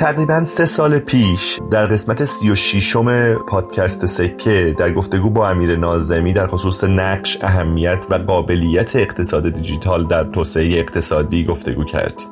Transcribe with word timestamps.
تقریبا 0.00 0.44
سه 0.44 0.64
سال 0.64 0.98
پیش 0.98 1.60
در 1.70 1.86
قسمت 1.86 2.24
سی 2.24 2.50
و 2.50 2.54
شیشم 2.54 3.34
پادکست 3.34 4.06
سکه 4.06 4.74
در 4.78 4.92
گفتگو 4.92 5.30
با 5.30 5.48
امیر 5.48 5.76
نازمی 5.76 6.32
در 6.32 6.46
خصوص 6.46 6.84
نقش 6.84 7.38
اهمیت 7.40 7.98
و 8.10 8.14
قابلیت 8.14 8.96
اقتصاد 8.96 9.50
دیجیتال 9.50 10.06
در 10.06 10.24
توسعه 10.24 10.78
اقتصادی 10.78 11.44
گفتگو 11.44 11.84
کردیم. 11.84 12.26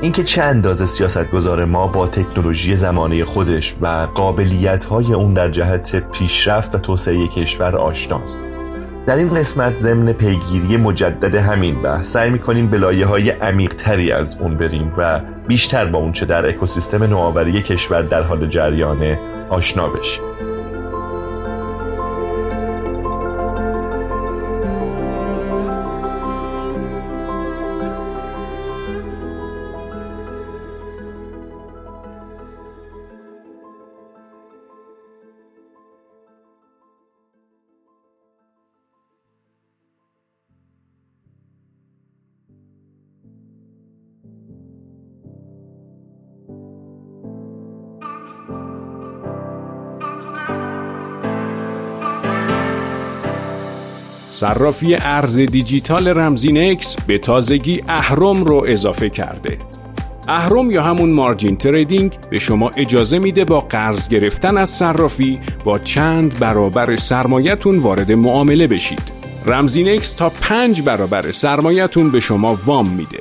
اینکه 0.00 0.24
چه 0.24 0.42
اندازه 0.42 0.86
سیاستگزار 0.86 1.64
ما 1.64 1.86
با 1.86 2.06
تکنولوژی 2.06 2.76
زمانه 2.76 3.24
خودش 3.24 3.74
و 3.80 4.08
قابلیت 4.14 4.84
های 4.84 5.14
اون 5.14 5.34
در 5.34 5.48
جهت 5.48 6.10
پیشرفت 6.10 6.74
و 6.74 6.78
توسعه 6.78 7.28
کشور 7.28 7.76
آشناست. 7.76 8.38
در 9.08 9.16
این 9.16 9.34
قسمت 9.34 9.76
ضمن 9.76 10.12
پیگیری 10.12 10.76
مجدد 10.76 11.34
همین 11.34 11.82
بحث 11.82 12.12
سعی 12.12 12.30
می‌کنیم 12.30 12.66
به 12.66 12.78
لایه 12.78 13.06
های 13.06 13.30
عمیق 13.30 13.74
تری 13.74 14.12
از 14.12 14.36
اون 14.40 14.56
بریم 14.56 14.92
و 14.96 15.20
بیشتر 15.46 15.86
با 15.86 15.98
اون 15.98 16.12
چه 16.12 16.26
در 16.26 16.48
اکوسیستم 16.48 17.04
نوآوری 17.04 17.62
کشور 17.62 18.02
در 18.02 18.22
حال 18.22 18.46
جریانه 18.46 19.18
آشنا 19.48 19.88
بشیم. 19.88 20.24
صرافی 54.38 54.94
ارز 54.94 55.38
دیجیتال 55.38 56.08
رمزینکس 56.08 56.96
به 57.06 57.18
تازگی 57.18 57.82
اهرم 57.88 58.44
رو 58.44 58.64
اضافه 58.66 59.10
کرده. 59.10 59.58
اهرم 60.28 60.70
یا 60.70 60.82
همون 60.82 61.10
margin 61.10 61.56
trading 61.56 62.18
به 62.30 62.38
شما 62.38 62.70
اجازه 62.76 63.18
میده 63.18 63.44
با 63.44 63.60
قرض 63.60 64.08
گرفتن 64.08 64.56
از 64.56 64.70
صرافی 64.70 65.40
با 65.64 65.78
چند 65.78 66.38
برابر 66.38 66.96
سرمایتون 66.96 67.78
وارد 67.78 68.12
معامله 68.12 68.66
بشید. 68.66 69.02
رمزینکس 69.46 70.14
تا 70.14 70.32
پنج 70.40 70.82
برابر 70.82 71.30
سرمایتون 71.30 72.10
به 72.10 72.20
شما 72.20 72.58
وام 72.66 72.88
میده. 72.88 73.20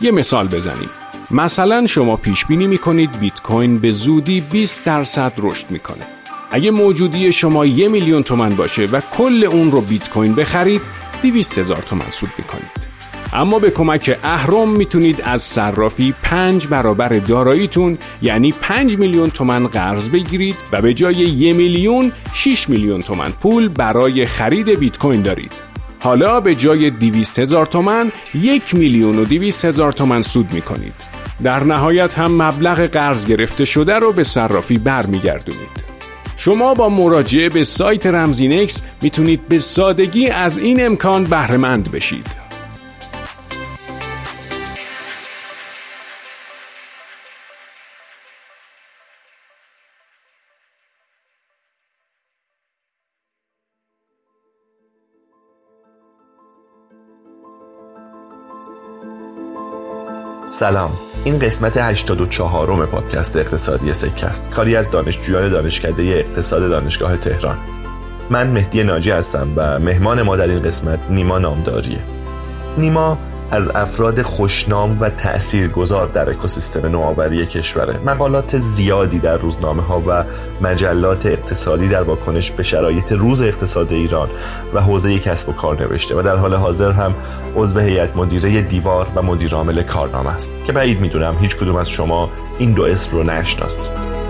یه 0.00 0.10
مثال 0.10 0.48
بزنیم. 0.48 0.90
مثلا 1.30 1.86
شما 1.86 2.16
پیش 2.16 2.44
بینی 2.44 2.66
می‌کنید 2.66 3.18
بیت 3.20 3.42
کوین 3.42 3.78
به 3.78 3.92
زودی 3.92 4.40
20 4.40 4.84
درصد 4.84 5.32
رشد 5.38 5.70
می‌کنه. 5.70 6.15
اگه 6.50 6.70
موجودی 6.70 7.32
شما 7.32 7.66
یه 7.66 7.88
میلیون 7.88 8.22
تومن 8.22 8.48
باشه 8.48 8.86
و 8.86 9.00
کل 9.00 9.44
اون 9.44 9.70
رو 9.70 9.80
بیت 9.80 10.10
کوین 10.10 10.34
بخرید 10.34 10.80
200 11.22 11.58
هزار 11.58 11.82
تومن 11.82 12.10
سود 12.10 12.30
می‌کنید. 12.38 12.86
اما 13.32 13.58
به 13.58 13.70
کمک 13.70 14.18
اهرم 14.22 14.68
می‌تونید 14.68 15.22
از 15.24 15.42
صرافی 15.42 16.14
پنج 16.22 16.66
برابر 16.66 17.08
داراییتون 17.08 17.98
یعنی 18.22 18.52
5 18.60 18.98
میلیون 18.98 19.30
تومن 19.30 19.66
قرض 19.66 20.08
بگیرید 20.08 20.56
و 20.72 20.82
به 20.82 20.94
جای 20.94 21.14
یه 21.14 21.52
میلیون 21.52 22.12
6 22.34 22.68
میلیون 22.68 23.00
تومن 23.00 23.30
پول 23.30 23.68
برای 23.68 24.26
خرید 24.26 24.68
بیت 24.68 24.98
کوین 24.98 25.22
دارید. 25.22 25.52
حالا 26.02 26.40
به 26.40 26.54
جای 26.54 26.90
200 26.90 27.38
هزار 27.38 27.66
تومن 27.66 28.12
یک 28.34 28.74
میلیون 28.74 29.18
و 29.18 29.24
200 29.24 29.64
هزار 29.64 29.92
تومن 29.92 30.22
سود 30.22 30.52
می‌کنید. 30.52 30.94
در 31.42 31.64
نهایت 31.64 32.18
هم 32.18 32.42
مبلغ 32.42 32.86
قرض 32.86 33.26
گرفته 33.26 33.64
شده 33.64 33.94
رو 33.94 34.12
به 34.12 34.24
صرافی 34.24 34.78
برمیگردونید. 34.78 35.85
شما 36.46 36.74
با 36.74 36.88
مراجعه 36.88 37.48
به 37.48 37.64
سایت 37.64 38.06
رمزینکس 38.06 38.82
می‌تونید 39.02 39.48
به 39.48 39.58
سادگی 39.58 40.28
از 40.28 40.58
این 40.58 40.86
امکان 40.86 41.24
بهرهمند 41.24 41.90
بشید. 41.90 42.45
سلام. 60.48 60.90
این 61.24 61.38
قسمت 61.38 61.76
84 61.76 62.70
م 62.70 62.86
پادکست 62.86 63.36
اقتصادی 63.36 63.92
سکه 63.92 64.26
است 64.26 64.50
کاری 64.50 64.76
از 64.76 64.90
دانشجویان 64.90 65.50
دانشکده 65.50 66.02
اقتصاد 66.02 66.68
دانشگاه 66.68 67.16
تهران. 67.16 67.58
من 68.30 68.46
مهدی 68.46 68.84
ناجی 68.84 69.10
هستم 69.10 69.48
و 69.56 69.78
مهمان 69.78 70.22
ما 70.22 70.36
در 70.36 70.48
این 70.48 70.62
قسمت 70.62 70.98
نیما 71.10 71.38
نامداریه. 71.38 72.02
نیما 72.78 73.18
از 73.50 73.68
افراد 73.68 74.22
خوشنام 74.22 75.00
و 75.00 75.10
تأثیرگذار 75.10 76.06
در 76.06 76.30
اکوسیستم 76.30 76.86
نوآوری 76.86 77.46
کشوره. 77.46 77.98
مقالات 78.06 78.58
زیادی 78.58 79.18
در 79.18 79.36
روزنامه 79.36 79.82
ها 79.82 80.02
و 80.06 80.24
مجلات 80.60 81.26
اقتصادی 81.26 81.88
در 81.88 82.02
واکنش 82.02 82.50
به 82.50 82.62
شرایط 82.62 83.12
روز 83.12 83.42
اقتصاد 83.42 83.92
ایران 83.92 84.28
و 84.74 84.80
حوزه 84.80 85.18
کسب 85.18 85.48
و 85.48 85.52
کار 85.52 85.82
نوشته 85.82 86.14
و 86.18 86.22
در 86.22 86.36
حال 86.36 86.54
حاضر 86.54 86.90
هم 86.90 87.14
عضو 87.56 87.78
هیئت 87.78 88.16
مدیره 88.16 88.62
دیوار 88.62 89.06
و 89.14 89.22
مدیرعامل 89.22 89.82
کارنامه 89.82 90.34
است 90.34 90.58
که 90.64 90.72
بعید 90.72 91.00
می‌دونم 91.00 91.36
هیچ 91.40 91.56
کدوم 91.56 91.76
از 91.76 91.90
شما 91.90 92.30
این 92.58 92.72
دو 92.72 92.82
اسم 92.82 93.12
رو 93.12 93.22
نشناسید. 93.22 94.25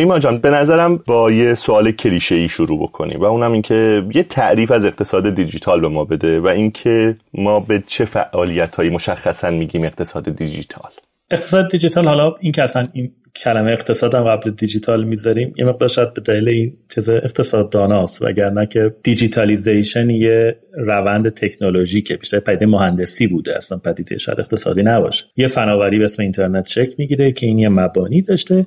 نیما 0.00 0.18
جان 0.18 0.38
به 0.38 0.50
نظرم 0.50 0.96
با 0.96 1.30
یه 1.30 1.54
سوال 1.54 1.90
کلیشه 1.90 2.34
ای 2.34 2.48
شروع 2.48 2.82
بکنیم 2.82 3.20
و 3.20 3.24
اونم 3.24 3.52
اینکه 3.52 4.02
یه 4.14 4.22
تعریف 4.22 4.70
از 4.70 4.84
اقتصاد 4.84 5.34
دیجیتال 5.34 5.80
به 5.80 5.88
ما 5.88 6.04
بده 6.04 6.40
و 6.40 6.46
اینکه 6.46 7.14
ما 7.34 7.60
به 7.60 7.82
چه 7.86 8.04
فعالیت 8.04 8.76
هایی 8.76 8.90
مشخصا 8.90 9.50
میگیم 9.50 9.84
اقتصاد 9.84 10.36
دیجیتال. 10.36 10.90
اقتصاد 11.30 11.70
دیجیتال 11.70 12.08
حالا 12.08 12.34
این 12.40 12.52
که 12.52 12.62
اصلا 12.62 12.86
این 12.92 13.12
کلمه 13.36 13.70
اقتصاد 13.70 14.14
هم 14.14 14.24
قبل 14.24 14.50
دیجیتال 14.50 15.04
می‌ذاریم 15.04 15.54
یه 15.58 15.64
مقدار 15.64 15.88
شاید 15.88 16.14
به 16.14 16.20
دلیل 16.20 16.48
این 16.48 16.76
چیز 16.94 17.10
اقتصاد 17.10 17.70
داناست 17.70 18.22
وگرنه 18.22 18.66
که 18.66 18.94
digitalization 19.02 20.10
یه 20.10 20.56
روند 20.72 21.28
تکنولوژی 21.28 22.02
که 22.02 22.16
بیشتر 22.16 22.40
پدیده 22.40 22.66
مهندسی 22.66 23.26
بوده 23.26 23.56
اصلا 23.56 23.78
پدیده 23.78 24.18
شاید 24.18 24.40
اقتصادی 24.40 24.82
نباشه. 24.82 25.24
یه 25.36 25.46
فناوری 25.46 25.98
به 25.98 26.04
اسم 26.04 26.22
اینترنت 26.22 26.68
شکل 26.68 26.92
می‌گیره 26.98 27.32
که 27.32 27.46
این 27.46 27.58
یه 27.58 27.68
مبانی 27.68 28.22
داشته 28.22 28.66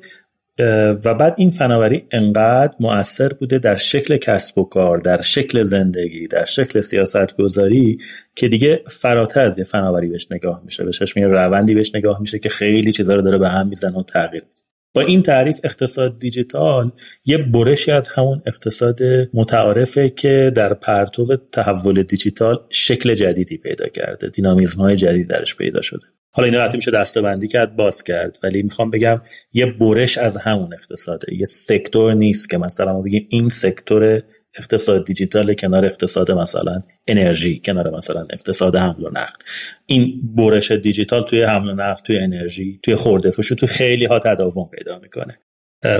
و 1.06 1.14
بعد 1.14 1.36
این 1.38 1.50
فناوری 1.50 2.04
انقدر 2.12 2.74
مؤثر 2.80 3.28
بوده 3.28 3.58
در 3.60 3.76
شکل 3.76 4.18
کسب 4.18 4.58
و 4.58 4.64
کار 4.64 4.98
در 4.98 5.22
شکل 5.22 5.64
زندگی 5.64 6.28
در 6.28 6.46
شکل 6.46 6.80
سیاست 6.80 7.38
گذاری 7.38 7.98
که 8.36 8.48
دیگه 8.48 8.84
فراتر 8.88 9.42
از 9.42 9.60
یه 9.60 9.66
فناوری 9.66 10.10
بهش 10.10 10.28
نگاه 10.32 10.62
میشه. 10.64 10.84
به 10.84 10.92
چشم 10.92 11.20
یه 11.20 11.28
روندی 11.28 11.74
بهش 11.74 11.96
نگاه 11.96 12.22
میشه 12.22 12.40
که 12.40 12.50
خیلی 12.50 12.92
چیزا 12.92 13.14
رو 13.14 13.22
داره 13.22 13.38
به 13.38 13.50
هم 13.50 13.68
می‌زنه 13.68 14.00
و 14.00 14.04
تغییر 14.04 14.44
میده. 14.44 14.64
با 14.96 15.02
این 15.02 15.22
تعریف 15.22 15.60
اقتصاد 15.64 16.20
دیجیتال 16.20 16.92
یه 17.26 17.38
برشی 17.38 17.92
از 17.92 18.10
همون 18.10 18.42
اقتصاد 18.46 19.00
متعارفه 19.34 20.10
که 20.10 20.52
در 20.56 20.74
پرتو 20.74 21.26
تحول 21.52 22.04
دیجیتال 22.04 22.58
شکل 22.70 23.14
جدیدی 23.14 23.58
پیدا 23.58 23.88
کرده. 23.88 24.30
دینامیزم 24.30 24.82
های 24.82 24.96
جدید 24.96 25.30
درش 25.30 25.56
پیدا 25.56 25.82
شده. 25.82 26.06
حالا 26.36 26.48
اینا 26.48 26.64
حتی 26.64 26.78
میشه 26.78 26.92
دسته 26.92 27.48
کرد 27.52 27.76
باز 27.76 28.04
کرد. 28.04 28.40
ولی 28.44 28.64
می‌خوام 28.64 28.90
بگم 28.90 29.22
یه 29.54 29.66
برش 29.66 30.18
از 30.18 30.38
همون 30.38 30.74
اقتصاده 30.74 31.34
یه 31.34 31.46
سکتور 31.46 32.14
نیست 32.14 32.50
که 32.50 32.58
مثلا 32.58 32.94
ما 32.94 33.02
بگیم 33.02 33.28
این 33.30 33.50
سکتور 33.50 34.24
اقتصاد 34.58 35.06
دیجیتال 35.06 35.54
کنار 35.54 35.86
اقتصاد 35.86 36.32
مثلا 36.32 36.82
انرژی 37.08 37.62
کنار 37.66 37.90
مثلا 37.90 38.28
اقتصاد 38.30 38.76
حمل 38.76 39.04
و 39.04 39.10
نقل. 39.10 39.44
این 39.86 40.22
برش 40.36 40.72
دیجیتال 40.72 41.24
توی 41.24 41.44
حمل 41.44 41.70
و 41.70 41.74
نقل 41.74 42.02
توی 42.02 42.18
انرژی 42.18 42.80
توی 42.84 42.96
خورده 42.96 43.32
فروش 43.32 43.48
توی 43.48 43.68
خیلی 43.68 44.06
ها 44.06 44.20
تداوم 44.20 44.70
پیدا 44.78 45.00
می‌کنه. 45.00 45.40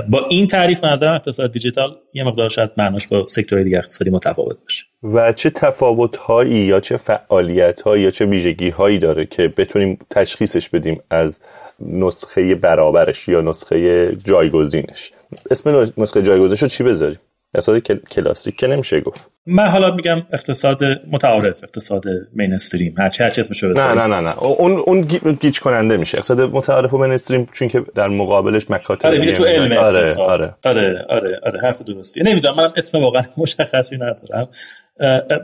با 0.08 0.26
این 0.28 0.46
تعریف 0.46 0.84
نظر 0.84 1.08
اقتصاد 1.08 1.52
دیجیتال 1.52 1.96
یه 2.14 2.24
مقدار 2.24 2.48
شاید 2.48 2.70
معناش 2.76 3.08
با 3.08 3.26
سکتور 3.26 3.62
دیگه 3.62 3.78
اقتصادی 3.78 4.10
متفاوت 4.10 4.56
باشه. 4.62 4.84
و 5.02 5.32
چه 5.32 5.50
تفاوت 5.50 6.16
هایی 6.16 6.58
یا 6.60 6.80
چه 6.80 6.96
فعالیت 6.96 7.80
هایی 7.80 8.02
یا 8.02 8.10
چه 8.10 8.26
ویژگی 8.26 8.70
هایی 8.70 8.98
داره 8.98 9.26
که 9.26 9.48
بتونیم 9.48 9.98
تشخیصش 10.10 10.68
بدیم 10.68 11.00
از 11.10 11.40
نسخه 11.80 12.54
برابرش 12.54 13.28
یا 13.28 13.40
نسخه 13.40 14.08
جایگزینش؟ 14.24 15.12
اسم 15.50 15.92
نسخه 15.96 16.22
جایگزینش 16.22 16.62
رو 16.62 16.68
چی 16.68 16.84
بذاریم؟ 16.84 17.18
اقتصاد 17.54 17.78
کلاسیک 18.10 18.56
که 18.56 18.66
نمیشه 18.66 19.00
گفت. 19.00 19.30
من 19.46 19.66
حالا 19.66 19.94
میگم 19.94 20.22
اقتصاد 20.32 20.84
متعارف 21.12 21.64
اقتصاد 21.64 22.04
مینستریم 22.32 22.94
هر 22.98 23.08
چه 23.08 23.24
هر 23.24 23.30
اسمشو 23.38 23.68
نه 23.68 23.92
نه 23.94 24.06
نه 24.06 24.20
نه. 24.20 24.38
اون 24.42 24.72
اون 24.86 25.32
گیج 25.40 25.60
کننده 25.60 25.96
میشه. 25.96 26.18
اقتصاد 26.18 26.40
متعارف 26.40 26.94
و 26.94 26.98
مینستریم 26.98 27.48
چون 27.52 27.68
که 27.68 27.84
در 27.94 28.08
مقابلش 28.08 28.70
مکاتب 28.70 29.06
آره 29.06 29.32
تو 29.32 29.44
علم 29.44 29.72
آره 29.72 29.98
اقتصاد. 29.98 30.28
آره. 30.30 30.54
آره 30.64 31.04
آره 31.08 31.40
آره 31.42 31.60
حرف 31.60 31.82
درستی. 31.82 32.22
نمی‌دونم 32.22 32.56
من 32.56 32.72
اسم 32.76 32.98
واقعا 32.98 33.22
مشخصی 33.36 33.96
ندارم. 33.96 34.46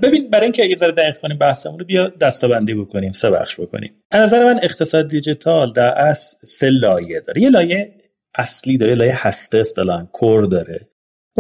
ببین 0.03 0.31
برای 0.31 0.45
اینکه 0.45 0.65
اگه 0.65 0.75
ذره 0.75 0.93
دقیق 0.93 1.17
کنیم 1.19 1.39
بحثمون 1.39 1.79
رو 1.79 1.85
بیا 1.85 2.13
دستبندی 2.21 2.75
بکنیم 2.75 3.13
سه 3.13 3.31
بخش 3.31 3.61
بکنیم. 3.61 3.93
از 4.11 4.21
نظر 4.23 4.45
من 4.45 4.61
اقتصاد 4.63 5.09
دیجیتال 5.09 5.73
در 5.73 5.89
اصل 5.89 6.39
سه 6.43 6.69
لایه 6.71 7.21
داره. 7.21 7.43
یه 7.43 7.51
لایه 7.51 7.95
اصلی 8.35 8.79
داره 8.79 8.93
یه 8.93 8.99
لایه 8.99 9.27
هسته 9.27 9.59
اصطلاحا 9.59 10.09
کور 10.13 10.47
داره. 10.47 10.89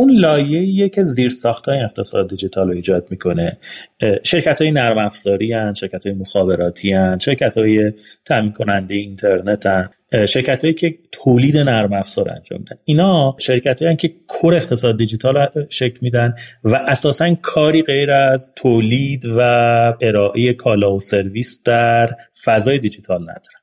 اون 0.00 0.12
لایه 0.12 0.88
که 0.88 1.02
زیر 1.02 1.30
های 1.66 1.80
اقتصاد 1.80 2.28
دیجیتال 2.28 2.68
رو 2.68 2.74
ایجاد 2.74 3.06
می‌کنه. 3.10 3.58
شرکت 4.22 4.62
های 4.62 4.70
نرم 4.70 4.98
افزاری 4.98 5.52
هن، 5.52 5.74
شرکت 5.74 6.06
های 6.06 6.14
مخابراتی 6.14 6.92
هن، 6.92 7.18
شرکت 7.18 7.58
های 7.58 7.92
تامین 8.24 8.52
کننده 8.52 8.94
اینترنت 8.94 9.66
هن، 9.66 9.90
شرکت 10.26 10.64
هایی 10.64 10.74
که 10.74 10.90
تولید 11.12 11.56
نرم 11.56 11.92
افزار 11.92 12.30
انجام 12.30 12.58
میدن 12.58 12.76
اینا 12.84 13.36
شرکت 13.38 13.82
هایی 13.82 13.96
که 13.96 14.12
کور 14.26 14.54
اقتصاد 14.54 14.96
دیجیتال 14.96 15.48
شکل 15.68 15.98
میدن 16.02 16.34
و 16.64 16.74
اساسا 16.88 17.34
کاری 17.34 17.82
غیر 17.82 18.10
از 18.10 18.52
تولید 18.56 19.26
و 19.26 19.40
ارائه 20.00 20.52
کالا 20.52 20.94
و 20.94 21.00
سرویس 21.00 21.62
در 21.64 22.10
فضای 22.44 22.78
دیجیتال 22.78 23.22
ندارن. 23.22 23.60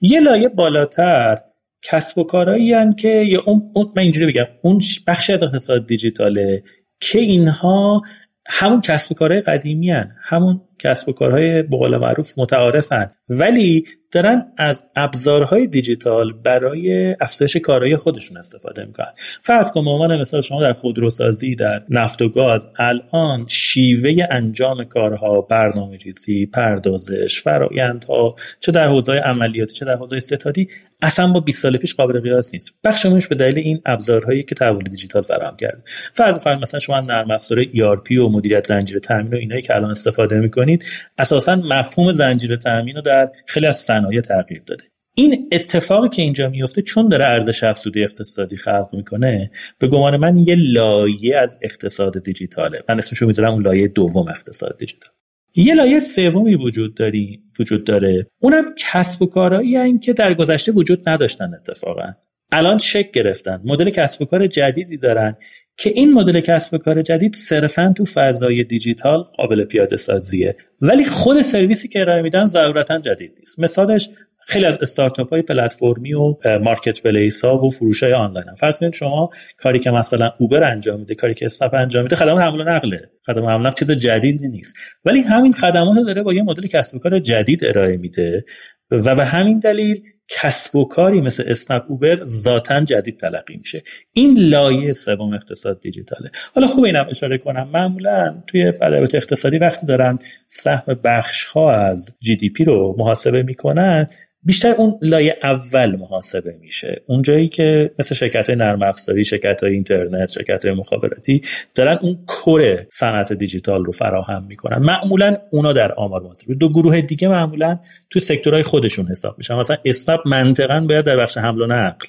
یه 0.00 0.20
لایه 0.20 0.48
بالاتر 0.48 1.38
کسب 1.82 2.18
و 2.18 2.24
کارهایی 2.24 2.94
که 2.98 3.08
یا 3.08 3.42
اون, 3.46 3.70
اون 3.74 3.92
من 3.96 4.02
اینجوری 4.02 4.26
بگم 4.26 4.46
اون 4.62 4.80
بخشی 5.06 5.32
از 5.32 5.42
اقتصاد 5.42 5.86
دیجیتاله 5.86 6.62
که 7.00 7.18
اینها 7.18 8.02
همون 8.46 8.80
کسب 8.80 9.12
و 9.12 9.14
کارهای 9.14 9.40
قدیمی 9.40 9.90
هن. 9.90 10.16
همون 10.22 10.60
کسب 10.78 11.08
و 11.08 11.12
کارهای 11.12 11.62
بقول 11.62 11.96
معروف 11.96 12.38
متعارفن 12.38 13.10
ولی 13.28 13.84
دارن 14.12 14.52
از 14.56 14.84
ابزارهای 14.96 15.66
دیجیتال 15.66 16.32
برای 16.32 17.16
افزایش 17.20 17.56
کارهای 17.56 17.96
خودشون 17.96 18.36
استفاده 18.36 18.84
می‌کنن. 18.84 19.12
فرض 19.42 19.70
کن 19.70 19.84
به 19.84 20.16
مثال 20.16 20.40
شما 20.40 20.62
در 20.62 20.72
خودروسازی 20.72 21.54
در 21.54 21.82
نفت 21.88 22.22
و 22.22 22.28
گاز 22.28 22.68
الان 22.78 23.46
شیوه 23.48 24.26
انجام 24.30 24.84
کارها 24.84 25.40
برنامه 25.40 25.96
ریزی 25.96 26.46
پردازش 26.46 27.40
فرایندها 27.40 28.34
چه 28.60 28.72
در 28.72 28.88
حوزه 28.88 29.12
عملیاتی 29.12 29.74
چه 29.74 29.84
در 29.84 29.96
حوزه 29.96 30.18
ستادی 30.18 30.68
اصلا 31.02 31.32
با 31.32 31.40
20 31.40 31.62
سال 31.62 31.76
پیش 31.76 31.94
قابل 31.94 32.20
قیاس 32.20 32.54
نیست. 32.54 32.74
بخش 32.84 33.06
به 33.06 33.34
دلیل 33.34 33.58
این 33.58 33.80
ابزارهایی 33.86 34.42
که 34.42 34.54
تحول 34.54 34.82
دیجیتال 34.82 35.22
فراهم 35.22 35.56
کرده. 35.56 35.82
فرض 36.12 36.38
فرض 36.38 36.62
مثلا 36.62 36.80
شما 36.80 37.00
نرم 37.00 37.30
افزار 37.30 37.62
ERP 37.62 38.10
و 38.10 38.28
مدیریت 38.28 38.66
زنجیره 38.66 39.00
تامین 39.00 39.34
و 39.34 39.36
اینایی 39.36 39.62
که 39.62 39.76
الان 39.76 39.90
استفاده 39.90 40.40
می‌کنید 40.40 40.84
اساسا 41.18 41.56
مفهوم 41.56 42.12
زنجیره 42.12 42.56
تامین 42.56 42.96
رو 42.96 43.02
در 43.02 43.30
خیلی 43.46 43.66
از 43.66 43.76
صنایع 44.00 44.20
تغییر 44.20 44.62
داده. 44.66 44.84
این 45.14 45.48
اتفاقی 45.52 46.08
که 46.08 46.22
اینجا 46.22 46.48
میفته 46.48 46.82
چون 46.82 47.08
داره 47.08 47.24
ارزش 47.24 47.64
افزوده 47.64 48.00
اقتصادی 48.00 48.56
خلق 48.56 48.88
می‌کنه 48.92 49.50
به 49.78 49.88
گمان 49.88 50.16
من 50.16 50.36
یه 50.36 50.54
لایه 50.58 51.36
از 51.36 51.58
اقتصاد 51.62 52.22
دیجیتاله. 52.22 52.82
من 52.88 52.98
اسمشو 52.98 53.26
می‌ذارم 53.26 53.52
اون 53.52 53.62
لایه 53.62 53.88
دوم 53.88 54.28
اقتصاد 54.28 54.76
دیجیتال. 54.78 55.12
یه 55.56 55.74
لایه 55.74 55.98
سومی 55.98 56.54
وجود 56.54 56.94
داری 56.94 57.42
وجود 57.60 57.84
داره. 57.84 58.26
اونم 58.40 58.64
کسب 58.78 59.22
و 59.22 59.26
کارهایی 59.26 59.98
که 59.98 60.12
در 60.12 60.34
گذشته 60.34 60.72
وجود 60.72 61.08
نداشتن 61.08 61.54
اتفاقا. 61.54 62.12
الان 62.52 62.78
شک 62.78 63.10
گرفتن. 63.10 63.60
مدل 63.64 63.90
کسب 63.90 64.22
و 64.22 64.24
کار 64.24 64.46
جدیدی 64.46 64.98
دارن 64.98 65.36
که 65.80 65.90
این 65.90 66.12
مدل 66.12 66.40
کسب 66.40 66.74
و 66.74 66.78
کار 66.78 67.02
جدید 67.02 67.34
صرفا 67.34 67.92
تو 67.96 68.04
فضای 68.04 68.64
دیجیتال 68.64 69.22
قابل 69.36 69.64
پیاده 69.64 69.96
سازیه. 69.96 70.56
ولی 70.80 71.04
خود 71.04 71.42
سرویسی 71.42 71.88
که 71.88 72.00
ارائه 72.00 72.22
میدن 72.22 72.44
ضرورتا 72.44 72.98
جدید 72.98 73.34
نیست. 73.38 73.58
مثالش 73.60 74.10
خیلی 74.46 74.66
از 74.66 74.78
استارتاپ 74.82 75.30
های 75.30 75.42
پلتفرمی 75.42 76.14
و 76.14 76.34
مارکت 76.62 77.02
پلیس 77.02 77.44
ها 77.44 77.56
و 77.56 77.70
فروش 77.70 78.02
های 78.02 78.12
آنلاین 78.12 78.48
هم. 78.48 78.54
فرض 78.54 78.78
کنید 78.78 78.94
شما 78.94 79.30
کاری 79.56 79.78
که 79.78 79.90
مثلا 79.90 80.32
اوبر 80.40 80.64
انجام 80.64 81.00
میده 81.00 81.14
کاری 81.14 81.34
که 81.34 81.44
اسنپ 81.44 81.74
انجام 81.74 82.02
میده 82.02 82.16
خدمات 82.16 82.42
حمل 82.42 82.60
و 82.60 82.64
نقله. 82.64 83.10
خدمات 83.26 83.48
حمل 83.48 83.72
چیز 83.72 83.90
جدیدی 83.90 84.48
نیست. 84.48 84.74
ولی 85.04 85.20
همین 85.20 85.52
خدمات 85.52 85.96
داره 86.06 86.22
با 86.22 86.34
یه 86.34 86.42
مدل 86.42 86.66
کسب 86.66 86.96
و 86.96 86.98
کار 86.98 87.18
جدید 87.18 87.64
ارائه 87.64 87.96
میده 87.96 88.44
و 88.90 89.14
به 89.14 89.24
همین 89.24 89.58
دلیل 89.58 90.02
کسب 90.30 90.76
و 90.76 90.84
کاری 90.84 91.20
مثل 91.20 91.44
اسنپ 91.46 91.84
اوبر 91.88 92.24
ذاتا 92.24 92.80
جدید 92.80 93.16
تلقی 93.16 93.56
میشه. 93.56 93.82
این 94.12 94.38
لایه 94.38 94.92
سوم 94.92 95.34
اقتصاد 95.34 95.80
دیجیتاله. 95.80 96.30
حالا 96.54 96.66
خوب 96.66 96.84
اینم 96.84 97.06
اشاره 97.08 97.38
کنم. 97.38 97.68
معمولا 97.74 98.42
توی 98.46 98.66
ادبیات 98.66 99.14
اقتصادی 99.14 99.58
وقتی 99.58 99.86
دارن 99.86 100.18
سهم 100.46 100.94
بخش 101.04 101.44
ها 101.44 101.72
از 101.72 102.16
جی 102.20 102.36
دی 102.36 102.50
پی 102.50 102.64
رو 102.64 102.96
محاسبه 102.98 103.42
می‌کنن 103.42 104.08
بیشتر 104.42 104.70
اون 104.70 104.98
لایه 105.02 105.38
اول 105.42 105.96
محاسبه 105.96 106.56
میشه. 106.60 107.02
اونجایی 107.06 107.48
که 107.48 107.90
مثل 107.98 108.14
شرکت 108.14 108.48
های 108.48 108.58
نرم 108.58 108.82
افزاری 108.82 109.24
شرکت 109.24 109.62
های 109.62 109.72
اینترنت 109.72 110.30
شرکت 110.30 110.64
های 110.64 110.74
مخابراتی 110.74 111.40
دارن 111.74 111.98
اون 112.02 112.18
کور 112.26 112.86
صنعت 112.88 113.32
دیجیتال 113.32 113.84
رو 113.84 113.92
فراهم 113.92 114.44
می‌کنن. 114.44 114.78
معمولا 114.78 115.36
اونا 115.50 115.72
در 115.72 115.92
آمار 115.92 116.22
محاسبه. 116.22 116.54
دو 116.54 116.68
گروه 116.68 117.00
دیگه 117.00 117.28
معمولا 117.28 117.78
تو 118.10 118.20
سکتورهای 118.20 118.62
خودشون 118.62 119.06
حساب 119.06 119.34
میشن. 119.38 119.54
مثلا 119.54 119.76
اسنپ 119.84 120.20
منطقا 120.26 120.80
باید 120.80 121.04
در 121.04 121.16
بخش 121.16 121.38
حمل 121.38 121.60
و 121.60 121.66
نقل 121.66 122.06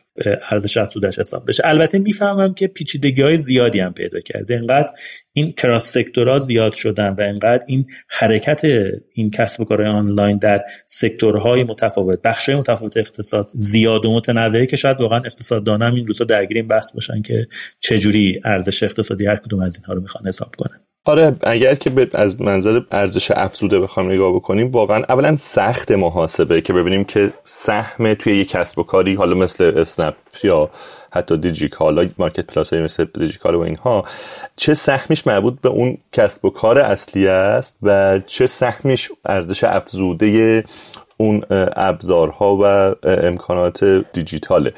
ارزش 0.50 0.78
افزودش 0.78 1.20
حساب 1.20 1.48
بشه. 1.48 1.64
البته 1.66 2.00
می‌فهمم 2.00 2.54
که 2.54 2.68
پیچیدگی 2.68 3.22
های 3.22 3.38
زیادی 3.38 3.80
هم 3.80 3.94
پیدا 3.94 4.20
کرده. 4.20 4.56
انقدر 4.56 4.90
این 5.34 5.52
کراس 5.52 5.92
سکتورها 5.94 6.40
زیاد 6.40 6.74
شدن 6.74 7.10
و 7.10 7.22
انقدر 7.22 7.64
این 7.68 7.86
حرکت 8.08 8.62
این 9.14 9.30
کسب 9.30 9.62
و 9.62 9.66
کارهای 9.66 9.90
آنلاین 9.90 10.38
در 10.38 10.62
سکتورهای 10.86 11.64
متفاوت 11.64 12.22
بخشهای 12.22 12.56
متفاوت 12.56 12.98
اقتصاد 12.98 13.50
زیاد 13.54 14.06
و 14.06 14.16
متنوعه 14.16 14.66
که 14.66 14.76
شاید 14.76 15.02
واقعا 15.02 15.20
اقتصاددانا 15.20 15.88
هم 15.88 15.96
این 15.96 16.08
روزا 16.08 16.26
درگیر 16.26 16.58
این 16.58 16.68
بحث 16.68 16.94
باشن 16.94 17.22
که 17.22 17.48
چجوری 17.80 18.42
ارزش 18.46 18.84
اقتصادی 18.84 19.26
هر 19.26 19.36
کدوم 19.36 19.62
از 19.62 19.78
اینها 19.78 19.94
رو 19.94 20.02
می‌خوان 20.02 20.28
حساب 20.28 20.56
کنن. 20.56 20.91
آره 21.06 21.36
اگر 21.44 21.76
که 21.76 22.10
از 22.14 22.42
منظر 22.42 22.82
ارزش 22.92 23.32
افزوده 23.32 23.80
بخوام 23.80 24.12
نگاه 24.12 24.36
بکنیم 24.36 24.72
واقعا 24.72 25.04
اولا 25.10 25.36
سخت 25.36 25.92
محاسبه 25.92 26.62
که 26.62 26.74
ببینیم 26.74 27.04
که 27.04 27.34
سهم 27.46 28.14
توی 28.14 28.34
یک 28.38 28.50
کسب 28.50 28.80
و 28.80 28.84
کاری 28.84 29.16
حالا 29.16 29.36
مثل 29.36 29.74
اسنپ 29.78 30.16
یا 30.44 30.70
حتی 31.14 31.38
دیجیکالا 31.38 32.10
مارکت 32.18 32.46
پلاس 32.46 32.74
های 32.74 32.84
مثل 32.84 33.06
دیجیکالا 33.20 33.60
و 33.60 33.64
اینها 33.64 34.06
چه 34.56 34.74
سهمیش 34.74 35.28
مربوط 35.28 35.62
به 35.62 35.70
اون 35.70 35.98
کسب 36.12 36.46
و 36.46 36.50
کار 36.50 36.80
اصلی 36.80 37.28
است 37.28 37.80
و 37.84 38.20
چه 38.26 38.48
سهمیش 38.48 39.12
ارزش 39.26 39.64
افزوده 39.64 40.64
اون 41.22 41.42
ابزارها 41.76 42.58
و 42.62 42.64
امکانات 43.10 43.84
دیجیتاله. 44.14 44.74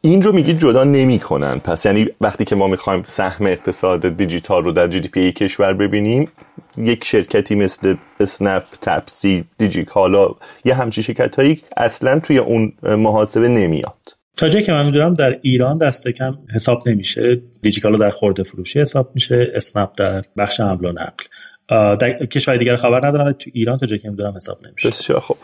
این 0.00 0.22
رو 0.22 0.32
میگید 0.32 0.58
جدا 0.58 0.84
نمی‌کنن. 0.84 1.58
پس 1.58 1.86
یعنی 1.86 2.08
وقتی 2.20 2.44
که 2.44 2.54
ما 2.54 2.66
می‌خوایم 2.66 3.02
سهم 3.04 3.46
اقتصاد 3.46 4.16
دیجیتال 4.16 4.64
رو 4.64 4.72
در 4.72 4.88
جی 4.88 5.00
دی 5.00 5.08
پی 5.08 5.32
کشور 5.32 5.72
ببینیم 5.72 6.28
یک 6.76 7.04
شرکتی 7.04 7.54
مثل 7.54 7.94
اسنپ 8.20 8.64
تپسی 8.80 9.44
دیجیکالا 9.58 10.34
یه 10.64 10.74
همچی 10.74 11.02
شرکت 11.02 11.36
هایی 11.36 11.60
اصلا 11.76 12.20
توی 12.20 12.38
اون 12.38 12.72
محاسبه 12.82 13.48
نمیاد. 13.48 13.94
تا 14.36 14.48
جایی 14.48 14.64
که 14.64 14.72
من 14.72 14.86
می‌دونم 14.86 15.14
در 15.14 15.38
ایران 15.42 15.78
دست 15.78 16.08
کم 16.08 16.38
حساب 16.54 16.88
نمیشه. 16.88 17.40
دیجیکالا 17.62 17.96
در 17.96 18.10
خورده 18.10 18.42
فروشی 18.42 18.80
حساب 18.80 19.10
میشه 19.14 19.52
اسنپ 19.54 19.90
در 19.96 20.22
بخش 20.36 20.60
حمل 20.60 20.84
و 20.84 20.92
نقل. 20.92 21.24
در 21.72 22.26
کشور 22.26 22.56
دیگر 22.56 22.76
خبر 22.76 23.06
ندارم 23.06 23.32
تو 23.32 23.50
ایران 23.54 23.78
تا 23.78 23.86
جایی 23.86 23.98
که 23.98 24.10
می‌دونم 24.10 24.36
حساب 24.36 24.58
نمیشه. 24.66 24.88
بسیار 24.88 25.20
خب 25.20 25.36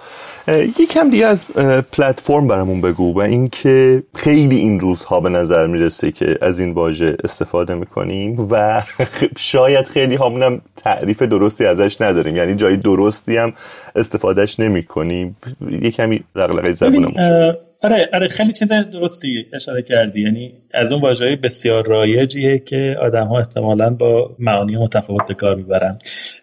یکم 0.79 1.11
دیگه 1.11 1.27
از 1.27 1.47
پلتفرم 1.93 2.49
برامون 2.49 2.81
بگو 2.81 3.15
و 3.15 3.19
اینکه 3.19 4.03
خیلی 4.15 4.57
این 4.57 4.81
روزها 4.81 5.21
به 5.21 5.29
نظر 5.29 5.67
می‌رسه 5.67 6.13
که 6.13 6.39
از 6.43 6.61
این 6.61 6.73
واژه 6.73 7.17
استفاده 7.25 7.75
می‌کنیم 7.75 8.49
و 8.51 8.83
شاید 9.39 9.87
خیلی 9.87 10.17
همونم 10.17 10.61
تعریف 10.77 11.23
درستی 11.23 11.67
ازش 11.67 12.01
نداریم. 12.01 12.37
یعنی 12.37 12.55
جای 12.55 12.77
درستی 12.77 13.37
هم 13.37 13.53
استفادهش 13.97 14.61
نمی 14.61 14.83
کنیم 14.83 15.37
یه 15.83 15.91
کمی 15.91 16.25
دغدغه 16.37 16.73
زبونمون 16.73 17.29
شد. 17.29 17.68
آره 17.83 18.09
آره 18.13 18.29
خیلی 18.29 18.53
چیز 18.53 18.73
درستی 18.73 19.47
اشاره 19.53 19.83
کردی. 19.83 20.21
یعنی 20.21 20.53
از 20.75 20.93
اون 20.93 21.03
واژه‌های 21.03 21.37
بسیار 21.37 21.87
رایجیه 21.87 22.59
که 22.59 22.95
آدم 23.01 23.33
احتمالا 23.33 23.91
با 23.91 24.37
معانی 24.39 24.77
متفاوت 24.77 25.29
به 25.29 25.35
کار 25.35 25.57
می‌برن. 25.57 25.99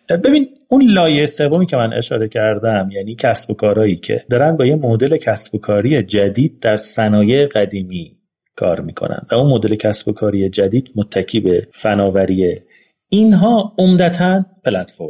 ببین 0.10 0.48
اون 0.70 0.92
لایه 0.92 1.26
سومی 1.26 1.66
که 1.66 1.78
من 1.78 1.94
اشاره 1.94 2.28
کردم 2.28 2.88
یعنی 2.92 3.16
کسب 3.16 3.52
و 3.52 3.54
کارهایی 3.54 3.96
که 3.96 4.26
دارن 4.30 4.58
با 4.58 4.66
یه 4.66 4.76
مدل 4.76 5.18
کسب 5.18 5.56
و 5.56 5.58
کاری 5.58 6.04
جدید 6.04 6.60
در 6.60 6.78
صنایع 6.78 7.48
قدیمی 7.48 8.18
کار 8.56 8.82
می‌کنن 8.82 9.26
و 9.32 9.36
اون 9.36 9.52
مدل 9.52 9.76
کسب 9.76 10.08
و 10.08 10.14
کاری 10.14 10.50
جدید 10.50 10.92
متکی 10.96 11.40
به 11.40 11.68
فناوریه 11.74 12.64
اینها 13.10 13.76
عمدتا 13.78 14.46
پلتفرم 14.64 15.10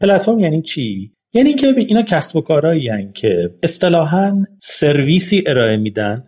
پلتفرم 0.00 0.40
یعنی 0.40 0.62
چی؟ 0.62 1.12
یعنی 1.32 1.54
ببین 1.54 1.86
اینا 1.88 2.02
کسب 2.02 2.36
و 2.36 2.40
کارهایی 2.40 3.12
که 3.14 3.54
اصطلاحا 3.62 4.44
سرویسی 4.58 5.44
ارائه 5.46 5.76
میدن 5.76 6.22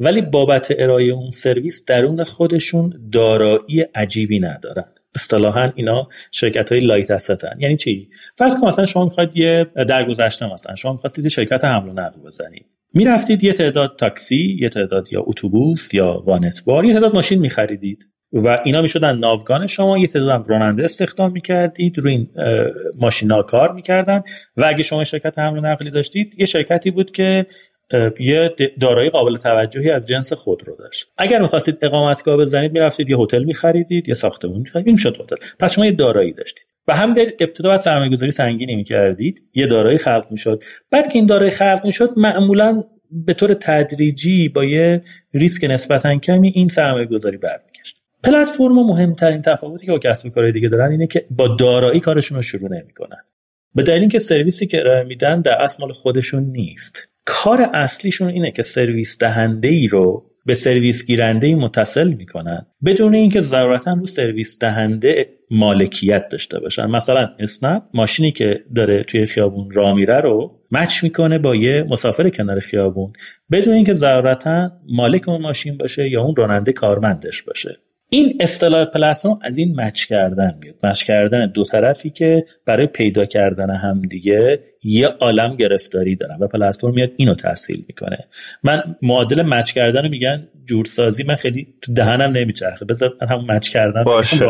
ولی 0.00 0.22
بابت 0.22 0.68
ارائه 0.78 1.12
اون 1.12 1.30
سرویس 1.30 1.84
درون 1.84 2.24
خودشون 2.24 3.08
دارایی 3.12 3.80
عجیبی 3.94 4.40
ندارن. 4.40 4.84
اصطلاحا 5.14 5.70
اینا 5.76 6.08
شرکت 6.32 6.72
های 6.72 6.80
لایت 6.80 7.10
هستن 7.10 7.56
یعنی 7.58 7.76
چی؟ 7.76 8.08
فرض 8.36 8.56
کن 8.60 8.66
مثلا 8.66 8.84
شما 8.84 9.04
می‌خواید 9.04 9.36
یه 9.36 9.66
درگذشته 9.88 10.52
مثلا 10.52 10.74
شما 10.74 10.92
می‌خواستید 10.92 11.28
شرکت 11.28 11.64
حمل 11.64 11.88
و 11.88 11.92
نقل 11.92 12.20
بزنید. 12.20 12.66
می‌رفتید 12.94 13.44
یه 13.44 13.52
تعداد 13.52 13.96
تاکسی 13.98 14.56
یه 14.60 14.68
تعداد 14.68 15.12
یا 15.12 15.24
اتوبوس 15.26 15.94
یا 15.94 16.22
وانت 16.26 16.64
بار 16.64 16.84
یه 16.84 16.92
تعداد 16.94 17.14
ماشین 17.14 17.38
میخریدید. 17.38 18.08
و 18.32 18.58
اینا 18.64 18.80
می‌شدن 18.80 19.18
ناوگان 19.18 19.66
شما 19.66 19.98
یه 19.98 20.06
تعداد 20.06 20.50
راننده 20.50 20.84
استخدام 20.84 21.32
می‌کردید 21.32 21.98
روی 21.98 22.12
این 22.12 22.28
ماشینا 22.94 23.42
کار 23.42 23.72
می‌کردن. 23.72 24.22
و 24.56 24.64
اگه 24.64 24.82
شما 24.82 25.04
شرکت 25.04 25.38
حمل 25.38 25.58
و 25.58 25.60
نقلی 25.60 25.90
داشتید 25.90 26.34
یه 26.38 26.46
شرکتی 26.46 26.90
بود 26.90 27.10
که 27.10 27.46
یه 28.20 28.54
دارایی 28.80 29.10
قابل 29.10 29.36
توجهی 29.36 29.90
از 29.90 30.06
جنس 30.06 30.32
خود 30.32 30.68
رو 30.68 30.76
داشت. 30.76 31.06
اگر 31.18 31.40
می‌خواستید 31.40 31.78
اقامتگاه 31.82 32.36
بزنید 32.36 32.72
می‌رفتید 32.72 33.10
یه 33.10 33.16
هتل 33.18 33.44
میخریدید 33.44 34.08
یه 34.08 34.14
ساختمون 34.14 34.58
میخریدید 34.58 34.92
می‌شد 34.92 35.20
هتل. 35.20 35.36
پس 35.60 35.74
شما 35.74 35.86
یه 35.86 35.92
دارایی 35.92 36.32
داشتید. 36.32 36.66
و 36.88 36.96
هم 36.96 37.10
در 37.10 37.26
ابتدا 37.40 37.68
باید 37.68 37.80
سرمایه 37.80 38.10
گذاری 38.10 38.30
سنگینی 38.30 38.76
می‌کردید 38.76 39.44
یه 39.54 39.66
دارایی 39.66 39.98
خلق 39.98 40.26
می‌شد. 40.30 40.62
بعد 40.90 41.08
که 41.08 41.14
این 41.14 41.26
دارایی 41.26 41.50
خلق 41.50 41.80
می‌شد 41.84 42.10
معمولا 42.16 42.84
به 43.10 43.34
طور 43.34 43.54
تدریجی 43.54 44.48
با 44.48 44.64
یه 44.64 45.02
ریسک 45.34 45.64
نسبتا 45.64 46.18
کمی 46.18 46.52
این 46.54 46.68
سرمایه 46.68 47.06
گذاری 47.06 47.36
برمیگشت. 47.36 47.97
پلتفرم 48.24 48.86
مهمترین 48.86 49.42
تفاوتی 49.42 49.86
که 49.86 49.92
با 49.92 49.98
کسب 49.98 50.28
کارهای 50.28 50.52
دیگه 50.52 50.68
دارن 50.68 50.90
اینه 50.90 51.06
که 51.06 51.26
با 51.30 51.48
دارایی 51.48 52.00
کارشون 52.00 52.36
رو 52.36 52.42
شروع 52.42 52.70
نمی‌کنن. 52.70 53.24
به 53.74 53.82
دلیل 53.82 54.00
اینکه 54.00 54.18
سرویسی 54.18 54.66
که 54.66 54.80
ارائه 54.80 55.02
میدن 55.02 55.40
در 55.40 55.62
اصل 55.62 55.76
مال 55.82 55.92
خودشون 55.92 56.42
نیست. 56.42 57.08
کار 57.24 57.70
اصلیشون 57.74 58.28
اینه 58.28 58.50
که 58.50 58.62
سرویس 58.62 59.18
دهنده 59.18 59.68
ای 59.68 59.86
رو 59.86 60.24
به 60.46 60.54
سرویس 60.54 61.06
گیرنده 61.06 61.46
ای 61.46 61.54
متصل 61.54 62.08
می‌کنن 62.08 62.66
بدون 62.84 63.14
اینکه 63.14 63.40
ضرورتا 63.40 63.90
رو 63.90 64.06
سرویس 64.06 64.58
دهنده 64.58 65.26
مالکیت 65.50 66.28
داشته 66.28 66.58
باشن. 66.58 66.86
مثلا 66.86 67.28
اسنپ 67.38 67.82
ماشینی 67.94 68.32
که 68.32 68.64
داره 68.74 69.02
توی 69.02 69.24
خیابون 69.24 69.70
را 69.70 69.94
میره 69.94 70.20
رو 70.20 70.60
مچ 70.72 71.04
می‌کنه 71.04 71.38
با 71.38 71.56
یه 71.56 71.82
مسافر 71.88 72.28
کنار 72.28 72.60
خیابون 72.60 73.12
بدون 73.52 73.74
اینکه 73.74 73.92
ضرورتا 73.92 74.70
مالک 74.88 75.28
اون 75.28 75.42
ماشین 75.42 75.76
باشه 75.76 76.08
یا 76.08 76.22
اون 76.22 76.36
راننده 76.36 76.72
کارمندش 76.72 77.42
باشه. 77.42 77.76
این 78.10 78.36
اصطلاح 78.40 78.84
پلتفرم 78.84 79.38
از 79.42 79.58
این 79.58 79.80
مچ 79.80 80.04
کردن 80.04 80.58
میاد. 80.62 80.74
مچ 80.82 81.02
کردن 81.02 81.46
دو 81.46 81.64
طرفی 81.64 82.10
که 82.10 82.44
برای 82.66 82.86
پیدا 82.86 83.24
کردن 83.24 83.70
هم 83.70 84.02
دیگه 84.02 84.60
یه 84.84 85.06
عالم 85.06 85.56
گرفتاری 85.56 86.16
دارن 86.16 86.36
و 86.40 86.46
پلتفرم 86.46 86.94
میاد 86.94 87.10
اینو 87.16 87.34
تحصیل 87.34 87.84
می‌کنه. 87.88 88.18
من 88.62 88.96
معادل 89.02 89.42
مچ 89.42 89.72
کردن 89.72 90.02
رو 90.02 90.08
میگن 90.08 90.48
جورسازی. 90.64 91.24
من 91.24 91.34
خیلی 91.34 91.66
تو 91.82 91.92
دهنم 91.92 92.30
نمیچرخه. 92.30 92.84
بذار 92.84 93.14
من 93.22 93.28
هم 93.28 93.44
مچ 93.48 93.68
کردن 93.68 94.04
باشه 94.04 94.46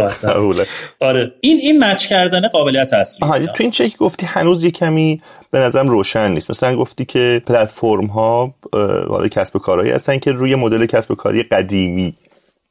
آره. 1.00 1.32
این 1.40 1.58
این 1.58 1.84
مچ 1.84 2.06
کردن 2.06 2.48
قابلیت 2.48 2.92
اصلی 2.92 3.46
تو 3.46 3.54
این 3.60 3.70
چک 3.70 3.96
گفتی 3.96 4.26
هنوز 4.26 4.64
یه 4.64 4.70
کمی 4.70 5.20
به 5.50 5.58
نظرم 5.58 5.88
روشن 5.88 6.30
نیست. 6.30 6.50
مثلا 6.50 6.76
گفتی 6.76 7.04
که 7.04 7.42
پلتفرم 7.46 8.06
ها 8.06 8.54
کسب 9.30 9.58
کارهایی 9.58 9.90
هستن 9.90 10.18
که 10.18 10.32
روی 10.32 10.54
مدل 10.54 10.86
کسب 10.86 11.14
کاری 11.14 11.42
قدیمی 11.42 12.14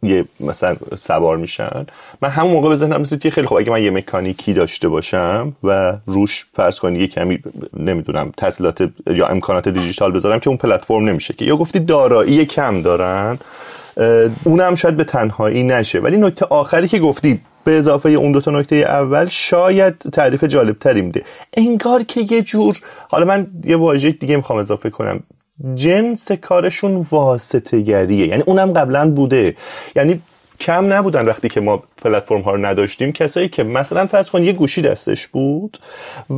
یه 0.04 0.26
مثلا 0.40 0.76
سوار 0.96 1.38
میشن. 1.38 1.86
من 2.22 2.30
همون 2.30 2.52
موقع 2.52 2.70
بزنم 2.70 3.02
مثل 3.02 3.18
که 3.18 3.30
خیلی 3.30 3.48
خوب 3.48 3.58
اگه 3.58 3.72
من 3.72 3.84
یه 3.84 3.92
مکانیکی 3.92 4.54
داشته 4.54 4.90
باشم 4.90 5.56
و 5.64 5.98
روش 6.06 6.46
فرض 6.54 6.80
کنی 6.80 7.00
یه 7.00 7.08
کمی 7.08 7.40
نمی‌دونم 7.78 8.32
تسهیلات 8.38 8.90
یا 9.08 9.28
امکانات 9.28 9.68
دیجیتال 9.68 10.12
بذارم 10.12 10.40
که 10.40 10.48
اون 10.48 10.58
پلتفرم 10.58 11.10
نمیشه 11.10 11.34
که. 11.34 11.46
یا 11.46 11.56
گفتی 11.56 11.80
دارایی 11.80 12.46
کم 12.46 12.82
دارن 12.82 13.40
اونم 14.44 14.76
شاید 14.76 14.98
به 14.98 15.04
تنهایی 15.04 15.64
نشه. 15.64 16.00
ولی 16.00 16.18
نکته 16.18 16.46
آخری 16.46 16.88
که 16.88 17.00
گفتی 17.00 17.42
به 17.64 17.78
اضافه 17.78 18.10
اون 18.10 18.32
دو 18.32 18.42
تا 18.42 18.52
نکته 18.52 18.76
اول 18.76 19.26
شاید 19.26 19.94
تعریف 19.94 20.44
جالب 20.44 20.80
تری 20.80 21.02
میده. 21.02 21.24
انگار 21.54 22.04
که 22.04 22.22
یه 22.30 22.42
جور 22.42 22.78
حالا 23.10 23.26
من 23.26 23.48
یه 23.66 23.78
واژه 23.78 24.12
دیگه 24.12 24.36
می‌خوام 24.36 24.60
اضافه 24.60 24.90
کنم. 24.90 25.24
جنس 25.76 26.32
کارشون 26.32 27.06
واسطه 27.12 27.82
گریه 27.82 28.28
یعنی 28.28 28.44
اونم 28.46 28.74
قبلا 28.74 29.12
بوده. 29.12 29.56
یعنی 29.96 30.22
کم 30.60 30.94
نبودن 30.94 31.26
وقتی 31.26 31.50
که 31.50 31.62
ما 31.62 31.84
پلتفرم 31.98 32.42
ها 32.42 32.52
رو 32.52 32.66
نداشتیم. 32.66 33.12
کسایی 33.12 33.50
که 33.50 33.64
مثلا 33.64 34.08
فرض 34.08 34.30
کن 34.30 34.44
یه 34.44 34.54
گوشی 34.54 34.82
دستش 34.82 35.28
بود 35.28 35.78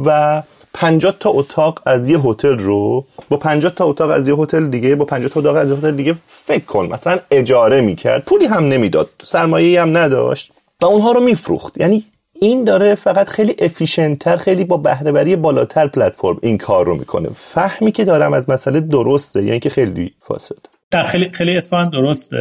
و 0.06 0.42
50 0.74 1.16
تا 1.20 1.30
اتاق 1.30 1.82
از 1.86 2.08
یه 2.08 2.20
هتل 2.20 2.58
رو 2.58 3.06
با 3.30 3.38
50 3.38 3.74
تا 3.74 3.86
اتاق 3.86 4.10
از 4.10 4.28
یه 4.28 4.36
هتل 4.36 4.68
دیگه 4.68 4.96
با 4.96 5.06
50 5.06 5.30
تا 5.30 5.40
اتاق 5.40 5.56
از 5.56 5.72
یه 5.72 5.78
هتل 5.78 5.92
دیگه 5.96 6.16
فکر 6.46 6.66
کن. 6.66 6.86
مثلا 6.86 7.20
اجاره 7.32 7.82
می‌کرد. 7.82 8.26
پولی 8.26 8.46
هم 8.46 8.64
نمی‌داد. 8.68 9.10
سرمایه 9.24 9.82
هم 9.82 9.98
نداشت. 9.98 10.52
و 10.82 10.86
اونها 10.86 11.12
رو 11.12 11.22
میفروخت. 11.22 11.78
یعنی 11.78 12.04
این 12.42 12.64
داره 12.64 12.96
فقط 12.96 13.30
خیلی 13.30 13.56
افیشنتر 13.60 14.38
خیلی 14.38 14.64
با 14.64 14.78
بهرهوری 14.78 15.36
بالاتر 15.36 15.88
پلتفرم 15.88 16.40
این 16.44 16.58
کار 16.58 16.86
رو 16.86 16.96
می‌کنه. 16.96 17.30
فهمی 17.36 17.92
که 17.92 18.06
دارم 18.06 18.34
از 18.34 18.50
مسئله 18.50 18.80
درسته 18.80 19.44
یعنی 19.44 19.60
که 19.60 19.70
خیلی 19.70 20.14
فاسد؟ 20.22 20.66
در 20.92 21.04
خیلی 21.04 21.30
خیلی 21.30 21.58
اتفاقا 21.58 21.86
درسته. 21.86 22.38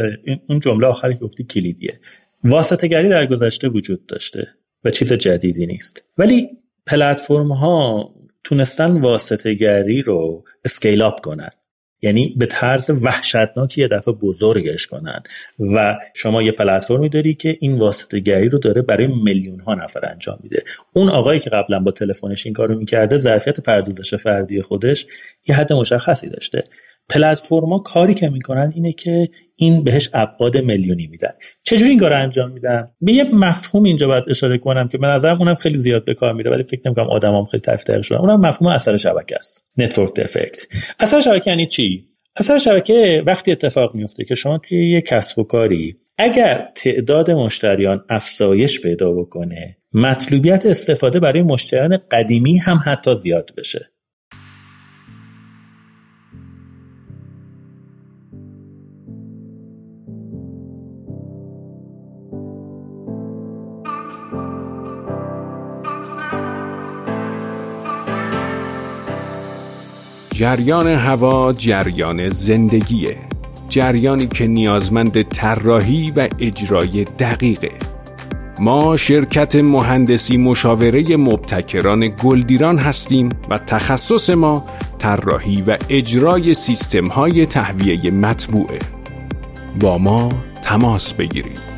اون 0.49 0.59
جمله 0.59 0.87
آخری 0.87 1.13
که 1.13 1.19
گفتی 1.19 1.43
کلیدیه. 1.43 1.99
واسطه 2.43 2.87
گری 2.87 3.09
در 3.09 3.25
گذشته 3.25 3.69
وجود 3.69 4.05
داشته 4.05 4.47
و 4.83 4.89
چیز 4.89 5.13
جدیدی 5.13 5.65
نیست. 5.65 6.03
ولی 6.17 6.49
پلتفرم 6.87 7.51
ها 7.51 8.09
تونستن 8.43 9.01
واسطه 9.01 9.53
گری 9.53 10.01
رو 10.01 10.43
اسکیل 10.65 11.01
اپ 11.01 11.19
کنن. 11.19 11.49
یعنی 12.01 12.35
به 12.37 12.45
طرز 12.45 12.91
وحشتناکی 13.03 13.81
یه 13.81 13.87
دفعه 13.87 14.13
بزرگش 14.13 14.87
کنن. 14.87 15.23
و 15.59 15.97
شما 16.15 16.41
یه 16.41 16.51
پلتفرمی 16.51 17.09
داری 17.09 17.33
که 17.33 17.57
این 17.59 17.79
واسطه 17.79 18.19
گری 18.19 18.47
رو 18.49 18.59
داره 18.59 18.81
برای 18.81 19.07
میلیون 19.07 19.59
ها 19.59 19.75
نفر 19.75 20.05
انجام 20.11 20.39
میده. 20.43 20.63
اون 20.93 21.09
آقایی 21.09 21.39
که 21.39 21.49
قبلا 21.49 21.79
با 21.79 21.91
تلفنش 21.91 22.45
این 22.45 22.53
کارو 22.53 22.77
می‌کرده 22.77 23.17
ظرفیت 23.17 23.59
پردازش 23.59 24.15
فردی 24.15 24.61
خودش 24.61 25.05
یه 25.47 25.55
حد 25.55 25.73
مشخصی 25.73 26.29
داشته. 26.29 26.63
پلتفرما 27.09 27.79
کاری 27.79 28.13
که 28.13 28.29
می‌کنن 28.29 28.71
اینه 28.75 28.93
که 28.93 29.27
این 29.55 29.83
بهش 29.83 30.09
ابعاد 30.13 30.57
میلیونی 30.57 31.07
میدن. 31.07 31.31
چجوری 31.63 31.89
این 31.89 31.99
کار 31.99 32.13
انجام 32.13 32.51
میدن؟ 32.51 32.87
به 33.01 33.11
یه 33.11 33.23
مفهوم 33.23 33.83
اینجا 33.83 34.07
باید 34.07 34.29
اشاره 34.29 34.57
کنم 34.57 34.87
که 34.87 34.97
به 34.97 35.07
نظرم 35.07 35.39
اونم 35.39 35.55
خیلی 35.55 35.77
زیاد 35.77 36.05
به 36.05 36.13
کار 36.13 36.33
میره 36.33 36.51
ولی 36.51 36.63
فکر 36.63 36.81
نمی‌کنم 36.85 37.07
آدمام 37.09 37.45
خیلی 37.45 37.61
تعریف 37.61 37.83
دقیق 37.83 38.01
شدن 38.01 38.17
اونم 38.17 38.39
مفهوم 38.39 38.71
اثر 38.71 38.97
شبکه 38.97 39.35
است. 39.35 39.65
network 39.77 40.19
effect 40.19 40.67
اثر 40.99 41.19
شبکه 41.19 41.49
یعنی 41.49 41.67
چی؟ 41.67 42.05
اثر 42.35 42.57
شبکه 42.57 43.23
وقتی 43.25 43.51
اتفاق 43.51 43.95
میفته 43.95 44.25
که 44.25 44.35
شما 44.35 44.57
توی 44.57 44.89
یه 44.89 45.01
کسب 45.01 45.39
و 45.39 45.43
کاری 45.43 45.97
اگر 46.17 46.69
تعداد 46.75 47.31
مشتریان 47.31 48.05
افزایش 48.09 48.81
پیدا 48.81 49.11
بکنه 49.11 49.77
مطلوبیت 49.93 50.65
استفاده 50.65 51.19
برای 51.19 51.41
مشتریان 51.41 51.99
قدیمی 52.11 52.57
هم 52.57 52.79
حتی 52.85 53.15
زیاد 53.15 53.51
بشه. 53.57 53.91
جریان 70.39 70.87
هوا 70.87 71.53
جریان 71.53 72.29
زندگیه. 72.29 73.17
جریانی 73.69 74.27
که 74.27 74.47
نیازمند 74.47 75.21
طراحی 75.21 76.11
و 76.15 76.29
اجرای 76.39 77.03
دقیقه. 77.03 77.71
ما 78.59 78.97
شرکت 78.97 79.55
مهندسی 79.55 80.37
مشاوره 80.37 81.17
مبتکران 81.17 82.05
گلدیران 82.23 82.77
هستیم 82.77 83.29
و 83.49 83.57
تخصص 83.57 84.29
ما 84.29 84.65
طراحی 84.99 85.61
و 85.61 85.77
اجرای 85.89 86.53
سیستم 86.53 87.07
های 87.07 87.45
تهویه 87.45 88.11
مطبوعه. 88.11 88.79
با 89.79 89.97
ما 89.97 90.29
تماس 90.61 91.13
بگیرید. 91.13 91.68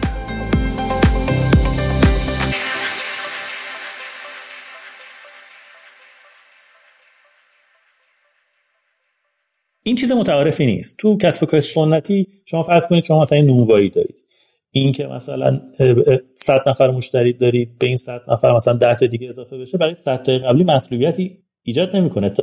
این 9.84 9.96
چیز 9.96 10.12
متعارفی 10.12 10.66
نیست. 10.66 10.98
تو 10.98 11.18
کسب 11.18 11.46
کار 11.46 11.60
سنتی 11.60 12.28
شما 12.46 12.64
فرض 12.64 12.88
کنید 12.88 13.04
شما 13.04 13.22
مثلا 13.22 13.42
نونوایی 13.42 13.90
دارید. 13.90 14.24
این 14.72 14.92
که 14.92 15.06
مثلا 15.08 15.62
100 16.36 16.60
نفر 16.68 16.92
مشتری 16.92 17.34
دارید 17.34 17.78
به 17.80 17.88
این 17.88 17.98
100 17.98 18.22
نفر 18.28 18.56
مثلا 18.56 18.74
10 18.74 18.96
تا 18.96 19.06
دیگه 19.06 19.30
اضافه 19.30 19.58
بشه 19.58 19.78
برای 19.78 19.94
100 19.94 20.24
تا 20.24 20.38
قبلی 20.38 20.64
مسئولیتی 20.64 21.38
ایجاد 21.64 21.96
نمی‌کنه. 21.96 22.34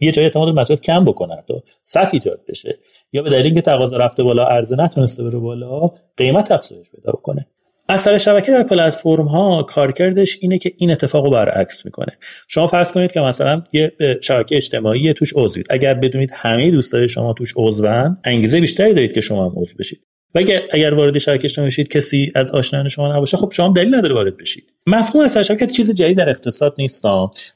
یه 0.00 0.12
جای 0.12 0.24
اعتماد 0.24 0.48
مسئولیت 0.48 0.82
کم 0.82 1.04
بکنه 1.04 1.42
تا 1.48 1.62
صف 1.82 2.10
ایجاد 2.12 2.40
بشه. 2.48 2.78
یا 3.12 3.22
به 3.22 3.30
دلیل 3.30 3.46
اینکه 3.46 3.60
تقاضا 3.60 3.96
رفته 3.96 4.22
بالا 4.22 4.44
عرضه 4.44 4.76
نتونسته 4.76 5.24
بره 5.24 5.38
بالا 5.38 5.90
قیمت 6.16 6.52
افزایش 6.52 6.90
پیدا 6.90 7.12
بکنه. 7.12 7.46
اثر 7.90 8.18
شبکه 8.18 8.52
در 8.52 8.62
پلتفرم 8.62 9.26
ها 9.26 9.62
کارکردش 9.62 10.38
اینه 10.40 10.58
که 10.58 10.72
این 10.76 10.90
اتفاق 10.90 11.24
رو 11.24 11.30
برعکس 11.30 11.84
می‌کنه. 11.84 12.12
شما 12.48 12.66
فرض 12.66 12.92
کنید 12.92 13.12
که 13.12 13.20
مثلا 13.20 13.62
یه 13.72 13.92
شبکه 14.20 14.56
اجتماعی 14.56 15.12
توش 15.12 15.32
عضوید 15.36 15.66
اگر 15.70 15.94
بدونید 15.94 16.30
همه 16.34 16.70
دوستای 16.70 17.08
شما 17.08 17.32
توش 17.32 17.52
عضون 17.56 18.16
انگیزه 18.24 18.60
بیشتری 18.60 18.94
دارید 18.94 19.12
که 19.12 19.20
شما 19.20 19.44
هم 19.44 19.52
عضو 19.56 19.76
بشید. 19.78 20.00
و 20.34 20.38
اگر, 20.72 20.94
وارد 20.94 21.18
شبکه 21.18 21.44
اجتماعی 21.44 21.68
بشید 21.68 21.88
کسی 21.88 22.32
از 22.34 22.50
آشنایان 22.50 22.88
شما 22.88 23.16
نباشه 23.16 23.36
خب 23.36 23.52
شما 23.52 23.72
دلیل 23.76 23.94
نداره 23.94 24.14
وارد 24.14 24.36
بشید. 24.36 24.72
مفهوم 24.86 25.24
اثر 25.24 25.42
شبکه 25.42 25.66
چیز 25.66 25.94
جدید 25.94 26.16
در 26.16 26.28
اقتصاد 26.28 26.74
نیست. 26.78 27.02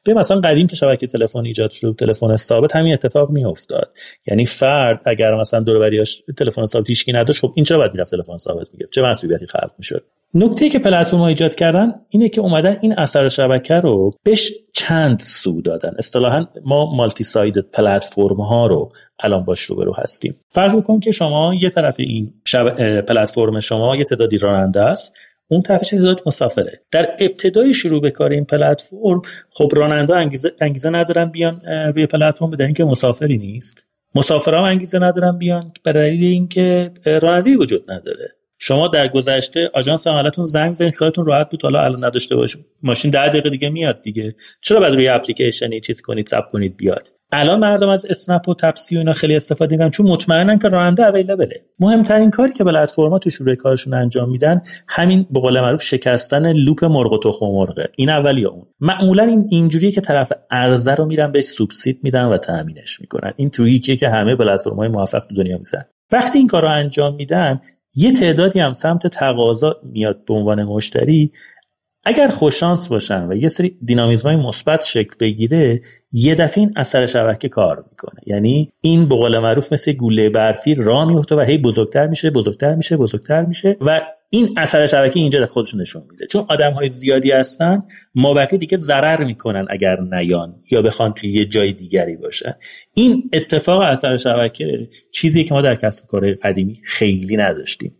به 0.04 0.14
مثلا 0.14 0.40
قدیم 0.40 0.66
که 0.66 0.76
شبکه 0.76 1.06
تلفن 1.06 1.44
ایجاد 1.44 1.70
شد 1.70 1.96
تلفن 1.98 2.36
ثابت 2.36 2.76
همین 2.76 2.92
اتفاق 2.92 3.30
میافتاد. 3.30 3.94
یعنی 4.26 4.46
فرد 4.46 5.02
اگر 5.04 5.34
مثلا 5.34 5.60
دور 5.60 6.04
تلفن 6.36 6.66
ثابت 6.66 6.88
هیچکی 6.88 7.12
نداشت 7.12 7.40
خب 7.40 7.52
این 7.56 7.64
چرا 7.64 7.78
باید 7.78 7.92
می‌رفت 7.94 8.10
تلفن 8.10 8.36
ثابت 8.36 8.68
می‌گرفت؟ 8.72 8.92
چه 8.92 9.02
مسئولیتی 9.02 9.46
خلق 9.46 9.70
می‌شد؟ 9.78 10.04
نکته 10.36 10.68
که 10.68 10.78
پلتفرم 10.78 11.20
ها 11.20 11.26
ایجاد 11.26 11.54
کردن 11.54 11.94
اینه 12.08 12.28
که 12.28 12.40
اومدن 12.40 12.76
این 12.80 12.98
اثر 12.98 13.28
شبکه 13.28 13.74
رو 13.74 14.10
بهش 14.24 14.52
چند 14.72 15.18
سو 15.18 15.60
دادن. 15.60 15.92
اصطلاحا 15.98 16.46
ما 16.64 16.94
مالتی 16.94 17.24
ساید 17.24 17.58
پلتفرم 17.58 18.40
ها 18.40 18.66
رو 18.66 18.92
الان 19.20 19.44
باش 19.44 19.60
رو 19.60 19.76
برو 19.76 19.94
هستیم. 19.98 20.36
فرض 20.48 20.74
بکن 20.74 21.00
که 21.00 21.10
شما 21.10 21.54
یه 21.60 21.70
طرف 21.70 21.96
این 21.98 22.34
شب... 22.44 23.00
پلتفرم 23.00 23.60
شما 23.60 23.96
یه 23.96 24.04
تعدادی 24.04 24.38
راننده 24.38 24.80
است 24.80 25.14
اون 25.48 25.60
طرفش 25.60 25.90
تعداد 25.90 26.20
مسافره. 26.26 26.80
در 26.92 27.16
ابتدای 27.20 27.74
شروع 27.74 28.00
به 28.00 28.10
کار 28.10 28.30
این 28.30 28.44
پلتفرم 28.44 29.22
خب 29.50 29.68
راننده 29.76 30.16
انگیزه, 30.16 30.52
انگیزه 30.60 30.90
ندارن 30.90 31.30
بیان 31.30 31.60
روی 31.94 32.06
پلتفرم 32.06 32.50
بدن 32.50 32.72
که 32.72 32.84
مسافری 32.84 33.38
نیست. 33.38 33.88
مسافرها 34.14 34.66
انگیزه 34.66 34.98
ندارن 34.98 35.38
بیان 35.38 35.70
برای 35.84 36.10
دلیل 36.10 36.24
اینکه 36.24 36.90
راننده 37.22 37.56
وجود 37.56 37.92
نداره. 37.92 38.34
شما 38.58 38.88
در 38.88 39.08
گذشته 39.08 39.70
آژانس 39.75 40.06
عملتون 40.06 40.44
زنگ 40.44 40.75
زنگ 40.75 40.90
خیالتون 40.90 41.25
راحت 41.25 41.50
بود 41.50 41.62
حالا 41.62 41.84
الان 41.84 42.04
نداشته 42.04 42.37
باشه 42.37 42.58
ماشین 42.82 43.11
ده 43.11 43.28
دقیقه 43.28 43.50
دیگه 43.50 43.68
میاد 43.68 44.00
دیگه. 44.00 44.34
چرا 44.61 44.80
بعد 44.80 44.92
روی 44.92 45.08
اپلیکیشنی 45.08 45.80
چیز 45.80 46.02
کنید 46.02 46.26
ساب 46.26 46.49
کنید 46.49 46.76
بیاد؟ 46.76 47.08
الان 47.32 47.58
مردم 47.58 47.88
از 47.88 48.06
اسنپ 48.06 48.49
و 48.49 48.54
تپسی 48.54 48.96
و 48.96 48.99
اینا 48.99 49.12
خیلی 49.12 49.37
استفاده 49.37 49.76
می‌کنن 49.76 49.90
چون 49.90 50.06
مطمئنن 50.06 50.58
که 50.58 50.68
راننده 50.68 51.06
اویلیبله 51.06 51.62
مهمترین 51.80 52.30
کاری 52.30 52.52
که 52.52 52.64
پلتفرما 52.64 53.18
تو 53.18 53.30
شروع 53.30 53.54
کارشون 53.54 53.94
انجام 53.94 54.30
میدن 54.30 54.62
همین 54.88 55.26
به 55.30 55.40
قول 55.40 55.61
معروف 55.61 55.82
شکستن 55.82 56.52
لوپ 56.52 56.84
مرغ 56.84 57.12
و 57.12 57.18
تخم 57.18 57.46
مرغه 57.46 57.88
این 57.96 58.11
اولی 58.11 58.40
یا 58.40 58.50
اون. 58.50 58.66
معمولا 58.80 59.23
این 59.23 59.49
اینجوریه 59.50 59.90
که 59.90 60.00
طرف 60.00 60.32
عرضه 60.50 60.94
رو 60.94 61.04
میرن 61.04 61.32
بهش 61.32 61.44
سوبسید 61.44 62.00
میدن 62.02 62.25
و 62.25 62.37
تامینش 62.37 63.00
می‌کنن. 63.00 63.32
این 63.37 63.50
تریکیه 63.50 63.96
که 63.96 64.08
همه 64.08 64.37
پلتفرم‌های 64.37 64.88
موفق 64.88 65.18
تو 65.18 65.34
دنیا 65.34 65.58
می‌زنن. 65.58 65.84
وقتی 66.12 66.38
این 66.38 66.46
کار 66.46 66.62
رو 66.62 66.68
انجام 66.68 67.14
میدن 67.14 67.61
یه 67.96 68.12
تعدادی 68.12 68.60
هم 68.60 68.72
سمت 68.72 69.06
تقاضا 69.06 69.76
میاد 69.82 70.24
به 70.24 70.34
عنوان 70.34 70.64
مشتری. 70.64 71.32
اگر 72.06 72.28
خوششانس 72.28 72.88
باشن 72.88 73.28
و 73.28 73.37
یه 73.37 73.49
سری 73.49 73.78
دینامیزم 73.84 74.28
های 74.28 74.37
مثبت 74.37 74.84
شکل 74.84 75.14
بگیره 75.20 75.80
یه 76.12 76.34
دفعه 76.34 76.58
این 76.58 76.70
اثر 76.76 77.06
شبکه 77.06 77.49
کار 77.49 77.84
می‌کنه. 77.90 78.20
یعنی 78.26 78.73
این 78.80 79.08
به 79.08 79.14
قول 79.14 79.38
معروف 79.38 79.73
مثل 79.73 79.92
گوله 79.92 80.28
برفی 80.28 80.75
را 80.75 81.04
میفته 81.04 81.37
و 81.37 81.40
هی 81.40 81.58
بزرگتر 81.58 82.06
میشه 82.06 82.30
بزرگتر 82.30 82.75
میشه 82.75 82.96
بزرگتر 82.96 83.44
میشه 83.44 83.76
و 83.80 84.00
این 84.30 84.49
اثر 84.56 84.87
شبکه 84.87 85.20
اینجا 85.20 85.46
خودش 85.46 85.75
نشون 85.75 86.02
میده. 86.11 86.26
چون 86.26 86.46
آدم 86.49 86.73
های 86.73 86.88
زیادی 86.88 87.30
هستن 87.30 87.82
ما 88.14 88.34
بقیه 88.34 88.58
دیگه 88.58 88.76
ضرر 88.76 89.25
می‌کنن 89.25 89.66
اگر 89.70 89.96
نیان 90.00 90.54
یا 90.70 90.82
بخوان 90.82 91.12
توی 91.12 91.32
یه 91.32 91.44
جای 91.44 91.73
دیگری 91.73 92.16
باشه 92.16 92.56
این 92.94 93.30
اتفاق 93.32 93.80
اثر 93.80 94.16
شبکه 94.16 94.88
چیزی 95.12 95.44
که 95.44 95.54
ما 95.54 95.62
در 95.62 95.75
کسب 95.75 96.06
کار 96.06 96.34
قدیمی 96.34 96.75
خیلی 96.84 97.37
نداشتیم. 97.37 97.96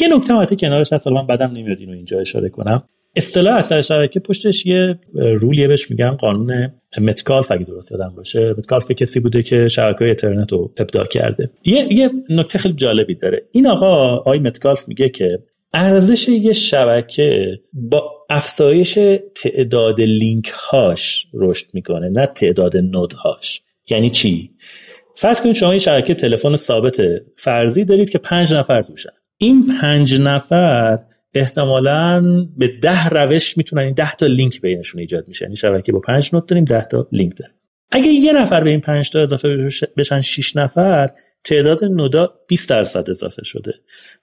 یه 0.00 0.16
نکته 0.16 0.34
البته 0.34 0.56
کنارش 0.56 0.92
هست 0.92 1.08
من 1.08 1.26
بدم 1.26 1.50
نمیاد 1.50 1.78
اینو 1.78 1.92
اینجا 1.92 2.20
اشاره 2.20 2.48
کنم. 2.48 2.82
اصطلاح 3.16 3.56
اثر 3.56 3.80
شبکه 3.80 4.20
پشتش 4.20 4.66
یه 4.66 4.98
رولیه 5.14 5.68
بهش 5.68 5.90
میگن 5.90 6.10
قانون 6.10 6.72
متکالف 7.00 7.52
اگه 7.52 7.64
درست 7.64 7.92
یادم 7.92 8.14
باشه. 8.16 8.54
متکالف 8.58 8.90
کسی 8.90 9.20
بوده 9.20 9.42
که 9.42 9.68
شبکه 9.68 9.98
های 9.98 10.06
اینترنت 10.06 10.52
رو 10.52 10.72
ابداع 10.76 11.06
کرده. 11.06 11.50
یه, 11.64 11.86
یه 11.90 12.10
نکته 12.30 12.58
خیلی 12.58 12.74
جالبی 12.74 13.14
داره. 13.14 13.42
این 13.52 13.66
آقا 13.66 14.16
آقای 14.16 14.38
متکالف 14.38 14.88
میگه 14.88 15.08
که 15.08 15.38
ارزش 15.72 16.28
یه 16.28 16.52
شبکه 16.52 17.58
با 17.72 18.10
افزایش 18.30 18.98
تعداد 19.42 20.00
لینک 20.00 20.52
هاش 20.54 21.26
رشد 21.34 21.66
می‌کنه 21.72 22.08
نه 22.08 22.26
تعداد 22.26 22.76
نود 22.76 23.12
هاش 23.12 23.62
یعنی 23.90 24.10
چی؟ 24.10 24.50
فرض 25.16 25.40
کنید 25.40 25.54
شما 25.54 25.72
یه 25.72 25.78
شبکه 25.78 26.14
تلفن 26.14 26.56
ثابت 26.56 27.00
فرضی 27.36 27.84
دارید 27.84 28.10
که 28.10 28.18
پنج 28.18 28.54
نفر 28.54 28.82
توشن. 28.82 29.10
این 29.38 29.66
پنج 29.80 30.20
نفر 30.20 30.98
احتمالا 31.34 32.22
به 32.56 32.68
ده 32.68 33.08
روش 33.08 33.56
می‌تونن 33.56 33.82
این 33.82 33.94
ده 33.94 34.12
تا 34.12 34.26
لینک 34.26 34.60
بینشون 34.60 35.00
ایجاد 35.00 35.28
میشه. 35.28 35.44
یعنی 35.44 35.56
شبکه 35.56 35.92
با 35.92 36.00
پنج 36.00 36.30
نود 36.32 36.46
داریم 36.46 36.64
ده 36.64 36.84
تا 36.84 37.08
لینک 37.12 37.36
داریم. 37.36 37.54
اگه 37.90 38.08
یه 38.08 38.32
نفر 38.32 38.64
به 38.64 38.70
این 38.70 38.80
پنج 38.80 39.10
تا 39.10 39.20
اضافه 39.20 39.68
بشن 39.96 40.20
6 40.20 40.56
نفر 40.56 41.10
تعداد 41.44 41.84
نودا 41.84 42.34
20 42.48 42.68
درصد 42.68 43.10
اضافه 43.10 43.44
شده. 43.44 43.74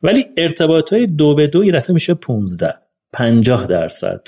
ولی 0.04 0.26
ارتباط 0.38 0.94
های 0.94 1.08
دو 1.08 1.36
به 1.36 1.48
دو 1.48 1.66
یه 1.66 1.72
دفعه 1.72 1.94
میشه 1.94 2.14
15 2.14 2.74
50 3.14 3.66
درصد. 3.66 4.22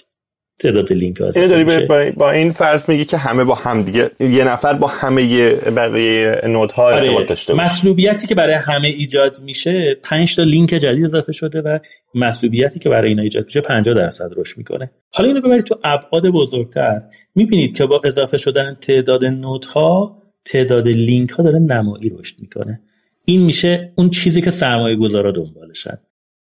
تعداد 0.59 0.93
لینک 0.93 1.17
ها 1.17 1.29
داری 1.29 1.85
با, 1.85 2.11
با 2.17 2.31
این 2.31 2.51
فرض 2.51 2.89
میگی 2.89 3.05
که 3.05 3.17
همه 3.17 3.43
با 3.43 3.55
هم 3.55 3.83
دیگه 3.83 4.11
یه 4.19 4.43
نفر 4.43 4.73
با 4.73 4.87
همه 4.87 5.49
برای 5.55 6.35
نودها 6.47 6.85
آره. 6.85 6.95
ارتباط 6.95 7.27
داشته 7.27 7.53
باشه. 7.53 7.65
مطلوبیتی 7.65 8.27
که 8.27 8.35
برای 8.35 8.53
همه 8.53 8.87
ایجاد 8.87 9.41
میشه 9.41 9.97
5 10.03 10.35
تا 10.35 10.43
لینک 10.43 10.69
جدید 10.69 11.03
اضافه 11.03 11.31
شده 11.31 11.61
و 11.61 11.79
مطلوبیتی 12.15 12.79
که 12.79 12.89
برای 12.89 13.09
اینا 13.09 13.23
ایجاد 13.23 13.45
میشه 13.45 13.61
50 13.61 13.95
درصد 13.95 14.31
رشد 14.37 14.57
می‌کنه. 14.57 14.91
حالا 15.11 15.29
اینو 15.29 15.41
ببرید 15.41 15.63
تو 15.63 15.79
ابعاد 15.83 16.29
بزرگتر. 16.29 17.01
می‌بینید 17.35 17.77
که 17.77 17.85
با 17.85 18.01
اضافه 18.05 18.37
شدن 18.37 18.77
تعداد 18.81 19.25
نودها 19.25 20.23
تعداد 20.45 20.87
لینک 20.87 21.29
ها 21.29 21.43
داره 21.43 21.59
نمایی 21.59 22.09
رشد 22.19 22.35
می‌کنه. 22.39 22.81
این 23.25 23.41
میشه 23.41 23.91
اون 23.95 24.09
چیزی 24.09 24.41
که 24.41 24.49
سرمایه 24.49 24.95
گذارا 24.95 25.31
دنبالشن. 25.31 25.97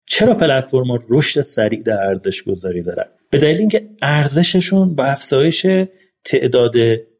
چرا 0.07 0.35
پلتفرم 0.35 0.99
رشد 1.11 1.41
سریع 1.41 1.83
در 1.83 2.03
ارزش 2.03 2.43
گذاری 2.43 2.83
دارن؟ 2.83 3.07
به 3.33 3.39
دلیل 3.39 3.59
اینکه 3.59 3.89
ارزششون 4.03 4.95
با 4.95 5.05
افزایش 5.05 5.67
تعداد 6.25 6.75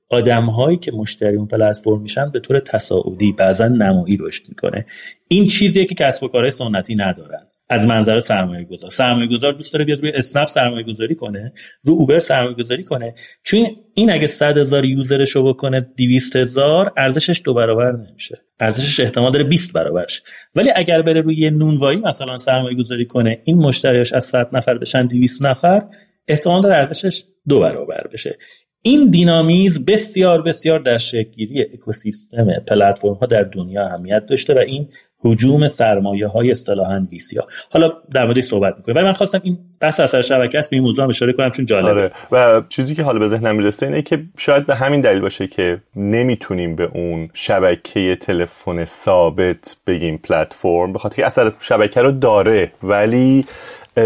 آدم 0.09 0.47
هایی 0.47 0.77
که 0.77 0.93
مشتری 0.93 1.37
اون 1.37 1.47
پلتفرم 1.47 2.01
میشن 2.01 2.31
به 2.31 2.41
طور 2.41 2.61
تصاعدی 2.61 3.33
بعضا 3.33 3.69
نمایی 3.69 4.17
رشد 4.21 4.45
می‌کنه. 4.49 4.85
این 5.29 5.47
چیزیه 5.47 5.85
که 5.85 5.95
کسب 5.95 6.23
و 6.25 6.29
کارهای 6.29 6.51
سنتی 6.51 6.95
ندارن. 6.95 7.47
از 7.73 7.87
منظر 7.87 8.21
سرمایه 8.21 8.65
گذار 8.65 8.91
سرمایه 8.91 9.27
گذار 9.27 9.53
دوست 9.53 9.73
داره 9.73 9.85
بیاد 9.85 9.99
روی 10.01 10.11
اسنپ 10.11 10.49
سرمایه 10.49 10.85
گذاری 10.85 11.15
کنه 11.15 11.53
رو 11.85 11.95
اوبر 11.95 12.19
سرمایه 12.19 12.55
گذاری 12.55 12.85
کنه. 12.85 13.15
چون 13.43 13.67
این 13.95 14.11
اگه 14.11 14.27
100 14.27 14.59
هزار 14.59 14.85
یوزرش 14.85 15.31
رو 15.31 15.55
بکنه 15.55 15.81
200 15.81 16.37
هزار 16.37 16.93
ارزشش 16.97 17.43
دو 17.45 17.55
برابر 17.55 17.93
نمیشه. 17.93 18.41
ارزشش 18.61 19.01
احتمال 19.01 19.33
داره 19.33 19.45
20 19.45 19.73
برابرش. 19.73 20.23
ولی 20.55 20.71
اگر 20.77 21.03
بره 21.03 21.21
روی 21.21 21.51
نونوایی 21.51 21.99
مثلا 21.99 22.37
سرمایه 22.37 22.77
گذاری 22.77 23.07
کنه 23.07 23.41
این 23.45 23.59
مشتریاش 23.59 24.13
از 24.13 24.25
100 24.25 24.49
نفر 24.53 24.79
بشن 24.79 25.07
200 25.07 25.45
نفر 25.45 25.83
احتمال 26.29 26.61
داره 26.61 26.77
ارزشش 26.77 27.25
دو 27.49 27.61
برابر 27.61 28.07
بشه. 28.13 28.39
این 28.85 29.11
دینامیز 29.11 29.85
بسیار 29.85 30.43
بسیار 30.43 30.79
در 30.79 30.97
شکلگیری 30.97 31.63
اکوسیستم 31.63 32.47
پلتفرم 32.69 33.15
ها 33.15 33.27
در 33.27 33.43
دنیا 33.43 33.87
اهمیت 33.87 34.27
داشته 34.27 34.55
و 34.55 34.59
این 34.59 34.89
حجوم 35.25 35.69
سرمایه 35.69 36.27
های 36.27 36.51
اصطلاحا 36.51 37.07
ویسیا 37.11 37.47
حالا 37.73 37.93
در 38.11 38.25
موردش 38.25 38.45
صحبت 38.45 38.77
می‌کنیم. 38.77 38.97
ولی 38.97 39.07
من 39.07 39.13
خواستم 39.13 39.41
این 39.45 39.59
بحث 39.81 40.01
اثر 40.01 40.23
شبکه 40.23 40.59
است 40.59 40.71
به 40.71 40.77
این 40.77 40.85
موضوع 40.85 41.03
هم 41.03 41.09
اشاره 41.09 41.33
کنم 41.33 41.51
چون 41.51 41.65
جالبه. 41.65 41.91
آره. 41.91 42.11
و 42.33 42.63
چیزی 42.69 42.95
که 42.95 43.03
حالا 43.03 43.19
به 43.19 43.29
ذهنم 43.29 43.57
می‌رسه 43.57 43.87
اینه 43.87 44.03
که 44.03 44.23
شاید 44.39 44.67
به 44.67 44.75
همین 44.75 45.01
دلیل 45.01 45.21
باشه 45.21 45.47
که 45.47 45.81
نمی‌تونیم 45.97 46.77
به 46.77 46.91
اون 46.95 47.29
شبکه 47.35 48.17
تلفن 48.21 48.85
ثابت 48.85 49.77
بگیم 49.87 50.19
پلتفرم 50.19 50.93
به 50.93 50.99
خاطر 50.99 51.17
که 51.17 51.27
اثر 51.27 51.53
شبکه 51.61 52.01
رو 52.01 52.13
داره. 52.13 52.73
ولی 52.83 53.45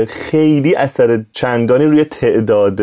خیلی 0.09 0.75
اثر 0.75 1.25
چندانی 1.33 1.85
روی 1.85 2.05
تعداد 2.05 2.81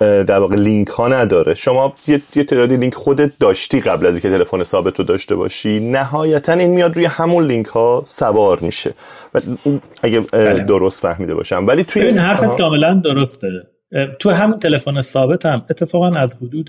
در 0.00 0.38
واقع 0.38 0.56
لینک 0.56 0.88
ها 0.88 1.08
نداره. 1.08 1.54
شما 1.54 1.94
یه, 2.06 2.22
یه 2.36 2.44
تعدادی 2.44 2.76
لینک 2.76 2.94
خودت 2.94 3.32
داشتی 3.40 3.80
قبل 3.80 4.06
از 4.06 4.14
اینکه 4.14 4.38
تلفن 4.38 4.62
ثابت 4.62 4.98
رو 4.98 5.04
داشته 5.04 5.34
باشی. 5.34 5.80
نهایتا 5.80 6.52
این 6.52 6.70
میاد 6.70 6.96
روی 6.96 7.04
همون 7.04 7.46
لینک 7.46 7.66
ها 7.66 8.04
سوار 8.08 8.60
میشه. 8.60 8.94
و 9.34 9.40
اگه 10.02 10.20
بله. 10.20 10.62
درست 10.62 11.00
فهمیده 11.00 11.34
باشم. 11.34 11.66
ولی 11.66 11.84
توی 11.84 12.02
این 12.02 12.18
حرفت 12.18 12.58
کاملا 12.58 13.00
درسته. 13.04 13.48
تو 14.18 14.30
همون 14.30 14.58
تلفن 14.58 15.00
ثابت 15.00 15.46
هم 15.46 15.64
اتفاقا 15.70 16.08
از 16.16 16.36
حدود 16.36 16.68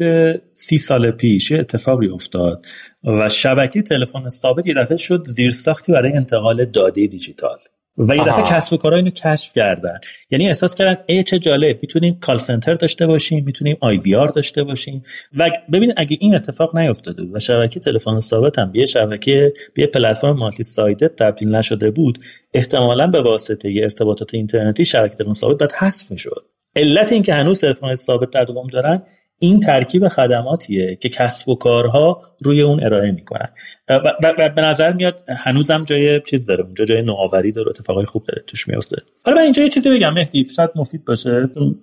سی 0.53 0.77
سال 0.77 1.11
پیش 1.11 1.51
اتفاقی 1.51 2.07
افتاد 2.07 2.65
و 3.03 3.29
شبکه 3.29 3.81
تلفن 3.81 4.29
ثابت 4.29 4.67
یه 4.67 4.73
دفعه 4.73 4.97
شد 4.97 5.23
زیرساختی 5.23 5.91
برای 5.91 6.11
انتقال 6.13 6.65
داده 6.65 7.07
دیجیتال. 7.07 7.57
و 7.97 8.15
یه 8.15 8.23
دفعه 8.23 8.43
کسب 8.43 8.73
و 8.73 8.77
کارها 8.77 8.97
اینو 8.97 9.09
کشف 9.09 9.53
کردن. 9.53 9.99
یعنی 10.31 10.47
احساس 10.47 10.75
کردن 10.75 10.97
ای 11.05 11.23
چه 11.23 11.39
جالب 11.39 11.79
می‌تونیم 11.81 12.19
کال 12.19 12.37
سنتر 12.37 12.73
داشته 12.73 13.07
باشیم 13.07 13.43
می‌تونیم 13.45 13.77
آی 13.79 13.97
وی 13.97 14.15
آر 14.15 14.27
داشته 14.27 14.63
باشیم. 14.63 15.03
و 15.37 15.51
ببین 15.73 15.93
اگه 15.97 16.17
این 16.19 16.35
اتفاق 16.35 16.77
نیفتاده 16.77 17.23
بود 17.23 17.35
و 17.35 17.39
شبکه 17.39 17.79
تلفن 17.79 18.19
ثابت 18.19 18.59
هم 18.59 18.71
یه 18.73 18.85
شبکه 18.85 19.53
یه 19.77 19.87
پلتفرم 19.87 20.37
مالتی 20.37 20.63
سایدت 20.63 21.15
تبدیل 21.15 21.55
نشده 21.55 21.91
بود 21.91 22.19
احتمالا 22.53 23.07
به 23.07 23.21
واسطه 23.21 23.71
یه 23.71 23.83
ارتباطات 23.83 24.33
اینترنتی 24.33 24.85
شبکه 24.85 25.15
تلفن 25.15 25.33
ثابت 25.33 25.57
بعد 25.57 25.71
حذف 25.71 26.11
می‌شد. 26.11 26.45
علت 26.75 27.11
اینکه 27.11 27.33
هنوز 27.33 27.61
تلفن 27.61 27.95
ثابت 27.95 28.37
تداوم 28.37 28.67
دارن 28.67 29.01
این 29.39 29.59
ترکیب 29.59 30.07
خدماتیه 30.07 30.95
که 30.95 31.09
کسب 31.09 31.49
و 31.49 31.55
کارها 31.55 32.21
روی 32.41 32.61
اون 32.61 32.83
ارائه 32.83 33.11
می‌کنن. 33.11 33.49
و, 33.89 34.33
به 34.55 34.61
نظر 34.61 34.93
میاد 34.93 35.21
هنوزم 35.37 35.83
جای 35.83 36.21
چیز 36.21 36.45
داره. 36.45 36.63
اونجا 36.63 36.85
جای 36.85 37.01
نوآوری 37.01 37.51
داره. 37.51 37.69
اتفاقای 37.69 38.05
خوب 38.05 38.23
داره. 38.23 38.43
توش 38.47 38.67
میفته 38.67 38.97
حالا 39.25 39.37
من 39.37 39.43
اینجا 39.43 39.63
یه 39.63 39.69
چیزی 39.69 39.89
بگم. 39.89 40.13
مهدی 40.13 40.43
شاید 40.43 40.69
مفید 40.75 41.05
باشه. 41.05 41.41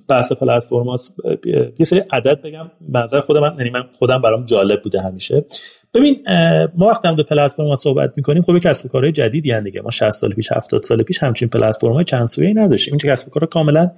بحث 0.09 0.33
پلتفرماست 0.33 1.17
یه 1.79 1.85
سری 1.85 2.03
عدد 2.11 2.43
بگم. 2.43 2.71
نظر 2.89 3.21
خودم 3.21 3.57
یعنی 3.59 3.71
من 3.71 3.83
خودم 3.99 4.23
برام 4.23 4.45
جالب 4.45 4.83
بوده 4.83 5.03
همیشه. 5.03 5.45
ببین 5.95 6.23
ما 6.77 6.87
وقتی 6.87 7.09
هم 7.09 7.15
دو 7.15 7.23
پلتفرم 7.23 7.75
صحبت 7.75 8.13
می‌کنیم 8.17 8.43
خب 8.43 8.59
کسب 8.59 8.87
و 8.87 8.89
کارهای 8.89 9.13
جدیدی 9.13 9.61
دیگه. 9.61 9.81
ما 9.81 9.91
60 9.91 10.11
سال 10.11 10.31
پیش 10.31 10.53
70 10.53 10.83
سال 10.83 11.03
پیش 11.03 11.23
همچین 11.23 11.49
پلتفرم 11.49 11.93
های 11.93 12.05
چند 12.05 12.27
سویه 12.27 12.53
نداشتیم. 12.57 12.95
این 12.95 13.13
کسب 13.13 13.29
و 13.29 13.31
کارها 13.31 13.47
کاملا 13.47 13.91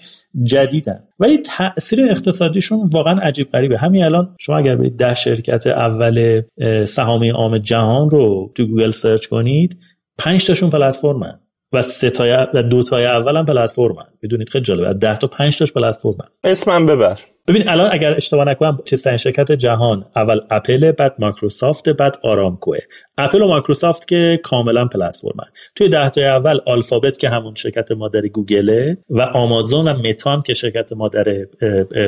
جدیدن. 0.42 1.00
ولی 1.18 1.38
تاثیر 1.38 2.10
اقتصادیشون 2.10 2.88
واقعا 2.92 3.20
عجیب 3.20 3.50
غریبه. 3.52 3.78
همین 3.78 4.04
الان 4.04 4.36
شما 4.40 4.58
اگر 4.58 4.76
برید 4.76 4.96
ده 4.96 5.14
شرکت 5.14 5.66
اول 5.66 6.42
سهامی 6.84 7.30
عام 7.30 7.58
جهان 7.58 8.10
رو 8.10 8.52
تو 8.54 8.66
گوگل 8.66 8.90
search 8.90 9.26
کنید 9.26 9.78
5 10.18 10.46
تاشون 10.46 10.70
پلتفرمن 10.70 11.40
و 11.72 11.82
سه 11.82 12.10
تای 12.10 12.36
و 12.54 12.62
دو 12.62 12.82
تای 12.82 13.06
اول 13.06 13.44
پلتفرمن. 13.44 14.06
می‌دونید 14.22 14.48
خیلی 14.48 14.64
جالبه. 14.64 14.94
10 14.94 15.16
تا 15.16 15.26
5 15.26 15.58
تاش 15.58 15.72
پلتفرمن. 15.72 16.28
اسمم 16.44 16.86
ببر. 16.86 17.18
ببین 17.48 17.68
الان 17.68 17.90
اگر 17.92 18.14
اشتباه 18.14 18.44
نکنم 18.44 18.78
چه 18.84 19.16
شرکت 19.16 19.52
جهان 19.52 20.04
اول 20.16 20.40
اپل 20.50 20.92
بعد 20.92 21.14
مایکروسافت 21.18 21.88
بعد 21.88 22.16
آرامکوئه. 22.22 22.78
اپل 23.18 23.42
و 23.42 23.48
مایکروسافت 23.48 24.08
که 24.08 24.40
کاملا 24.42 24.84
پلتفرمن. 24.84 25.44
توی 25.74 25.88
ده 25.88 26.10
تا 26.10 26.20
اول 26.20 26.60
آلفابت 26.66 27.18
که 27.18 27.28
همون 27.28 27.54
شرکت 27.54 27.92
مادر 27.92 28.20
گوگله 28.20 28.98
و 29.10 29.22
آمازون 29.22 29.88
و 29.88 29.94
متا 30.08 30.40
که 30.40 30.54
شرکت 30.54 30.92
مادر 30.92 31.24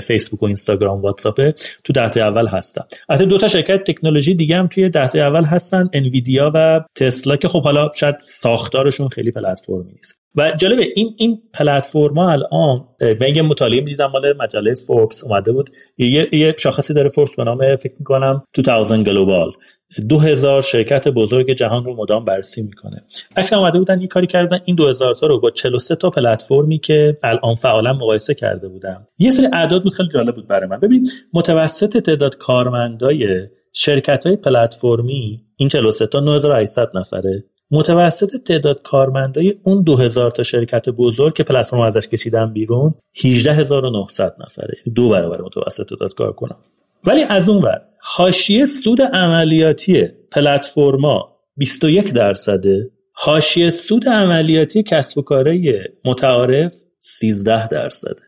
فیسبوک 0.02 0.42
و 0.42 0.46
اینستاگرام 0.46 1.02
واتساپ 1.02 1.50
تو 1.84 1.92
ده 1.92 2.08
تا 2.08 2.20
اول 2.20 2.46
هستن. 2.46 2.82
البته 3.08 3.24
دو 3.24 3.38
تا 3.38 3.48
شرکت 3.48 3.84
تکنولوژی 3.84 4.34
دیگه 4.34 4.56
هم 4.56 4.66
توی 4.66 4.88
ده 4.88 5.08
تا 5.08 5.26
اول 5.26 5.44
هستن 5.44 5.88
انویدیا 5.92 6.52
و 6.54 6.80
تسلا 6.94 7.36
که 7.36 7.48
خب 7.48 7.64
حالا 7.64 7.90
شاید 7.94 8.18
ساختارشون 8.18 9.08
خیلی 9.08 9.30
پلتفرمی 9.30 9.92
نیست. 9.92 10.25
و 10.36 10.52
جالبه 10.58 10.86
این 10.94 11.14
این 11.18 11.42
پلتفرم 11.54 12.18
الان 12.18 12.88
من 13.20 13.34
یه 13.34 13.42
مطالعه 13.42 13.80
می‌دیدم 13.80 14.06
مال 14.06 14.36
مجله 14.36 14.74
فوربس 14.74 15.24
اومده 15.24 15.52
بود. 15.52 15.70
یه, 15.98 16.28
یه 16.32 16.54
شاخصی 16.58 16.94
داره 16.94 17.08
فوربس 17.08 17.34
به 17.36 17.44
نام 17.44 17.76
فکر 17.76 17.94
می‌کنم 17.98 18.42
2000 18.54 19.02
global. 19.02 19.52
دو 20.08 20.18
هزار 20.18 20.62
شرکت 20.62 21.08
بزرگ 21.08 21.50
جهان 21.50 21.84
رو 21.84 21.96
مدام 21.96 22.24
بررسی 22.24 22.62
می‌کنه. 22.62 23.04
اکنون 23.36 23.62
اومده 23.62 23.78
بودن 23.78 24.00
یه 24.00 24.06
کاری 24.06 24.26
کردن 24.26 24.58
این 24.64 24.76
دو 24.76 24.88
هزار 24.88 25.14
تا 25.14 25.26
رو 25.26 25.40
با 25.40 25.50
43 25.50 25.96
تا 25.96 26.10
پلتفرمی 26.10 26.78
که 26.78 27.18
الان 27.22 27.54
فعالا 27.54 27.92
مقایسه 27.92 28.34
کرده 28.34 28.68
بودم 28.68 29.08
یه 29.18 29.30
سری 29.30 29.46
اعداد 29.52 29.82
بود 29.82 29.92
خیلی 29.92 30.08
جالب 30.08 30.34
بود 30.34 30.46
برای 30.46 30.68
من. 30.68 30.80
ببین 30.80 31.08
متوسط 31.32 31.98
تعداد 31.98 32.36
کارمندای 32.36 33.46
شرکت 33.72 34.26
های 34.26 34.36
پلتفرمی 34.36 35.44
این 35.56 35.68
43 35.68 36.06
تا 36.06 36.20
9800 36.20 36.88
نفره. 36.94 37.44
متوسط 37.70 38.36
تعداد 38.36 38.82
کارمندای 38.82 39.54
اون 39.62 39.82
2000 39.82 40.30
تا 40.30 40.42
شرکت 40.42 40.88
بزرگ 40.88 41.34
که 41.34 41.42
پلتفرم 41.42 41.80
ازش 41.80 42.08
کشیدن 42.08 42.52
بیرون 42.52 42.94
18900 43.12 44.34
نفره. 44.38 44.74
دو 44.94 45.08
برابر 45.08 45.40
متوسط 45.40 45.88
تعداد 45.88 46.14
کار 46.14 46.32
کنم 46.32 46.56
ولی 47.04 47.22
از 47.22 47.48
اون 47.48 47.62
ور 47.62 47.82
حاشیه 48.00 48.64
سود 48.64 49.02
عملیاتی 49.02 50.08
پلتفرما 50.32 51.36
21 51.56 52.12
درصده 52.12 52.90
حاشیه 53.12 53.70
سود 53.70 54.08
عملیاتی 54.08 54.82
کسب 54.82 55.18
و 55.18 55.22
کارهای 55.22 55.80
متعارف 56.04 56.74
13 56.98 57.68
درصده. 57.68 58.22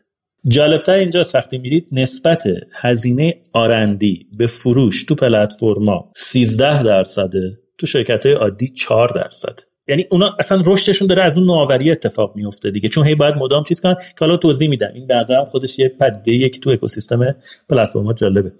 جالبتر 0.47 0.93
اینجاست 0.93 1.35
وقتی 1.35 1.57
میرید 1.57 1.87
نسبت 1.91 2.43
هزینه 2.73 3.41
آرندی 3.53 4.27
به 4.37 4.47
فروش 4.47 5.03
تو 5.03 5.15
پلتفرما 5.15 6.11
13 6.15 6.83
درصده. 6.83 7.59
تو 7.79 7.85
شرکت 7.85 8.25
های 8.25 8.35
عادی 8.35 8.67
4 8.67 9.11
درصد. 9.15 9.59
یعنی 9.87 10.05
اونا 10.11 10.35
اصلا 10.39 10.61
رشدشون 10.65 11.07
داره 11.07 11.23
از 11.23 11.37
اون 11.37 11.47
نوآوری 11.47 11.91
اتفاق 11.91 12.35
میفته 12.35 12.71
دیگه. 12.71 12.89
چون 12.89 13.07
هی 13.07 13.15
باید 13.15 13.35
مدام 13.35 13.63
چیز 13.63 13.81
کنن 13.81 13.95
که 13.95 14.15
حالا 14.19 14.37
توضیح 14.37 14.69
میدم. 14.69 14.91
این 14.93 15.07
به 15.07 15.15
خودش 15.47 15.79
یه 15.79 15.89
پدیده 15.99 16.49
که 16.49 16.59
تو 16.59 16.69
اکوسیستم 16.69 17.35
پلتفرما 17.69 18.13
جالبه. 18.13 18.51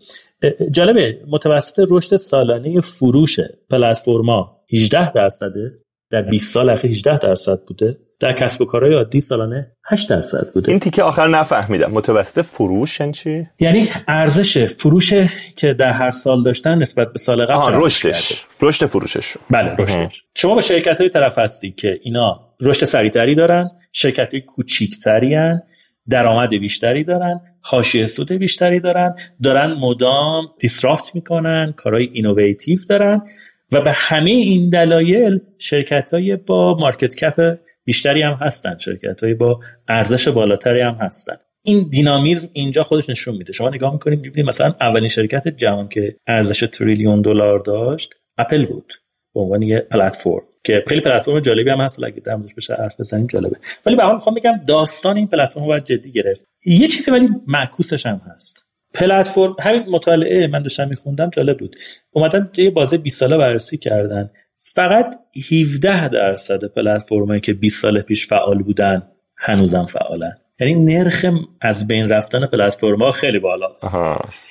جالبه. 0.71 1.21
متوسط 1.27 1.87
رشد 1.89 2.15
سالانه 2.15 2.79
فروش 2.79 3.39
پلتفرما 3.69 4.59
18 4.73 5.11
درصده. 5.11 5.71
در 6.11 6.21
20 6.21 6.53
سال 6.53 6.69
اخیر 6.69 6.91
18 6.91 7.17
درصد 7.17 7.63
بوده. 7.67 7.97
در 8.19 8.33
کسب 8.33 8.61
و 8.61 8.65
کارهای 8.65 8.93
عادی 8.93 9.19
سالانه 9.19 9.71
8 9.85 10.09
درصد 10.09 10.51
بوده. 10.53 10.71
این 10.71 10.79
تیکه 10.79 11.03
آخر 11.03 11.27
نفهمیدم. 11.27 11.91
متوسط 11.91 12.41
فروش 12.41 12.99
یعنی 12.99 13.13
چی؟ 13.13 13.47
یعنی 13.59 13.87
ارزش 14.07 14.65
فروش 14.65 15.13
که 15.55 15.73
در 15.73 15.91
هر 15.91 16.11
سال 16.11 16.43
داشتن 16.43 16.77
نسبت 16.77 17.13
به 17.13 17.19
سال 17.19 17.45
قبل 17.45 17.73
رشدش. 17.75 18.45
رشد 18.61 18.85
فروشش 18.85 19.37
بله 19.49 19.75
رشدش. 19.79 20.23
شما 20.37 20.55
با 20.55 20.61
شرکت 20.61 20.99
های 20.99 21.09
طرف 21.09 21.37
هستی 21.37 21.71
که 21.71 21.99
اینا 22.03 22.39
رشد 22.61 22.85
سریعتری 22.85 23.35
دارن 23.35 23.69
شرکت 23.91 24.33
های 24.33 24.41
کوچیکتری 24.41 25.35
درآمد 26.09 26.49
بیشتری 26.49 27.03
دارن 27.03 27.41
حاشیه 27.61 28.05
سود 28.05 28.31
بیشتری 28.31 28.79
دارن 28.79 29.15
دارن 29.43 29.73
مدام 29.73 30.47
disrupt 30.59 31.15
می‌کنن 31.15 31.73
کارهای 31.77 32.09
innovative 32.13 32.77
دارن. 32.89 33.21
و 33.71 33.81
به 33.81 33.91
همه 33.91 34.29
این 34.29 34.69
دلایل 34.69 35.39
شرکت 35.57 36.13
های 36.13 36.35
با 36.35 36.77
market 36.79 37.15
cap 37.15 37.57
بیشتری 37.85 38.21
هم 38.21 38.33
هستن. 38.33 38.77
شرکت 38.77 39.23
های 39.23 39.33
با 39.33 39.59
ارزش 39.87 40.27
بالاتری 40.27 40.81
هم 40.81 40.97
هستن. 41.01 41.37
این 41.63 41.89
دینامیزم 41.89 42.49
اینجا 42.53 42.83
خودش 42.83 43.09
نشون 43.09 43.37
میده. 43.37 43.53
شما 43.53 43.69
نگاه 43.69 43.93
می‌کنید 43.93 44.19
می‌بینید 44.19 44.49
مثلا 44.49 44.75
اولین 44.81 45.07
شرکت 45.07 45.47
جهان 45.47 45.89
که 45.89 46.15
ارزش 46.27 46.59
تریلیون 46.59 47.21
دلار 47.21 47.59
داشت 47.59 48.13
اپل 48.37 48.65
بود. 48.65 48.93
به 49.33 49.39
عنوان 49.39 49.61
یه 49.61 49.79
پلتفرم. 49.79 50.41
که 50.63 50.83
خیلی 50.87 51.01
پلتفرم 51.01 51.39
جالبی 51.39 51.69
هم 51.69 51.81
هست. 51.81 52.03
اگه 52.03 52.21
درموش 52.25 52.53
بشه 52.53 52.73
حرف 52.73 52.99
بزنیم 52.99 53.27
جالبه. 53.27 53.57
ولی 53.85 53.95
به 53.95 54.03
حال 54.03 54.13
می‌خوام 54.13 54.35
بگم 54.35 54.61
داستان 54.67 55.17
این 55.17 55.27
پلتفرم 55.27 55.63
رو 55.63 55.69
باید 55.69 55.83
جدی 55.83 56.11
گرفت. 56.11 56.45
یه 56.65 56.87
چیزی 56.87 57.11
ولی 57.11 57.29
معکوسش 57.47 58.05
هم 58.05 58.21
هست. 58.35 58.68
پلتفرم 58.93 59.55
همین 59.59 59.83
مطالعه 59.89 60.47
من 60.47 60.61
داشتم 60.61 60.87
میخوندم 60.87 61.29
جالب 61.29 61.57
بود. 61.57 61.75
اومدن 62.11 62.49
یه 62.57 62.69
بازه 62.69 62.97
20 62.97 63.19
ساله 63.19 63.37
بررسی 63.37 63.77
کردن. 63.77 64.29
فقط 64.73 65.15
17 65.51 66.07
درصد 66.07 66.65
پلتفرمایی 66.65 67.41
که 67.41 67.53
20 67.53 67.81
سال 67.81 68.01
پیش 68.01 68.27
فعال 68.27 68.63
بودن 68.63 69.07
هنوزم 69.37 69.85
فعالن. 69.85 70.37
یعنی 70.59 70.75
نرخ 70.75 71.25
از 71.61 71.87
بین 71.87 72.09
رفتن 72.09 72.45
پلتفرم 72.45 72.99
ها 72.99 73.11
خیلی 73.11 73.39
بالاست. 73.39 73.95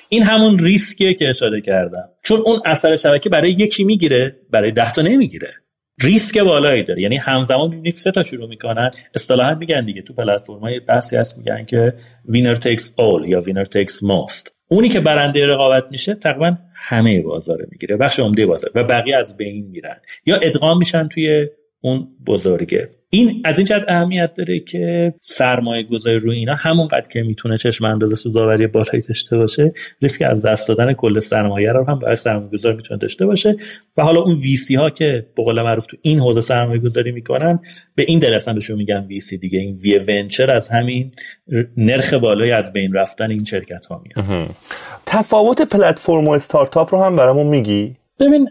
این 0.09 0.23
همون 0.23 0.59
ریسکیه 0.59 1.13
که 1.13 1.29
اشاره 1.29 1.61
کردم. 1.61 2.09
چون 2.23 2.41
اون 2.45 2.59
اثر 2.65 2.95
شبکه 2.95 3.29
برای 3.29 3.51
یکی 3.51 3.83
می‌گیره 3.83 4.35
برای 4.51 4.71
ده 4.71 4.91
تا 4.91 5.01
نمی‌گیره. 5.01 5.53
ریسک 6.01 6.37
بالایی 6.37 6.83
داره. 6.83 7.01
یعنی 7.01 7.17
همزمان 7.17 7.69
می‌بینید 7.69 7.93
سه 7.93 8.11
تا 8.11 8.23
شروع 8.23 8.49
می‌کنن. 8.49 8.91
اصطلاحا 9.15 9.55
میگن 9.55 9.85
دیگه 9.85 10.01
تو 10.01 10.13
پلتفرم 10.13 10.59
های 10.59 10.79
بحثی 10.79 11.17
هست 11.17 11.37
میگن 11.37 11.65
که 11.65 11.93
winner 12.25 12.55
takes 12.55 12.93
all 12.97 13.25
یا 13.27 13.41
winner 13.41 13.63
takes 13.63 14.03
most 14.03 14.55
اونی 14.67 14.89
که 14.89 14.99
برنده 14.99 15.45
رقابت 15.45 15.83
میشه 15.91 16.13
تقریبا 16.13 16.57
همه 16.75 17.21
بازار 17.21 17.57
می‌گیره. 17.71 17.97
بخش 17.97 18.19
عمده 18.19 18.45
بازار 18.45 18.71
و 18.75 18.83
بقیه 18.83 19.17
از 19.17 19.37
بین 19.37 19.67
میرن. 19.67 19.95
یا 20.25 20.35
ادغام 20.35 20.77
میشن 20.77 21.07
توی 21.07 21.47
اون 21.81 22.07
بزرگه. 22.27 22.89
این 23.11 23.41
از 23.45 23.57
این 23.57 23.65
جهت 23.65 23.83
اهمیت 23.87 24.33
داره 24.33 24.59
که 24.59 25.13
سرمایه 25.21 25.83
گذاری 25.83 26.19
روی 26.19 26.35
اینا 26.35 26.55
همونقدر 26.55 27.07
که 27.11 27.21
می‌تونه 27.21 27.57
چشم 27.57 27.85
اندازه 27.85 28.15
سودآوری 28.15 28.67
بالایی 28.67 29.01
داشته 29.07 29.37
باشه 29.37 29.73
ریسک 30.01 30.21
از 30.21 30.45
دست 30.45 30.67
دادن 30.67 30.93
کل 30.93 31.19
سرمایه 31.19 31.71
رو 31.71 31.85
هم 31.85 31.99
برای 31.99 32.15
سرمایه 32.15 32.49
گذار 32.49 32.73
می‌تونه 32.73 32.97
داشته 32.97 33.25
باشه. 33.25 33.55
و 33.97 34.03
حالا 34.03 34.21
اون 34.21 34.39
ویسی 34.39 34.75
ها 34.75 34.89
که 34.89 35.27
به 35.35 35.43
قول 35.43 35.61
معروف 35.61 35.85
تو 35.85 35.97
این 36.01 36.19
حوزه 36.19 36.41
سرمایه 36.41 36.79
گذاری 36.79 37.11
می‌کنن 37.11 37.59
به 37.95 38.03
این 38.07 38.19
دلیل 38.19 38.33
اصلا 38.33 38.53
بهشون 38.53 38.77
میگن 38.77 39.05
ویسی 39.05 39.37
دیگه. 39.37 39.59
این 39.59 39.75
وی 39.75 39.99
ونچر 39.99 40.51
از 40.51 40.69
همین 40.69 41.11
نرخ 41.77 42.13
بالایی 42.13 42.51
از 42.51 42.73
بین 42.73 42.93
رفتن 42.93 43.31
این 43.31 43.43
شرکت 43.43 43.85
ها 43.85 44.03
میاد 44.05 44.49
تفاوت 45.05 45.61
پلتفرم 45.61 46.27
و 46.27 46.31
استارتاپ 46.31 46.95
رو 46.95 47.01
هم 47.01 47.15
برامون 47.15 47.47
میگی؟ 47.47 47.95
ببین 48.19 48.49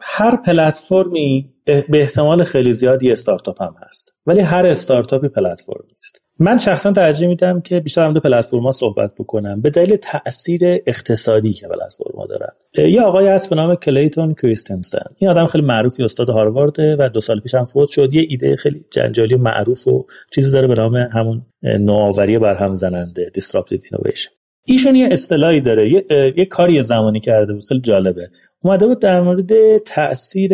هر 0.00 0.36
پلتفرمی 0.36 1.52
به 1.64 1.84
احتمال 2.00 2.42
خیلی 2.42 2.72
زیاد 2.72 3.02
یه 3.02 3.12
استارتاپ 3.12 3.62
هم 3.62 3.74
هست. 3.86 4.16
ولی 4.26 4.40
هر 4.40 4.66
استارتاپی 4.66 5.28
پلتفرم 5.28 5.84
نیست. 5.90 6.22
من 6.38 6.58
شخصا 6.58 6.92
ترجیح 6.92 7.28
میدم 7.28 7.60
که 7.60 7.80
بیشتر 7.80 8.10
دو 8.10 8.20
پلتفرما 8.20 8.72
صحبت 8.72 9.14
بکنم. 9.18 9.60
به 9.60 9.70
دلیل 9.70 9.96
تاثیر 9.96 10.60
اقتصادی 10.86 11.52
که 11.52 11.68
پلتفرما 11.68 12.26
دارن. 12.26 12.52
یه 12.90 13.02
آقای 13.02 13.28
هست 13.28 13.50
به 13.50 13.56
نام 13.56 13.74
کلیتون 13.74 14.34
کریستنسن. 14.34 15.04
این 15.20 15.30
آدم 15.30 15.46
خیلی 15.46 15.64
معروفی 15.64 16.02
استاد 16.02 16.30
هاروارد 16.30 16.78
و 16.78 17.08
دو 17.08 17.20
سال 17.20 17.40
پیش 17.40 17.54
هم 17.54 17.64
فوت 17.64 17.88
شد. 17.88 18.14
یه 18.14 18.26
ایده 18.28 18.56
خیلی 18.56 18.84
جنجالی 18.90 19.34
و 19.34 19.38
معروف 19.38 19.88
و 19.88 20.06
چیزی 20.34 20.52
داره 20.52 20.66
به 20.68 20.74
نام 20.74 20.96
همون 20.96 21.46
نوآوری 21.62 22.38
برهم 22.38 22.74
زننده 22.74 23.30
disruptive 23.38 23.80
innovation. 23.80 24.35
ایشون 24.68 24.96
یه 24.96 25.08
اصطلاحی 25.12 25.60
داره. 25.60 25.90
یه،, 25.90 26.34
یه 26.36 26.44
کاری 26.44 26.82
زمانی 26.82 27.20
کرده 27.20 27.52
بود. 27.52 27.64
خیلی 27.64 27.80
جالبه. 27.80 28.28
اومده 28.62 28.86
بود 28.86 29.00
در 29.00 29.20
مورد 29.20 29.78
تاثیر 29.78 30.52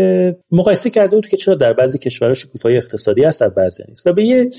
مقایسه 0.50 0.90
کرده 0.90 1.16
بود 1.16 1.28
که 1.28 1.36
چرا 1.36 1.54
در 1.54 1.72
بعضی 1.72 1.98
کشورها 1.98 2.34
شکوفایی 2.34 2.76
اقتصادی 2.76 3.24
هست 3.24 3.40
در 3.40 3.48
بعضی 3.48 3.82
نیست. 3.88 4.06
و 4.06 4.12
به 4.12 4.24
یه 4.24 4.50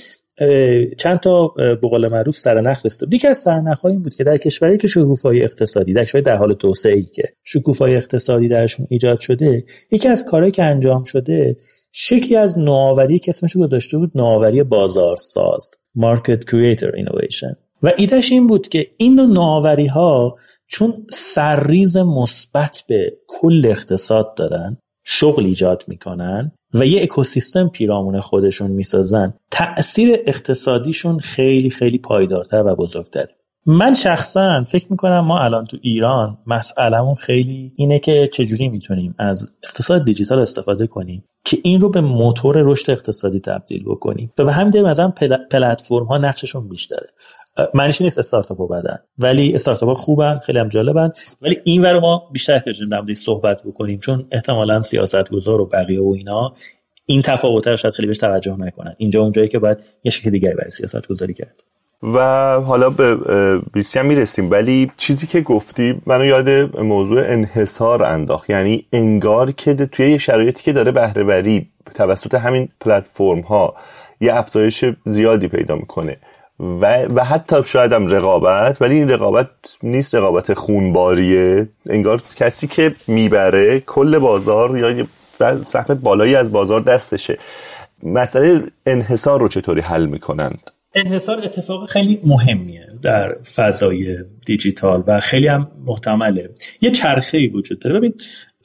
چند 0.97 1.19
تا 1.19 1.47
به 1.57 1.75
قول 1.75 2.07
معروف 2.07 2.37
سرنخ 2.37 2.85
رسید 2.85 3.13
یکی 3.13 3.27
از 3.27 3.37
سرنخ 3.37 3.85
این 3.85 4.03
بود 4.03 4.15
که 4.15 4.23
در 4.23 4.37
کشوری 4.37 4.77
که 4.77 4.87
شکوفایی 4.87 5.43
اقتصادی 5.43 5.93
در 5.93 6.03
کشوری 6.03 6.21
در 6.21 6.35
حال 6.35 6.53
توسعه 6.53 6.93
ای 6.93 7.03
که 7.03 7.23
شکوفایی 7.43 7.95
اقتصادی 7.95 8.47
درشون 8.47 8.87
ایجاد 8.89 9.19
شده 9.19 9.63
یکی 9.91 10.09
از 10.09 10.25
کارهایی 10.25 10.51
که 10.51 10.63
انجام 10.63 11.03
شده 11.03 11.55
شکلی 11.91 12.35
از 12.35 12.57
نوآوری 12.57 13.19
که 13.19 13.29
اسمش 13.29 13.57
گذاشته 13.57 13.97
بود 13.97 14.11
نوآوری 14.15 14.63
بازارساز 14.63 15.75
Market 15.97 16.39
Creator 16.49 16.91
Innovation. 16.97 17.55
و 17.83 17.91
ایدهش 17.97 18.31
این 18.31 18.47
بود 18.47 18.67
که 18.67 18.87
این 18.97 19.15
نوع 19.15 19.25
نوآوری 19.25 19.87
ها 19.87 20.35
چون 20.67 20.93
سرریز 21.11 21.97
مثبت 21.97 22.83
به 22.87 23.13
کل 23.27 23.61
اقتصاد 23.65 24.35
دارن 24.35 24.77
شغل 25.03 25.45
ایجاد 25.45 25.83
می‌کنن 25.87 26.51
و 26.73 26.85
یه 26.85 27.03
اکوسیستم 27.03 27.67
پیرامون 27.67 28.19
خودشون 28.19 28.71
می‌سازن 28.71 29.33
تأثیر 29.51 30.17
اقتصادیشون 30.27 31.17
خیلی 31.17 31.69
خیلی 31.69 31.97
پایدارتر 31.97 32.63
و 32.65 32.75
بزرگتره. 32.75 33.29
من 33.65 33.93
شخصا 33.93 34.63
فکر 34.63 34.87
می‌کنم 34.89 35.19
ما 35.19 35.39
الان 35.39 35.65
تو 35.65 35.77
ایران 35.81 36.37
مسئلهمون 36.47 37.15
خیلی 37.15 37.73
اینه 37.75 37.99
که 37.99 38.29
چجوری 38.33 38.69
می‌تونیم 38.69 39.15
از 39.17 39.51
اقتصاد 39.63 40.05
دیجیتال 40.05 40.39
استفاده 40.39 40.87
کنیم 40.87 41.23
که 41.45 41.57
این 41.63 41.79
رو 41.79 41.89
به 41.89 42.01
موتور 42.01 42.61
رشد 42.61 42.91
اقتصادی 42.91 43.39
تبدیل 43.39 43.83
بکنیم. 43.83 44.33
و 44.39 44.43
به 44.45 44.53
همین 44.53 44.69
دلیل 44.69 44.85
مثلا 44.85 45.13
پلتفرم 45.51 46.05
ها 46.05 46.17
نقششون 46.17 46.67
بیشتره. 46.67 47.07
معنیش 47.73 48.01
نیست 48.01 48.19
استارتاپ 48.19 48.57
ها 48.57 48.67
بدن 48.67 48.97
ولی 49.19 49.55
استارتاپ 49.55 49.89
ها 49.89 49.93
خوبن 49.93 50.35
خیلی 50.35 50.59
هم 50.59 50.69
جالبن. 50.69 51.11
ولی 51.41 51.57
این 51.63 51.81
ور 51.81 51.99
ما 51.99 52.29
بیشتر 52.31 52.53
احتیاج 52.53 52.83
داریم 52.91 53.13
صحبت 53.13 53.63
بکنیم 53.65 53.99
چون 53.99 54.27
احتمالا 54.31 54.81
گذار 55.31 55.61
و 55.61 55.65
بقیه 55.65 56.01
و 56.01 56.13
اینا 56.17 56.53
این 57.05 57.21
تفاوت 57.21 57.67
رو 57.67 57.77
شاید 57.77 57.93
خیلی 57.93 58.07
بهش 58.07 58.17
توجه 58.17 58.55
نکنن. 58.59 58.95
اینجا 58.97 59.21
اونجایی 59.21 59.47
که 59.47 59.59
باید 59.59 59.77
یه 60.03 60.11
شکل 60.11 60.29
دیگری 60.29 60.53
برای 60.53 60.71
سیاست 60.71 61.07
گذاری 61.07 61.33
کرد. 61.33 61.63
و 62.03 62.19
حالا 62.61 62.89
به 62.89 63.17
بیسی 63.73 63.99
هم 63.99 64.05
می‌رسیم. 64.05 64.51
ولی 64.51 64.91
چیزی 64.97 65.27
که 65.27 65.41
گفتی 65.41 66.01
منو 66.05 66.25
یاد 66.25 66.49
موضوع 66.79 67.23
انحصار 67.25 68.03
انداخت. 68.03 68.49
یعنی 68.49 68.85
انگار 68.93 69.51
که 69.51 69.73
توی 69.73 70.11
یه 70.11 70.17
شرایطی 70.17 70.63
که 70.63 70.73
داره 70.73 70.91
بهره 70.91 71.65
توسط 71.95 72.35
همین 72.35 72.69
پلتفرم 72.79 73.39
ها 73.39 73.75
یه 74.21 74.35
افزایش 74.35 74.85
زیادی 75.05 75.47
پیدا 75.47 75.75
می‌کنه. 75.75 76.17
و, 76.59 77.03
و 77.03 77.23
حتی 77.23 77.55
شاید 77.65 77.93
هم 77.93 78.07
رقابت 78.07 78.81
ولی 78.81 78.95
این 78.95 79.09
رقابت 79.09 79.49
نیست 79.83 80.15
رقابت 80.15 80.53
خونباریه. 80.53 81.69
انگار 81.89 82.21
کسی 82.35 82.67
که 82.67 82.95
می‌بره 83.07 83.79
کل 83.79 84.19
بازار 84.19 84.77
یا 84.77 85.05
سهم 85.65 85.99
بالایی 86.03 86.35
از 86.35 86.51
بازار 86.51 86.79
دستشه. 86.79 87.37
مسئله 88.03 88.63
انحصار 88.85 89.39
رو 89.39 89.47
چطوری 89.47 89.81
حل 89.81 90.05
می‌کنند؟ 90.05 90.71
انحصار 90.95 91.39
اتفاق 91.39 91.89
خیلی 91.89 92.19
مهمیه 92.23 92.87
در 93.03 93.35
فضای 93.55 94.17
دیجیتال 94.45 95.03
و 95.07 95.19
خیلی 95.19 95.47
هم 95.47 95.71
محتمله. 95.85 96.49
یه 96.81 96.91
چرخه 96.91 97.37
ای 97.37 97.47
وجود 97.47 97.79
داره. 97.79 97.99
ببین 97.99 98.13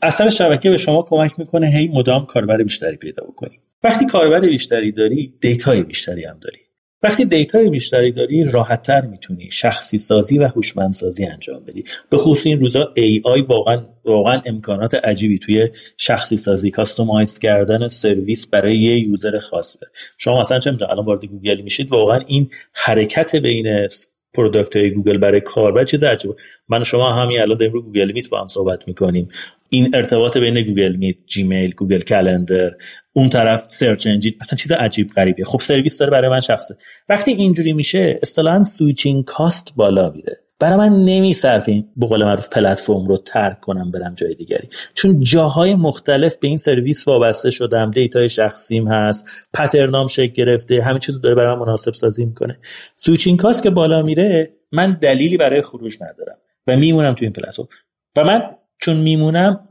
اثر 0.03 0.29
شبکه 0.29 0.71
به 0.71 0.77
شما 0.77 1.03
کمک 1.03 1.39
می‌کنه 1.39 1.67
هی 1.67 1.89
مدام 1.89 2.27
کاربر 2.27 2.57
بیشتری 2.57 2.97
پیدا 2.97 3.23
بکنی. 3.25 3.61
وقتی 3.85 4.07
کاربر 4.07 4.41
بیشتری 4.41 4.93
داری 4.93 5.35
دیتای 5.41 5.83
بیشتری 5.83 6.25
هم 6.25 6.39
داری. 6.41 6.68
وقتی 7.03 7.25
دیتای 7.25 7.71
بیشتری 7.71 8.13
داری 8.13 8.45
راحتتر 8.45 9.01
می‌تونی 9.01 9.51
شخصی 9.51 9.99
سازی 9.99 10.39
و 10.39 10.47
هوشمندسازی 10.47 11.27
انجام 11.27 11.65
بدی. 11.65 11.85
به 12.11 12.17
خصوص 12.17 12.47
این 12.47 12.61
روزا 12.61 12.93
AI 12.97 13.41
واقعا 13.41 13.87
واقعا 14.05 14.41
امکانات 14.47 14.95
عجیبی 14.95 15.39
توی 15.39 15.69
شخصی 15.97 16.37
سازی 16.37 16.71
customize 16.71 17.39
کردن 17.39 17.87
سرویس 17.87 18.47
برای 18.47 18.79
یه 18.79 18.99
user 18.99 19.39
خاصه. 19.39 19.87
شما 20.19 20.41
مثلا 20.41 20.59
چه 20.59 20.71
الان 20.91 21.05
وارد 21.05 21.25
گوگل 21.25 21.61
میشید 21.61 21.93
واقعا 21.93 22.19
این 22.27 22.51
حرکت 22.73 23.37
بین 23.37 23.87
product 24.35 24.77
های 24.77 24.91
گوگل 24.91 25.19
برای 25.19 25.41
کاربر 25.41 25.85
چیز 25.85 26.05
عجیبه. 26.05 26.35
من 26.69 26.85
شما 26.85 27.13
همین 27.13 27.41
الان 27.41 27.57
داریم 27.57 27.73
رو 27.73 27.83
گوگل 27.83 28.13
میت 28.13 28.29
با 28.29 28.41
هم 28.41 28.47
صحبت 28.47 28.89
می‌کنیم. 28.89 29.29
این 29.71 29.91
ارتباط 29.95 30.39
بین 30.39 30.63
گوگل 30.63 30.97
میت 30.97 31.17
جیمیل 31.27 31.75
گوگل 31.75 32.01
کلندر 32.01 32.71
اون 33.13 33.29
طرف 33.29 33.67
search 33.71 34.07
engine 34.07 34.35
اصلا 34.41 34.57
چیز 34.57 34.73
عجیب 34.73 35.09
غریبیه. 35.09 35.45
خب 35.45 35.61
سرویس 35.61 35.99
داره 35.99 36.11
برای 36.11 36.31
من 36.31 36.41
شخصه. 36.41 36.77
وقتی 37.09 37.31
اینجوری 37.31 37.73
میشه 37.73 38.19
اصطلاحا 38.23 38.63
switching 38.63 39.25
cost 39.25 39.73
بالا 39.77 40.11
میره. 40.11 40.41
برای 40.61 40.77
من 40.77 41.05
نمی‌صرفه 41.05 41.69
این 41.69 41.89
به 41.97 42.07
قول 42.07 42.25
معروف 42.25 42.49
پلتفرم 42.49 43.07
رو 43.07 43.17
ترک 43.17 43.61
کنم 43.61 43.91
برم 43.91 44.15
جای 44.15 44.35
دیگری. 44.35 44.69
چون 44.95 45.21
جاهای 45.21 45.75
مختلف 45.75 46.37
به 46.37 46.49
این 46.49 46.57
سرویس 46.57 47.09
وابسته 47.09 47.51
شدم 47.51 47.91
دیتای 47.91 48.29
شخصیم 48.29 48.89
هست 48.89 49.49
pattern 49.55 50.00
ام 50.00 50.07
شکل 50.07 50.33
گرفته 50.33 50.83
همین 50.83 50.99
چیزو 50.99 51.19
داره 51.19 51.35
برای 51.35 51.55
من 51.55 51.61
مناسب 51.63 51.93
سازی 51.93 52.25
می‌کنه. 52.25 52.59
switching 52.97 53.39
cost 53.39 53.63
که 53.63 53.71
بالا 53.71 54.03
میره 54.03 54.53
من 54.73 54.99
دلیلی 55.03 55.37
برای 55.37 55.63
خروج 55.63 55.97
ندارم 56.01 56.37
و 56.67 56.77
میمونم 56.77 57.15
تو 57.15 57.25
این 57.25 57.33
پلتفرم. 57.33 57.69
و 58.17 58.25
من 58.25 58.43
چون 58.79 58.97
میمونم 58.97 59.68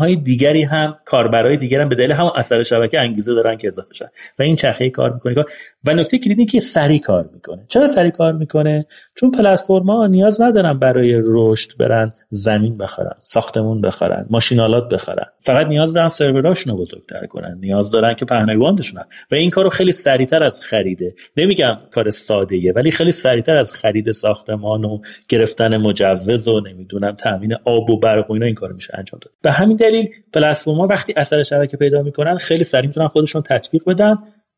های 0.00 0.16
دیگری 0.16 0.62
هم 0.62 0.96
کاربرای 1.04 1.56
دیگر 1.56 1.80
هم 1.80 1.88
به 1.88 1.94
دلیل 1.94 2.12
همون 2.12 2.30
اثر 2.36 2.62
شبکه 2.62 3.00
انگیزه 3.00 3.34
دارن 3.34 3.56
که 3.56 3.66
اضافه 3.66 3.94
شن. 3.94 4.06
و 4.38 4.42
این 4.42 4.56
چرخه 4.56 4.90
کار 4.90 5.12
می‌کنه. 5.12 5.44
و 5.84 5.94
نکته 5.94 6.18
کلیدی 6.18 6.46
که 6.46 6.60
سریع 6.60 6.98
کار 6.98 7.30
می‌کنه. 7.32 7.64
چرا 7.68 7.86
سریع 7.86 8.10
کار 8.10 8.32
می‌کنه؟ 8.32 8.86
چون 9.14 9.30
پلتفرما 9.30 10.06
نیاز 10.06 10.40
ندارن 10.40 10.78
برای 10.78 11.20
رشد 11.24 11.70
برن 11.78 12.12
زمین 12.28 12.78
بخرن 12.78 13.14
ساختمون 13.22 13.80
بخرن 13.80 14.26
ماشین‌آلات 14.30 14.88
بخرن. 14.88 15.26
فقط 15.40 15.66
نیاز 15.66 15.94
دارن 15.94 16.08
سروراشون 16.08 16.72
رو 16.72 16.80
بزرگتر 16.80 17.26
کنن. 17.26 17.58
نیاز 17.60 17.90
دارن 17.90 18.14
که 18.14 18.24
پهنای 18.24 18.52
باندشون 18.52 19.00
و 19.30 19.34
این 19.34 19.50
کارو 19.50 19.68
خیلی 19.68 19.92
سریعتر 19.92 20.44
از 20.44 20.60
خریده. 20.60 21.14
نمیگم 21.36 21.78
کار 21.90 22.10
ساده 22.10 22.72
ولی 22.72 22.90
خیلی 22.90 23.12
سریعتر 23.12 23.56
از 23.56 23.72
خرید 23.72 24.12
ساختمان 24.12 24.84
و 24.84 24.98
گرفتن 25.28 25.76
مجوز 25.76 26.48
و 26.48 26.60
نمی‌دونم 26.60 27.12
تامین 27.12 27.54
آب 27.64 27.90
و 27.90 27.98
برق 27.98 28.30
و 28.30 28.32
اینا 28.32 28.46
این 28.46 28.54
کار 28.54 28.72
میشه 28.72 28.92
انجام 28.98 29.20
داد. 29.22 29.32
به 29.46 29.52
همین 29.52 29.76
دلیل 29.76 30.08
پلتفرم‌ها 30.32 30.86
وقتی 30.86 31.14
اثر 31.16 31.42
شبکه 31.42 31.76
پیدا 31.76 32.02
می‌کنن 32.02 32.36
خیلی 32.36 32.64
سریع 32.64 32.86
می‌تونن 32.86 33.08
خودشون 33.08 33.42
تطبیق 33.42 33.82
بدن 33.86 34.14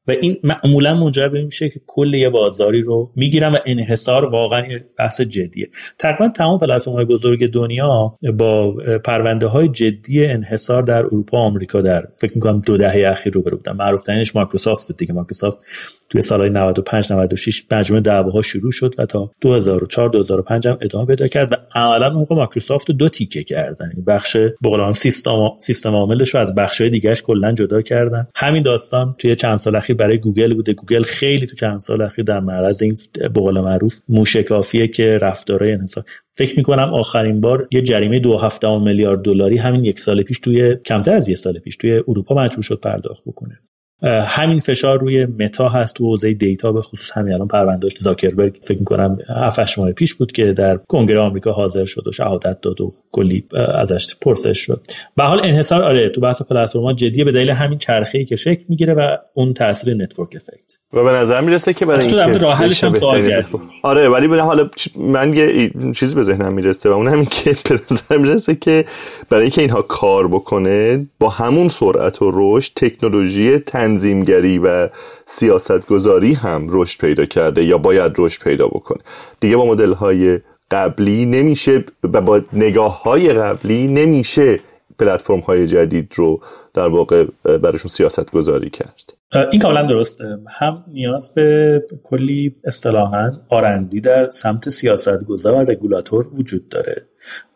و 0.06 0.10
این 0.10 0.36
معمولا 0.44 0.94
منجر 0.94 1.28
به 1.28 1.44
میشه 1.44 1.68
که 1.68 1.80
کل 1.86 2.14
یه 2.14 2.28
بازاری 2.28 2.82
رو 2.82 3.12
می‌گیرن 3.16 3.52
و 3.52 3.58
انحصار 3.66 4.24
واقعا 4.24 4.66
یه 4.66 4.84
بحث 4.98 5.20
جدیه. 5.20 5.68
تقریبا 5.98 6.28
تمام 6.28 6.58
پلتفرم 6.58 6.94
های 6.94 7.04
بزرگ 7.04 7.52
دنیا 7.52 8.14
با 8.38 8.72
پرونده 9.04 9.46
های 9.46 9.68
جدی 9.68 10.26
انحصار 10.26 10.82
در 10.82 11.04
اروپا 11.04 11.38
و 11.38 11.40
آمریکا 11.40 11.80
در 11.80 12.04
فکر 12.18 12.34
می‌کنم 12.34 12.60
دو 12.60 12.76
دهه 12.76 13.10
اخیر 13.10 13.32
رو 13.32 13.42
بودن. 13.42 13.72
معروف 13.72 14.02
ترینش 14.02 14.36
مایکروسافت 14.36 14.86
بود 14.86 14.96
دیگه. 14.96 15.14
مایکروسافت 15.14 15.58
توی 16.10 16.22
سالهای 16.22 16.50
95 16.50 17.12
96 17.12 17.62
مجموعه 17.72 18.02
دعواها 18.02 18.42
شروع 18.42 18.70
شد 18.72 18.94
و 18.98 19.06
تا 19.06 19.30
2004 19.40 20.08
2005 20.08 20.68
هم 20.68 20.78
ادامه 20.80 21.06
پیدا 21.06 21.26
کرد 21.26 21.52
و 21.52 21.56
عملا 21.74 22.10
موقع 22.10 22.34
مایکروسافت 22.36 22.90
دو 22.90 23.08
تیکه 23.08 23.44
کردن. 23.44 23.86
یعنی 23.88 24.02
بخش 24.06 24.36
به 24.36 24.92
سیستم 24.92 25.50
سیستم 25.58 25.94
عاملش 25.94 26.34
رو 26.34 26.40
از 26.40 26.54
بخش‌های 26.54 26.90
دیگهش 26.90 27.22
کلا 27.22 27.52
جدا 27.52 27.82
کردن. 27.82 28.26
همین 28.36 28.62
داستان 28.62 29.14
توی 29.18 29.36
چند 29.36 29.56
سال 29.56 29.76
اخیر 29.76 29.96
برای 29.96 30.18
گوگل 30.18 30.54
بوده. 30.54 30.72
گوگل 30.72 31.02
خیلی 31.02 31.46
تو 31.46 31.56
چند 31.56 31.78
سال 31.78 32.02
اخیر 32.02 32.24
در 32.24 32.40
معرض 32.40 32.82
این 32.82 32.96
به 33.20 33.40
قول 33.40 33.60
معروف 33.60 34.00
موشکافیه 34.08 34.88
که 34.88 35.18
رفتارهای 35.20 35.72
انسان 35.72 36.04
فکر 36.36 36.56
می‌کنم 36.56 36.94
آخرین 36.94 37.40
بار 37.40 37.68
یه 37.72 37.82
جریمه 37.82 38.18
دو 38.20 38.38
هفته 38.38 38.78
میلیارد 38.78 39.22
دلاری 39.22 39.56
همین 39.56 39.84
یک 39.84 40.00
سال 40.00 40.22
پیش 40.22 40.38
توی 40.38 40.76
کمتر 40.84 41.12
از 41.12 41.28
یک 41.28 41.36
سال 41.36 41.58
پیش 41.58 41.76
توی 41.76 42.02
اروپا 42.08 42.34
مجبور 42.34 42.62
شد 42.62 42.80
پرداخت 42.80 43.22
بکنه. 43.26 43.60
همین 44.02 44.58
فشار 44.58 44.98
روی 44.98 45.26
متا 45.26 45.68
هست 45.68 45.94
تو 45.94 46.04
حوزه 46.04 46.34
دیتا 46.34 46.72
به 46.72 46.82
خصوص 46.82 47.12
همین 47.12 47.34
الان 47.34 47.48
پروندهش 47.48 47.92
زاکربرگ 48.00 48.58
فکر 48.62 48.78
می‌کنم 48.78 49.18
7 49.28 49.78
ماه 49.78 49.92
پیش 49.92 50.14
بود 50.14 50.32
که 50.32 50.52
در 50.52 50.76
کنگره 50.88 51.20
آمریکا 51.20 51.52
حاضر 51.52 51.84
شد 51.84 52.08
و 52.08 52.12
شهادت 52.12 52.60
داد 52.60 52.80
و 52.80 52.92
کلی 53.12 53.44
ازش 53.74 54.16
پرسش 54.22 54.58
شد. 54.58 54.86
به 55.16 55.24
حال 55.24 55.40
انحصار 55.44 55.82
آره 55.82 56.08
تو 56.08 56.20
بحث 56.20 56.42
پلتفرم 56.42 56.92
جدیه 56.92 57.24
به 57.24 57.32
دلیل 57.32 57.50
همین 57.50 57.78
چرخه‌ای 57.78 58.24
که 58.24 58.36
شکل 58.36 58.64
می‌گیره 58.68 58.94
و 58.94 59.16
اون 59.34 59.54
تاثیر 59.54 59.94
network 59.94 60.36
effect 60.36 60.78
و 60.92 61.04
به 61.04 61.10
نظر 61.10 61.40
می‌رسه 61.40 61.74
که 61.74 61.86
برای 61.86 62.52
حلش 62.52 62.84
هم 62.84 62.92
سوال 62.92 63.20
آره 63.82 64.08
ولی 64.08 64.38
حالا 64.38 64.70
من 64.96 65.32
یه 65.32 65.70
چیزی 65.96 66.14
به 66.14 66.22
ذهنم 66.22 66.52
می‌رسه 66.52 66.90
و 66.90 66.92
اون 66.92 67.08
همین 67.08 67.24
که 67.26 67.56
به 67.68 67.80
نظر 67.90 68.16
می‌رسه 68.16 68.54
که 68.54 68.84
برای 69.30 69.42
اینکه 69.42 69.60
اینها 69.60 69.82
کار 69.82 70.28
بکنه 70.28 71.06
با 71.20 71.28
همون 71.28 71.68
سرعت 71.68 72.22
و 72.22 72.30
رشد 72.34 72.72
تکنولوژی 72.76 73.58
تنظیمگری 73.58 74.58
و 74.58 74.88
سیاست 75.26 75.86
گذاری 75.86 76.34
هم 76.34 76.66
رشد 76.68 77.00
پیدا 77.00 77.26
کرده 77.26 77.64
یا 77.64 77.78
باید 77.78 78.12
رشد 78.18 78.42
پیدا 78.42 78.66
بکنه. 78.68 78.98
دیگه 79.40 79.56
با 79.56 79.66
مدل 79.66 79.92
های 79.92 80.40
قبلی 80.70 81.26
نمیشه 81.26 81.84
و 82.04 82.20
با 82.20 82.40
نگاه 82.52 83.02
های 83.02 83.32
قبلی 83.32 83.86
نمیشه 83.86 84.60
پلتفرم 84.98 85.40
های 85.40 85.66
جدید 85.66 86.12
رو 86.14 86.40
در 86.74 86.88
واقع 86.88 87.24
براشون 87.44 87.90
سیاست 87.90 88.30
گذاری 88.30 88.70
کرد. 88.70 89.17
این 89.34 89.60
کاملا 89.60 89.82
درسته. 89.82 90.38
هم 90.48 90.84
نیاز 90.88 91.34
به 91.34 91.82
کلی 92.02 92.56
اصطلاحا 92.64 93.32
آرندی 93.48 94.00
در 94.00 94.30
سمت 94.30 94.68
سیاست 94.68 95.24
گذار 95.24 95.54
و 95.54 95.70
رگولاتور 95.70 96.28
وجود 96.34 96.68
داره. 96.68 97.06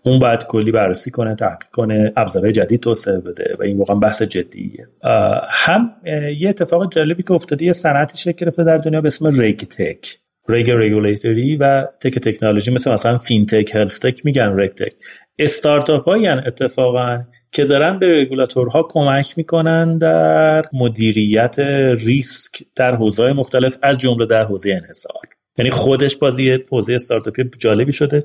اون 0.02 0.18
باید 0.18 0.46
کلی 0.46 0.72
بررسی 0.72 1.10
کنه 1.10 1.34
تحقیق 1.34 1.68
کنه 1.72 2.12
ابزارهای 2.16 2.52
جدید 2.52 2.80
توسعه 2.80 3.18
بده 3.18 3.56
و 3.58 3.62
این 3.62 3.76
واقعا 3.76 3.96
بحث 3.96 4.22
جدیه. 4.22 4.88
هم 5.48 5.90
یه 6.38 6.48
اتفاق 6.48 6.92
جالبی 6.92 7.22
که 7.22 7.32
افتاده 7.32 7.64
یه 7.64 7.72
صنعتی 7.72 8.18
شکل 8.18 8.44
گرفته 8.44 8.64
در 8.64 8.76
دنیا 8.76 9.00
به 9.00 9.06
اسم 9.06 9.40
RegTech، 9.40 10.18
reg 10.48 10.70
regulatory 10.70 11.56
و 11.56 11.86
tech 12.00 12.18
تکنولوژی 12.18 12.70
مثل 12.70 12.92
مثلا 12.92 13.16
FinTech 13.16 13.74
HealthTech 13.74 14.26
میگن 14.26 14.56
RegTech 14.56 14.92
استارتاپ 15.38 16.08
اتفاقا 16.46 17.24
که 17.52 17.64
دارن 17.64 17.98
به 17.98 18.22
رگولاتورها 18.22 18.86
کمک 18.90 19.34
می‌کنن 19.36 19.98
در 19.98 20.62
مدیریت 20.72 21.56
ریسک 22.06 22.62
در 22.76 22.94
حوزه‌های 22.94 23.32
مختلف 23.32 23.76
از 23.82 23.98
جمله 23.98 24.26
در 24.26 24.44
حوزه 24.44 24.70
انحصار. 24.82 25.22
یعنی 25.58 25.70
خودش 25.70 26.16
بازی 26.16 26.58
حوزه 26.70 26.94
استارتاپی 26.94 27.42
جالبی 27.58 27.92
شده. 27.92 28.24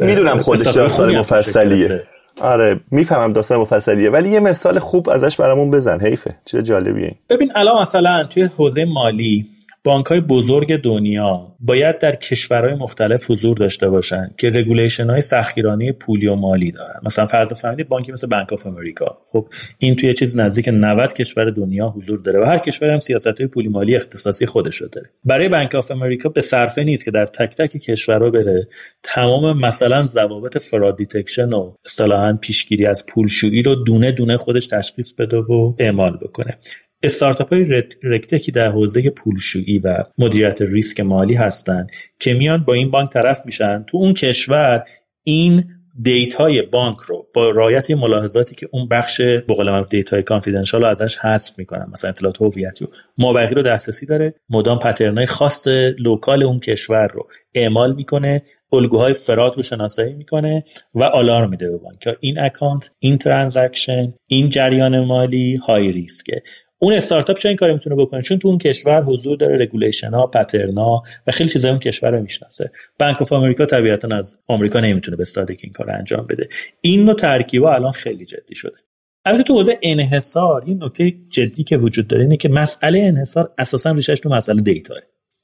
می‌دونم 0.00 0.38
خودش 0.38 0.60
داستان 0.60 1.16
مفصلیه. 1.16 2.02
آره 2.40 2.80
می‌فهمم 2.90 3.32
داستان 3.32 3.58
مفصلیه 3.58 4.10
ولی 4.10 4.30
یه 4.30 4.40
مثال 4.40 4.78
خوب 4.78 5.08
ازش 5.08 5.36
برامون 5.36 5.70
بزن 5.70 6.00
حیفه. 6.00 6.34
چیز 6.44 6.62
جالبیه 6.62 7.14
ببین 7.30 7.52
الان 7.54 7.82
مثلا 7.82 8.24
توی 8.24 8.42
حوزه 8.42 8.84
مالی 8.84 9.46
بانک 9.84 10.06
های 10.06 10.20
بزرگ 10.20 10.76
دنیا 10.76 11.56
باید 11.60 11.98
در 11.98 12.14
کشورهای 12.14 12.74
مختلف 12.74 13.30
حضور 13.30 13.54
داشته 13.54 13.88
باشن 13.88 14.26
که 14.38 14.48
regulation 14.48 15.10
های 15.10 15.20
سختگیرانه 15.20 15.92
پولی 15.92 16.26
و 16.26 16.34
مالی 16.34 16.70
دارن. 16.70 17.00
مثلا 17.02 17.26
فرض 17.26 17.52
بفرمایید 17.52 17.88
بانکی 17.88 18.12
مثل 18.12 18.26
بانک 18.26 18.52
آف 18.52 18.66
امریکا 18.66 19.18
خب 19.26 19.48
این 19.78 19.96
توی 19.96 20.14
چیز 20.14 20.36
نزدیک 20.36 20.68
90 20.68 21.12
کشور 21.12 21.50
دنیا 21.50 21.88
حضور 21.88 22.18
داره 22.18 22.40
و 22.40 22.44
هر 22.44 22.58
کشور 22.58 22.90
هم 22.90 22.98
سیاست 22.98 23.40
های 23.40 23.46
پولی 23.46 23.68
مالی 23.68 23.96
اختصاصی 23.96 24.46
خودش 24.46 24.76
رو 24.76 24.88
داره. 24.88 25.10
برای 25.24 25.48
بانک 25.48 25.74
آف 25.74 25.90
امریکا 25.90 26.28
به 26.28 26.40
صرفه 26.40 26.82
نیست 26.84 27.04
که 27.04 27.10
در 27.10 27.26
تک 27.26 27.56
تک 27.56 27.70
کشورها 27.76 28.30
بره 28.30 28.68
تمام 29.02 29.58
مثلا 29.58 30.02
ضوابط 30.02 30.58
fraud 30.58 30.96
detection 30.96 31.52
و 31.52 31.72
اصطلاحا 31.84 32.38
پیشگیری 32.40 32.86
از 32.86 33.06
پولشویی 33.06 33.62
رو 33.62 33.74
دونه 33.74 34.12
دونه 34.12 34.36
خودش 34.36 34.66
تشخیص 34.66 35.14
بده 35.14 35.36
و 35.36 35.74
اعمال 35.78 36.16
بکنه. 36.16 36.58
استارتاپ 37.02 37.52
های 37.52 37.82
RegTech 38.02 38.46
ی 38.46 38.52
در 38.52 38.68
حوزه 38.68 39.10
پولشویی 39.10 39.78
و 39.78 40.04
مدیریت 40.18 40.62
ریسک 40.62 41.00
مالی 41.00 41.34
هستند 41.34 41.90
که 42.20 42.34
میان 42.34 42.64
با 42.64 42.74
این 42.74 42.90
بانک 42.90 43.10
طرف 43.10 43.42
میشن. 43.46 43.82
تو 43.82 43.96
اون 43.96 44.14
کشور 44.14 44.84
این 45.22 45.64
دیتای 46.02 46.62
بانک 46.62 46.98
رو 46.98 47.26
با 47.34 47.50
رعایت 47.50 47.90
ملاحظاتی 47.90 48.54
که 48.54 48.68
اون 48.72 48.88
بخش 48.88 49.20
به 49.20 49.54
قول 49.54 49.70
معروف 49.70 49.88
دیتای 49.88 50.22
confidential 50.22 50.80
رو 50.80 50.88
ازش 50.88 51.18
حذف 51.18 51.58
می‌کنن. 51.58 51.86
مثلا 51.92 52.10
اطلاعات 52.10 52.42
هویتی 52.42 52.84
و 52.84 52.88
مابقی 53.18 53.54
رو 53.54 53.62
دسترسی 53.62 54.06
داره. 54.06 54.34
مدام 54.48 54.78
pattern 54.78 55.15
های 55.15 55.26
خاص 55.26 55.68
local 55.98 56.44
اون 56.44 56.60
کشور 56.60 57.06
رو 57.06 57.28
اعمال 57.54 57.94
می‌کنه. 57.94 58.42
الگوهای 58.72 59.12
fraud 59.12 59.56
رو 59.56 59.62
شناسایی 59.62 60.14
می‌کنه 60.14 60.64
و 60.94 61.02
آلارم 61.02 61.50
میده 61.50 61.70
به 61.70 61.78
بانک. 61.78 62.16
این 62.20 62.40
account 62.40 62.90
این 62.98 63.18
transaction 63.18 64.14
این 64.26 64.48
جریان 64.48 65.04
مالی 65.04 65.56
high 65.56 65.92
risk 65.92 66.25
ه. 66.25 66.42
اون 66.82 66.92
استارتاپ 66.92 67.36
چه 67.36 67.48
این 67.48 67.56
کاری 67.56 67.72
می‌تونه 67.72 67.96
بکنه؟ 67.96 68.22
چون 68.22 68.38
تو 68.38 68.48
اون 68.48 68.58
کشور 68.58 69.02
حضور 69.02 69.36
داره 69.36 69.62
regulation 69.62 70.10
ها 70.10 70.26
pattern 70.26 70.92
ا 70.92 71.02
و 71.26 71.30
خیلی 71.32 71.50
چیزای 71.50 71.70
اون 71.70 71.80
کشور 71.80 72.10
رو 72.10 72.20
می‌شناسه. 72.20 72.70
Bank 72.98 73.22
of 73.22 73.32
America 73.32 73.66
طبیعتا 73.66 74.16
از 74.16 74.40
آمریکا 74.48 74.80
نمی‌تونه 74.80 75.16
به 75.16 75.24
سادگی 75.24 75.60
این 75.62 75.72
کار 75.72 75.90
انجام 75.90 76.26
بده. 76.26 76.48
این 76.80 77.04
نوع 77.04 77.14
ترکیبا 77.14 77.74
الان 77.74 77.92
خیلی 77.92 78.24
جدی 78.24 78.54
شده. 78.54 78.78
البته 79.24 79.42
تو 79.42 79.54
حوزه 79.54 79.78
انحصار 79.82 80.62
این 80.66 80.84
نکته 80.84 81.12
جدی 81.28 81.64
که 81.64 81.76
وجود 81.76 82.08
داره 82.08 82.22
اینه 82.22 82.36
که 82.36 82.48
مسئله 82.48 82.98
انحصار 82.98 83.52
اساسا 83.58 83.90
ریشش 83.90 84.20
تو 84.20 84.28
مسئله 84.28 84.62
دیتا 84.62 84.94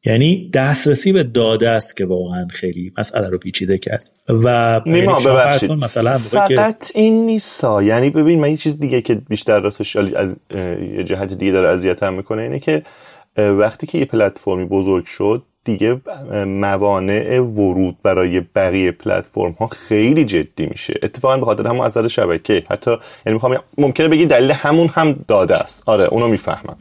یعنی 0.04 0.50
دسترسی 0.54 1.12
به 1.12 1.22
داده 1.22 1.68
است 1.68 1.96
که 1.96 2.04
واقعا 2.06 2.44
خیلی 2.50 2.92
مسئله 2.98 3.28
رو 3.28 3.38
پیچیده 3.38 3.78
کرد. 3.78 4.10
و 4.28 4.80
نیما 4.86 5.12
یعنی 5.12 5.24
ببخشید. 5.24 5.72
مثلا 5.72 6.18
فقط 6.18 6.90
این 6.94 7.26
نیستا. 7.26 7.82
یعنی 7.82 8.10
ببین 8.10 8.40
من 8.40 8.50
یه 8.50 8.56
چیز 8.56 8.80
دیگه 8.80 9.00
که 9.00 9.14
بیشتر 9.14 9.60
راستش 9.60 9.96
از 9.96 10.36
یه 10.96 11.04
جهت 11.04 11.34
دیگه 11.34 11.52
داره 11.52 11.68
اذیتم 11.68 12.14
می‌کنه 12.14 12.42
اینه 12.42 12.58
که 12.58 12.82
وقتی 13.36 13.86
که 13.86 13.98
یه 13.98 14.04
پلتفرمی 14.04 14.64
بزرگ 14.64 15.04
شد 15.04 15.42
دیگه 15.68 16.00
موانع 16.46 17.40
ورود 17.40 17.96
برای 18.02 18.40
بقیه 18.40 18.90
پلتفرم 18.90 19.56
ها 19.60 19.66
خیلی 19.66 20.24
جدی 20.24 20.66
میشه. 20.66 20.94
اتفاقا 21.02 21.36
به 21.36 21.44
خاطر 21.44 21.66
همون 21.66 21.86
اثر 21.86 22.08
شبکه. 22.08 22.62
حتی 22.70 22.90
یعنی 22.90 23.34
می‌خوام 23.34 23.56
ممکنه 23.78 24.08
بگی 24.08 24.26
دلیل 24.26 24.50
همون 24.50 24.88
هم 24.88 25.24
داده 25.28 25.56
است. 25.56 25.82
آره 25.86 26.04
اونو 26.04 26.28
می‌فهمم. 26.28 26.76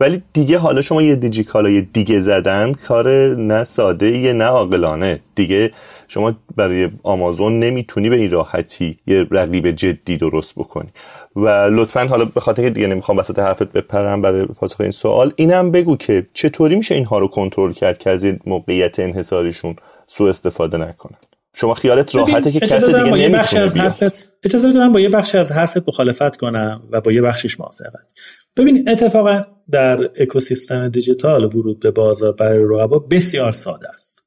ولی 0.00 0.22
دیگه 0.32 0.58
حالا 0.58 0.80
شما 0.80 1.02
یه 1.02 1.14
دیجیکالای 1.16 1.80
دیگه 1.80 2.20
زدن 2.20 2.72
کار 2.72 3.08
نه 3.34 3.64
ساده 3.64 4.18
یه 4.18 4.32
نه 4.32 4.44
عاقلانه. 4.44 5.20
دیگه 5.34 5.70
شما 6.12 6.32
برای 6.56 6.90
آمازون 7.02 7.58
نمی‌تونی 7.58 8.10
به 8.10 8.16
این 8.16 8.30
راحتی 8.30 8.98
یه 9.06 9.26
رقیب 9.30 9.70
جدی 9.70 10.16
درست 10.16 10.54
بکنی. 10.54 10.88
و 11.36 11.48
لطفا 11.48 12.06
حالا 12.06 12.24
به 12.24 12.40
خاطر 12.40 12.68
دیگه 12.68 12.86
نمی‌خوام 12.86 13.18
وسط 13.18 13.38
حرفت 13.38 13.72
بپرم 13.72 14.22
برای 14.22 14.46
پاسخ 14.46 14.80
این 14.80 14.90
سوال 14.90 15.32
اینم 15.36 15.70
بگو 15.70 15.96
که 15.96 16.26
چطوری 16.32 16.76
میشه 16.76 16.94
اینها 16.94 17.18
رو 17.18 17.28
کنترل 17.28 17.72
کرد 17.72 17.98
که 17.98 18.10
از 18.10 18.24
این 18.24 18.38
موقعیت 18.46 19.00
انحصاریشون 19.00 19.76
سوء 20.06 20.28
استفاده 20.28 20.76
نکنن؟ 20.76 21.18
شما 21.54 21.74
خیالت 21.74 22.16
راحته 22.16 22.52
که 22.52 22.60
کسی 22.60 22.86
دیگه 22.86 23.28
نمی‌تونه 23.28 23.62
از 23.62 23.76
حرفت 23.76 24.28
اجازه 24.44 24.68
بده 24.68 24.78
من 24.78 24.92
با 24.92 25.00
یه 25.00 25.08
بخشی 25.08 25.38
از 25.38 25.52
حرفت 25.52 25.88
مخالفت 25.88 26.36
کنم 26.36 26.82
و 26.90 27.00
با 27.00 27.12
یه 27.12 27.22
بخشش 27.22 27.60
موافقت 27.60 28.12
ببین 28.56 28.88
اتفاقا 28.88 29.44
در 29.70 30.10
اکوسیستم 30.16 30.88
دیجیتال 30.88 31.44
ورود 31.44 31.80
به 31.80 31.90
بازار 31.90 32.32
برای 32.32 32.64
رقبا 32.64 32.98
بسیار 32.98 33.52
ساده 33.52 33.88
است. 33.88 34.21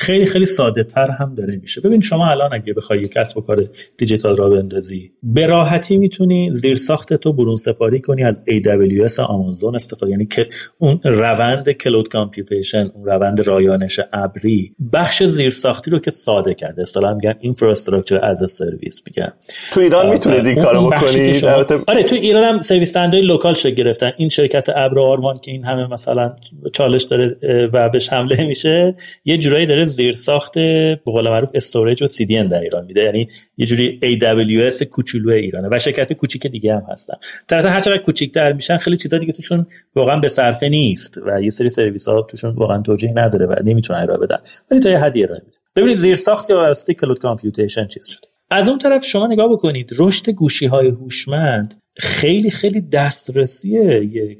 خیلی 0.00 0.26
خیلی 0.26 0.46
ساده 0.46 0.84
تر 0.84 1.10
هم 1.10 1.34
داره 1.34 1.56
میشه. 1.56 1.80
ببین 1.80 2.00
شما 2.00 2.30
الان 2.30 2.52
اگه 2.52 2.72
بخوای 2.72 3.08
کسب 3.08 3.38
و 3.38 3.40
کار 3.40 3.68
دیجیتال 3.96 4.36
راه 4.36 4.48
بندازی 4.48 5.12
به 5.22 5.46
راحتی 5.46 5.96
می‌تونی 5.96 6.50
زیر 6.52 6.74
ساخت 6.74 7.14
تو 7.14 7.32
برون 7.32 7.56
سپاری 7.56 8.00
کنی 8.00 8.24
از 8.24 8.44
AWS 8.48 9.18
آمازون 9.18 9.74
استفاده. 9.74 10.12
یعنی 10.12 10.26
که 10.26 10.46
اون 10.78 11.00
روند 11.04 11.70
cloud 11.70 12.08
computation 12.08 12.90
اون 12.94 13.04
روند 13.04 13.40
رایانش 13.40 14.00
ابری 14.12 14.74
بخش 14.92 15.22
زیر 15.22 15.50
ساختی 15.50 15.90
رو 15.90 15.98
که 15.98 16.10
ساده 16.10 16.54
کرده. 16.54 16.82
اصطلاحا 16.82 17.14
میگن 17.14 17.34
infrastructure 17.40 18.24
as 18.24 18.50
service 18.50 19.02
میگن. 19.06 19.32
تو 19.72 19.80
ایران 19.80 20.10
می‌تونید 20.10 20.46
این 20.46 20.62
کارو 20.62 20.90
بکنی 20.90 21.34
شما... 21.34 21.64
آره 21.86 22.02
تو 22.02 22.14
ایران 22.14 22.44
هم 22.44 22.62
سرویس 22.62 22.96
local 22.96 23.54
شکل 23.54 23.74
گرفتن. 23.74 24.10
این 24.16 24.28
شرکت 24.28 24.68
ابر 24.76 24.98
آروان 24.98 25.38
که 25.38 25.50
این 25.50 25.64
همه 25.64 25.86
مثلا 25.86 26.36
چالش 26.72 27.02
داره 27.02 27.36
و 27.72 27.88
بهش 27.88 28.08
حمله 28.08 28.46
میشه 28.46 28.94
یه 29.24 29.38
جورایی 29.38 29.66
داره 29.66 29.89
زیر 29.90 30.12
ساخت 30.12 30.54
به 30.54 31.00
قول 31.04 31.28
معروف 31.28 31.50
storage 31.54 32.02
و 32.02 32.06
CDN 32.06 32.44
در 32.44 32.60
ایران 32.60 32.84
میده. 32.84 33.00
یعنی 33.00 33.28
یه 33.56 33.66
جوری 33.66 34.00
AWS 34.02 34.82
کوچولو 34.82 35.32
ایرانه 35.32 35.68
و 35.72 35.78
شرکت 35.78 36.12
کوچیک 36.12 36.46
دیگه 36.46 36.74
هم 36.74 36.82
هستن. 36.88 37.14
طبعا 37.48 37.70
هر 37.70 37.80
چقدر 37.80 37.98
کوچیک‌تر 37.98 38.52
میشن 38.52 38.76
خیلی 38.76 38.96
چیزا 38.96 39.18
دیگه 39.18 39.32
توشون 39.32 39.66
واقعا 39.94 40.16
به 40.16 40.28
صرفه 40.28 40.68
نیست 40.68 41.18
و 41.26 41.42
یه 41.42 41.50
سری 41.50 41.68
سرویس 41.68 42.08
ها 42.08 42.22
توشون 42.22 42.54
واقعا 42.54 42.82
توجیه 42.82 43.12
نداره 43.16 43.46
و 43.46 43.54
نمی‌تونن 43.64 43.98
ارائه 43.98 44.18
بدن. 44.18 44.36
ولی 44.70 44.80
تا 44.80 44.90
یه 44.90 44.98
حدی 44.98 45.24
ارائه 45.24 45.42
میده. 45.44 45.56
ببینید 45.76 45.96
زیر 45.96 46.14
ساخت 46.14 46.50
با 46.50 46.56
واسطه 46.56 46.94
cloud 46.94 47.18
computation 47.18 47.86
چیز 47.86 48.06
شده؟ 48.08 48.26
از 48.50 48.68
اون 48.68 48.78
طرف 48.78 49.04
شما 49.04 49.26
نگاه 49.26 49.52
بکنید 49.52 49.90
رشد 49.98 50.30
گوشی 50.30 50.66
های 50.66 50.88
هوشمند 50.88 51.74
خیلی 51.96 52.50
خیلی 52.50 52.80
دسترسی 52.80 53.78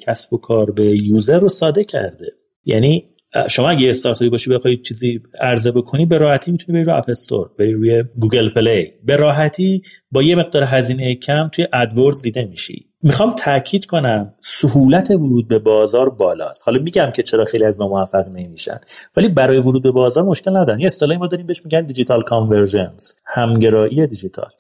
کسب 0.07 0.33
و 0.33 0.39
کار 0.39 0.71
به 0.71 0.85
user 1.03 1.39
رو 1.39 1.49
ساده 1.49 1.85
کرده. 1.85 2.27
یعنی 2.65 3.05
شما 3.51 3.71
اگه 3.71 3.91
استارتاپی 3.91 4.31
باشی 4.31 4.51
بخوای 4.51 4.77
چیزی 4.77 5.21
عرضه 5.41 5.71
بکنی 5.71 6.07
به 6.07 6.19
راحتی 6.19 6.53
می‌تونی 6.53 6.79
بری 6.79 6.85
رو 6.85 6.97
App 6.97 7.05
Store 7.09 7.51
بری 7.59 7.73
روی 7.73 8.05
Google 8.19 8.49
Play 8.49 8.93
به 9.05 9.17
راحتی 9.17 9.83
با 10.11 10.23
یه 10.23 10.37
مقدار 10.37 10.63
هزینه 10.63 11.15
کم 11.15 11.49
توی 11.53 11.67
AdWords 11.73 12.23
دیده 12.23 12.45
میشی. 12.45 12.87
می‌خوام 13.03 13.35
تاکید 13.35 13.87
کنم 13.87 14.35
سهولت 14.41 15.11
ورود 15.11 15.49
به 15.49 15.59
بازار 15.59 16.11
بالاست. 16.11 16.63
حالا 16.67 16.83
میگم 16.83 17.11
که 17.15 17.23
چرا 17.23 17.45
خیلی 17.45 17.65
از 17.65 17.81
موفق 17.81 18.29
نمیشن 18.29 18.81
ولی 19.17 19.29
برای 19.29 19.59
ورود 19.59 19.83
به 19.83 19.91
بازار 19.91 20.25
مشکل 20.25 20.57
ندارن. 20.57 20.81
یه 20.81 20.87
اصطلاحی 20.87 21.19
ما 21.19 21.27
داریم 21.27 21.47
بهش 21.47 21.65
میگن 21.65 21.87
digital 21.87 22.23
convergence 22.23 23.17
همگرایی 23.27 24.07
دیجیتال. 24.07 24.51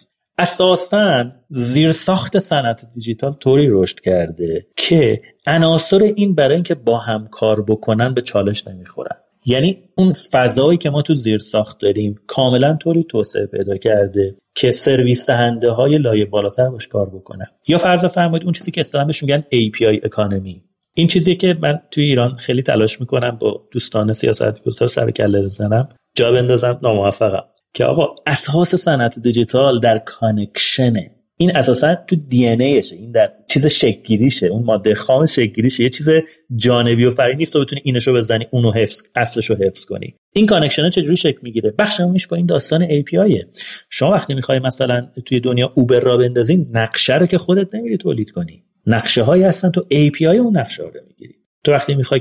اساسا 0.40 1.24
زیر 1.48 1.92
ساخت 1.92 2.38
صنعت 2.38 2.84
دیجیتال 2.94 3.32
طوری 3.32 3.68
رشد 3.70 4.00
کرده 4.00 4.66
که 4.76 5.22
عناصر 5.46 6.02
این 6.02 6.34
برای 6.34 6.54
اینکه 6.54 6.74
با 6.74 6.98
هم 6.98 7.28
کار 7.30 7.62
بکنن 7.62 8.14
به 8.14 8.22
چالش 8.22 8.68
نمی‌خورن. 8.68 9.16
یعنی 9.46 9.78
اون 9.96 10.12
فضایی 10.32 10.78
که 10.78 10.90
ما 10.90 11.02
تو 11.02 11.14
زیر 11.14 11.38
ساخت 11.38 11.80
داریم 11.80 12.14
کاملا 12.26 12.76
طوری 12.76 13.04
توسعه 13.04 13.46
پیدا 13.46 13.76
کرده 13.76 14.36
که 14.54 14.70
سرویس 14.70 15.26
دهنده 15.26 15.70
های 15.70 15.98
لایه 15.98 16.24
بالاتر 16.24 16.68
باش 16.68 16.88
کار 16.88 17.10
بکنن. 17.10 17.46
یا 17.68 17.78
فرض 17.78 18.04
فرمایید 18.04 18.44
اون 18.44 18.52
چیزی 18.52 18.70
که 18.70 18.80
اصطلاحا 18.80 19.06
بهش 19.06 19.22
میگن 19.22 19.40
API 19.40 20.04
اکانومی 20.04 20.64
این 20.94 21.06
چیزی 21.06 21.36
که 21.36 21.56
من 21.62 21.80
توی 21.90 22.04
ایران 22.04 22.36
خیلی 22.36 22.62
تلاش 22.62 23.00
می‌کنم 23.00 23.38
با 23.40 23.62
دوستان 23.72 24.12
سیاست 24.12 24.62
گذار 24.62 24.88
سر 24.88 25.10
کله 25.10 25.42
بزنم 25.42 25.88
جا 26.14 26.32
بندازم 26.32 26.78
ناموفقم. 26.82 27.44
که 27.74 27.84
آقا 27.84 28.14
اساس 28.26 28.74
صنعت 28.74 29.18
دیجیتال 29.18 29.80
در 29.80 29.98
کانکشنه 29.98 31.10
این 31.40 31.56
اساسا 31.56 31.94
تو 32.06 32.16
دی 32.16 32.48
ان 32.48 32.60
این 32.60 33.12
در 33.12 33.32
چیز 33.48 33.66
شکگیریشه 33.66 34.46
اون 34.46 34.62
ماده 34.62 34.94
خام 34.94 35.26
شکگیریشه 35.26 35.82
یه 35.82 35.88
چیز 35.88 36.08
جانبی 36.56 37.04
و 37.04 37.10
فرعی 37.10 37.36
نیست 37.36 37.52
تو 37.52 37.60
بتونی 37.60 37.82
اینشو 37.84 38.12
بزنی 38.12 38.46
اونو 38.50 38.72
حفظ 38.72 39.02
اصلشو 39.14 39.54
حفظ 39.54 39.84
کنی. 39.84 40.14
این 40.34 40.46
connection 40.46 40.90
چجوری 40.90 41.16
شکل 41.16 41.38
می‌گیره؟ 41.42 41.74
بخشیش 41.78 42.26
با 42.26 42.36
این 42.36 42.46
داستان 42.46 42.84
API 42.84 43.46
شما 43.90 44.10
وقتی 44.10 44.34
می‌خوای 44.34 44.58
مثلا 44.58 45.08
توی 45.26 45.40
دنیا 45.40 45.72
اوبر 45.74 46.00
راه 46.00 46.16
بندازین 46.16 46.66
نقشه 46.72 47.14
رو 47.14 47.26
که 47.26 47.38
خودت 47.38 47.74
نمیری 47.74 47.96
تولید 47.96 48.30
کنی. 48.30 48.64
نقشه 48.86 49.22
هایی 49.22 49.42
هستن 49.42 49.70
تو 49.70 49.80
API 49.80 50.22
اون 50.22 50.58
نقشه 50.58 50.82
رو 50.82 50.90
می‌گیری. 51.08 51.39
تو 51.64 51.72
وقتی 51.72 51.94
می‌خوای 51.94 52.20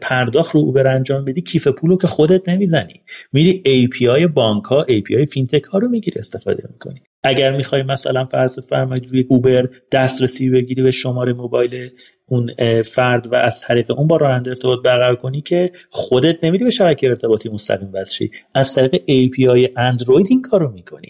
پرداخت 0.00 0.54
رو 0.54 0.60
اوبر 0.60 0.86
انجام 0.86 1.24
بدی 1.24 1.42
کیف 1.42 1.68
پول 1.68 1.90
رو 1.90 1.98
که 1.98 2.06
خودت 2.06 2.48
نمی‌زنی. 2.48 3.04
میری 3.32 3.62
API 3.66 4.32
بانک 4.34 4.64
ها 4.64 4.86
API 4.88 5.28
فینتک 5.32 5.64
ها 5.64 5.78
رو 5.78 5.88
می‌گیری 5.88 6.18
استفاده 6.18 6.62
می‌کنی. 6.72 7.02
اگر 7.22 7.56
می‌خوای 7.56 7.82
مثلا 7.82 8.24
فرض 8.24 8.58
فرمایید 8.68 9.08
روی 9.08 9.24
اوبر 9.28 9.68
دسترسی 9.92 10.50
بگیری 10.50 10.82
به 10.82 10.90
شماره 10.90 11.32
موبایل 11.32 11.90
اون 12.26 12.50
فرد 12.82 13.32
و 13.32 13.34
از 13.34 13.60
طریق 13.60 13.90
اون 13.98 14.06
با 14.06 14.16
راننده 14.16 14.50
ارتباط 14.50 14.78
برقرار 14.84 15.16
کنی 15.16 15.40
که 15.40 15.72
خودت 15.90 16.44
نمیری 16.44 16.64
به 16.64 16.70
شبکه 16.70 17.08
ارتباطی 17.08 17.48
مستقیم 17.48 17.90
وصل 17.92 18.26
از 18.54 18.74
طریق 18.74 18.94
API 18.94 19.70
اندروید 19.76 20.26
این 20.30 20.42
کارو 20.42 20.70
می‌کنی. 20.72 21.08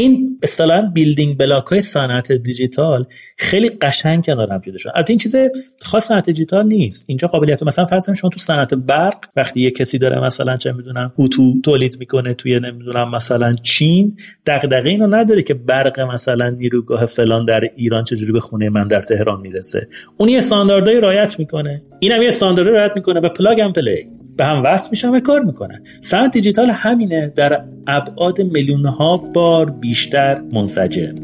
این 0.00 0.38
اصطلاحا 0.42 0.82
building 0.82 1.38
block 1.38 1.66
های 1.66 1.80
صنعت 1.80 2.32
دیجیتال 2.32 3.06
خیلی 3.36 3.68
قشنگ 3.68 4.24
کنار 4.24 4.52
هم 4.52 4.60
شده 4.60 4.92
البته 4.96 5.10
این 5.10 5.18
چیز 5.18 5.36
خاص 5.82 6.06
صنعت 6.06 6.26
دیجیتال 6.26 6.66
نیست. 6.66 7.04
اینجا 7.08 7.28
قابلیت 7.28 7.62
مثلا 7.62 7.84
فرض 7.84 8.10
شما 8.10 8.30
تو 8.30 8.40
صنعت 8.40 8.74
برق 8.74 9.24
وقتی 9.36 9.60
یه 9.60 9.70
کسی 9.70 9.98
داره 9.98 10.20
مثلا 10.20 10.56
چه 10.56 10.72
می‌دونم 10.72 11.12
اتو 11.18 11.60
تولید 11.64 11.96
می‌کنه 12.00 12.34
توی 12.34 12.60
نمی‌دونم 12.60 13.10
مثلا 13.10 13.52
چین 13.52 14.16
دغدغه 14.46 14.88
اینو 14.88 15.06
نداره 15.06 15.42
که 15.42 15.54
برق 15.54 16.00
مثلا 16.00 16.50
نیروگاه 16.50 17.06
فلان 17.06 17.44
در 17.44 17.60
ایران 17.76 18.04
چجوری 18.04 18.32
به 18.32 18.40
خونه 18.40 18.68
من 18.68 18.88
در 18.88 19.02
تهران 19.02 19.40
می‌رسه. 19.40 19.88
اون 20.16 20.28
یه 20.28 20.38
استانداردهای 20.38 21.00
رعایت 21.00 21.38
می‌کنه. 21.38 21.82
اینم 21.98 22.22
یه 22.22 22.28
استانداردی 22.28 22.70
رعایت 22.70 22.92
می‌کنه 22.96 23.20
و 23.20 23.28
plug 23.28 23.60
and 23.60 23.74
play. 23.74 24.19
به 24.36 24.44
هم 24.44 24.62
وصل 24.64 24.88
میشن 24.90 25.08
و 25.08 25.20
کار 25.20 25.40
می‌کنن. 25.40 25.82
صنعت 26.00 26.32
دیجیتال 26.32 26.70
همینه. 26.70 27.32
در 27.36 27.64
ابعاد 27.86 28.40
میلیون 28.40 28.86
ها 28.86 29.16
بار 29.16 29.70
بیشتر 29.70 30.40
منسجم. 30.52 31.14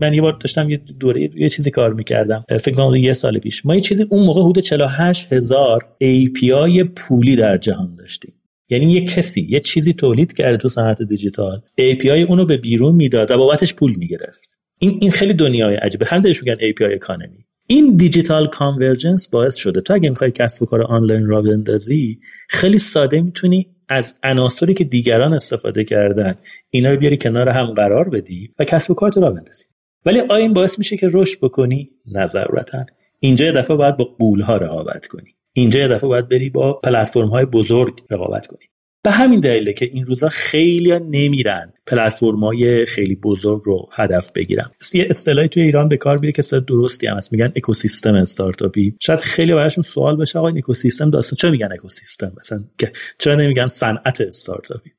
من 0.00 0.14
یه 0.14 0.22
بار 0.22 0.32
داشتم 0.32 0.70
یه 0.70 0.80
دوره 1.00 1.30
یه 1.34 1.48
چیزی 1.48 1.70
کار 1.70 1.94
می‌کردم. 1.94 2.44
فکر 2.60 2.74
کنم 2.74 2.94
یه 2.94 3.12
سال 3.12 3.38
پیش. 3.38 3.66
ما 3.66 3.74
یه 3.74 3.80
چیزی 3.80 4.06
اون 4.10 4.26
موقع 4.26 4.42
حدود 4.42 4.64
48 4.64 5.32
هزار 5.32 5.86
API 6.04 6.88
پولی 6.96 7.36
در 7.36 7.56
جهان 7.56 7.96
داشتیم. 7.96 8.34
یعنی 8.70 8.92
یه 8.92 9.04
کسی 9.04 9.46
یه 9.50 9.60
چیزی 9.60 9.92
تولید 9.92 10.32
کرده 10.32 10.56
تو 10.56 10.68
صنعت 10.68 11.02
دیجیتال. 11.02 11.60
API 11.80 12.28
اونو 12.28 12.44
به 12.44 12.56
بیرون 12.56 12.94
می‌داد 12.94 13.30
و 13.30 13.36
بابتش 13.36 13.74
پول 13.74 13.94
می‌گرفت. 13.98 14.58
این 14.78 14.98
این 15.00 15.10
خیلی 15.10 15.34
دنیای 15.34 15.74
عجیبه. 15.74 16.06
هم 16.06 16.20
دلش 16.20 16.42
میگن 16.42 16.56
API 16.56 16.94
اکانومی 16.94 17.44
این 17.66 17.96
دیجیتال 17.96 18.46
کانورجنس 18.46 19.28
باعث 19.28 19.56
شده. 19.56 19.80
تو 19.80 19.94
اگه 19.94 20.10
می‌خوای 20.10 20.30
کسب 20.30 20.62
و 20.62 20.66
کار 20.66 20.82
آنلاین 20.82 21.26
را 21.26 21.42
بندازی 21.42 22.18
خیلی 22.48 22.78
ساده 22.78 23.20
می‌تونی 23.20 23.66
از 23.88 24.14
عناصری 24.22 24.74
که 24.74 24.84
دیگران 24.84 25.32
استفاده 25.32 25.84
کردن 25.84 26.34
اینا 26.70 26.90
رو 26.90 26.96
بیاری 26.96 27.16
کنار 27.16 27.48
هم 27.48 27.66
قرار 27.66 28.08
بدی 28.08 28.54
و 28.58 28.64
کسب 28.64 28.90
و 28.90 28.94
کارت 28.94 29.18
را 29.18 29.30
بندازی. 29.30 29.64
ولی 30.06 30.20
آیا 30.20 30.36
این 30.36 30.52
باعث 30.52 30.78
میشه 30.78 30.96
که 30.96 31.08
رشد 31.12 31.40
بکنی؟ 31.40 31.90
نه 32.06 32.26
ضرورتا 32.26 32.86
اینجا 33.20 33.46
یه 33.46 33.52
دفعه 33.52 33.76
باید 33.76 33.96
با 33.96 34.04
قول 34.04 34.40
ها 34.40 34.54
رقابت 34.54 35.06
کنی. 35.06 35.28
اینجا 35.52 35.80
یه 35.80 35.88
دفعه 35.88 36.08
باید 36.08 36.28
بری 36.28 36.50
با 36.50 36.72
پلتفرم 36.72 37.28
های 37.28 37.44
بزرگ 37.44 38.00
رقابت 38.10 38.46
کنی. 38.46 38.64
به 39.04 39.10
همین 39.10 39.40
دلیله 39.40 39.72
که 39.72 39.84
این 39.92 40.06
روزا 40.06 40.28
خیلی 40.28 40.98
نمیرن 40.98 41.72
پلتفرم 41.86 42.44
های 42.44 42.84
خیلی 42.84 43.16
بزرگ 43.16 43.62
رو 43.64 43.88
هدف 43.92 44.32
بگیرن. 44.32 44.70
یه 44.94 45.06
اصطلاحی 45.10 45.48
توی 45.48 45.62
ایران 45.62 45.88
به 45.88 45.96
کار 45.96 46.18
میره 46.18 46.32
که 46.32 46.38
اصطلاح 46.38 46.64
درستی 46.64 47.06
هم 47.06 47.16
هست. 47.16 47.32
میگن 47.32 47.52
اکوسیستم 47.56 48.14
استارتاپی. 48.14 48.94
شاید 49.00 49.18
خیلی 49.18 49.54
براشون 49.54 49.82
سوال 49.82 50.16
بشه 50.16 50.38
آقا 50.38 50.48
این 50.48 50.58
اکوسیستم 50.58 51.10
داستان 51.10 51.36
چرا 51.36 51.50
میگن 51.50 51.72
اکوسیستم؟ 51.72 52.32
مثلا 52.40 52.64
چرا 53.18 53.34
نمیگن 53.34 53.66
صنعت 53.66 54.20
استارتاپی؟ 54.20 54.90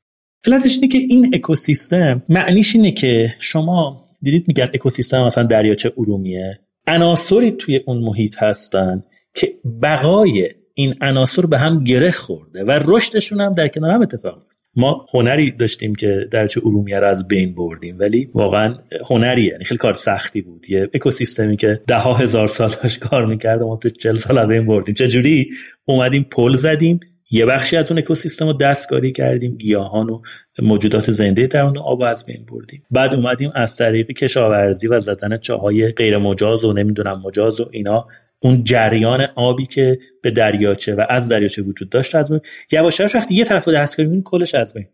علتش 0.45 0.75
اینه 0.75 0.87
که 0.87 0.97
این 0.97 1.35
اکوسیستم 1.35 2.23
معنیش 2.29 2.75
اینه 2.75 2.91
که 2.91 3.35
شما 3.39 4.05
دیدید 4.21 4.47
میگن 4.47 4.69
اکوسیستم 4.73 5.23
مثلا 5.23 5.43
دریاچه 5.43 5.93
ارومیه 5.97 6.59
عناصری 6.87 7.51
توی 7.51 7.79
اون 7.87 7.97
محیط 7.97 8.35
هستن 8.43 9.03
که 9.33 9.53
بقای 9.81 10.49
این 10.73 10.95
عناصر 11.01 11.45
به 11.45 11.57
هم 11.57 11.83
گره 11.83 12.11
خورده 12.11 12.63
و 12.63 12.71
رشدشون 12.85 13.41
هم 13.41 13.51
در 13.51 13.67
کنار 13.67 13.91
هم 13.91 14.01
اتفاق 14.01 14.35
میفته. 14.35 14.59
ما 14.75 15.05
هنری 15.13 15.51
داشتیم 15.51 15.95
که 15.95 16.27
درچه 16.31 16.61
ارومیه 16.65 16.99
رو 16.99 17.07
از 17.07 17.27
بین 17.27 17.55
بردیم 17.55 17.99
ولی 17.99 18.29
واقعا 18.33 18.75
هنریه 19.09 19.51
یعنی 19.51 19.63
خیلی 19.63 19.77
کار 19.77 19.93
سختی 19.93 20.41
بود. 20.41 20.69
یه 20.69 20.89
اکوسیستمی 20.93 21.57
که 21.57 21.81
ده 21.87 21.97
ها 21.97 22.13
هزار 22.13 22.47
سال 22.47 22.69
داشت 22.83 22.99
کار 22.99 23.25
می‌کرد 23.25 23.63
ما 23.63 23.75
تو 23.77 23.89
چل 23.89 24.15
سال 24.15 24.45
بین 24.45 24.65
بردیم. 24.65 24.95
چجوری؟ 24.95 25.49
اومدیم 25.85 26.23
پل 26.23 26.55
زدیم 26.55 26.99
یه 27.31 27.45
بخشی 27.45 27.77
از 27.77 27.91
اون 27.91 27.99
اکوسیستم 27.99 28.45
رو 28.45 28.53
دستکاری 28.53 29.11
کردیم 29.11 29.57
گیاهان 29.57 30.09
و 30.09 30.21
موجودات 30.61 31.11
زنده 31.11 31.47
در 31.47 31.61
اون 31.61 31.77
آب 31.77 32.01
از 32.01 32.25
بین 32.25 32.45
بردیم. 32.51 32.83
بعد 32.91 33.13
اومدیم 33.13 33.51
از 33.55 33.75
طریق 33.75 34.11
کشاورزی 34.11 34.87
و 34.87 34.99
زدن 34.99 35.37
چاهای 35.37 35.91
غیر 35.91 36.17
مجاز 36.17 36.65
و 36.65 36.73
نمی‌دونم 36.73 37.21
مجاز 37.21 37.61
و 37.61 37.69
اینا 37.71 38.07
اون 38.39 38.63
جریان 38.63 39.27
آبی 39.35 39.65
که 39.65 39.97
به 40.23 40.31
دریاچه 40.31 40.95
و 40.95 41.05
از 41.09 41.29
دریاچه 41.29 41.61
وجود 41.61 41.89
داشت 41.89 42.15
از 42.15 42.31
بین. 42.31 42.41
یواش 42.71 43.15
وقتی 43.15 43.35
یه 43.35 43.45
طرف 43.45 43.65
رو 43.65 43.73
دستکاری 43.73 44.09
می‌کنی 44.09 44.23
کلش 44.25 44.55
از 44.55 44.73
بین. 44.73 44.85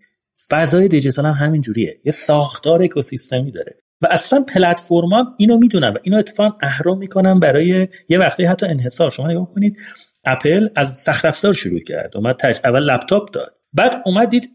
فضای 0.49 0.87
دیجیتال 0.87 1.25
هم 1.25 1.45
همین 1.45 1.61
جوریه 1.61 1.99
یه 2.05 2.11
ساختار 2.11 2.83
اکوسیستمی 2.83 3.51
داره. 3.51 3.75
و 4.01 4.07
اصلا 4.11 4.45
پلتفرما 4.53 5.35
اینو 5.37 5.57
می‌دونن 5.57 5.89
و 5.89 5.97
اینو 6.03 6.17
اتفاقا 6.17 6.57
اهرام 6.61 6.97
می‌کنن 6.97 7.39
برای 7.39 7.87
یه 8.09 8.17
وقتی 8.17 8.45
حتی 8.45 8.65
انحصار. 8.65 9.09
شما 9.09 9.27
نگاه 9.31 9.51
کنید 9.51 9.77
اپل 10.25 10.69
از 10.75 10.95
سخت 10.95 11.25
افزار 11.25 11.53
شروع 11.53 11.79
کرد. 11.79 12.17
اومد 12.17 12.35
تج... 12.35 12.57
اول 12.63 12.83
لپتاپ 12.83 13.31
داد. 13.31 13.51
بعد 13.73 14.01
اومد 14.05 14.29
دید 14.29 14.51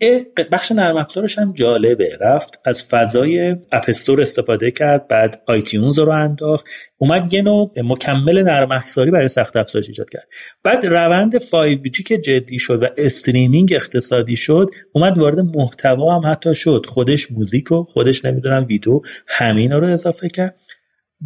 بخش 0.53 0.73
نرم 0.73 0.97
افزارش 0.97 1.39
هم 1.39 1.53
جالبه. 1.53 2.19
رفت 2.21 2.61
از 2.65 2.89
فضای 2.89 3.57
App 3.73 3.91
Store 3.91 4.21
استفاده 4.21 4.71
کرد 4.71 5.09
بعد 5.09 5.43
iTunes 5.47 5.99
رو 5.99 6.11
انداخت. 6.11 6.67
اومد 6.99 7.33
یه 7.33 7.43
نوع 7.43 7.73
مکمل 7.77 8.43
نرم 8.43 8.73
افزاری 8.73 9.11
برای 9.11 9.29
سخت 9.29 9.57
افزارش 9.57 9.89
ایجاد 9.89 10.11
کرد. 10.11 10.29
بعد 10.65 10.87
روند 10.87 11.39
5G 11.39 12.03
که 12.03 12.19
جدی 12.19 12.59
شد 12.59 12.83
و 12.83 12.87
streaming 12.97 13.73
اقتصادی 13.73 14.37
شد 14.37 14.71
اومد 14.93 15.19
وارد 15.19 15.41
محتوا 15.41 16.15
هم 16.15 16.33
حتی 16.33 16.55
شد. 16.55 16.87
خودش 16.89 17.33
موزیک 17.33 17.73
و 17.73 17.85
خودش 17.85 18.25
نمی‌دونم 18.25 18.67
ویدیو 18.69 19.01
همین 19.27 19.73
رو 19.73 19.87
اضافه 19.87 20.29
کرد. 20.29 20.57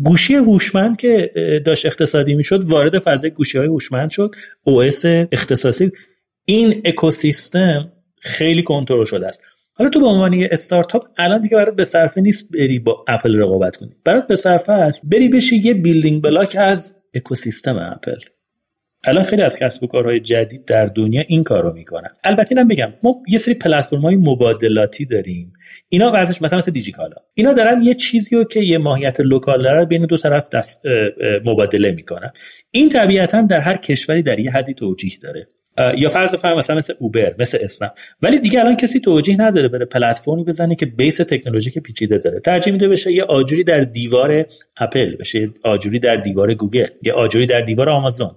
گوشی 0.03 0.35
هوشمند 0.35 0.97
که 0.97 1.31
داشت 1.67 1.87
اقتصادی 1.87 2.35
می‌شد 2.35 2.65
وارد 2.65 2.99
فضای 2.99 3.31
گوشی 3.31 3.59
های 3.59 3.67
هوشمند 3.67 4.11
شد 4.11 4.35
OS 4.67 5.05
اختصاصی. 5.33 5.93
این 6.45 6.83
اکوسیستم 6.85 7.93
خیلی 8.21 8.63
کنترل 8.63 9.05
شده 9.05 9.27
است. 9.27 9.43
حالا 9.73 9.91
تو 9.91 10.01
به 10.01 10.07
عنوان 10.07 10.33
یه 10.33 10.49
استارتاپ 10.53 11.05
الان 11.19 11.41
دیگه 11.41 11.57
برات 11.57 11.77
به 11.77 11.85
صرفه 11.85 12.21
نیست 12.21 12.53
بری 12.53 12.79
با 12.79 13.05
اپل 13.09 13.37
رقابت 13.37 13.77
کنی. 13.77 13.91
برات 14.05 14.27
به 14.27 14.37
صرفه 14.37 14.73
است 14.73 15.03
بری 15.05 15.29
بشی 15.29 15.57
یه 15.57 15.75
building 15.75 16.23
block 16.23 16.57
از 16.59 16.97
اکوسیستم 17.15 17.77
اپل. 17.77 18.17
الان 19.07 19.25
خیلی 19.25 19.43
از 19.43 19.59
کسب 19.59 19.85
و 19.85 19.87
کارهای 19.87 20.21
جدید 20.21 20.65
در 20.65 20.87
دنیا 20.87 21.23
این 21.29 21.45
کارو 21.45 21.73
می‌کنن. 21.73 22.09
البته 22.25 22.57
اینم 22.57 22.69
بگم 22.69 22.93
ما 23.03 23.23
یه 23.29 23.39
سری 23.39 23.55
پلتفرم 23.55 24.01
های 24.01 24.17
مبادلاتی 24.17 25.05
داریم. 25.05 25.53
اینا 25.89 26.11
وضعش 26.15 26.43
مثلا 26.43 26.59
مثل 26.59 26.73
دیجیکالا. 26.73 27.17
اینا 27.35 27.53
دارن 27.53 27.83
یه 27.83 27.95
چیزی 27.95 28.37
رو 28.37 28.45
که 28.45 28.61
یه 28.61 28.79
ماهیت 28.79 29.21
local 29.21 29.63
داره 29.63 29.85
بین 29.85 30.07
دو 30.07 30.17
طرف 30.17 30.49
دست 30.49 30.83
مبادله 31.45 31.93
می‌کنن. 31.93 32.31
این 32.71 32.89
طبیعتا 32.89 33.43
در 33.43 33.61
هر 33.61 33.77
کشوری 33.77 34.23
در 34.23 34.39
یه 34.39 34.51
حدی 34.51 34.75
توجیه 34.75 35.13
داره. 35.23 35.49
یا 35.97 36.09
فرض 36.09 36.35
فرم 36.35 36.59
مثلا 36.59 36.77
مثل 36.77 36.95
اوبر 36.99 37.35
مثل 37.39 37.59
اسنپ. 37.61 37.91
ولی 38.23 38.39
دیگه 38.39 38.61
الان 38.61 38.77
کسی 38.77 39.01
توجیه 39.01 39.41
نداره 39.41 39.69
بره 39.69 39.85
پلتفرمی 39.85 40.45
بزنه 40.45 40.75
که 40.75 40.87
base 40.87 41.17
تکنولوژیک 41.17 41.79
پیچیده 41.79 42.19
داره. 42.19 42.41
ترجیح 42.41 42.73
میده 42.73 42.89
بشه 42.89 43.13
یه 43.13 43.25
آجوری 43.25 43.65
در 43.65 43.81
دیوار 43.81 44.47
اپل 44.77 45.17
بشه 45.17 45.51
آجوری 45.65 45.99
در 45.99 46.17
دیوار 46.17 46.55
گوگل 46.55 46.87
یه 47.03 47.13
آجوری 47.13 47.47
در 47.47 47.61
دیوار 47.61 47.91
آمازون. 47.91 48.31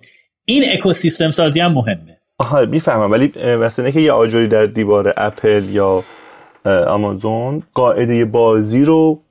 این 0.49 0.63
اکوسیستم 0.73 1.31
سازی 1.31 1.59
هم 1.59 1.73
مهمه. 1.73 2.17
آها 2.39 2.65
می‌فهمم. 2.65 3.11
ولی 3.11 3.31
مثلا 3.55 3.91
که 3.91 3.99
یه 3.99 4.11
آجوری 4.11 4.47
در 4.47 4.65
دیوار 4.65 5.13
اپل 5.17 5.69
یا 5.69 6.03
آمازون 6.87 7.63
قاعده 7.73 8.25
بازی 8.25 8.85
رو 8.85 9.21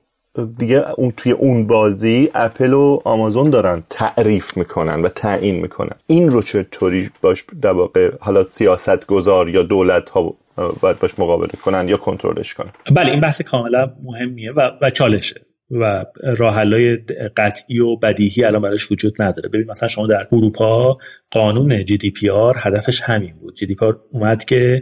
دیگه 0.57 0.91
اون 0.91 1.13
توی 1.17 1.31
اون 1.31 1.67
بازی 1.67 2.29
اپل 2.35 2.73
و 2.73 2.99
آمازون 3.05 3.49
دارن 3.49 3.83
تعریف 3.89 4.57
می‌کنن 4.57 5.01
و 5.01 5.09
تعیین 5.09 5.55
می‌کنن. 5.55 5.95
این 6.07 6.31
رو 6.31 6.41
چطوری 6.41 7.09
باش 7.21 7.43
در 7.61 7.71
واقع 7.71 8.11
حالا 8.19 8.43
سیاست 8.43 9.05
گذار 9.05 9.49
یا 9.49 9.63
دولت 9.63 10.09
ها 10.09 10.33
باید 10.81 10.99
باش 10.99 11.19
مقابله 11.19 11.51
کنن 11.63 11.87
یا 11.87 11.97
کنترلش 11.97 12.53
کنن؟ 12.53 12.71
بله 12.95 13.11
این 13.11 13.21
بحث 13.21 13.41
کاملا 13.41 13.91
مهمیه 14.03 14.51
و, 14.51 14.69
و 14.81 14.89
چالشه. 14.89 15.41
و 15.71 16.05
راهحلای 16.23 16.95
قطعی 17.37 17.79
و 17.79 17.95
بدیهی 17.95 18.43
الان 18.43 18.61
براش 18.61 18.91
وجود 18.91 19.21
نداره. 19.21 19.49
ببین 19.49 19.67
مثلا 19.71 19.89
شما 19.89 20.07
در 20.07 20.27
اروپا 20.31 20.97
قانون 21.31 21.85
GDPR 21.85 22.55
هدفش 22.59 23.01
همین 23.01 23.33
بود. 23.41 23.55
GDPR 23.55 23.99
اومد 24.11 24.45
که 24.45 24.81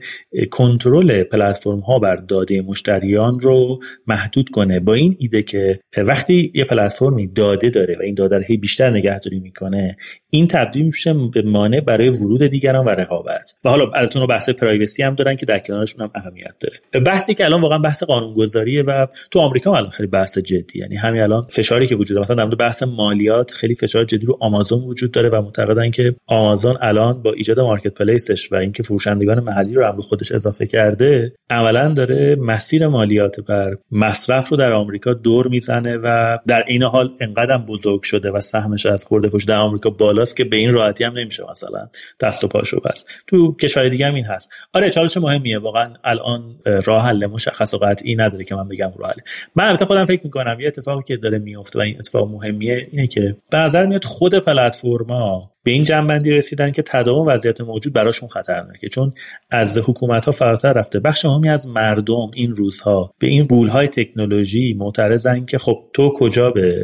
کنترل 0.51 1.23
پلتفرم 1.23 1.79
ها 1.79 1.99
بر 1.99 2.15
داده 2.15 2.61
مشتریان 2.61 3.39
رو 3.39 3.79
محدود 4.07 4.49
کنه. 4.49 4.79
با 4.79 4.93
این 4.93 5.15
ایده 5.19 5.43
که 5.43 5.79
وقتی 5.97 6.51
یه 6.55 6.63
پلتفرمی 6.63 7.27
داده 7.27 7.69
داره 7.69 7.95
و 7.99 8.01
این 8.01 8.15
داده 8.15 8.37
رو 8.37 8.43
بیشتر 8.61 8.89
نگهداری 8.89 9.39
می‌کنه 9.39 9.97
این 10.29 10.47
تبدیل 10.47 10.85
میشه 10.85 11.13
به 11.33 11.41
مانع 11.41 11.81
برای 11.81 12.09
ورود 12.09 12.43
دیگران 12.43 12.85
و 12.85 12.89
رقابت. 12.89 13.53
و 13.65 13.69
حالا 13.69 13.91
البته 13.95 14.25
بحث 14.25 14.49
پرایوسی 14.49 15.03
هم 15.03 15.15
دارن 15.15 15.35
که 15.35 15.45
در 15.45 15.59
کنارشون 15.59 16.01
هم 16.01 16.11
اهمیت 16.15 16.55
داره. 16.59 17.03
بحثی 17.05 17.33
که 17.33 17.45
الان 17.45 17.61
واقعا 17.61 17.77
بحث 17.77 18.03
قانونگذاریه 18.03 18.83
و 18.83 19.07
تو 19.31 19.39
آمریکا 19.39 19.75
الان 19.75 19.89
خیلی 19.89 20.07
بحث 20.07 20.37
جدی 20.37 20.74
یعنی 20.79 20.95
همین 20.95 21.21
الان 21.21 21.47
فشاری 21.49 21.87
که 21.87 21.95
وجود 21.95 22.15
داره. 22.15 22.21
مثلا 22.21 22.35
در 22.35 22.55
بحث 22.55 22.83
مالیات 22.83 23.51
خیلی 23.51 23.75
فشار 23.75 24.05
جدی 24.05 24.25
رو 24.25 24.37
آمازون 24.41 24.83
وجود 24.83 25.11
داره 25.11 25.29
و 25.29 25.41
معتقدن 25.41 25.91
که 25.91 26.15
آمازون 26.27 26.77
الان 26.81 27.21
با 27.21 27.33
ایجاد 27.33 27.59
مارکت 27.59 27.93
پلیسش 27.93 28.51
و 28.51 28.55
اینکه 28.55 28.83
فروشندگان 28.83 29.39
محلی 29.39 29.73
رو 29.73 29.85
هم 29.85 30.01
خودش 30.01 30.31
اضافه 30.31 30.65
کرده 30.65 31.33
عملا 31.49 31.93
داره 31.93 32.35
مسیر 32.35 32.87
مالیات 32.87 33.39
بر 33.39 33.71
مصرف 33.91 34.49
رو 34.49 34.57
در 34.57 34.71
آمریکا 34.71 35.13
دور 35.13 35.47
می‌زنه 35.47 35.97
و 35.97 36.37
در 36.47 36.63
این 36.67 36.83
حال 36.83 37.09
انقدر 37.19 37.57
بزرگ 37.57 38.03
شده 38.03 38.31
و 38.31 38.39
سهمش 38.39 38.85
از 38.85 39.05
خورده 39.05 39.27
فروش 39.27 39.43
در 39.43 39.57
آمریکا 39.57 39.89
بالاست 39.89 40.37
که 40.37 40.43
به 40.43 40.57
این 40.57 40.73
راحتی 40.73 41.03
هم 41.03 41.17
نمیشه 41.17 41.43
مثلا 41.51 41.87
دست 42.19 42.43
و 42.43 42.47
پاشو 42.47 42.79
بس 42.79 43.05
تو 43.27 43.55
کشور 43.55 43.89
دیگه 43.89 44.05
هم 44.05 44.13
این 44.13 44.25
هست. 44.25 44.53
آره 44.73 44.89
چالش 44.89 45.17
مهمیه. 45.17 45.59
واقعا 45.59 45.93
الان 46.03 46.55
راه 46.85 47.05
حل 47.05 47.25
مشخص 47.25 47.73
و 47.73 47.77
قطعی 47.77 48.15
نداره 48.15 48.43
که 48.43 48.55
من 48.55 48.67
بگم 48.67 48.91
راه 48.97 49.09
حل. 49.09 49.21
من 49.55 49.67
البته 49.67 49.85
خودم 49.85 50.05
فکر 50.05 50.21
می‌کنم 50.23 50.57
اتفاقی 50.67 51.03
که 51.07 51.17
داره 51.17 51.37
میفته 51.37 51.79
و 51.79 51.81
این 51.81 51.95
اتفاق 51.99 52.31
مهمیه 52.31 52.87
اینه 52.91 53.07
که 53.07 53.35
به 53.51 53.57
نظر 53.57 53.85
میاد 53.85 54.03
خود 54.03 54.35
پلتفرما 54.35 55.51
به 55.65 55.71
این 55.71 55.83
جنبندی 55.83 56.31
رسیدن 56.31 56.71
که 56.71 56.81
تداوم 56.81 57.27
وضعیت 57.27 57.61
موجود 57.61 57.93
براشون 57.93 58.29
خطرناکه. 58.29 58.89
چون 58.89 59.11
از 59.51 59.77
حکومت 59.77 60.25
ها 60.25 60.31
فراتر 60.31 60.73
رفته. 60.73 60.99
بخش 60.99 61.25
مهمی 61.25 61.49
از 61.49 61.67
مردم 61.67 62.31
این 62.33 62.55
روزها 62.55 63.13
به 63.19 63.27
این 63.27 63.47
قولهای 63.47 63.87
تکنولوژی 63.87 64.73
معترضن 64.77 65.45
که 65.45 65.57
خب 65.57 65.83
تو 65.93 66.13
کجا 66.15 66.49
به 66.49 66.83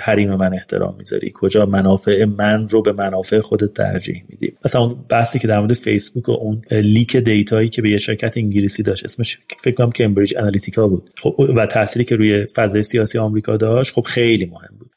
حریم 0.00 0.34
من 0.34 0.54
احترام 0.54 0.94
می‌ذاری؟ 0.98 1.32
کجا 1.34 1.66
منافع 1.66 2.24
من 2.24 2.68
رو 2.68 2.82
به 2.82 2.92
منافع 2.92 3.40
خودت 3.40 3.72
ترجیح 3.72 4.24
میدی؟ 4.28 4.52
مثلا 4.64 4.82
اون 4.82 4.96
بحثی 5.08 5.38
که 5.38 5.48
در 5.48 5.58
مورد 5.60 5.72
فیسبوک 5.72 6.28
و 6.28 6.32
اون 6.32 6.62
leak 6.70 7.16
دیتایی 7.16 7.68
که 7.68 7.82
به 7.82 7.90
یه 7.90 7.98
شرکت 7.98 8.38
انگلیسی 8.38 8.82
داشت 8.82 9.04
اسمش 9.04 9.38
فکر 9.60 9.74
کنم 9.74 9.90
Cambridge 9.90 10.34
Analytica 10.36 10.88
بود. 10.88 11.10
خب 11.22 11.34
و 11.56 11.66
تأثیری 11.66 12.04
که 12.04 12.16
روی 12.16 12.46
فضای 12.46 12.82
سیاسی 12.90 13.18
آمریکا 13.18 13.56
داشت 13.56 13.94
خب 13.94 14.02
خیلی 14.02 14.46
مهم 14.46 14.76
بود. 14.78 14.90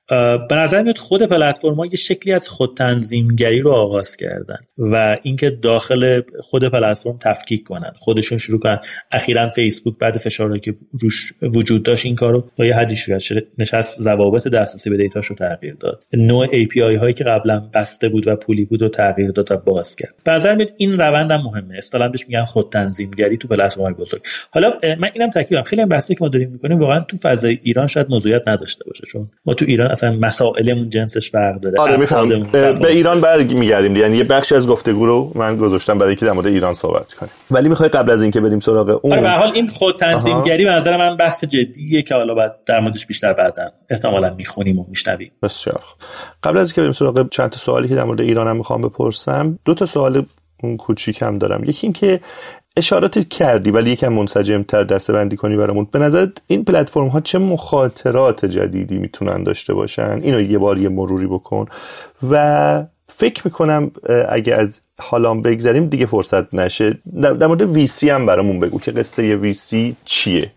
به 0.49 0.56
نظر 0.56 0.82
میاد 0.82 0.97
خود 0.97 1.24
پلتفرم 1.24 1.80
یه 1.80 1.95
شکلی 1.95 2.34
از 2.34 2.49
خود 2.49 2.78
تنظیمگری 2.78 3.62
رو 3.62 3.72
آغاز 3.72 4.16
کردن 4.16 4.58
و 4.78 5.16
اینکه 5.24 5.49
داخل 5.49 6.22
خود 6.39 6.64
پلتفرم 6.64 7.18
تفکیک 7.18 7.64
کنن 7.64 7.93
خودشون 7.95 8.38
شروع 8.38 8.60
کنن. 8.60 8.80
اخیرا 9.12 9.49
فیسبوک 9.49 9.97
بعد 9.99 10.18
فشاری 10.18 10.60
که 10.60 10.76
روش 11.01 11.34
وجود 11.41 11.84
داشت 11.84 12.06
این 12.06 12.16
کارو 12.16 12.49
با 12.58 12.66
یه 12.66 12.76
حدی 12.76 12.95
شروع 12.95 13.18
نشست 13.58 14.01
ضوابط 14.01 14.47
دسترسی 14.47 14.89
به 14.89 14.97
دیتاش 14.97 15.26
رو 15.26 15.36
تغییر 15.36 15.74
داد. 15.74 16.04
نوع 16.14 16.47
API 16.47 16.97
هایی 16.99 17.14
که 17.14 17.24
قبلا 17.24 17.70
بسته 17.74 18.10
بود 18.10 18.28
و 18.28 18.36
پولی 18.36 18.66
بود 18.66 18.82
و 18.82 18.89
تغییر 18.89 19.32
داد 19.32 19.51
و 19.51 19.58
باز 19.58 19.95
کرد. 19.95 20.16
به 20.24 20.32
نظر 20.32 20.56
میاد 20.56 20.74
این 20.78 20.99
روند 20.99 21.32
هم 21.32 21.41
مهمه. 21.41 21.78
اصطلاحا 21.78 22.10
بهش 22.10 22.28
میگن 22.28 22.43
خود 22.43 22.70
تنظیمگری 22.72 23.38
تو 23.38 23.47
پلتفرم 23.47 23.93
بزرگ. 23.93 24.22
حالا 24.51 24.74
من 24.99 25.10
اینم 25.14 25.30
تاکیدم 25.30 25.64
خیلی 25.64 25.86
بحثی 25.86 26.16
که 26.16 26.20
ما 26.22 26.28
داریم 26.28 26.49
می‌کنیم 26.49 26.80
واقعا 26.80 26.99
تو 26.99 27.18
فضای 27.18 27.60
ایران 27.64 27.88
شاید 27.88 28.08
موضوعیت 28.10 28.47
نداشته 28.47 28.86
باشه 28.86 29.04
چون 29.08 29.30
ما 29.45 29.54
تو 29.54 29.66
ایران 29.66 29.93
اصلا 29.94 30.12
مسائلمون 30.12 30.89
جنسش 30.89 31.32
فرق 31.32 31.60
داره. 31.60 31.80
آره 31.80 31.98
میفهم 31.98 32.28
به 32.52 32.88
ایران 32.88 33.22
برمیگردیم 33.22 33.96
یعنی 33.96 34.18
یه 34.18 34.24
بخش 34.24 34.52
از 34.52 34.68
گفتگو 34.68 35.06
رو 35.06 35.32
من 35.36 35.58
گذاشتم 35.58 35.98
برای 35.98 36.10
اینکه 36.10 36.26
در 36.26 36.32
مورد 36.32 36.48
ایران 36.48 36.74
صحبت 36.74 37.14
کنیم. 37.14 37.32
ولی 37.52 37.70
می‌خوای 37.70 37.89
قبل 37.89 38.12
از 38.12 38.22
اینکه 38.22 38.41
بریم 38.41 38.60
سراغ 38.60 39.00
اون 39.04 39.14
آره 39.14 39.22
به 39.22 39.30
حال 39.30 39.52
این 39.54 39.68
خود 39.68 40.00
تنظیمگری 40.00 40.66
به 40.66 40.72
نظر 40.72 40.98
من 40.98 41.18
بحث 41.18 41.44
جدیه 41.44 42.02
که 42.02 42.16
حالا 42.16 42.36
بعد 42.36 42.62
در 42.66 42.80
موردش 42.80 43.06
بیشتر 43.06 43.34
بعدا 43.34 43.72
احتمالا 43.89 44.34
می‌خونیم 44.34 44.80
و 44.80 44.86
میشنویم. 44.89 45.32
بسیار 45.44 45.84
قبل 46.44 46.58
از 46.58 46.70
اینکه 46.70 46.82
بریم 46.82 46.91
سراغ 46.91 47.30
چند 47.30 47.50
تا 47.50 47.58
سوالی 47.58 47.88
که 47.88 47.96
در 47.96 48.04
مورد 48.04 48.22
ایران 48.22 48.48
هم 48.48 48.58
می‌خوام 48.58 48.82
بپرسم 48.82 49.60
دو 49.66 49.74
تا 49.74 49.86
سوال 49.86 50.26
اون 50.64 50.78
کوچیکم 50.78 51.38
دارم. 51.38 51.64
یکی 51.64 51.88
اینکه 51.88 52.20
اشاراتی 52.78 53.24
کردی 53.24 53.72
ولی 53.72 53.92
یکم 53.92 54.14
منسجم 54.14 54.64
تر 54.64 54.84
دسته 54.84 55.14
بندی 55.14 55.36
کنی 55.38 55.58
برامون. 55.58 55.88
به 55.92 56.00
نظر 56.00 56.28
این 56.48 56.64
پلتفرم 56.66 57.08
ها 57.08 57.22
چه 57.22 57.40
مخاطرات 57.40 58.46
جدیدی 58.46 58.98
می‌تونن 58.98 59.44
داشته 59.44 59.74
باشن؟ 59.74 60.20
اینو 60.24 60.42
یه 60.42 60.58
بار 60.58 60.78
یه 60.78 60.90
مروری 60.90 61.28
بکن. 61.28 61.66
و 62.32 62.84
فکر 63.08 63.42
می‌کنم 63.46 63.92
اگه 64.30 64.56
از 64.56 64.82
حالام 65.00 65.42
بگذریم 65.42 65.86
دیگه 65.86 66.06
فرصت 66.06 66.54
نشه. 66.54 66.98
در 67.22 67.48
مورد 67.48 67.62
ویسی 67.62 68.10
هم 68.10 68.26
برامون 68.26 68.60
بگو 68.60 68.80
که 68.80 68.92
قصه 68.92 69.36
ویسی 69.36 69.96
چیه؟ 70.06 70.52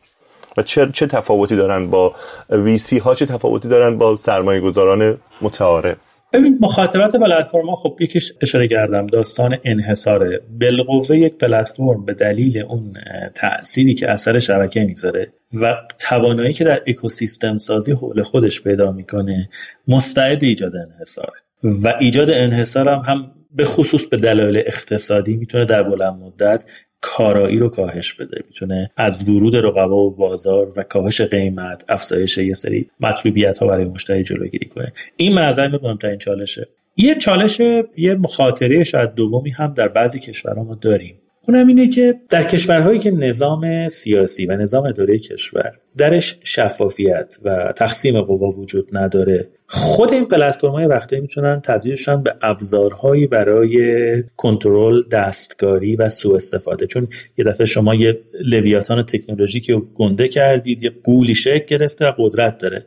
و 0.56 0.62
چه, 0.62 0.90
چه 0.92 1.06
تفاوتی 1.06 1.56
دارن 1.56 1.90
با 1.90 2.14
ویسی 2.50 2.98
ها؟ 2.98 3.14
چه 3.14 3.26
تفاوتی 3.26 3.68
دارن 3.68 3.98
با 3.98 4.16
سرمایه 4.16 4.60
گذاران 4.60 5.18
متعارف؟ 5.40 6.15
ببین 6.32 6.58
مخاطرات 6.60 7.16
پلتفرم 7.16 7.74
خب 7.74 7.96
یکیش 8.00 8.32
اشاره 8.40 8.68
کردم 8.68 9.06
داستان 9.06 9.56
انحصاره. 9.64 10.40
بالقوه 10.60 11.18
یک 11.18 11.34
پلتفرم 11.34 12.04
به 12.04 12.14
دلیل 12.14 12.58
اون 12.58 12.94
تأثیری 13.34 13.94
که 13.94 14.10
اثر 14.10 14.38
شبکه 14.38 14.80
می‌ذاره 14.80 15.32
و 15.52 15.74
توانایی 15.98 16.52
که 16.52 16.64
در 16.64 16.82
اکوسیستم 16.86 17.58
سازی 17.58 17.92
حول 17.92 18.22
خودش 18.22 18.62
پیدا 18.62 18.92
می‌کنه 18.92 19.48
مستعد 19.88 20.44
ایجاد 20.44 20.72
انحصاره 20.76 21.38
و 21.62 21.94
ایجاد 22.00 22.30
انحصار 22.30 22.88
هم, 22.88 23.02
هم 23.06 23.32
به 23.50 23.64
خصوص 23.64 24.06
به 24.06 24.16
دلایل 24.16 24.58
اقتصادی 24.66 25.36
می‌تونه 25.36 25.64
در 25.64 25.82
بلند 25.82 26.22
مدت 26.22 26.64
کارایی 27.00 27.58
رو 27.58 27.68
کاهش 27.68 28.12
بده. 28.12 28.42
می‌تونه 28.46 28.90
از 28.96 29.28
ورود 29.28 29.56
رقبا 29.56 29.96
و 29.96 30.10
بازار 30.10 30.68
و 30.76 30.82
کاهش 30.82 31.20
قیمت 31.20 31.84
افزایش 31.88 32.38
یه 32.38 32.54
سری 32.54 32.90
مطلوبیت 33.00 33.58
ها 33.58 33.66
برای 33.66 33.84
مشتری 33.84 34.22
جلوگیری 34.22 34.68
کنه. 34.68 34.92
این 35.16 35.34
به 35.34 35.40
نظر 35.40 35.68
مهمترین 35.68 36.18
چالشه. 36.18 36.68
یه 36.96 37.14
چالش 37.14 37.60
یه 37.96 38.14
مخاطره 38.14 38.84
شاید 38.84 39.14
دومی 39.14 39.50
هم 39.50 39.74
در 39.74 39.88
بعضی 39.88 40.20
کشورها 40.20 40.64
ما 40.64 40.74
داریم. 40.74 41.18
اونم 41.48 41.66
اینه 41.66 41.88
که 41.88 42.14
در 42.28 42.42
کشورهایی 42.42 42.98
که 42.98 43.10
نظام 43.10 43.88
سیاسی 43.88 44.46
و 44.46 44.56
نظام 44.56 44.86
اداره 44.86 45.18
کشور 45.18 45.72
درش 45.96 46.38
شفافیت 46.44 47.36
و 47.44 47.72
تقسیم 47.76 48.20
قوا 48.20 48.48
وجود 48.48 48.88
نداره 48.92 49.48
خود 49.68 50.12
این 50.12 50.24
پلتفرم 50.24 50.70
های 50.70 50.86
وقتی 50.86 51.20
می‌تونن 51.20 51.60
تبدیلشن 51.60 52.22
به 52.22 52.34
ابزارهایی 52.42 53.26
برای 53.26 54.22
کنترل 54.36 55.02
دستکاری 55.12 55.96
و 55.96 56.08
سوء 56.08 56.34
استفاده. 56.34 56.86
چون 56.86 57.06
یه 57.36 57.44
دفعه 57.44 57.66
شما 57.66 57.94
یه 57.94 58.20
لویاتان 58.40 59.02
تکنولوژیکی 59.02 59.72
رو 59.72 59.86
گنده 59.94 60.28
کردید 60.28 60.82
یه 60.82 60.90
قولی 61.04 61.34
شکل 61.34 61.76
گرفته 61.76 62.06
و 62.06 62.12
قدرت 62.18 62.58
داره. 62.58 62.78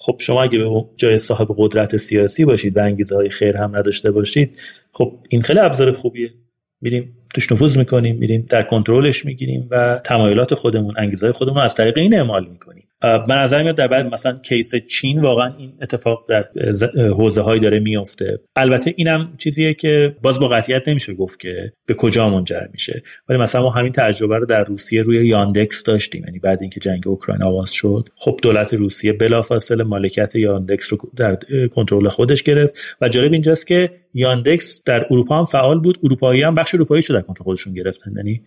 خب 0.00 0.16
شما 0.18 0.42
اگه 0.42 0.58
به 0.58 0.84
جای 0.96 1.18
صاحب 1.18 1.48
قدرت 1.56 1.96
سیاسی 1.96 2.44
باشید 2.44 2.76
و 2.76 2.80
انگیزه 2.80 3.16
های 3.16 3.28
خیر 3.28 3.56
هم 3.56 3.76
نداشته 3.76 4.10
باشید 4.10 4.58
خب 4.92 5.12
این 5.28 5.40
خیلی 5.40 5.60
ابزار 5.60 5.92
خوبیه. 5.92 6.30
میریم 6.80 7.16
توش 7.36 7.52
نفوذ 7.52 7.78
می‌کنیم 7.78 8.16
میریم 8.16 8.46
در 8.48 8.62
کنترلش 8.62 9.24
می‌گیریم 9.24 9.68
و 9.70 10.00
تمایلات 10.04 10.54
خودمون 10.54 10.94
انگیزه 10.98 11.32
خودمون 11.32 11.58
از 11.58 11.74
طریق 11.74 11.98
این 11.98 12.14
اعمال 12.14 12.46
می‌کنیم. 12.46 12.82
به 13.00 13.34
نظر 13.34 13.62
میاد 13.62 13.76
در 13.76 13.88
بعد 13.88 14.06
مثلا 14.06 14.34
کیس 14.34 14.74
چین 14.74 15.20
واقعا 15.20 15.54
این 15.58 15.72
اتفاق 15.82 16.24
در 16.28 16.44
حوزه 16.96 17.42
هایی 17.42 17.60
داره 17.60 17.78
میفته 17.78 18.38
البته 18.56 18.94
اینم 18.96 19.32
چیزیه 19.38 19.74
که 19.74 20.16
باز 20.22 20.40
با 20.40 20.48
قطعیت 20.48 20.88
نمیشه 20.88 21.14
گفت 21.14 21.40
که 21.40 21.72
به 21.86 21.94
کجا 21.94 22.30
منجر 22.30 22.66
میشه. 22.72 23.02
ولی 23.28 23.38
مثلا 23.38 23.62
ما 23.62 23.70
همین 23.70 23.92
تجربه 23.92 24.38
رو 24.38 24.46
در 24.46 24.64
روسیه 24.64 25.02
روی 25.02 25.28
یاندکس 25.28 25.82
داشتیم. 25.82 26.24
یعنی 26.24 26.38
بعد 26.38 26.58
اینکه 26.60 26.80
جنگ 26.80 27.08
اوکراین 27.08 27.42
آغاز 27.42 27.72
شد 27.72 28.08
خب 28.16 28.38
دولت 28.42 28.74
روسیه 28.74 29.12
بلافاصله 29.12 29.84
مالکیت 29.84 30.34
یاندکس 30.34 30.92
رو 30.92 30.98
در 31.16 31.38
کنترل 31.74 32.08
خودش 32.08 32.42
گرفت. 32.42 32.96
و 33.00 33.08
جالب 33.08 33.32
اینجاست 33.32 33.66
که 33.66 33.90
یاندکس 34.14 34.82
در 34.84 35.06
اروپا 35.10 35.38
هم 35.38 35.44
فعال 35.44 35.80
بود. 35.80 35.98
اروپایی 36.04 36.42
هم 36.42 36.54
بخش 36.54 36.74
اروپایی 36.74 37.02
شده 37.02 37.22
کنترل 37.22 37.44
خودشون 37.44 37.74
گرفتن. 37.74 38.12
یعنی 38.16 38.42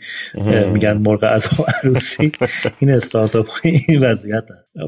میگن 0.74 0.97
مرغ 0.97 1.24
از 1.24 1.47
عروسی 1.84 2.32
این 2.80 2.91
استارتاپ 2.91 3.47
این 3.64 4.04
وضعیت. 4.04 4.39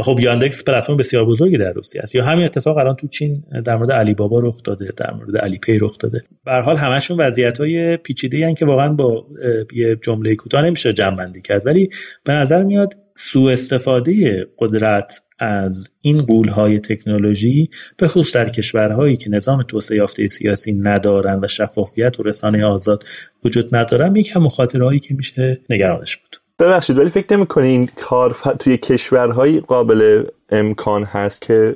خب 0.04 0.20
یاندکس 0.20 0.64
پلتفرم 0.64 0.98
بسیار 0.98 1.26
بزرگی 1.26 1.58
در 1.58 1.72
روسیه 1.72 2.02
است. 2.02 2.16
یا 2.16 2.26
همین 2.26 2.46
اتفاق 2.46 2.78
الان 2.78 2.96
تو 2.96 3.08
چین 3.08 3.44
در 3.66 3.78
مورد 3.78 3.92
علی 3.92 4.14
بابا 4.14 4.40
رخ 4.40 4.64
داده 4.64 4.94
در 4.98 5.14
مورد 5.14 5.38
علی 5.38 5.58
پی 5.58 5.78
رخ 5.78 5.98
داده. 5.98 6.24
به 6.46 6.52
هر 6.52 6.62
حال 6.62 6.78
همشون 6.78 7.18
وضعیت 7.18 7.58
های 7.58 7.98
پیچیده 7.98 8.54
که 8.54 8.66
واقعا 8.66 8.94
با 8.94 9.28
یه 9.74 9.96
جمله 10.04 10.36
کوتاه 10.36 10.62
نمیشه 10.62 10.94
جمع 10.94 11.16
بندی 11.16 11.42
کرد. 11.42 11.68
ولی 11.68 11.90
به 12.24 12.34
نظر 12.34 12.64
میاد 12.64 12.94
سوء 13.16 13.52
استفاده 13.52 14.46
قدرت 14.60 15.24
از 15.40 15.92
این 16.02 16.50
های 16.50 16.80
تکنولوژی 16.80 17.70
به 17.98 18.08
خصوص 18.08 18.36
در 18.36 18.50
کشورهایی 18.50 19.18
که 19.18 19.30
نظام 19.30 19.64
توسعه 19.64 19.98
یافته 19.98 20.28
سیاسی 20.28 20.74
ندارن 20.74 21.40
و 21.44 21.48
شفافیت 21.48 22.20
و 22.20 22.24
رسانه 22.24 22.66
آزاد 22.66 23.04
وجود 23.46 23.76
ندارن 23.76 24.16
یکم 24.16 24.40
مخاطرهایی 24.40 25.00
که 25.00 25.14
میشه 25.14 25.62
نگرانش 25.70 26.18
بود. 26.18 26.41
ببخشید 26.62 26.98
ولی 26.98 27.10
فکر 27.10 27.38
نمی‌کنی 27.38 27.68
این 27.68 27.90
کار 27.96 28.36
توی 28.60 28.78
کشورهایی 28.78 29.60
قابل 29.60 30.26
امکان 30.50 31.04
هست 31.04 31.42
که 31.42 31.76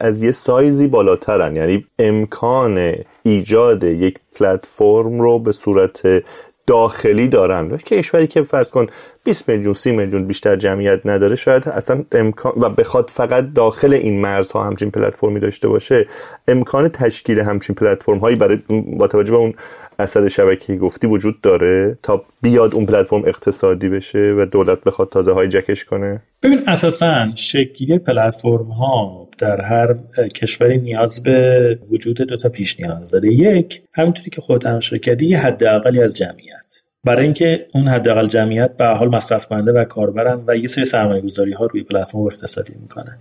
از 0.00 0.22
یه 0.22 0.30
سایزی 0.30 0.86
بالاترن؟ 0.86 1.56
یعنی 1.56 1.86
امکان 1.98 2.92
ایجاد 3.22 3.84
یک 3.84 4.18
پلتفرم 4.34 5.20
رو 5.20 5.38
به 5.38 5.52
صورت 5.52 6.24
داخلی 6.66 7.28
دارن. 7.28 7.76
کشوری 7.76 8.26
که 8.26 8.42
فرض 8.42 8.70
کن 8.70 8.86
20 9.24 9.48
میلیون 9.48 9.74
30 9.74 9.92
میلیون 9.92 10.26
بیشتر 10.26 10.56
جمعیت 10.56 11.00
نداره 11.04 11.36
شاید 11.36 11.68
اصلا 11.68 12.04
امکان 12.12 12.52
و 12.56 12.68
بخواد 12.68 13.10
فقط 13.14 13.52
داخل 13.54 13.92
این 13.94 14.20
مرزها 14.20 14.64
همچین 14.64 14.90
پلتفرمی 14.90 15.40
داشته 15.40 15.68
باشه 15.68 16.06
امکان 16.48 16.88
تشکیل 16.88 17.40
همچین 17.40 17.74
پلتفرم 17.74 18.18
هایی 18.18 18.36
برای 18.36 18.58
با 18.98 19.06
توجه 19.06 19.30
به 19.30 19.36
اون 19.36 19.54
اثر 19.98 20.28
شبکه‌ای 20.28 20.78
گفتی 20.78 21.06
وجود 21.06 21.40
داره 21.40 21.98
تا 22.02 22.24
بیاد 22.42 22.74
اون 22.74 22.86
پلتفرم 22.86 23.22
اقتصادی 23.26 23.88
بشه 23.88 24.34
و 24.38 24.46
دولت 24.52 24.84
بخواد 24.84 25.08
تازه 25.08 25.32
های 25.32 25.48
جکش 25.48 25.84
کنه؟ 25.84 26.22
ببین 26.42 26.60
اساسا 26.66 27.28
شکلی 27.34 27.98
پلتفرم 27.98 28.66
ها 28.66 29.28
در 29.38 29.60
هر 29.60 29.94
کشوری 30.34 30.78
نیاز 30.78 31.22
به 31.22 31.78
وجود 31.92 32.16
دو 32.16 32.36
تا 32.36 32.48
پیش 32.48 32.80
نیاز 32.80 33.10
داره. 33.10 33.32
یک 33.32 33.82
همونطوری 33.92 34.30
که 34.30 34.40
خودت 34.40 34.66
هم 34.66 34.78
کردی 34.78 35.26
یه 35.26 35.38
حداقلی 35.38 36.02
از 36.02 36.14
جمعیت. 36.14 36.82
برای 37.04 37.24
اینکه 37.24 37.66
اون 37.74 37.88
حداقل 37.88 38.26
جمعیت 38.26 38.76
به 38.76 38.86
حال 38.86 39.08
مصرف 39.08 39.46
کننده 39.46 39.72
و 39.72 39.84
کاربرن 39.84 40.44
و 40.46 40.56
یه 40.56 40.66
سری 40.66 40.84
سرمایه 40.84 41.22
گذاری 41.22 41.52
ها 41.52 41.64
روی 41.64 41.82
پلتفرم 41.82 42.20
اقتصادی 42.20 42.74
می‌کنن 42.80 43.18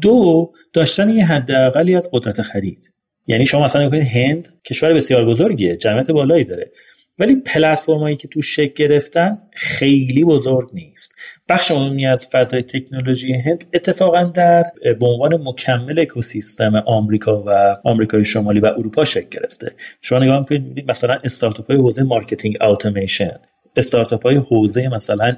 دو 0.00 0.52
داشتن 0.72 1.08
یه 1.08 1.26
حداقلی 1.26 1.96
از 1.96 2.10
قدرت 2.12 2.42
خرید. 2.42 2.92
یعنی 3.26 3.46
شما 3.46 3.64
مثلا 3.64 3.90
هند 4.14 4.48
کشور 4.64 4.94
بسیار 4.94 5.24
بزرگیه 5.24 5.76
جمعیت 5.76 6.10
بالایی 6.10 6.44
داره. 6.44 6.70
ولی 7.18 7.36
پلتفرمایی 7.36 8.16
که 8.16 8.28
تو 8.28 8.42
شکل 8.42 8.72
گرفتن 8.76 9.38
خیلی 9.52 10.24
بزرگ 10.24 10.70
نیست. 10.72 11.14
بخش 11.48 11.70
عمومی 11.70 12.06
از 12.06 12.28
فضای 12.32 12.62
تکنولوژی 12.62 13.32
هند 13.32 13.64
اتفاقا 13.74 14.24
در 14.24 14.64
به 15.00 15.06
عنوان 15.06 15.42
مکمل 15.42 16.00
اکوسیستم 16.00 16.82
آمریکا 16.86 17.44
و 17.46 17.76
آمریکای 17.84 18.24
شمالی 18.24 18.60
و 18.60 18.66
اروپا 18.66 19.04
شکل 19.04 19.28
گرفته. 19.30 19.72
شما 20.02 20.18
نگاه 20.18 20.38
می‌کنید 20.38 20.90
مثلا 20.90 21.18
استارتاپ 21.24 21.70
های 21.70 21.76
حوزه 21.76 22.02
marketing 22.02 22.56
automation 22.60 23.30
استارتاپ 23.76 24.26
های 24.26 24.36
حوزه 24.36 24.88
مثلا 24.88 25.36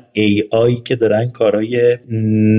AI 0.51 0.77
که 0.85 0.97
دارن 0.97 1.31
کارهای 1.31 1.99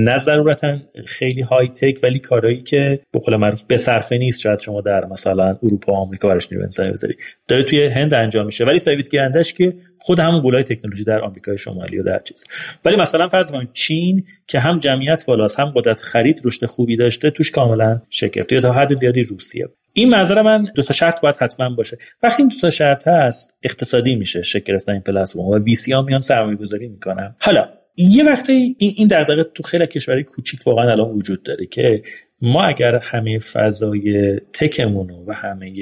نه 0.04 0.18
ضرورتا 0.18 0.76
خیلی 1.06 1.40
high-tech 1.40 2.00
ولی 2.02 2.18
کارهایی 2.18 2.62
که 2.62 3.00
به 3.12 3.20
قول 3.20 3.36
معروف 3.36 3.62
به 3.62 3.76
صرفه 3.76 4.18
نیست 4.18 4.40
شاید 4.40 4.58
شما 4.58 4.80
در 4.80 5.04
مثلا 5.04 5.58
اروپا 5.62 5.92
و 5.92 5.96
آمریکا 5.96 6.28
براش 6.28 6.52
نیرو 6.52 6.64
انسانی 6.64 6.92
بذاری. 6.92 7.14
داره 7.48 7.62
توی 7.62 7.86
هند 7.86 8.14
انجام 8.14 8.46
میشه 8.46 8.64
ولی 8.64 8.78
سرویس 8.78 9.10
گیرنده‌ش 9.10 9.52
که 9.52 9.74
خود 9.98 10.20
همون 10.20 10.40
غولای 10.40 10.62
تکنولوژی 10.62 11.04
در 11.04 11.20
آمریکای 11.20 11.58
شمالی 11.58 11.98
و 11.98 12.02
در 12.02 12.18
چیز. 12.18 12.44
ولی 12.84 12.96
مثلا 12.96 13.28
فرض 13.28 13.52
کن 13.52 13.68
چین 13.72 14.24
که 14.46 14.60
هم 14.60 14.78
جمعیت 14.78 15.26
بالاست 15.26 15.60
هم 15.60 15.72
قدرت 15.76 16.00
خرید 16.00 16.40
رشد 16.44 16.66
خوبی 16.66 16.96
داشته 16.96 17.30
توش 17.30 17.50
کاملا 17.50 18.02
شکفته 18.10 18.54
یا 18.54 18.60
تا 18.60 18.72
حد 18.72 18.94
زیادی 18.94 19.22
روسیه. 19.22 19.68
این 19.98 20.08
منظر 20.08 20.42
من 20.42 20.66
دو 20.74 20.82
تا 20.82 20.94
شرط 20.94 21.20
باید 21.20 21.36
حتما 21.36 21.70
باشه. 21.70 21.98
وقتی 22.22 22.42
این 22.42 22.48
دو 22.48 22.56
تا 22.60 22.70
شرط 22.70 23.08
هست 23.08 23.58
اقتصادی 23.62 24.14
میشه 24.14 24.42
شکل 24.42 24.64
گرفتن 24.64 24.92
این 24.92 25.00
پلتفرم. 25.00 25.42
و 25.42 25.58
وی 25.58 25.74
سی 25.74 25.92
ها 25.92 26.02
میان 26.02 26.20
سرمایه 26.20 26.56
گذاری 26.56 26.88
می‌کنن. 26.88 27.36
حالا 27.40 27.68
یه 27.96 28.24
وقتی 28.24 28.76
این 28.78 29.08
دغدغه 29.08 29.44
تو 29.44 29.62
خیلی 29.62 29.86
کشورهای 29.86 30.24
کوچیک 30.24 30.66
واقعا 30.66 30.90
الان 30.90 31.10
وجود 31.10 31.42
داره 31.42 31.66
که 31.66 32.02
ما 32.42 32.64
اگر 32.64 32.96
همه 32.96 33.38
فضای 33.38 34.36
تکمون 34.52 35.10
و 35.26 35.34
همه 35.34 35.72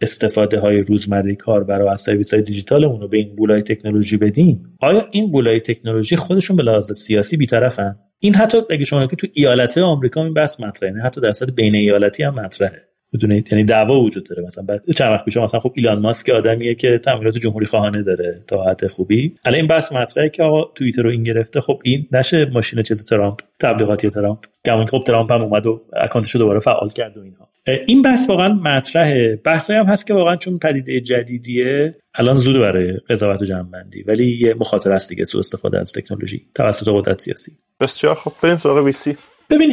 استفاده 0.00 0.60
های 0.60 0.80
روزمره 0.80 1.34
کاربر 1.34 1.82
از 1.82 2.00
سرویس 2.00 2.34
های 2.34 2.42
دیجیتالمون 2.42 3.00
رو 3.00 3.08
به 3.08 3.18
این 3.18 3.36
بولای 3.36 3.62
تکنولوژی 3.62 4.16
بدیم 4.16 4.76
آیا 4.80 5.08
این 5.12 5.30
بولای 5.30 5.60
تکنولوژی 5.60 6.16
خودشون 6.16 6.56
به 6.56 6.62
لحاظ 6.62 6.92
سیاسی 6.92 7.36
بیطرفن؟ 7.36 7.94
این 8.18 8.34
حتی 8.34 8.58
اگه 8.70 8.84
شما 8.84 9.06
که 9.06 9.16
تو 9.16 9.26
ایالت 9.32 9.78
آمریکا 9.78 10.24
این 10.24 10.34
بحث 10.34 10.60
مطرحه 10.60 10.92
یعنی 10.92 11.04
حتی 11.04 11.20
در 11.20 11.32
سطح 11.32 11.52
بین 11.52 11.74
ایالتی 11.74 12.22
هم 12.22 12.34
مطرحه. 12.34 12.93
بدونید 13.14 13.48
یعنی 13.52 13.64
دعوا 13.64 14.00
وجود 14.00 14.26
داره. 14.28 14.42
مثلا 14.42 14.64
بعد 14.64 14.82
چند 14.96 15.12
وقت 15.12 15.24
پیش 15.24 15.36
مثلا 15.36 15.60
خب 15.60 15.72
ایلان 15.74 15.98
ماسک 15.98 16.30
آدمیه 16.30 16.74
که 16.74 17.00
تمایلات 17.04 17.38
جمهوری 17.38 17.66
خواهانه 17.66 18.02
داره 18.02 18.42
تا 18.46 18.64
حد 18.64 18.86
خوبی. 18.86 19.34
الان 19.44 19.56
این 19.56 19.66
بحث 19.66 19.92
مطرحه 19.92 20.28
که 20.28 20.42
آقا 20.42 20.64
توییتر 20.74 21.02
رو 21.02 21.10
این 21.10 21.22
گرفته. 21.22 21.60
خب 21.60 21.80
این 21.84 22.06
نشه 22.12 22.44
ماشین 22.44 22.82
چیز 22.82 23.06
ترامپ 23.06 23.40
تبلیغاتی 23.60 24.08
ترامپ. 24.08 24.38
گمان 24.66 24.86
خب 24.86 25.02
ترامپ 25.06 25.32
هم 25.32 25.42
اومد 25.42 25.66
و 25.66 25.82
اکانتش 25.92 26.30
رو 26.30 26.38
دوباره 26.38 26.60
فعال 26.60 26.88
کرد 26.88 27.16
و 27.16 27.20
اینها. 27.20 27.48
این 27.86 28.02
بحث 28.02 28.28
واقعا 28.28 28.48
مطرحه. 28.48 29.40
بحثی 29.44 29.72
هم 29.74 29.86
هست 29.86 30.06
که 30.06 30.14
واقعا 30.14 30.36
چون 30.36 30.58
پدیده 30.58 31.00
جدیدیه 31.00 31.94
الان 32.14 32.36
زود 32.36 32.60
برای 32.60 32.92
قضاوت 32.92 33.42
و 33.42 33.44
جنبندی. 33.44 34.02
ولی 34.02 34.38
یه 34.40 34.54
مخاطر 34.54 34.92
است 34.92 35.08
دیگه 35.08 35.24
سوء 35.24 35.38
استفاده 35.38 35.78
از 35.78 35.92
تکنولوژی 35.92 36.42
توسط 36.54 36.88
قدرت 36.88 37.20
سیاسی. 37.20 37.52
بسیار 37.80 38.14
خب 38.14 38.32
بریم 38.42 38.56
سراغ 38.56 38.84
ویسی 38.84 39.16
ببین 39.50 39.72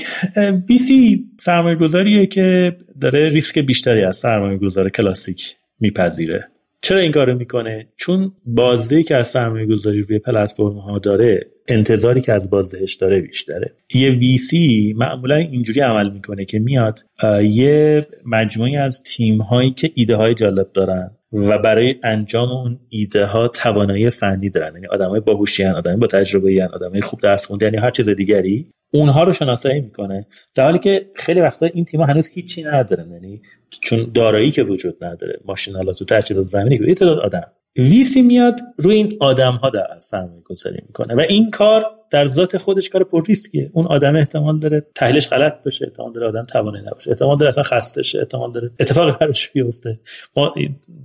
ویسی 0.70 1.26
سرمایه 1.40 1.76
گذاریه 1.76 2.26
که 2.26 2.78
داره 3.02 3.30
ریسک 3.30 3.60
بیشتری 3.60 4.04
از 4.04 4.18
سرمایه 4.18 4.58
گذار 4.58 4.90
کلاسیک 4.90 5.56
میپذیره. 5.80 6.48
چرا 6.82 7.00
این 7.00 7.12
کارو 7.12 7.36
می‌کنه؟ 7.36 7.88
چون 7.96 8.32
بازدهی 8.46 9.04
که 9.04 9.16
از 9.16 9.28
سرمایه 9.28 9.66
گذاری 9.66 10.02
روی 10.02 10.20
پلتفرم 10.20 10.78
ها 10.78 11.00
داره 11.00 11.48
انتظاری 11.68 12.22
که 12.22 12.34
از 12.34 12.50
بازدهش 12.50 12.94
داره 12.94 13.22
بیشتره. 13.22 13.74
یه 13.94 14.10
ویسی 14.10 14.94
معمولا 14.98 15.36
اینجوری 15.36 15.82
عمل 15.82 16.10
می‌کنه 16.10 16.46
که 16.46 16.60
میاد 16.60 17.00
یه 17.44 18.08
مجموعی 18.26 18.78
از 18.78 19.04
تیم 19.04 19.42
هایی 19.42 19.72
که 19.72 19.92
ایده 19.96 20.16
های 20.16 20.34
جالب 20.34 20.72
دارن 20.74 21.12
و 21.34 21.58
برای 21.58 21.96
انجام 22.04 22.50
اون 22.50 22.80
ایده 22.90 23.26
ها 23.26 23.48
توانایی 23.48 24.10
فنی 24.10 24.50
دارن. 24.50 24.74
یعنی 24.74 24.88
آدمای 24.88 25.20
باهوشی 25.20 25.66
آدمای 25.66 25.98
با 25.98 26.08
تجربه 26.08 26.70
آدمای 26.74 27.02
خوب 27.02 27.20
درس 27.20 27.46
خونده 27.46 27.66
یعنی 27.66 27.78
هر 27.78 27.92
چیز 27.92 28.10
دیگری 28.10 28.72
اونها 28.94 29.24
رو 29.24 29.34
شناسایی 29.34 29.82
می‌کنه. 29.82 30.26
در 30.56 30.64
حالی 30.64 30.80
که 30.80 31.06
خیلی 31.16 31.42
وقتا 31.42 31.66
این 31.66 31.86
تیم 31.86 32.02
هنوز 32.02 32.30
هیچی 32.30 32.64
ندارن. 32.64 33.12
یعنی 33.12 33.42
چون 33.70 34.12
دارایی 34.14 34.52
که 34.52 34.64
وجود 34.64 35.04
نداره 35.04 35.40
ماشینالات 35.46 36.02
و 36.02 36.06
تجهیزات 36.06 36.46
زمینی 36.46 36.78
که 36.78 36.94
تعداد 36.94 37.20
آدم. 37.20 37.52
ویسی 37.78 38.22
میاد 38.22 38.60
روی 38.78 38.96
این 38.96 39.18
آدم 39.20 39.54
ها 39.54 39.70
در 39.70 39.88
سرمایه 39.98 40.42
گذاری 40.46 40.80
می‌کنه 40.88 41.16
و 41.16 41.20
این 41.20 41.52
کار 41.52 41.86
در 42.12 42.26
ذات 42.26 42.58
خودش 42.58 42.90
کار 42.90 43.04
پر 43.04 43.24
ریسکیه. 43.28 43.70
اون 43.74 43.86
آدم 43.88 44.16
احتمال 44.16 44.60
داره 44.60 44.86
تحلیلش 44.96 45.28
غلط 45.28 45.64
باشه 45.64 45.86
احتمال 45.86 46.14
داره 46.14 46.28
آدم 46.28 46.46
توانایی 46.46 46.86
نباشه 46.86 47.12
احتمال 47.12 47.38
داره 47.38 47.50
اصلا 47.50 47.64
خسته 47.64 48.02
شه 48.02 48.20
احتمال 48.20 48.52
داره 48.52 48.72
اتفاق 48.80 49.20
براش 49.20 49.50
بیفته. 49.50 50.00
ما 50.38 50.52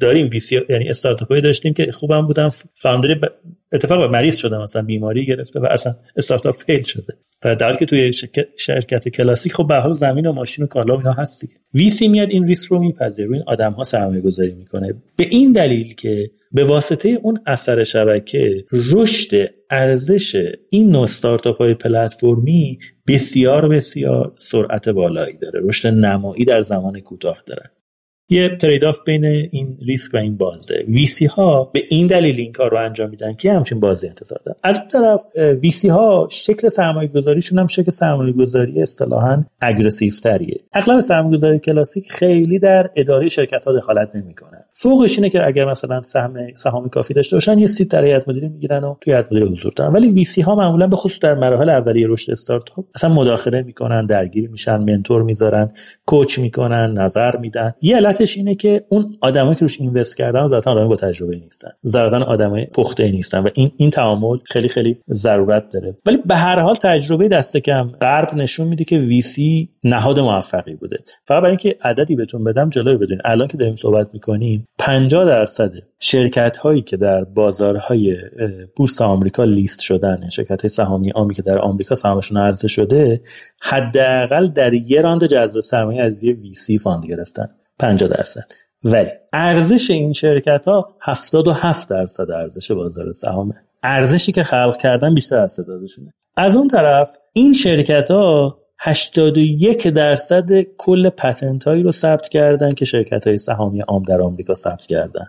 داریم 0.00 0.28
ویسی 0.32 0.60
یعنی 0.68 0.88
استارتاپی 0.88 1.40
داشتیم 1.40 1.74
که 1.74 1.90
خوبم 1.90 2.26
بودن 2.26 2.50
فاوندر 2.74 3.14
ب... 3.14 3.24
اتفاق 3.72 4.10
مریض 4.10 4.36
شده 4.36 4.58
مثلا 4.58 4.82
بیماری 4.82 5.26
گرفته 5.26 5.60
و 5.60 5.66
اصلا 5.70 5.96
استارتاپ 6.16 6.54
فیل 6.54 6.82
شده. 6.82 7.14
در 7.54 7.72
که 7.72 7.86
توی 7.86 8.12
شرکت 8.56 9.08
کلاسیک 9.08 9.52
خب 9.52 9.66
به 9.66 9.74
حال 9.74 9.92
زمین 9.92 10.26
و 10.26 10.32
ماشین 10.32 10.64
و 10.64 10.68
کالا 10.68 10.94
و 10.94 10.98
اینا 10.98 11.12
هست 11.12 11.40
دیگه. 11.40 11.54
VC 11.74 12.08
میاد 12.08 12.30
این 12.30 12.46
ریسک 12.46 12.70
رو 12.70 12.78
میپذیره 12.78 13.28
روی 13.28 13.36
این 13.36 13.44
آدم 13.46 13.72
ها 13.72 13.84
سرمایه 13.84 14.20
گذاری 14.20 14.54
می‌کنه. 14.54 14.94
به 15.16 15.26
این 15.30 15.52
دلیل 15.52 15.94
که 15.94 16.30
به 16.52 16.64
واسطه 16.64 17.08
اون 17.22 17.38
اثر 17.46 17.84
شبکه 17.84 18.64
رشد 18.92 19.50
ارزش 19.70 20.36
این 20.70 20.90
نوع 20.90 21.02
استارتاپ 21.02 21.58
های 21.58 21.74
پلتفرمی 21.74 22.78
بسیار 23.08 23.68
بسیار 23.68 24.32
سرعت 24.36 24.88
بالایی 24.88 25.36
داره. 25.36 25.60
رشد 25.64 25.88
نمایی 25.88 26.44
در 26.44 26.60
زمان 26.60 27.00
کوتاه 27.00 27.42
داره. 27.46 27.70
یه 28.28 28.56
trade-off 28.56 28.98
بین 29.06 29.24
این 29.24 29.78
ریسک 29.86 30.14
و 30.14 30.16
این 30.16 30.36
بازه. 30.36 30.84
VC 30.88 31.26
ها 31.26 31.70
به 31.74 31.82
این 31.90 32.06
دلیل 32.06 32.40
این 32.40 32.52
کار 32.52 32.70
رو 32.70 32.84
انجام 32.84 33.10
میدن 33.10 33.34
که 33.34 33.52
همچین 33.52 33.80
بازی 33.80 34.08
انتظار 34.08 34.40
دارن. 34.44 34.58
از 34.62 34.78
اون 34.78 34.88
طرف 34.88 35.24
VC 35.62 35.88
ها 35.88 36.28
شکل 36.30 36.68
سرمایه 36.68 37.08
گذاریشون 37.08 37.58
هم 37.58 37.66
شکل 37.66 37.90
سرمایه 37.90 38.32
گذاری 38.32 38.82
اصطلاحا 38.82 39.44
aggressive 39.60 40.12
تریه 40.22 40.60
اغلب 40.72 41.00
سرمایه 41.00 41.36
گذاری 41.36 41.58
کلاسیک 41.58 42.12
خیلی 42.12 42.58
در 42.58 42.90
اداره 42.96 43.28
شرکت 43.28 43.64
ها 43.64 43.72
دخالت 43.72 44.16
نمی‌کنن. 44.16 44.64
فوقش 44.72 45.18
اینه 45.18 45.30
که 45.30 45.46
اگر 45.46 45.64
مثلا 45.64 46.02
سهم 46.02 46.54
سهام 46.54 46.88
کافی 46.88 47.14
داشته 47.14 47.36
باشن 47.36 47.58
یه 47.58 47.66
seat 47.66 47.88
در 47.88 48.04
هیئت 48.04 48.28
مدیره 48.28 48.48
می‌گیرن 48.48 48.84
و 48.84 48.94
توی 49.00 49.12
هیئت 49.12 49.26
مدیره 49.26 49.46
حضور 49.46 49.72
دارن. 49.76 49.92
ولی 49.92 50.08
VC 50.08 50.42
ها 50.42 50.54
معمولا 50.54 50.86
به 50.86 50.96
خصوص 50.96 51.20
در 51.20 51.34
مراحل 51.34 51.68
اولیه 51.68 52.06
رشد 52.08 52.30
استارتاپ 52.30 52.84
اصلا 52.94 53.10
مداخله 53.10 53.62
می‌کنن 53.62 54.06
درگیری 54.06 54.46
میشن 54.46 54.76
mentor 54.76 55.22
می‌ذارن 55.22 55.70
coach 56.06 56.38
می‌کنن 56.38 56.92
نظر 56.92 57.36
میدن. 57.36 57.72
یه 57.82 58.00
علتش 58.16 58.36
اینه 58.36 58.54
که 58.54 58.84
اون 58.88 59.16
آدمایی 59.20 59.54
که 59.54 59.60
روش 59.60 59.80
invest 59.80 60.16
کردن 60.16 60.46
ذاتا 60.46 60.70
آدمای 60.70 60.88
با 60.88 60.96
تجربه 60.96 61.36
نیستن. 61.36 61.68
ذاتا 61.86 62.24
آدمای 62.24 62.66
پخته 62.66 63.10
نیستن 63.10 63.38
و 63.38 63.48
این 63.54 63.70
این 63.76 63.90
تعامل 63.90 64.38
خیلی 64.44 64.68
خیلی 64.68 64.98
ضرورت 65.12 65.68
داره. 65.72 65.96
ولی 66.06 66.16
به 66.26 66.36
هر 66.36 66.58
حال 66.58 66.74
تجربه 66.74 67.28
دست 67.28 67.56
کم 67.56 67.92
غرب 68.00 68.34
نشون 68.34 68.68
میده 68.68 68.84
که 68.84 68.98
VC 68.98 69.68
نهاد 69.84 70.20
موفقی 70.20 70.74
بوده. 70.74 70.98
فقط 71.24 71.38
برای 71.38 71.50
اینکه 71.50 71.76
عددی 71.82 72.16
بهتون 72.16 72.44
بدم 72.44 72.70
جلوی 72.70 72.96
بدونید 72.96 73.20
الان 73.24 73.48
که 73.48 73.56
داریم 73.56 73.74
صحبت 73.74 74.08
می‌کنیم 74.12 74.68
50 74.78 75.24
درصد 75.24 75.72
شرکت 75.98 76.56
هایی 76.56 76.82
که 76.82 76.96
در 76.96 77.24
بازارهای 77.24 78.16
بورس 78.76 79.02
آمریکا 79.02 79.44
لیست 79.44 79.80
شدن 79.80 80.28
شرکت 80.28 80.62
های 80.62 80.68
سهامی 80.68 81.12
عامی 81.12 81.34
که 81.34 81.42
در 81.42 81.58
آمریکا 81.58 81.94
سهامشون 81.94 82.38
عرضه 82.38 82.68
شده 82.68 83.20
حداقل 83.62 84.48
در 84.48 84.74
یه 84.74 85.00
round 85.00 85.26
جذب 85.26 85.60
سرمایه 85.60 86.02
از 86.02 86.22
یه 86.22 86.32
VC 86.32 86.78
fund 86.78 87.06
گرفتن. 87.06 87.48
50 87.78 88.08
درصد. 88.08 88.44
ولی 88.84 89.10
ارزش 89.32 89.90
این 89.90 90.12
شرکت 90.12 90.68
ها 90.68 90.96
77 91.00 91.88
درصد 91.88 92.30
ارزش 92.30 92.70
بازار 92.70 93.12
سهامه. 93.12 93.54
ارزشی 93.82 94.32
که 94.32 94.42
خلق 94.42 94.76
کردن 94.76 95.14
بیشتر 95.14 95.36
از 95.36 95.52
تعدادشونه. 95.52 96.14
از 96.36 96.56
اون 96.56 96.68
طرف 96.68 97.16
این 97.32 97.52
شرکت 97.52 98.10
ها 98.10 98.58
81 98.78 99.88
درصد 99.88 100.62
کل 100.62 101.08
patent 101.08 101.64
هایی 101.64 101.82
رو 101.82 101.92
ثبت 101.92 102.28
کردن 102.28 102.70
که 102.70 102.84
شرکت 102.84 103.26
های 103.26 103.38
سهامی 103.38 103.80
عام 103.80 104.02
در 104.02 104.20
آمریکا 104.20 104.54
ثبت 104.54 104.86
کردن. 104.86 105.26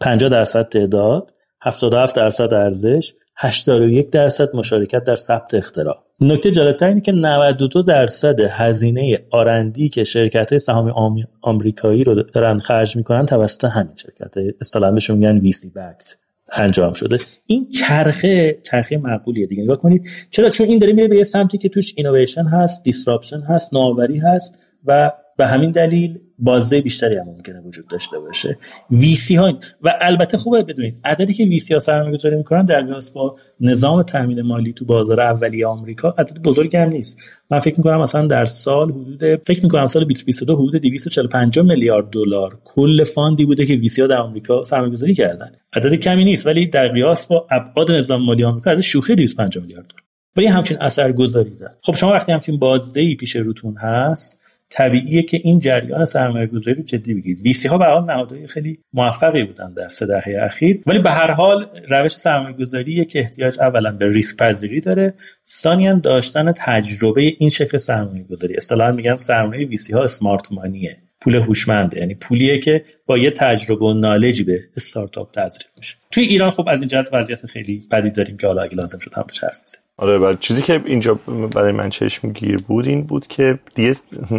50 0.00 0.30
درصد 0.30 0.68
تعداد 0.68 1.30
77 1.62 2.16
درصد 2.16 2.54
ارزش 2.54 3.14
81 3.36 4.10
درصد 4.10 4.56
مشارکت 4.56 5.04
در 5.04 5.16
ثبت 5.16 5.54
اختراع. 5.54 6.04
نکته 6.20 6.50
جالبتر 6.50 6.88
اینه 6.88 7.00
که 7.00 7.12
92 7.12 7.82
درصد 7.82 8.40
هزینه 8.40 9.18
R&D 9.30 9.88
که 9.88 10.04
شرکت 10.04 10.52
های 10.52 10.58
سهامی 10.58 11.24
آمریکایی 11.42 12.04
رو 12.04 12.14
دارن 12.14 12.58
خرج 12.58 12.96
می‌کنن 12.96 13.26
توسط 13.26 13.64
همین 13.64 13.94
شرکت. 13.96 14.34
اصطلاحا 14.60 14.92
بهشون 14.92 15.16
میگن 15.16 15.38
VC-backed 15.38 16.16
انجام 16.52 16.92
شده. 16.92 17.18
این 17.46 17.68
چرخه 17.70 18.58
چرخه 18.62 18.96
معقولیه 18.96 19.46
دیگه. 19.46 19.62
نگاه 19.62 19.76
کنید. 19.76 20.06
چرا؟ 20.30 20.50
چون 20.50 20.66
این 20.66 20.78
داره 20.78 20.92
میره 20.92 21.08
به 21.08 21.16
یه 21.16 21.22
سمتی 21.22 21.58
که 21.58 21.68
توش 21.68 21.94
اینویشن 21.96 22.44
هست 22.44 22.84
disruption 22.84 23.40
هست 23.40 23.74
نوآوری 23.74 24.18
هست 24.18 24.58
و 24.84 25.12
به 25.36 25.46
همین 25.46 25.70
دلیل 25.70 26.18
بازه 26.38 26.80
بیشتری 26.80 27.16
هم 27.16 27.26
ممکنه 27.26 27.60
وجود 27.60 27.88
داشته 27.88 28.18
باشه. 28.18 28.58
ویسی 28.90 29.34
ها 29.34 29.52
و 29.82 29.94
البته 30.00 30.36
خوبه 30.38 30.62
بدونید 30.62 30.96
عددی 31.04 31.34
که 31.34 31.44
ویسی 31.44 31.74
ها 31.74 31.80
سرمایه 31.80 32.12
گذاری 32.12 32.36
می‌کنن 32.36 32.64
در 32.64 32.82
قیاس 32.82 33.10
با 33.10 33.36
نظام 33.60 34.02
تامین 34.02 34.42
مالی 34.42 34.72
تو 34.72 34.84
بازار 34.84 35.20
اولیه 35.20 35.66
آمریکا 35.66 36.14
عدد 36.18 36.42
بزرگی 36.42 36.76
هم 36.76 36.88
نیست. 36.88 37.18
من 37.50 37.58
فکر 37.58 37.74
می‌کنم 37.76 38.00
مثلا 38.00 38.26
در 38.26 38.44
سال 38.44 38.90
حدود 38.90 39.24
فکر 39.46 39.62
می‌کنم 39.62 39.86
سال 39.86 40.04
2022 40.04 40.56
حدود 40.56 40.76
245 40.76 41.58
میلیارد 41.58 42.10
دلار 42.10 42.58
کل 42.64 43.04
فاندی 43.04 43.44
بوده 43.44 43.66
که 43.66 43.74
ویسی 43.74 44.00
ها 44.02 44.06
در 44.06 44.16
آمریکا 44.16 44.62
سرمایه 44.62 44.92
گذاری 44.92 45.14
کردن. 45.14 45.52
عدد 45.72 45.94
کمی 45.94 46.24
نیست 46.24 46.46
ولی 46.46 46.66
در 46.66 46.88
قیاس 46.88 47.26
با 47.26 47.46
ابعاد 47.50 47.90
نظام 47.90 48.22
مالی 48.22 48.44
آمریکا 48.44 48.70
عدد 48.70 48.80
شوخی 48.80 49.14
250 49.14 49.64
میلیارد 49.64 49.86
دلار. 49.86 50.02
ولی 50.36 50.46
همچین 50.46 50.76
اثرگذاری 50.80 51.50
داره. 51.50 51.72
خب 51.82 51.94
شما 51.94 52.12
وقتی 52.12 52.32
همچین 52.32 52.58
بازدهی 52.58 53.14
پیش 53.14 53.36
روتون 53.36 53.76
هست 53.76 54.43
طبیعیه 54.70 55.22
که 55.22 55.40
این 55.42 55.58
جریان 55.58 56.04
سرمایه 56.04 56.46
گذاری 56.46 56.76
رو 56.76 56.82
جدی 56.82 57.14
بگیرید. 57.14 57.40
ویسی 57.44 57.68
ها 57.68 57.78
به 57.78 57.84
حال 57.84 58.04
نهادهای 58.04 58.46
خیلی 58.46 58.78
موفقی 58.92 59.44
بودن 59.44 59.74
در 59.74 59.88
سه 59.88 60.06
دهه 60.06 60.42
اخیر. 60.42 60.82
ولی 60.86 60.98
به 60.98 61.10
هر 61.10 61.30
حال 61.30 61.66
روش 61.88 62.12
سرمایه 62.12 62.56
گذاری 62.56 63.04
که 63.04 63.18
احتیاج 63.18 63.60
اولا 63.60 63.92
به 63.92 64.08
ریسک 64.08 64.36
پذیری 64.36 64.80
داره 64.80 65.14
ثانیا 65.44 65.94
داشتن 65.94 66.52
تجربه 66.52 67.22
این 67.38 67.50
شکل 67.50 67.76
سرمایه 67.76 68.24
گذاری 68.24 68.56
اصطلاحا 68.56 68.92
میگن 68.92 69.14
سرمایه 69.14 69.68
ویسی 69.68 69.92
ها 69.92 70.02
اسمارت 70.02 70.52
مانیه 70.52 71.03
پول 71.24 71.34
هوشمنده 71.34 71.98
یعنی 71.98 72.14
پولیه 72.14 72.58
که 72.58 72.84
با 73.06 73.18
یه 73.18 73.30
تجربه 73.30 73.84
و 73.84 73.94
نالجی 73.94 74.44
به 74.44 74.60
استارتاپ 74.76 75.30
تزریق 75.32 75.68
میشه. 75.76 75.96
توی 76.10 76.24
ایران 76.24 76.50
خب 76.50 76.64
از 76.68 76.80
این 76.80 76.88
جهت 76.88 77.08
وضعیت 77.12 77.46
خیلی 77.46 77.82
بدی 77.90 78.10
داریم 78.10 78.36
که 78.36 78.46
حالا 78.46 78.62
اگه 78.62 78.76
لازم 78.76 78.98
شد 78.98 79.14
هم 79.14 79.24
حرف 79.42 79.60
آره 79.96 80.18
بله 80.18 80.36
چیزی 80.40 80.62
که 80.62 80.82
اینجا 80.84 81.14
برای 81.54 81.72
من 81.72 81.90
چشمگیر 81.90 82.56
بود 82.68 82.88
این 82.88 83.02
بود 83.02 83.26
که 83.26 83.58
دیگه 83.74 83.94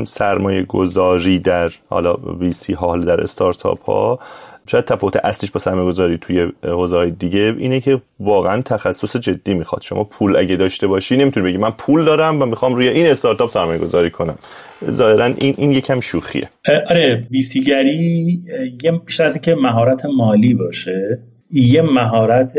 سرمایه 0.05 0.63
گذاری 0.63 1.39
در 1.39 1.71
حالا 1.89 2.13
ویسی 2.39 2.73
ها 2.73 2.97
در 2.97 3.21
استارتاپ 3.21 3.83
ها 3.83 4.19
شاید 4.67 4.85
تفاوت 4.85 5.15
اصلیش 5.25 5.51
با 5.51 5.59
سرمایه 5.59 5.87
گذاری 5.87 6.17
توی 6.17 6.51
حوزه 6.63 6.95
های 6.95 7.11
دیگه 7.11 7.55
اینه 7.57 7.79
که 7.79 8.01
واقعا 8.19 8.61
تخصص 8.61 9.17
جدی 9.17 9.53
می‌خواد. 9.53 9.81
شما 9.81 10.03
پول 10.03 10.35
اگه 10.35 10.55
داشته 10.55 10.87
باشی 10.87 11.17
نمی‌تونی 11.17 11.45
بگی 11.47 11.57
من 11.57 11.71
پول 11.71 12.05
دارم 12.05 12.41
و 12.41 12.45
می‌خوام 12.45 12.75
روی 12.75 12.87
این 12.87 13.07
استارتاپ 13.07 13.49
سرمایه 13.49 13.79
گذاری 13.79 14.11
کنم. 14.11 14.37
ظاهرا 14.89 15.25
این 15.25 15.55
این 15.57 15.71
یکم 15.71 15.99
شوخیه. 15.99 16.49
آره 16.89 17.21
ویسیگری 17.31 18.41
یه 18.83 18.91
بیشتر 18.91 19.25
از 19.25 19.35
اینکه 19.35 19.55
مهارت 19.55 20.05
مالی 20.05 20.53
باشه 20.53 21.19
یه 21.51 21.81
مهارت 21.81 22.53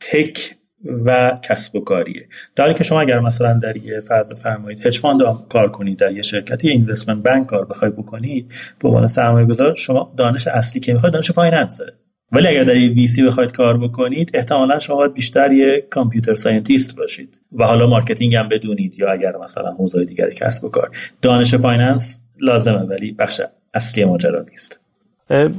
tech 0.00 0.57
و 1.04 1.38
کسب 1.42 1.76
و 1.76 1.80
کاریه. 1.80 2.28
در 2.56 2.72
که 2.72 2.84
شما 2.84 3.00
اگر 3.00 3.20
مثلا 3.20 3.58
در 3.62 3.76
یه 3.76 4.00
فرض 4.00 4.32
فرمایید 4.32 4.86
hedge 4.86 4.98
fund 4.98 5.20
کار 5.48 5.70
کنید 5.70 5.98
در 5.98 6.12
یه 6.12 6.22
شرکتی 6.22 6.68
investment 6.68 7.24
bank 7.24 7.46
کار 7.46 7.64
بخواید 7.64 7.96
بکنید 7.96 8.52
به 8.80 8.88
عنوان 8.88 9.06
سرمایه 9.06 9.46
گذار 9.46 9.74
شما 9.74 10.14
دانش 10.16 10.46
اصلی 10.46 10.80
که 10.80 10.92
می‌خواید 10.92 11.12
دانش 11.12 11.30
finance 11.30 11.77
ه 11.77 11.84
ولی 12.32 12.48
اگر 12.48 12.64
در 12.64 12.76
یه 12.76 12.90
VC 12.90 13.22
بخواید 13.22 13.52
کار 13.52 13.78
بکنید 13.78 14.30
احتمالا 14.34 14.78
شما 14.78 15.08
بیشتر 15.08 15.52
یه 15.52 15.86
computer 15.90 16.34
scientist 16.34 16.96
باشید 16.96 17.40
و 17.52 17.64
حالا 17.64 17.86
marketing 17.86 18.34
هم 18.34 18.48
بدونید 18.48 18.98
یا 18.98 19.12
اگر 19.12 19.32
مثلا 19.42 19.70
حوزه 19.70 20.04
دیگر 20.04 20.30
کسب 20.30 20.64
و 20.64 20.68
کار. 20.68 20.90
دانش 21.22 21.54
finance 21.54 22.24
لازمه 22.40 22.82
ولی 22.82 23.12
بخش 23.12 23.40
اصلی 23.74 24.04
ماجرا 24.04 24.44
نیست. 24.50 24.80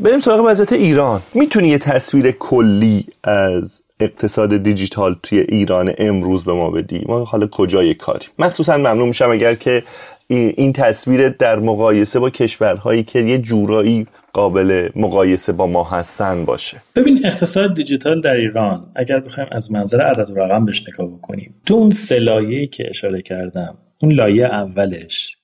بریم 0.04 0.20
سراغ 0.20 0.46
وضعیت 0.46 0.74
ایران. 0.74 1.22
می‌تونی 1.34 1.68
یه 1.68 1.78
تصویر 1.78 2.32
کلی 2.32 3.06
از 3.24 3.82
اقتصاد 4.00 4.58
دیجیتال 4.58 5.16
توی 5.24 5.40
ایران 5.40 5.94
امروز 5.98 6.46
به 6.46 6.54
ما 6.54 6.70
بدی. 6.70 7.04
ما 7.08 7.24
حالا 7.24 7.48
کجای 7.48 7.94
کاری؟ 7.94 8.26
مخصوصا 8.40 8.78
ممنون 8.78 9.08
میشم 9.08 9.30
اگر 9.32 9.56
که 9.56 9.84
این 10.28 10.74
تصویر 10.74 11.30
در 11.30 11.60
مقایسه 11.60 12.20
با 12.20 12.30
کشورهایی 12.30 13.04
که 13.04 13.20
یه 13.20 13.38
جورایی 13.38 14.08
قابل 14.34 14.90
مقایسه 14.96 15.52
با 15.52 15.68
ما 15.68 15.84
هستن 15.84 16.46
باشه. 16.46 16.78
ببین 16.96 17.26
اقتصاد 17.26 17.74
دیجیتال 17.74 18.22
در 18.22 18.36
ایران 18.36 18.92
اگر 18.96 19.20
بخوایم 19.20 19.50
از 19.52 19.72
منظر 19.72 20.02
عدد 20.02 20.32
و 20.32 20.36
رقم 20.36 20.66
بهش 20.66 20.84
نگاه 20.88 21.08
بکنیم 21.08 21.56
تو 21.66 21.74
اون 21.74 21.92
سلایه 21.92 22.68
که 22.68 22.90
اشاره 22.90 23.22
کردم 23.22 23.78
اون 24.02 24.12
لایه 24.12 24.46
اولش 24.46 25.38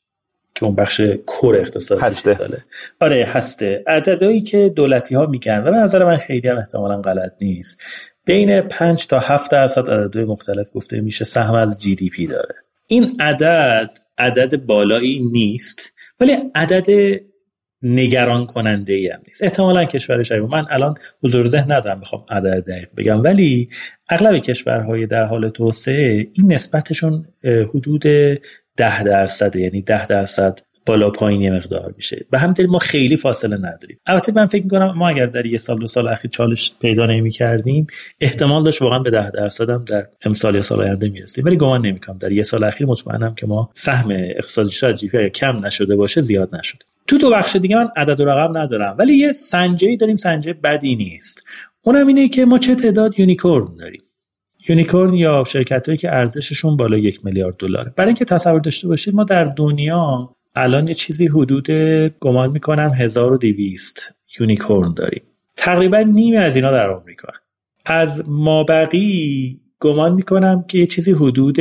که 0.55 0.65
اون 0.65 0.75
بخش 0.75 1.01
کور 1.25 1.55
اقتصاد 1.55 1.99
هسته. 1.99 2.33
دیجیتاله. 2.33 2.63
آره 2.99 3.25
هسته. 3.29 3.83
عددهایی 3.87 4.41
که 4.41 4.69
دولتی 4.69 5.15
ها 5.15 5.25
میگن 5.25 5.59
و 5.59 5.71
به 5.71 5.77
نظر 5.77 6.05
من 6.05 6.17
خیلی 6.17 6.47
هم 6.47 6.57
احتمالا 6.57 7.01
غلط 7.01 7.31
نیست. 7.41 7.81
بین 8.25 8.61
5 8.61 9.07
تا 9.07 9.19
7 9.19 9.51
درصد 9.51 9.89
عددهای 9.89 10.25
مختلف 10.25 10.69
گفته 10.73 11.01
میشه 11.01 11.25
سهم 11.25 11.53
از 11.53 11.81
جی 11.81 11.95
دی 11.95 12.09
پی 12.09 12.27
داره. 12.27 12.55
این 12.87 13.21
عدد 13.21 13.91
عدد 14.17 14.55
بالایی 14.65 15.19
نیست 15.19 15.93
ولی 16.19 16.37
عدد 16.55 17.19
نگران 17.81 18.45
کننده 18.45 18.93
ای 18.93 19.07
هم 19.07 19.19
نیست. 19.27 19.43
احتمالا 19.43 19.85
کشور 19.85 20.23
شبیه 20.23 20.41
من 20.41 20.65
الان 20.69 20.95
حضور 21.23 21.47
ذهن 21.47 21.71
ندارم 21.71 21.99
بخوام 21.99 22.25
عدد 22.29 22.63
دقیق 22.63 22.89
بگم. 22.97 23.23
ولی 23.23 23.67
اغلب 24.09 24.37
کشورهای 24.37 25.05
در 25.05 25.23
حال 25.23 25.49
توسعه 25.49 26.27
این 26.33 26.53
نسبتشون 26.53 27.27
حدود 27.43 28.03
ده 28.77 29.03
درصد 29.03 29.55
یعنی 29.55 29.81
ده 29.81 30.05
درصد 30.05 30.59
بالا 30.85 31.09
پایین 31.09 31.41
یه 31.41 31.51
مقدار 31.51 31.93
میشه. 31.95 32.25
به 32.31 32.39
همین 32.39 32.55
ما 32.67 32.79
خیلی 32.79 33.17
فاصله 33.17 33.57
نداریم. 33.57 33.99
البته 34.05 34.31
من 34.31 34.45
فکر 34.45 34.63
می‌کنم 34.63 34.93
ما 34.97 35.09
اگر 35.09 35.25
در 35.25 35.47
یه 35.47 35.57
سال 35.57 35.79
دو 35.79 35.87
سال 35.87 36.07
اخیر 36.07 36.31
چالش 36.31 36.73
پیدا 36.81 37.05
نمی 37.05 37.31
کردیم 37.31 37.87
احتمال 38.21 38.63
داشت 38.63 38.81
واقعا 38.81 38.99
به 38.99 39.09
ده 39.09 39.29
درصد 39.29 39.69
هم 39.69 39.83
در 39.83 40.07
امسال 40.25 40.55
یا 40.55 40.61
سال 40.61 40.81
آینده 40.81 41.09
می‌رسیم. 41.09 41.45
ولی 41.45 41.57
گمان 41.57 41.85
نمی‌کنم. 41.85 42.17
در 42.17 42.31
یه 42.31 42.43
سال 42.43 42.63
اخیر 42.63 42.87
مطمئنم 42.87 43.35
که 43.35 43.47
ما 43.47 43.69
سهم 43.73 44.11
اقتصادی 44.11 44.71
شاید 44.71 44.95
GDP 44.95 45.29
کم 45.29 45.65
نشده 45.65 45.95
باشه 45.95 46.21
زیاد 46.21 46.55
نشده. 46.55 46.85
تو 47.07 47.17
تو 47.17 47.31
بخش 47.31 47.55
دیگه 47.55 47.75
من 47.75 47.87
عدد 47.97 48.21
و 48.21 48.25
رقم 48.25 48.57
ندارم. 48.57 48.95
ولی 48.99 49.13
یه 49.13 49.31
سنجه 49.31 49.95
داریم 49.95 50.15
سنجه 50.15 50.53
بدی 50.53 50.95
نیست. 50.95 51.47
اونم 51.81 52.07
اینه 52.07 52.27
که 52.27 52.45
ما 52.45 52.57
چه 52.57 52.75
تعداد 52.75 53.19
unicorn 53.19 53.75
داریم. 53.75 54.01
unicorn 54.69 55.13
یا 55.13 55.43
شرکت 55.47 55.85
هایی 55.85 55.97
که 55.97 56.13
ارزششون 56.13 56.77
بالا 56.77 56.97
یک 56.97 57.25
میلیارد 57.25 57.57
دلاره. 57.57 57.93
برای 57.97 58.07
اینکه 58.07 58.25
تصور 58.25 58.59
داشته 58.59 58.87
باشید 58.87 59.15
ما 59.15 59.23
در 59.23 59.43
دنیا 59.43 60.34
الان 60.55 60.87
یه 60.87 60.93
چیزی 60.93 61.27
حدود 61.27 61.67
گمان 62.19 62.51
می‌کنم 62.51 62.91
1200 62.95 64.13
unicorn 64.39 64.93
داریم. 64.93 65.23
تقریبا 65.55 65.97
نیمی 65.97 66.37
از 66.37 66.55
اینا 66.55 66.71
در 66.71 66.89
آمریکا. 66.89 67.27
از 67.85 68.23
مابقی 68.27 69.59
گمان 69.79 70.13
می‌کنم 70.13 70.65
که 70.67 70.77
یه 70.77 70.85
چیزی 70.85 71.11
حدود 71.11 71.57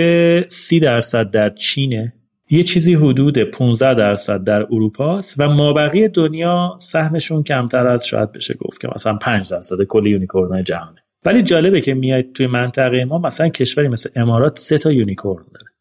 30 0.47 0.81
درصد 0.81 1.31
در 1.31 1.51
چینه 1.51 2.15
یه 2.51 2.63
چیزی 2.63 2.95
حدود 2.95 3.39
15 3.39 3.95
درصد 3.95 4.45
در 4.45 4.63
اروپا 4.63 5.17
است 5.17 5.35
و 5.39 5.49
مابقی 5.49 6.09
دنیا 6.09 6.77
سهمشون 6.81 7.43
کمتر 7.43 7.87
از 7.87 8.07
شاید 8.07 8.33
بشه 8.33 8.55
گفت 8.55 8.81
که 8.81 8.89
مثلا 8.95 9.15
5 9.15 9.51
درصد 9.51 9.83
کل 9.89 10.07
unicorn 10.07 10.65
جهانه. 10.65 11.05
ولی 11.25 11.43
جالبه 11.43 11.81
که 11.81 11.95
میاد 11.95 12.25
توی 12.35 12.47
منطقه 12.47 13.05
ما 13.05 13.19
مثلا 13.19 13.49
کشوری 13.49 13.89
مثل 13.89 14.11
امارات 14.17 14.59
سه 14.59 14.79
تا 14.79 14.93
unicorn 14.93 15.45
داره. 15.45 15.74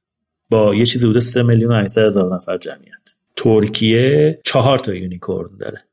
با 0.53 0.75
یه 0.75 0.85
چیزی 0.85 1.07
حدود 1.07 1.21
3 1.21 1.43
میلیون 1.43 1.71
و 1.71 1.87
هزار 1.97 2.35
نفر 2.35 2.57
جمعیت. 2.57 3.09
ترکیه 3.35 4.39
چهار 4.45 4.79
تا 4.79 4.93
unicorn 4.93 5.57
داره. 5.57 5.83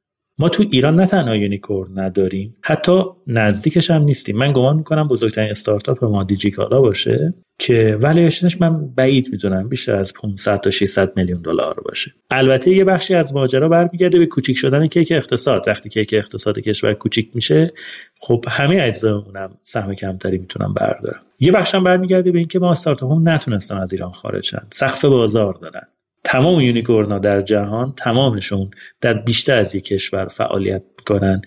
ما 0.40 0.48
تو 0.48 0.64
ایران 0.70 0.94
نه 0.94 1.06
تنها 1.06 1.36
unicorn 1.36 1.98
نداریم 1.98 2.56
حتی 2.62 3.02
نزدیکش 3.26 3.90
هم 3.90 4.02
نیستیم. 4.02 4.36
من 4.36 4.52
گمان 4.52 4.76
می‌کنم 4.76 5.08
بزرگترین 5.08 5.50
استارتاپ 5.50 6.04
ما 6.04 6.24
دیجیکالا 6.24 6.80
باشه 6.80 7.34
که 7.58 7.98
والویشنش 8.00 8.60
من 8.60 8.94
بعید 8.94 9.28
می‌دونم 9.32 9.68
بیشتر 9.68 9.94
از 9.94 10.14
500 10.14 10.60
تا 10.60 10.70
600 10.70 11.12
میلیون 11.16 11.42
دلار 11.42 11.74
باشه. 11.84 12.14
البته 12.30 12.70
یه 12.70 12.84
بخشی 12.84 13.14
از 13.14 13.34
ماجرا 13.34 13.68
برمیگرده 13.68 14.18
به 14.18 14.26
کوچیک 14.26 14.56
شدن 14.56 14.86
کیک 14.86 15.12
اقتصاد. 15.12 15.68
وقتی 15.68 15.88
کیک 15.88 16.14
اقتصاد 16.14 16.58
کشور 16.58 16.94
کوچیک 16.94 17.30
میشه 17.34 17.72
خب 18.20 18.44
همه 18.48 18.78
اجزا 18.82 19.24
اونم 19.26 19.50
سهم 19.62 19.94
کمتری 19.94 20.38
می‌تونن 20.38 20.72
بردارن. 20.72 21.20
یه 21.40 21.52
بخشم 21.52 21.84
برمیگرده 21.84 22.32
به 22.32 22.38
اینکه 22.38 22.58
ما 22.58 22.70
استارتاپ 22.70 23.12
هم 23.12 23.28
نتونستن 23.28 23.76
از 23.78 23.92
ایران 23.92 24.12
خارج 24.12 24.44
شن. 24.44 24.66
سقف 24.70 25.04
بازار 25.04 25.54
دارن. 25.54 25.86
تمام 26.24 26.60
یونیکورنا 26.60 27.18
در 27.18 27.40
جهان 27.40 27.94
تمامشون 27.96 28.70
در 29.00 29.14
بیشتر 29.14 29.58
از 29.58 29.74
یک 29.74 29.84
کشور 29.84 30.26
فعالیت 30.26 30.82
می‌کنن. 30.98 31.42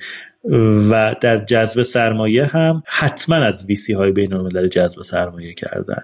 و 0.89 1.15
در 1.21 1.45
جذب 1.45 1.81
سرمایه 1.81 2.45
هم 2.45 2.83
حتما 2.85 3.35
از 3.35 3.65
ویسی 3.65 3.93
های 3.93 4.11
بین 4.11 4.33
الملل 4.33 4.67
جذب 4.67 5.01
سرمایه 5.01 5.53
کردن. 5.53 6.01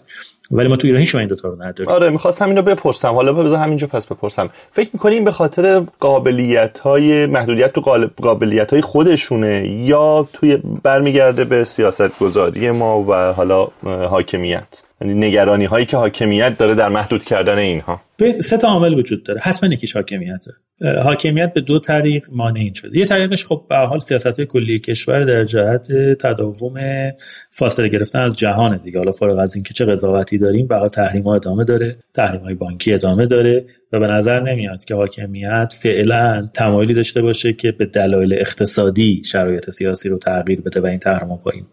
ولی 0.52 0.68
ما 0.68 0.76
تو 0.76 0.88
ایران 0.88 1.00
هیچ 1.00 1.16
این 1.16 1.28
دو 1.28 1.36
تا 1.36 1.48
رو 1.48 1.64
نداریم. 1.64 1.92
آره 1.92 2.10
می‌خواستم 2.10 2.50
اینو 2.50 2.62
بپرسم. 2.62 3.14
حالا 3.14 3.34
بذار 3.34 3.60
همینجا 3.60 3.88
پس 3.88 4.08
بپرسم. 4.08 4.50
فکر 4.72 4.90
می‌کنیم 4.94 5.24
به 5.24 5.32
خاطر 5.32 5.82
قابلیت 6.00 6.80
های 6.80 7.26
محدودیت 7.26 7.74
تو 7.74 7.82
قابلیت 8.22 8.74
های 8.74 8.82
خودشونه 8.82 9.68
یا 9.68 10.28
توی 10.34 10.58
برمیگرده 10.84 11.44
به 11.44 11.64
سیاست 11.64 12.20
گذاری 12.20 12.72
ما 12.72 13.04
و 13.04 13.14
حالا 13.14 13.68
حاکمیت؟ 13.84 14.84
نگرانی 15.02 15.66
هایی 15.66 15.86
که 15.86 15.98
حاکمیت 15.98 16.58
داره 16.58 16.76
در 16.76 16.90
محدود 16.90 17.24
کردن 17.24 17.58
اینها. 17.58 18.02
سه 18.40 18.58
تا 18.58 18.68
عامل 18.68 18.94
وجود 18.94 19.24
داره. 19.24 19.42
حتما 19.44 19.74
یکیش 19.74 19.96
حاکمیته. 19.96 20.52
حاکمیت 21.04 21.54
به 21.54 21.62
دو 21.62 21.80
طریق 21.80 22.26
مانع 22.32 22.74
شده. 22.74 22.98
یه 22.98 23.06
طریقش 23.06 23.46
خب 23.46 23.66
به 23.70 23.76
حال 23.76 24.00
سیاست 24.00 24.40
های 24.40 24.46
کلی 24.46 24.80
کشور 24.80 25.26
در 25.26 25.44
جهت 25.44 25.92
تداوم 26.20 26.74
فاصله 27.52 27.88
گرفتن 27.88 28.20
از 28.20 28.38
جهان 28.38 28.78
دیگه. 28.78 29.00
حالا 29.00 29.12
فارغ 29.12 29.40
از 29.40 29.56
اینکه 29.56 29.74
چه 29.74 29.86
قضاوتی 29.86 30.38
داریم 30.38 30.68
به 30.68 30.90
تحریم 30.94 31.24
ها 31.24 31.36
ادامه 31.36 31.64
داره 31.64 31.98
تحریم 32.14 32.42
های 32.42 32.56
بانکی 32.56 32.94
ادامه 32.94 33.26
داره 33.26 33.66
و 33.94 34.00
به 34.00 34.08
نظر 34.08 34.40
نمیاد 34.40 34.86
که 34.86 34.96
حاکمیت 34.96 35.74
فعلا 35.82 36.50
تمایلی 36.54 36.94
داشته 36.94 37.22
باشه 37.22 37.54
که 37.54 37.72
به 37.72 37.86
دلایل 37.86 38.34
اقتصادی 38.34 39.22
شرایط 39.26 39.70
سیاسی 39.70 40.10
رو 40.10 40.18
تغییر 40.18 40.62
بده 40.62 40.82
و 40.82 40.86
این 40.86 40.98
تحریم 40.98 41.30
ها 41.30 41.36
پایین 41.36 41.66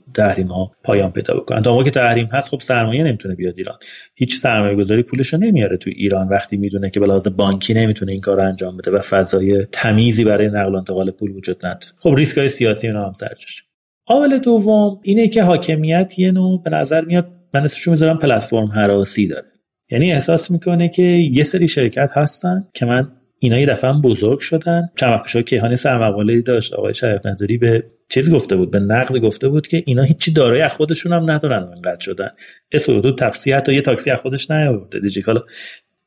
پایان 0.85 1.13
پیدا 1.13 1.35
بکنن 1.35 1.63
تا 1.63 1.83
که 1.83 1.91
تحریم 1.91 2.29
هست 2.33 2.51
خب 2.51 2.61
سرمایه 2.61 3.05
نمی‌تونه 3.17 3.35
بیاد 3.35 3.55
ایران. 3.59 3.77
هیچ 4.15 4.37
سرمایه 4.37 4.77
گذاری 4.77 5.03
پولش 5.03 5.33
رو 5.33 5.39
نمیاره 5.39 5.77
تو 5.77 5.91
ایران. 5.91 6.29
وقتی 6.29 6.57
می‌دونه 6.57 6.91
که 6.91 7.01
به 7.01 7.31
بانکی 7.37 7.75
نمی‌تونه 7.75 8.13
این 8.13 8.21
کار 8.21 8.37
رو 8.37 8.43
انجام 8.43 8.77
بده 8.77 8.91
و 8.91 9.01
فضای 9.01 9.67
تمیزی 9.73 10.25
برای 10.25 10.49
نقل 10.49 10.75
و 10.75 10.77
انتقال 10.77 11.11
پول 11.11 11.31
وجود 11.31 11.67
نداره. 11.67 11.93
خب 11.99 12.15
ریسک 12.17 12.39
های 12.39 12.49
سیاسی 12.49 12.89
اونا 12.89 13.07
هم 13.07 13.13
سرجاشه. 13.13 13.63
عامل 14.07 14.39
دوم 14.39 15.01
اینه 15.03 15.29
که 15.29 15.43
حاکمیت 15.43 16.19
یه 16.19 16.31
نوع 16.31 16.63
به 16.63 16.71
نظر 16.71 17.05
میاد 17.05 17.27
من 17.55 17.65
اسمشو 17.65 17.91
می‌ذارم 17.91 18.19
پلتفرم 18.19 18.67
حراسی 18.67 19.27
داره. 19.27 19.47
یعنی 19.91 20.13
احساس 20.13 20.51
می‌کنه 20.51 20.89
که 20.89 21.03
یه 21.03 21.43
سری 21.43 21.69
شرکت 21.69 22.11
هستن 22.15 22.65
که 22.75 22.87
من 22.87 23.09
اینا 23.39 23.59
یه 23.59 23.67
دفعه 23.67 23.93
بزرگ 23.93 24.39
شدن. 24.39 24.89
چند 24.97 25.13
وقت 25.13 25.25
پیش 25.25 25.37
کیهانی 25.37 25.77
سرمقاله 25.77 26.41
داشت 26.41 26.75
آقای 26.75 26.95
شریف 26.95 27.27
نداری 27.27 27.59
به 27.59 27.85
چیزی 28.09 28.33
گفته 28.33 28.57
بود 28.57 28.71
به 28.71 28.79
نقد 28.81 29.17
گفته 29.17 29.49
بود 29.49 29.67
که 29.67 29.83
اینا 29.87 30.03
هیچی 30.03 30.33
دارای 30.33 30.61
از 30.61 30.73
خودشون 30.73 31.13
هم 31.13 31.31
ندارن 31.31 31.63
انقدر 31.63 32.01
شدن. 32.01 32.29
اسم 32.73 33.01
تو 33.01 33.15
تفسیر 33.15 33.57
حتی 33.57 33.75
یه 33.75 33.81
تاکسی 33.81 34.11
از 34.11 34.21
خودش 34.21 34.51
نیاورده. 34.51 35.01
دیجیکالا 35.01 35.43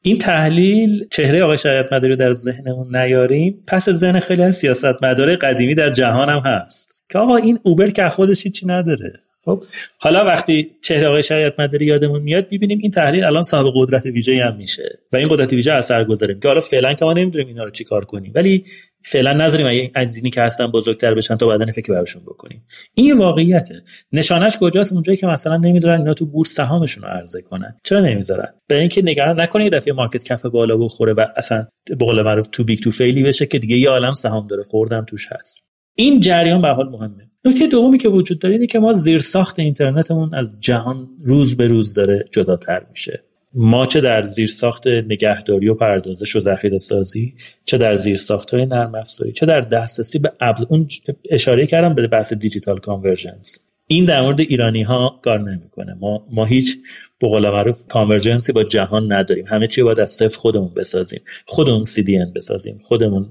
این 0.02 0.18
تحلیل 0.18 1.08
چهره 1.12 1.44
آقای 1.44 1.58
شریعت 1.58 1.94
مداری 1.94 2.16
در 2.16 2.32
ذهنمون 2.32 2.96
نیاریم. 2.96 3.64
پس 3.68 3.90
ذهن 3.90 4.20
خیلی 4.20 4.44
از 4.44 4.56
سیاست 4.56 5.04
مداره 5.04 5.36
قدیمی 5.36 5.76
در 5.76 5.90
جهان 5.90 6.30
هم 6.30 6.40
هست. 6.40 7.04
که 7.10 7.20
آقا 7.20 7.36
این 7.36 7.60
اوبر 7.64 7.90
که 7.90 8.10
خودش 8.10 8.44
هیچی 8.44 8.66
نداره. 8.68 9.29
خب 9.46 9.64
حالا 9.98 10.26
وقتی 10.26 10.72
چهره 10.84 11.08
آقای 11.08 11.24
شریعت 11.24 11.60
مداری 11.60 11.86
یادمون 11.86 12.22
میاد 12.22 12.46
ببینیم 12.46 12.80
این 12.82 12.92
تحلیل 12.92 13.24
الان 13.24 13.44
صاحب 13.44 13.66
قدرت 13.76 14.06
ویژه 14.06 14.44
هم 14.44 14.56
میشه 14.56 15.00
و 15.14 15.18
این 15.18 15.28
قدرت 15.28 15.54
ویژه 15.54 15.72
اثر 15.72 16.04
گذاریم 16.04 16.40
که 16.40 16.48
حالا 16.48 16.62
فعلا 16.62 16.94
که 16.94 17.06
ما 17.06 17.14
نمی‌دونیم 17.14 17.48
اینا 17.48 17.64
رو 17.64 17.72
چیکار 17.72 18.06
کنیم. 18.06 18.32
ولی 18.36 18.64
فعلا 19.06 19.34
نذاریم 19.34 19.92
از 19.96 20.16
اینی 20.18 20.30
که 20.30 20.42
هستن 20.42 20.68
بزرگتر 20.68 21.14
بشن 21.14 21.36
تا 21.36 21.48
بعدا 21.48 21.72
فکر 21.72 21.94
براشون 21.94 22.22
بکنیم. 22.22 22.66
این 22.94 23.18
واقعیته. 23.18 23.84
نشانش 24.12 24.58
کجاست؟ 24.58 24.94
اونجایی 24.94 25.18
که 25.18 25.28
مثلا 25.28 25.58
نمی‌ذارن 25.58 26.00
اینا 26.00 26.14
تو 26.14 26.26
بورس 26.26 26.50
سهامشون 26.50 27.04
رو 27.04 27.10
عرضه 27.10 27.42
کنن. 27.42 27.78
چرا 27.84 28.00
نمی‌ذارن؟ 28.00 28.54
به 28.68 28.80
اینکه 28.80 29.02
نگران 29.02 29.42
نکنه 29.42 29.64
یه 29.64 29.70
دفعه 29.70 29.94
مارکت 29.94 30.24
کف 30.24 30.46
بالا 30.46 30.78
بخوره 30.78 31.14
و 31.14 31.26
اصلا 31.36 31.68
به 31.98 32.06
قول 32.06 32.22
معروف 32.22 32.48
تو 32.48 32.64
بیگ 32.64 32.80
تو 32.80 32.92
فیلی 32.92 33.24
بشه 33.24 33.46
که 33.46 33.60
دیگه 33.60 33.78
یه 33.78 33.90
عالم 33.90 34.14
سهام 34.14 34.48
داره. 34.48 34.64
خوردم 34.64 35.06
توش 35.06 35.28
هست. 35.32 35.64
این 35.96 36.20
جریان 36.20 36.62
به 36.62 36.68
حال 36.68 36.90
مهمه. 36.90 37.29
نکته 37.46 37.68
دومی 37.68 37.98
که 37.98 38.10
وجود 38.10 38.40
داره 38.40 38.56
اینه 38.56 38.68
که 38.68 38.80
ما 38.80 38.94
زیر 38.94 39.18
ساخت 39.18 39.60
اینترنتمون 39.60 40.36
از 40.36 40.52
جهان 40.60 41.10
روز 41.26 41.58
به 41.58 41.68
روز 41.68 41.94
داره 41.94 42.26
جداتر 42.32 42.86
میشه. 42.90 43.24
ما 43.54 43.86
چه 43.86 44.02
در 44.02 44.24
زیر 44.24 44.48
ساخت 44.48 44.88
نگهداری 44.88 45.70
و 45.70 45.74
پردازش 45.74 46.36
و 46.36 46.40
ذخیره 46.40 46.78
سازی 46.78 47.34
چه 47.66 47.78
در 47.78 47.96
زیر 47.96 48.16
ساخت 48.16 48.54
های 48.54 48.66
نرم 48.66 48.96
افزاری 48.96 49.32
چه 49.32 49.46
در 49.46 49.62
دسترسی 49.62 50.20
به 50.20 50.32
ابل. 50.40 50.66
اون 50.70 50.88
اشاره 51.30 51.68
کردم 51.68 51.94
به 51.94 52.08
بحث 52.08 52.34
digital 52.34 52.78
convergence 52.78 53.69
این 53.92 54.06
در 54.06 54.22
مورد 54.22 54.40
ایرانی 54.40 54.84
ها 54.84 55.20
کار 55.24 55.40
نمی‌کنه. 55.40 55.98
ما 56.00 56.28
ما 56.32 56.46
هیچ 56.46 56.78
به 57.20 57.28
قول 57.28 57.50
معروف 57.50 57.88
convergence 57.88 58.48
ی 58.48 58.54
با 58.54 58.64
جهان 58.64 59.12
نداریم. 59.12 59.46
همه 59.48 59.68
چی 59.68 59.84
باید 59.84 60.00
از 60.00 60.12
صفر 60.12 60.38
خودمون 60.38 60.74
بسازیم. 60.76 61.22
خودمون 61.46 61.86
CDN 61.86 62.34
بسازیم. 62.36 62.80
خودمون 62.82 63.26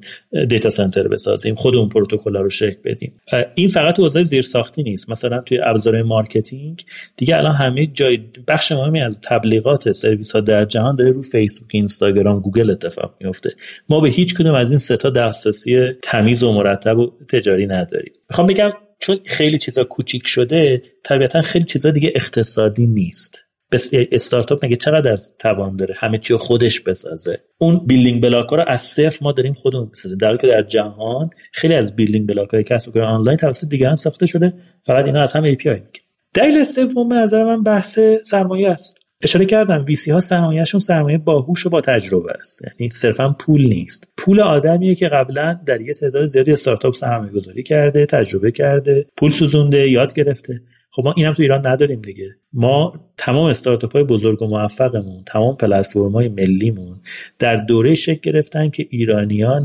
data 0.49 0.71
center 0.71 1.09
بسازیم. 1.09 1.55
خودمون 1.55 1.89
پروتکل 1.89 2.37
رو 2.37 2.51
شکل 2.51 2.77
بدیم. 2.85 3.13
این 3.55 3.69
فقط 3.69 3.99
حوزه 3.99 4.23
زیر 4.23 4.43
ساختی 4.43 4.83
نیست. 4.83 5.11
مثلا 5.11 5.41
توی 5.41 5.59
ابزار 5.63 6.03
marketing 6.03 6.83
دیگه 7.17 7.37
الان 7.37 7.55
همه 7.55 7.87
جای 7.87 8.21
بخش 8.49 8.73
مهمی 8.73 9.01
از 9.01 9.21
تبلیغات 9.21 9.91
سرویس 9.91 10.33
ها 10.33 10.41
در 10.41 10.65
جهان 10.65 10.95
داره 10.95 11.11
رو 11.11 11.23
فیسبوک 11.23 11.71
اینستاگرام 11.73 12.41
گوگل 12.41 12.71
اتفاق 12.71 13.15
میفته 13.21 13.51
ما 13.89 14.01
به 14.01 14.09
هیچ 14.09 14.35
کدوم 14.35 14.55
از 14.55 14.71
این 14.71 14.79
سه 14.79 14.97
تا 14.97 15.11
دسترسی 15.11 15.93
تمیز 16.03 16.45
و 16.45 16.53
مرتب 16.53 16.99
و 16.99 17.13
تجاری 17.29 17.67
نداریم. 17.67 18.13
می‌خوام 18.31 18.47
بگم 18.47 18.73
چون 18.99 19.19
خیلی 19.25 19.59
چیزا 19.59 19.85
کوچیک 19.85 20.27
شده 20.27 20.81
طبیعتا 21.05 21.43
خیلی 21.43 21.65
چیزا 21.65 21.91
دیگه 21.91 22.13
اقتصادی 22.15 22.87
نیست. 22.87 23.45
بس 23.73 23.91
استارتاپ 24.13 24.65
مگه 24.65 24.77
چقدر 24.77 25.17
توان 25.39 25.77
داره؟ 25.77 25.95
همه 25.99 26.19
چی 26.19 26.37
خودش 26.37 26.81
بسازه. 26.81 27.41
اون 27.59 27.87
building 27.87 28.23
block 28.23 28.51
رو 28.51 28.65
از 28.67 28.81
صفر 28.81 29.19
ما 29.23 29.33
داریم 29.33 29.53
خودمون 29.53 29.91
بسازیم. 29.93 30.19
در 30.19 30.27
حالی 30.27 30.39
که 30.39 30.47
در 30.47 30.63
جهان 30.63 31.31
خیلی 31.53 31.75
از 31.75 31.97
building 31.97 32.29
block 32.29 32.51
های 32.51 32.65
کسب 32.65 32.97
و 32.97 33.01
آنلاین 33.01 33.37
توسط 33.37 33.69
دیگران 33.69 33.95
ساخته 33.95 34.27
شده 34.27 34.55
فقط 34.87 35.05
اینا 35.05 35.23
از 35.23 35.33
هم 35.33 35.55
API 35.55 35.67
می‌گیرن. 35.67 35.89
دلیل 36.35 36.65
سوم 36.65 37.09
به 37.09 37.15
نظر 37.15 37.45
من 37.45 37.63
بحث 37.63 37.99
سرمایه 38.23 38.71
است. 38.71 39.08
اشاره 39.23 39.45
کردم 39.45 39.85
VC 39.89 40.11
ها 40.11 40.21
سرمایهشون 40.21 40.81
سرمایه 40.81 41.19
باهوش 41.19 41.66
و 41.66 41.71
با 41.71 41.81
تجربه 41.81 42.33
است. 42.39 42.62
یعنی 42.64 42.89
صرفا 42.89 43.37
پول 43.39 43.66
نیست. 43.66 44.12
پول 44.16 44.41
آدمیه 44.41 44.95
که 44.95 45.09
قبلا 45.09 45.61
در 45.66 45.81
یه 45.81 45.93
تعداد 45.93 46.25
زیادی 46.25 46.53
استارتاپ 46.53 46.95
سرمایه 46.95 47.33
گذاری 47.33 47.62
کرده 47.62 48.07
تجربه 48.07 48.53
کرده 48.53 49.07
پول 49.16 49.31
سوزونده 49.31 49.91
یاد 49.91 50.14
گرفته. 50.14 50.61
خب 50.99 51.05
ما 51.05 51.15
اینم 51.17 51.33
تو 51.33 51.43
ایران 51.43 51.67
نداریم 51.67 52.01
دیگه. 52.01 52.37
ما 52.53 52.93
تمام 53.17 53.47
استارتاپ 53.47 53.93
های 53.93 54.05
بزرگ 54.05 54.43
و 54.43 54.47
موفقمون 54.47 55.25
تمام 55.27 55.57
پلتفرم 55.57 56.13
های 56.13 56.29
ملیمون 56.29 57.01
در 57.39 57.57
دوره 57.57 57.95
شکل 57.95 58.33
گرفتن 58.33 58.71
که 58.71 58.87
ایرانیان 58.91 59.63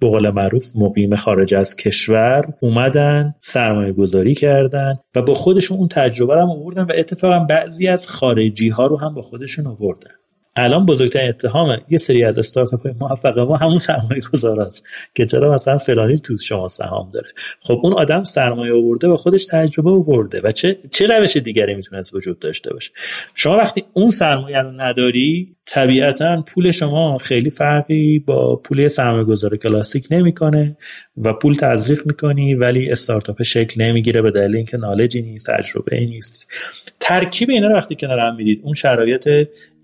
به 0.00 0.08
قول 0.08 0.30
معروف 0.30 0.76
مقیم 0.76 1.16
خارج 1.16 1.54
از 1.54 1.76
کشور 1.76 2.42
اومدن 2.60 3.34
سرمایه 3.38 3.92
گذاری 3.92 4.34
کردن 4.34 4.92
و 5.16 5.22
با 5.22 5.34
خودشون 5.34 5.78
اون 5.78 5.88
تجربه 5.88 6.34
رو 6.34 6.40
هم 6.40 6.50
آوردن 6.50 6.82
و 6.82 6.92
اتفاقا 6.94 7.38
بعضی 7.38 7.88
از 7.88 8.08
خارجی 8.08 8.68
ها 8.68 8.86
رو 8.86 8.96
هم 9.00 9.14
با 9.14 9.22
خودشون 9.22 9.66
آوردن. 9.66 10.10
الان 10.56 10.86
بزرگترین 10.86 11.28
اتهام 11.28 11.78
یه 11.88 11.98
سری 11.98 12.24
از 12.24 12.38
استارتاپ 12.38 12.82
های 12.82 12.94
موفق 13.00 13.38
ما 13.38 13.56
همون 13.56 13.78
سرمایه 13.78 14.22
گذار 14.32 14.60
است 14.60 14.86
که 15.14 15.26
چرا 15.26 15.54
مثلا 15.54 15.78
فلانی 15.78 16.16
تو 16.16 16.36
شما 16.36 16.68
سهام 16.68 17.08
داره. 17.08 17.28
خب 17.60 17.80
اون 17.82 17.92
آدم 17.92 18.22
سرمایه 18.22 18.74
آورده 18.74 19.08
و 19.08 19.16
خودش 19.16 19.44
تجربه 19.44 19.90
آورده 19.90 20.40
و 20.44 20.50
چه 20.50 20.78
چه 20.90 21.06
روش 21.06 21.36
دیگری 21.36 21.74
می‌تونست 21.74 22.14
وجود 22.14 22.38
داشته 22.38 22.72
باشه؟ 22.72 22.90
شما 23.34 23.56
وقتی 23.56 23.84
اون 23.92 24.10
سرمایه 24.10 24.58
رو 24.58 24.70
نداری 24.70 25.56
طبیعتا 25.66 26.42
پول 26.42 26.70
شما 26.70 27.18
خیلی 27.18 27.50
فرقی 27.50 28.18
با 28.18 28.56
پول 28.56 28.88
سرمایه 28.88 29.24
گذار 29.24 29.56
کلاسیک 29.56 30.06
نمی‌کنه 30.10 30.76
و 31.16 31.32
پول 31.32 31.54
تزریق 31.54 32.06
می‌کنی 32.06 32.54
ولی 32.54 32.90
استارتاپ 32.90 33.42
شکل 33.42 33.82
نمی‌گیره 33.82 34.22
به 34.22 34.30
دلیل 34.30 34.56
اینکه 34.56 34.76
نالجی 34.76 35.22
نیست 35.22 35.50
تجربه 35.50 36.00
نیست. 36.00 36.52
ترکیب 37.00 37.50
اینا 37.50 37.68
رو 37.68 37.76
وقتی 37.76 37.96
کنار 37.96 38.18
هم 38.18 38.36
می‌دید 38.36 38.60
اون 38.64 38.74
شرایط 38.74 39.28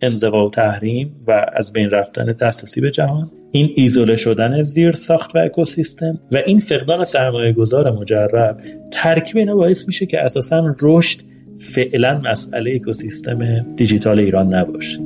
انزوا 0.00 0.48
تحریم 0.62 1.20
و 1.28 1.46
از 1.52 1.72
بین 1.72 1.90
رفتن 1.90 2.24
دسترسی 2.24 2.80
به 2.80 2.90
جهان 2.90 3.30
این 3.52 3.70
ایزوله 3.76 4.16
شدن 4.16 4.62
زیر 4.62 4.92
ساخت 4.92 5.36
و 5.36 5.38
اکوسیستم 5.38 6.20
و 6.32 6.36
این 6.36 6.58
فقدان 6.58 7.04
سرمایه 7.04 7.52
گذار 7.52 7.90
مجرب 7.90 8.56
ترکیب 8.90 9.36
اینا 9.36 9.54
باعث 9.54 9.86
میشه 9.86 10.06
که 10.06 10.20
اساسا 10.20 10.74
رشد 10.82 11.20
فعلا 11.58 12.18
مسئله 12.18 12.74
اکوسیستم 12.74 13.66
دیجیتال 13.76 14.18
ایران 14.18 14.54
نباشه. 14.54 14.98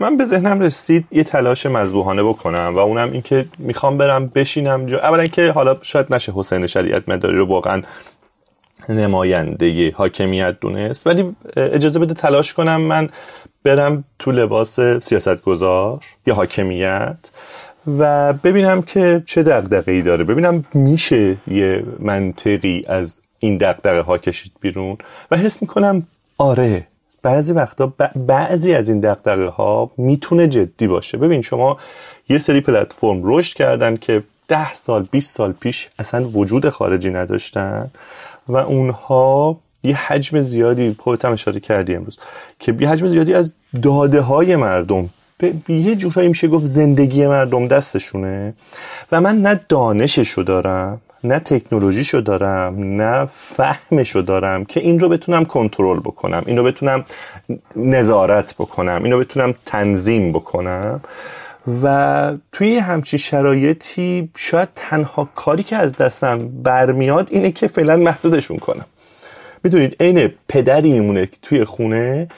من 0.00 0.16
به 0.16 0.24
ذهنم 0.24 0.60
رسید 0.60 1.06
یه 1.10 1.24
تلاش 1.24 1.66
مذبوحانه 1.66 2.22
بکنم 2.22 2.72
و 2.74 2.78
اونم 2.78 3.12
اینکه 3.12 3.46
می‌خوام 3.58 3.98
برم 3.98 4.26
بشینم 4.26 4.86
جا 4.86 4.98
اولا 4.98 5.26
که 5.26 5.50
حالا 5.50 5.76
شاید 5.82 6.14
نشه 6.14 6.32
حسین 6.36 6.66
شریعت 6.66 7.08
مداری 7.08 7.38
رو 7.38 7.46
واقعا 7.46 7.82
نماینده 8.88 9.90
حاکمیت 9.90 10.60
دونست 10.60 11.06
ولی 11.06 11.36
اجازه 11.56 11.98
بده 11.98 12.14
تلاش 12.14 12.54
کنم 12.54 12.80
من 12.80 13.08
برم 13.64 14.04
تو 14.18 14.32
لباس 14.32 14.80
سیاستگزار 14.80 16.00
یا 16.26 16.34
حاکمیت 16.34 17.30
و 17.98 18.32
ببینم 18.32 18.82
که 18.82 19.22
چه 19.26 19.42
دقدقه 19.42 20.02
داره. 20.02 20.24
ببینم 20.24 20.64
میشه 20.74 21.36
یه 21.46 21.84
منطقی 21.98 22.84
از 22.88 23.20
این 23.38 23.56
دقدقه 23.56 24.00
ها 24.00 24.18
کشید 24.18 24.52
بیرون 24.60 24.98
و 25.30 25.36
حس 25.36 25.62
می‌کنم 25.62 26.06
آره 26.38 26.86
بعضی 27.22 27.52
وقتا 27.52 27.92
بعضی 28.16 28.74
از 28.74 28.88
این 28.88 29.00
دقدقه 29.00 29.46
ها 29.46 29.90
می‌تونه 29.96 30.48
جدی 30.48 30.86
باشه. 30.86 31.18
ببین 31.18 31.42
شما 31.42 31.78
یه 32.28 32.38
سری 32.38 32.60
پلتفرم 32.60 33.20
رشد 33.24 33.56
کردن 33.56 33.96
که 33.96 34.22
ده 34.48 34.74
سال 34.74 35.08
20 35.10 35.36
سال 35.36 35.52
پیش 35.52 35.88
اصلا 35.98 36.28
وجود 36.28 36.68
خارجی 36.68 37.10
نداشتن 37.10 37.90
و 38.48 38.56
اونها 38.56 39.58
یه 39.82 39.96
حجم 39.96 40.40
زیادی 40.40 40.96
خودت 40.98 41.24
هم 41.24 41.32
اشاره 41.32 41.60
کردی 41.60 41.94
امروز 41.94 42.18
که 42.58 42.76
یه 42.80 42.88
حجم 42.88 43.06
زیادی 43.06 43.34
از 43.34 43.52
داده 43.82 44.20
های 44.20 44.56
مردم 44.56 45.10
به 45.38 45.54
یه 45.68 45.96
جورایی 45.96 46.28
میشه 46.28 46.48
گفت 46.48 46.64
زندگی 46.64 47.26
مردم 47.26 47.68
دستشونه 47.68 48.54
و 49.12 49.20
من 49.20 49.42
نه 49.42 49.60
دانششو 49.68 50.42
دارم 50.42 51.00
نه 51.24 51.38
تکنولوژیشو 51.38 52.20
دارم 52.20 52.74
نه 52.78 53.28
فهمشو 53.34 54.20
دارم 54.20 54.64
که 54.64 54.80
این 54.80 55.00
رو 55.00 55.08
بتونم 55.08 55.44
کنترل 55.44 56.00
بکنم 56.00 56.42
این 56.46 56.56
رو 56.56 56.64
بتونم 56.64 57.04
نظارت 57.76 58.54
بکنم 58.54 59.00
این 59.04 59.12
رو 59.12 59.18
بتونم 59.18 59.54
تنظیم 59.66 60.32
بکنم. 60.32 61.00
و 61.82 62.34
توی 62.52 62.76
همچین 62.78 63.18
شرایطی 63.18 64.30
شاید 64.36 64.68
تنها 64.74 65.28
کاری 65.34 65.62
که 65.62 65.76
از 65.76 65.96
دستم 65.96 66.48
برمیاد 66.62 67.28
اینه 67.30 67.50
که 67.50 67.68
فعلا 67.68 67.96
محدودشون 67.96 68.58
کنم. 68.58 68.86
می‌دونید 69.64 69.96
عین 70.00 70.32
پدری 70.48 70.92
میمونه 70.92 71.28
توی 71.42 71.64
خونه 71.64 72.28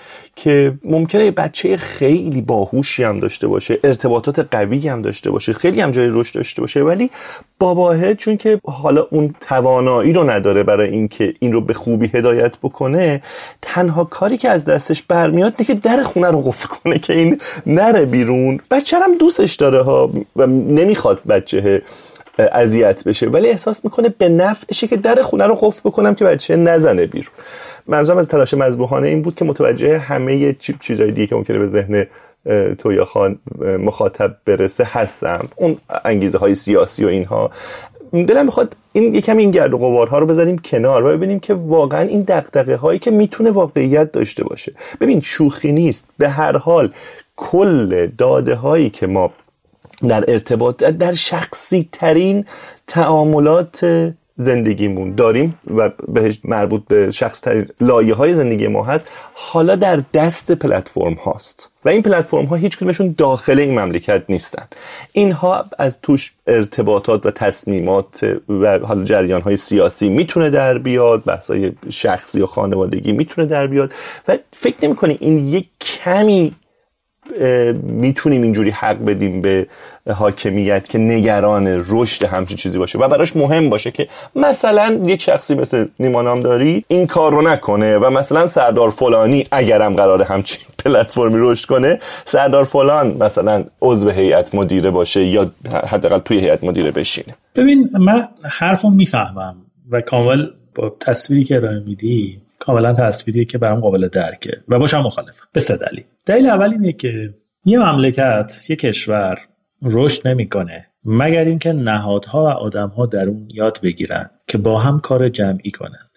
که 0.40 0.74
ممکنه 0.84 1.30
بچه 1.30 1.76
خیلی 1.76 2.42
باهوشی 2.42 3.02
هم 3.02 3.20
داشته 3.20 3.48
باشه 3.48 3.78
ارتباطات 3.84 4.38
قوی 4.50 4.88
هم 4.88 5.02
داشته 5.02 5.30
باشه 5.30 5.52
خیلی 5.52 5.80
هم 5.80 5.90
جای 5.90 6.08
رشد 6.12 6.34
داشته 6.34 6.60
باشه 6.60 6.80
ولی 6.80 7.10
باباهه 7.58 8.14
چون 8.14 8.36
که 8.36 8.60
حالا 8.64 9.06
اون 9.10 9.34
توانایی 9.40 10.12
رو 10.12 10.30
نداره 10.30 10.62
برای 10.62 10.88
اینکه 10.88 11.34
این 11.38 11.52
رو 11.52 11.60
به 11.60 11.74
خوبی 11.74 12.10
هدایت 12.14 12.56
بکنه 12.62 13.22
تنها 13.62 14.04
کاری 14.04 14.36
که 14.36 14.48
از 14.48 14.64
دستش 14.64 15.02
برمیاد 15.02 15.54
اینه 15.58 15.66
که 15.66 15.74
در 15.74 16.02
خونه 16.02 16.30
رو 16.30 16.42
قفل 16.42 16.68
کنه 16.68 16.98
که 16.98 17.12
این 17.12 17.40
نره 17.66 18.06
بیرون. 18.06 18.60
بچه 18.70 18.98
هم 18.98 19.18
دوستش 19.18 19.54
داره 19.54 19.82
ها 19.82 20.12
و 20.36 20.46
نمی‌خواد 20.46 21.20
بچه 21.28 21.82
اذیت 22.38 23.04
بشه 23.04 23.26
ولی 23.26 23.48
احساس 23.48 23.84
می‌کنه 23.84 24.08
به 24.08 24.28
نفعشه 24.28 24.86
که 24.86 24.96
در 24.96 25.22
خونه 25.22 25.46
رو 25.46 25.54
قفل 25.54 25.80
بکنم 25.84 26.14
که 26.14 26.24
بچه 26.24 26.56
نزنه 26.56 27.06
بیرون. 27.06 27.32
منظورم 27.86 28.18
از 28.18 28.28
تلاش 28.28 28.54
مذبوحانه 28.54 29.08
این 29.08 29.22
بود 29.22 29.34
که 29.34 29.44
متوجه 29.44 29.98
همه 29.98 30.56
چیزهای 30.80 31.12
دیگه 31.12 31.26
که 31.26 31.34
ممکنه 31.34 31.58
به 31.58 31.66
ذهن 31.66 32.06
تو 32.78 32.92
یا 32.92 33.04
خان 33.04 33.38
مخاطب 33.58 34.36
برسه 34.44 34.84
هستم. 34.90 35.48
اون 35.56 35.76
انگیزه 36.04 36.38
های 36.38 36.54
سیاسی 36.54 37.04
و 37.04 37.08
اینها. 37.08 37.50
دلم 38.12 38.44
می‌خواد 38.46 38.76
این 38.92 39.14
یکم 39.14 39.36
این 39.36 39.50
گرد 39.50 39.74
و 39.74 39.78
غبارها 39.78 40.18
رو 40.18 40.26
بذاریم 40.26 40.58
کنار 40.58 41.04
و 41.04 41.08
ببینیم 41.08 41.40
که 41.40 41.54
واقعا 41.54 42.00
این 42.00 42.22
دقدقه 42.22 42.76
هایی 42.76 42.98
که 42.98 43.10
می‌تونه 43.10 43.50
واقعیت 43.50 44.12
داشته 44.12 44.44
باشه. 44.44 44.72
ببین 45.00 45.20
شوخی 45.20 45.72
نیست. 45.72 46.08
به 46.18 46.28
هر 46.28 46.56
حال 46.56 46.90
کل 47.36 48.06
داده 48.06 48.54
هایی 48.54 48.90
که 48.90 49.06
ما 49.06 49.32
در 50.08 50.24
ارتباط 50.28 50.84
در 50.84 51.12
شخصی 51.12 51.88
ترین 51.92 52.44
تعاملات 52.86 54.12
زندگیمون 54.40 55.14
داریم 55.14 55.58
و 55.76 55.90
بهش 56.08 56.38
مربوط 56.44 56.82
به 56.88 57.10
شخص 57.10 57.40
ترین 57.40 57.68
لایه 57.80 58.14
های 58.14 58.34
زندگی 58.34 58.68
ما 58.68 58.84
هست 58.84 59.06
حالا 59.34 59.76
در 59.76 60.02
دست 60.14 60.52
پلتفرم 60.52 61.14
هاست. 61.14 61.72
و 61.84 61.88
این 61.88 62.02
پلتفرم 62.02 62.44
ها 62.44 62.56
هیچ 62.56 62.76
کدومشون 62.76 63.14
داخل 63.18 63.58
این 63.58 63.80
مملکت 63.80 64.22
نیستن. 64.28 64.66
اینها 65.12 65.64
از 65.78 66.00
توش 66.00 66.32
ارتباطات 66.46 67.26
و 67.26 67.30
تصمیمات 67.30 68.36
و 68.48 68.78
حالا 68.78 69.04
جریان 69.04 69.40
های 69.40 69.56
سیاسی 69.56 70.08
می‌تونه 70.08 70.50
در 70.50 70.78
بیاد 70.78 71.24
بحث 71.24 71.50
های 71.50 71.72
شخصی 71.90 72.40
و 72.40 72.46
خانوادگی 72.46 73.12
می‌تونه 73.12 73.46
در 73.46 73.66
بیاد. 73.66 73.92
و 74.28 74.38
فکر 74.52 74.76
نمی 74.82 74.94
کنی 74.94 75.16
این 75.20 75.48
یک 75.48 75.68
کمی 75.80 76.54
می‌تونیم 77.82 78.42
اینجوری 78.42 78.70
حق 78.70 79.04
بدیم 79.04 79.40
به 79.40 79.66
حاکمیت 80.14 80.88
که 80.88 80.98
نگران 80.98 81.84
رشد 81.88 82.24
همچین 82.24 82.56
چیزی 82.56 82.78
باشه 82.78 82.98
و 82.98 83.08
براش 83.08 83.36
مهم 83.36 83.70
باشه 83.70 83.90
که 83.90 84.08
مثلا 84.36 85.00
یک 85.04 85.22
شخصی 85.22 85.54
مثل 85.54 85.86
نیما 86.00 86.22
نامداری 86.22 86.84
این 86.88 87.06
کار 87.06 87.32
رو 87.32 87.42
نکنه 87.42 87.98
و 87.98 88.10
مثلا 88.10 88.46
سردار 88.46 88.90
فلانی 88.90 89.46
اگرم 89.50 89.94
قراره 89.94 90.24
همچین 90.24 90.60
پلتفرمی 90.84 91.36
رشد 91.38 91.66
کنه 91.66 92.00
سردار 92.24 92.64
فلان 92.64 93.16
مثلا 93.20 93.64
عضو 93.82 94.10
هیئت 94.10 94.54
مدیره 94.54 94.90
باشه 94.90 95.24
یا 95.24 95.50
حداقل 95.86 96.18
توی 96.18 96.38
هیئت 96.38 96.64
مدیره 96.64 96.90
بشینه. 96.90 97.34
ببین 97.56 97.90
من 97.92 98.28
حرفو 98.42 98.90
می‌فهمم 98.90 99.56
و 99.90 100.00
کامل 100.00 100.46
با 100.74 100.96
تصویری 101.00 101.44
که 101.44 101.56
ارائه 101.56 101.78
میدی 101.86 102.40
کاملا 102.60 102.92
تصویریه 102.92 103.44
که 103.44 103.58
برام 103.58 103.80
قابل 103.80 104.08
درکه 104.08 104.62
و 104.68 104.78
باشم 104.78 105.00
مخالفم. 105.00 105.46
به 105.52 105.60
سه 105.60 105.76
دلیل. 105.76 106.04
دلیل 106.26 106.46
اول 106.46 106.72
اینه 106.72 106.92
که 106.92 107.34
یه 107.64 107.78
مملکت 107.78 108.66
یه 108.68 108.76
کشور 108.76 109.38
رشد 109.82 110.28
نمی‌کنه 110.28 110.86
مگر 111.04 111.44
اینکه 111.44 111.72
نهادها 111.72 112.44
و 112.44 112.48
آدمها 112.48 113.06
در 113.06 113.28
اون 113.28 113.48
یاد 113.54 113.78
بگیرن 113.82 114.30
که 114.48 114.58
با 114.58 114.78
هم 114.78 115.00
کار 115.00 115.28
جمعی 115.28 115.70
کنن 115.70 116.10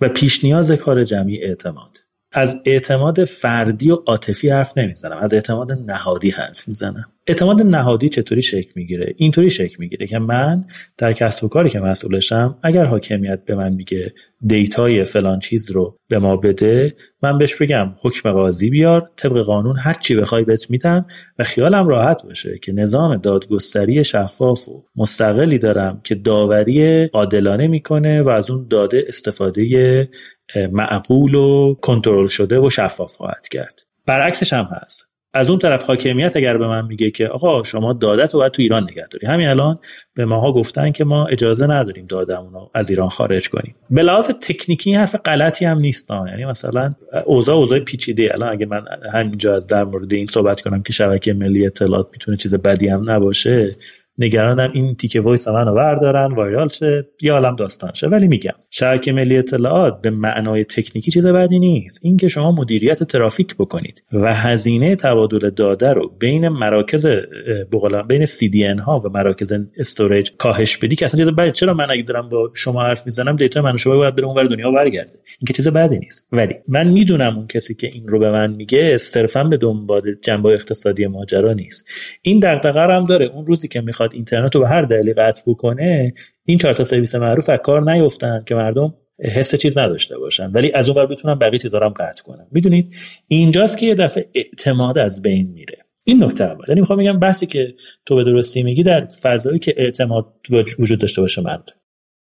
و 0.00 0.08
پیش 0.08 0.44
نیاز 0.44 0.72
کار 0.72 1.04
جمعی 1.04 1.44
اعتماد. 1.44 1.96
از 2.36 2.62
اعتماد 2.64 3.24
فردی 3.24 3.90
و 3.90 3.94
عاطفی 3.94 4.50
حرف 4.50 4.78
نمی‌زنم. 4.78 5.18
از 5.18 5.34
اعتماد 5.34 5.72
نهادی 5.72 6.30
حرف 6.30 6.68
می‌زنم. 6.68 7.04
اعتماد 7.26 7.62
نهادی 7.62 8.08
چطوری 8.08 8.42
شکل 8.42 8.70
می‌گیره؟ 8.74 9.14
اینطوری 9.16 9.50
شکل 9.50 9.76
می‌گیره 9.78 10.06
که 10.06 10.18
من 10.18 10.64
در 10.98 11.12
کسب 11.12 11.44
و 11.44 11.48
کاری 11.48 11.68
که 11.68 11.80
مسئولشم 11.80 12.58
اگر 12.62 12.84
حاکمیت 12.84 13.44
به 13.44 13.54
من 13.54 13.72
میگه 13.72 14.12
دیتای 14.46 15.04
فلان 15.04 15.38
چیز 15.38 15.70
رو 15.70 15.98
به 16.08 16.18
ما 16.18 16.36
بده 16.36 16.96
من 17.22 17.38
بهش 17.38 17.56
بگم 17.56 17.94
حکم 18.02 18.32
قاضی 18.32 18.70
بیار 18.70 19.10
طبق 19.16 19.38
قانون 19.38 19.76
هر 19.78 19.94
چی 19.94 20.14
بخوای 20.14 20.44
بهت 20.44 20.70
میدم 20.70 21.06
و 21.38 21.44
خیالم 21.44 21.88
راحت 21.88 22.22
باشه 22.22 22.58
که 22.62 22.72
نظام 22.72 23.16
دادگستری 23.16 24.04
شفاف 24.04 24.68
و 24.68 24.84
مستقلی 24.96 25.58
دارم 25.58 26.00
که 26.04 26.14
داوری 26.14 27.04
عادلانه 27.04 27.66
می‌کنه 27.66 28.22
و 28.22 28.28
از 28.28 28.50
اون 28.50 28.66
داده 28.70 29.04
استفاده 29.08 30.08
معقول 30.72 31.34
و 31.34 31.74
کنترل 31.74 32.26
شده 32.26 32.60
و 32.60 32.70
شفاف 32.70 33.12
خواهد 33.12 33.48
کرد. 33.48 33.82
برعکسش 34.06 34.52
هم 34.52 34.68
هست. 34.72 35.16
از 35.34 35.50
اون 35.50 35.58
طرف 35.58 35.84
حاکمیت 35.84 36.36
اگر 36.36 36.56
به 36.56 36.66
من 36.66 36.86
میگه 36.86 37.10
که 37.10 37.26
آقا 37.26 37.62
شما 37.62 37.92
دادت 37.92 38.34
رو 38.34 38.40
باید 38.40 38.52
تو 38.52 38.62
ایران 38.62 38.82
نگه 38.82 39.06
داری. 39.10 39.26
همین 39.26 39.48
الان 39.48 39.78
به 40.14 40.24
ماها 40.24 40.52
گفتن 40.52 40.92
که 40.92 41.04
ما 41.04 41.26
اجازه 41.26 41.66
نداریم 41.66 42.06
داده‌مون 42.06 42.52
رو 42.52 42.70
از 42.74 42.90
ایران 42.90 43.08
خارج 43.08 43.48
کنیم. 43.48 43.74
به 43.90 44.02
لحاظ 44.02 44.30
تکنیکی 44.30 44.94
حرف 44.94 45.16
غلطی 45.16 45.64
هم 45.64 45.78
نیست. 45.78 46.10
یعنی 46.10 46.44
مثلا 46.44 46.94
اوضاع 47.26 47.56
اوضاع 47.56 47.80
پیچیده. 47.80 48.30
الان 48.34 48.52
اگه 48.52 48.66
من 48.66 48.84
همینجا 49.12 49.54
از 49.54 49.66
در 49.66 49.84
مورد 49.84 50.12
این 50.12 50.26
صحبت 50.26 50.60
کنم 50.60 50.82
که 50.82 50.92
شبکه 50.92 51.34
ملی 51.34 51.66
اطلاعات 51.66 52.08
می‌تونه 52.12 52.36
چیز 52.36 52.54
بدی 52.54 52.88
هم 52.88 53.10
نباشه 53.10 53.76
نگرانم 54.18 54.70
این 54.72 54.94
تیکه 54.94 55.20
voice 55.20 55.48
منو 55.48 55.74
بردارن 55.74 56.34
وایرال 56.34 56.68
شه 56.68 57.08
یا 57.22 57.34
عالم 57.34 57.56
داستان 57.56 57.92
شه. 57.94 58.08
ولی 58.08 58.28
میگم 58.28 58.54
شبکه 58.70 59.12
ملی 59.12 59.36
اطلاعات 59.36 60.00
به 60.02 60.10
معنای 60.10 60.64
تکنیکی 60.64 61.10
چیز 61.10 61.26
بدی 61.26 61.58
نیست. 61.58 62.00
اینکه 62.04 62.28
شما 62.28 62.52
مدیریت 62.52 63.02
ترافیک 63.02 63.56
بکنید 63.56 64.04
و 64.12 64.34
هزینه 64.34 64.96
تبادل 64.96 65.50
داده 65.50 65.92
رو 65.92 66.12
بین 66.20 66.48
مراکز 66.48 67.06
بین 68.08 68.26
CDN 68.26 68.80
ها 68.80 68.98
و 68.98 69.08
مراکز 69.08 69.52
storage 69.78 70.30
کاهش 70.38 70.76
بدی 70.76 70.96
که 70.96 71.04
اصلا 71.04 71.18
چیز 71.18 71.30
بدی 71.30 71.52
چرا 71.52 71.74
من 71.74 71.86
اگه 71.90 72.02
دارم 72.02 72.28
با 72.28 72.50
شما 72.54 72.82
حرف 72.82 73.06
می‌زنم 73.06 73.36
data 73.36 73.62
من 73.62 73.76
شما 73.76 73.96
باید 73.96 74.16
بره 74.16 74.24
اونور 74.24 74.44
دنیا 74.44 74.70
برگرده. 74.70 75.12
این 75.12 75.46
که 75.46 75.52
چیز 75.52 75.68
بدی 75.68 75.98
نیست. 75.98 76.26
ولی 76.32 76.54
من 76.68 76.88
می‌دونم 76.88 77.36
اون 77.36 77.46
کسی 77.46 77.74
که 77.74 77.90
این 77.92 78.08
رو 78.08 78.18
به 78.18 78.30
من 78.30 78.52
میگه 78.52 78.96
صرفا 78.96 79.44
به 79.44 79.56
دنبال 79.56 80.02
جنبه 80.22 80.48
اقتصادی 80.48 81.06
ماجرا 81.06 81.52
نیست. 81.52 81.86
این 82.22 82.40
دغدغه 82.40 82.80
هم 82.80 83.04
داره. 83.04 83.26
اون 83.26 83.46
روزی 83.46 83.68
که 83.68 83.80
اینترنت 84.14 84.54
رو 84.54 84.60
به 84.60 84.68
هر 84.68 84.82
دلیلی 84.82 85.12
قطع 85.12 85.42
بکنه 85.46 86.12
این 86.44 86.58
چهار 86.58 86.74
تا 86.74 86.84
سرویس 86.84 87.14
معروف 87.14 87.48
از 87.48 87.58
کار 87.62 87.92
نیفتن 87.92 88.42
که 88.46 88.54
مردم 88.54 88.94
حس 89.18 89.54
چیز 89.54 89.78
نداشته 89.78 90.18
باشن. 90.18 90.50
ولی 90.50 90.72
از 90.72 90.90
اون 90.90 91.06
بتونن 91.06 91.38
بقیه 91.38 91.58
چیزا 91.58 91.80
هم 91.80 91.88
قطع 91.88 92.22
کنن. 92.22 92.46
می‌دونید؟ 92.52 92.94
اینجاست 93.28 93.78
که 93.78 93.86
یه 93.86 93.94
دفعه 93.94 94.26
اعتماد 94.34 94.98
از 94.98 95.22
بین 95.22 95.52
میره. 95.52 95.78
این 96.04 96.24
نکته 96.24 96.44
اول. 96.44 96.64
یعنی 96.68 96.80
می‌خوام 96.80 96.98
بگم 96.98 97.18
بحثی 97.18 97.46
که 97.46 97.74
تو 98.06 98.16
به 98.16 98.24
درستی 98.24 98.62
میگی 98.62 98.82
در 98.82 99.06
فضایی 99.22 99.58
که 99.58 99.74
اعتماد 99.76 100.26
وجود 100.78 100.98
داشته 100.98 101.20
باشه 101.20 101.42
مرد 101.42 101.68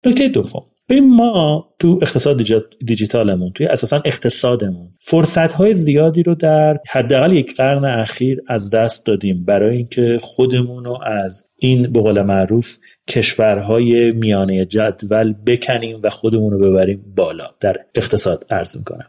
نکته 0.07 0.29
دوم. 0.29 0.63
ببین 0.89 1.15
ما 1.15 1.69
تو 1.79 1.99
اقتصاد 2.03 2.43
دیجیتالمون 2.87 3.53
توی 3.53 3.67
اساسا 3.67 4.03
اقتصادمون 4.05 4.89
فرصت 4.99 5.53
های 5.53 5.75
زیادی 5.75 6.23
رو 6.23 6.35
در 6.35 6.81
حداقل 6.91 7.33
یک 7.33 7.57
قرن 7.57 7.85
اخیر 7.85 8.43
از 8.49 8.71
دست 8.71 9.07
دادیم 9.07 9.45
برای 9.45 9.77
اینکه 9.77 10.19
خودمون 10.21 10.85
رو 10.85 10.99
از 11.07 11.49
این 11.57 11.93
به 11.93 12.01
قول 12.01 12.23
معروف 12.23 12.79
کشورهای 13.09 14.13
میانه 14.13 14.65
جدول 14.65 15.33
بکنیم 15.47 16.01
و 16.05 16.11
خودمون 16.11 16.53
رو 16.53 16.59
ببریم 16.59 17.05
بالا. 17.17 17.51
در 17.61 17.77
اقتصاد 17.95 18.47
ارز 18.51 18.79
می‌کنم. 18.79 19.07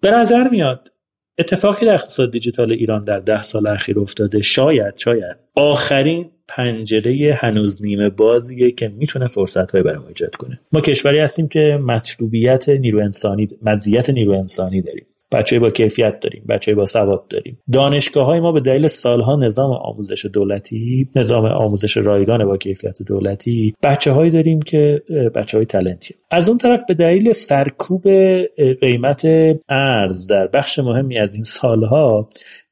به 0.00 0.10
نظر 0.10 0.48
میاد 0.48 0.92
اتفاقی 1.38 1.86
در 1.86 1.94
اقتصاد 1.94 2.30
دیجیتال 2.30 2.72
ایران 2.72 3.04
در 3.04 3.18
ده 3.18 3.42
سال 3.42 3.66
اخیر 3.66 3.98
افتاده 3.98 4.42
شاید 4.42 4.98
شاید 4.98 5.36
آخرین 5.54 6.30
پنجره 6.48 7.34
هنوز 7.40 7.82
نیمه 7.82 8.08
بازیه 8.08 8.70
که 8.70 8.88
می‌تونه 8.88 9.26
فرصت 9.26 9.70
های 9.70 9.82
برای 9.82 9.98
ما 9.98 10.08
ایجاد 10.08 10.36
کنه. 10.36 10.60
ما 10.72 10.80
کشوری 10.80 11.18
هستیم 11.18 11.48
که 11.48 11.78
مطلوبیت 11.82 12.68
نیرو 12.68 13.00
انسانی 13.00 13.46
مزیت 13.62 14.10
نیرو 14.10 14.32
انسانی 14.32 14.82
داریم. 14.82 15.06
بچه 15.32 15.58
با 15.58 15.70
کیفیت 15.70 16.20
داریم 16.20 16.44
بچه 16.48 16.74
با 16.74 16.86
سواد 16.86 17.28
داریم. 17.28 17.58
دانشگاه 17.72 18.26
های 18.26 18.40
ما 18.40 18.52
به 18.52 18.60
دلیل 18.60 18.86
سالها 18.86 19.36
نظام 19.36 19.70
آموزش 19.72 20.26
دولتی 20.26 21.08
نظام 21.16 21.44
آموزش 21.44 21.96
رایگان 21.96 22.44
با 22.44 22.56
کیفیت 22.56 23.02
دولتی 23.02 23.74
بچه 23.82 24.12
هایی 24.12 24.30
داریم 24.30 24.62
که 24.62 25.02
بچه 25.34 25.56
های 25.56 25.66
تلنتی 25.66 26.14
از 26.30 26.48
اون 26.48 26.58
طرف 26.58 26.82
به 26.88 26.94
دلیل 26.94 27.32
سرکوب 27.32 28.08
قیمت 28.80 29.22
ارز 29.68 30.26
در 30.26 30.46
بخش 30.46 30.78
مهمی 30.78 31.18
از 31.18 31.34
این 31.34 31.42
سالها 31.42 32.28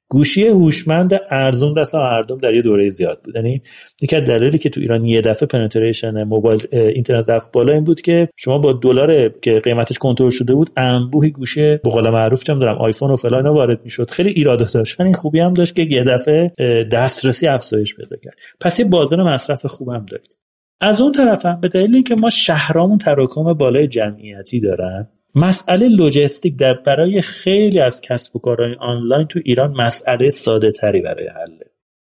گوشی 0.09 0.47
هوشمند 0.47 1.21
ارزون 1.31 1.73
دست 1.73 1.95
مردم 1.95 2.39
در 2.39 2.55
یه 2.55 2.63
دوره 2.63 2.89
زیاد 2.89 3.21
بود. 3.25 3.37
یعنی 3.37 3.63
یکی 4.03 4.17
از 4.17 4.25
دلایلی 4.25 4.59
که 4.59 4.71
تو 4.71 4.81
ایران 4.81 5.05
یه 5.05 5.21
دفعه 5.21 5.47
پنتریشن 5.47 6.25
موبایل 6.25 6.67
اینترنت 6.73 7.31
رفت 7.31 7.53
بالا 7.53 7.73
این 7.73 7.85
بود 7.85 8.01
که 8.01 8.29
شما 8.37 8.59
با 8.59 8.73
دلار 8.73 9.29
که 9.29 9.61
قیمتش 9.61 9.99
کنترل 9.99 10.31
شده 10.31 10.55
بود 10.55 10.71
انبوهی 10.77 11.31
گوشی 11.31 11.77
به 11.77 11.91
قول 11.91 12.11
معروف 12.11 12.43
چم 12.43 12.59
دارم 12.59 12.79
آیفون 12.79 13.11
و 13.11 13.17
فلان 13.17 13.49
وارد 13.49 13.81
می‌شد. 13.85 14.11
خیلی 14.11 14.31
ایراد 14.31 14.73
داشت. 14.73 15.01
این 15.01 15.13
خوبی 15.13 15.41
هم 15.41 15.53
داشت 15.53 15.77
که 15.77 15.83
یه 15.83 16.05
دفعه 16.05 16.53
دسترسی 16.93 17.47
افزایش 17.47 17.95
پیدا 17.95 18.17
کرد. 18.25 18.35
پس 18.61 18.81
یه 18.81 18.87
بازار 18.87 19.23
مصرف 19.23 19.67
خوبم 19.67 20.07
دارید 20.11 20.39
از 20.81 21.01
اون 21.01 21.13
طرف 21.13 21.47
هم 21.47 21.61
به 21.61 21.69
دلیلی 21.69 22.03
که 22.03 22.15
ما 22.15 22.31
شهرامون 22.31 22.99
تراکم 22.99 23.53
بالای 23.53 23.89
جمعیتی 23.89 24.61
دارن 24.61 25.09
مسئله 25.37 25.89
لوجستیک 25.89 26.57
در 26.57 26.75
برای 26.75 27.21
خیلی 27.21 27.81
از 27.81 28.01
کسب 28.01 28.37
و 28.37 28.39
کارهای 28.39 28.75
آنلاین 28.75 29.27
تو 29.27 29.41
ایران 29.45 29.73
مسئله 29.73 30.29
ساده 30.29 30.71
تری 30.71 31.01
برای 31.01 31.29
حله. 31.29 31.71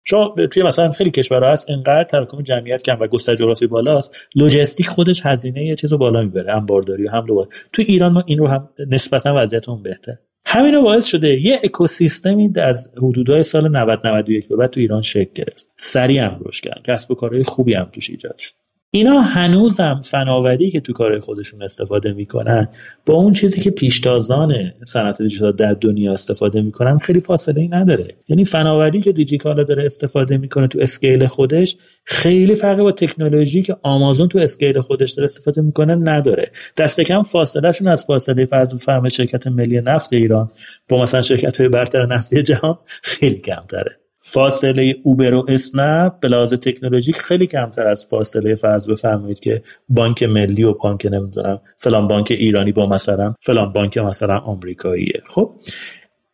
شما 0.03 0.35
توی 0.51 0.63
مثلا 0.63 0.89
خیلی 0.89 1.11
کشورها 1.11 1.51
هست 1.51 1.69
انقدر 1.69 2.03
تراکم 2.03 2.41
جمعیت 2.41 2.83
کم 2.83 2.97
و 2.99 3.07
گستر 3.07 3.35
جغرافی 3.35 3.67
بالاست 3.67 4.15
لوجستیک 4.35 4.87
خودش 4.87 5.25
هزینه 5.25 5.65
یه 5.65 5.75
چیزو 5.75 5.97
بالا 5.97 6.21
می‌بره 6.21 6.53
هم 6.53 6.65
بارداری 6.65 7.07
و 7.07 7.11
هم 7.11 7.25
رو 7.25 7.47
تو 7.73 7.81
ایران 7.87 8.11
ما 8.11 8.23
این 8.25 8.37
رو 8.37 8.47
هم 8.47 8.69
نسبتا 8.89 9.33
وضعیتمون 9.37 9.83
بهتر 9.83 10.15
همین 10.45 10.73
رو 10.73 10.83
باعث 10.83 11.05
شده 11.05 11.41
یه 11.41 11.59
اکوسیستمی 11.63 12.53
از 12.55 12.91
حدودهای 12.97 13.43
سال 13.43 13.67
90 13.77 14.07
91 14.07 14.47
به 14.47 14.55
بعد 14.55 14.69
تو 14.69 14.79
ایران 14.79 15.01
شکل 15.01 15.31
گرفت. 15.35 15.69
سریع 15.77 16.21
هم 16.21 16.41
رشد 16.45 16.63
کرد 16.63 16.81
کسب 16.83 17.11
و 17.11 17.15
کارهای 17.15 17.43
خوبی 17.43 17.73
هم 17.73 17.89
توش 17.93 18.09
ایجاد 18.09 18.37
شد. 18.37 18.53
اینا 18.91 19.21
هنوزم 19.21 20.01
فناوری 20.03 20.71
که 20.71 20.79
تو 20.79 20.93
کار 20.93 21.19
خودشون 21.19 21.63
استفاده 21.63 22.13
می‌کنن 22.13 22.67
با 23.05 23.13
اون 23.13 23.33
چیزی 23.33 23.61
که 23.61 23.71
پیشتازان 23.71 24.53
صنعت 24.83 25.21
دیجیتال 25.21 25.51
در 25.51 25.73
دنیا 25.73 26.13
استفاده 26.13 26.61
می‌کنن 26.61 26.97
خیلی 26.97 27.19
فاصله 27.19 27.61
ای 27.61 27.67
نداره. 27.67 28.15
یعنی 28.27 28.45
فناوری 28.45 29.01
که 29.01 29.11
دیجیکالا 29.11 29.63
داره 29.63 29.85
استفاده 29.85 30.37
می‌کنه 30.37 30.67
تو 30.67 30.79
scale 30.81 31.25
خودش 31.25 31.77
خیلی 32.03 32.55
فرق 32.55 32.79
با 32.79 32.91
تکنولوژی 32.91 33.61
که 33.61 33.75
آمازون 33.83 34.27
تو 34.27 34.39
scale 34.39 34.79
خودش 34.79 35.11
داره 35.11 35.25
استفاده 35.25 35.61
می‌کنه 35.61 35.95
نداره. 35.95 36.51
دست 36.77 37.01
کم 37.01 37.21
فاصلهشون 37.21 37.87
از 37.87 38.05
فاصله 38.05 38.45
فرض 38.45 38.83
فرم 38.83 39.09
شرکت 39.09 39.47
ملی 39.47 39.81
نفت 39.81 40.13
ایران 40.13 40.49
با 40.89 41.01
مثلا 41.01 41.21
شرکت 41.21 41.57
های 41.57 41.69
برتر 41.69 42.05
نفتی 42.05 42.43
جهان 42.43 42.77
خیلی 43.01 43.37
کمتره. 43.37 43.98
فاصله 44.21 44.95
اوبر 45.03 45.33
و 45.33 45.45
اسنپ 45.47 46.19
به 46.19 46.27
لحاظ 46.27 46.53
تکنولوژیک 46.53 47.15
خیلی 47.15 47.47
کمتر 47.47 47.87
از 47.87 48.07
فاصله 48.09 48.55
فرض 48.55 48.89
بفرمایید 48.89 49.39
که 49.39 49.61
بانک 49.89 50.23
ملی 50.23 50.63
و 50.63 50.73
بانک 50.73 51.05
نمی‌دونم 51.05 51.61
فلان 51.77 52.07
بانک 52.07 52.31
ایرانی 52.31 52.71
با 52.71 52.85
مثلا 52.85 53.33
فلان 53.41 53.73
بانک 53.73 53.97
مثلا 53.97 54.37
آمریکاییه. 54.37 55.21
خب 55.25 55.51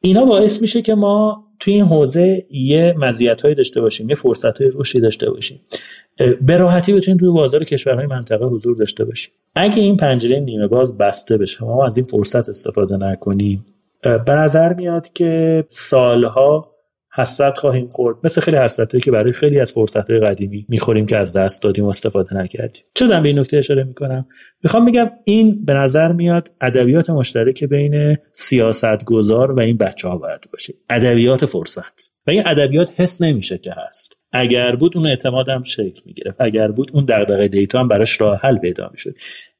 اینا 0.01 0.25
باعث 0.25 0.61
میشه 0.61 0.81
که 0.81 0.95
ما 0.95 1.45
توی 1.59 1.73
این 1.73 1.85
حوزه 1.85 2.45
یه 2.51 2.95
مزیت 2.97 3.43
داشته 3.43 3.81
باشیم 3.81 4.09
یه 4.09 4.15
فرصت 4.15 4.61
های 4.61 4.71
رشدی 4.73 4.99
داشته 4.99 5.29
باشیم. 5.29 5.61
به 6.41 6.57
راحتی 6.57 6.93
بتونیم 6.93 7.17
توی 7.17 7.29
بازار 7.29 7.63
کشورهای 7.63 8.05
منطقه 8.05 8.45
حضور 8.45 8.75
داشته 8.75 9.05
باشیم. 9.05 9.33
اگه 9.55 9.81
این 9.81 9.97
پنجره 9.97 10.39
نیمه 10.39 10.67
باز 10.67 10.97
بسته 10.97 11.37
بشه 11.37 11.63
ما 11.63 11.85
از 11.85 11.97
این 11.97 12.05
فرصت 12.05 12.49
استفاده 12.49 12.97
نکنیم. 12.97 13.65
به 14.01 14.35
نظر 14.35 14.73
میاد 14.73 15.13
که 15.13 15.63
سالها 15.67 16.74
حسرت 17.15 17.57
خواهیم 17.57 17.89
خورد. 17.89 18.17
مثل 18.23 18.41
خیلی 18.41 18.57
حسرتایی 18.57 19.01
که 19.01 19.11
برای 19.11 19.31
خیلی 19.31 19.59
از 19.59 19.71
فرصتهای 19.71 20.19
قدیمی 20.19 20.65
می‌خوریم 20.69 21.05
که 21.05 21.17
از 21.17 21.37
دست 21.37 21.63
دادیم 21.63 21.85
و 21.85 21.89
استفاده 21.89 22.35
نکردیم. 22.35 22.83
چرا 22.95 23.19
به 23.19 23.27
این 23.27 23.39
نکته 23.39 23.57
اشاره 23.57 23.83
می‌کنم؟ 23.83 24.25
می‌خوام 24.63 24.85
بگم 24.85 25.11
این 25.25 25.65
به 25.65 25.73
نظر 25.73 26.11
میاد 26.11 26.51
ادبیات 26.61 27.09
مشترک 27.09 27.63
بین 27.63 28.17
سیاستگزار 28.31 29.51
و 29.51 29.59
این 29.59 29.77
بچه 29.77 30.07
ها 30.07 30.17
باید 30.17 30.45
باشه. 30.51 30.73
ادبیات 30.89 31.45
فرصت. 31.45 32.11
و 32.27 32.31
این 32.31 32.43
ادبیات 32.45 32.91
حس 32.95 33.21
نمیشه 33.21 33.57
که 33.57 33.73
هست. 33.87 34.15
اگر 34.31 34.75
بود 34.75 34.97
اون 34.97 35.07
اعتمادم 35.07 35.63
شکل 35.63 36.01
می‌گرفت. 36.05 36.41
اگر 36.41 36.67
بود 36.67 36.91
اون 36.93 37.05
دغدغه 37.05 37.47
دیتا 37.47 37.79
هم 37.79 37.87
براش 37.87 38.21
راه 38.21 38.39
حل 38.39 38.57
پیدا 38.57 38.89
می‌شد. 38.91 39.13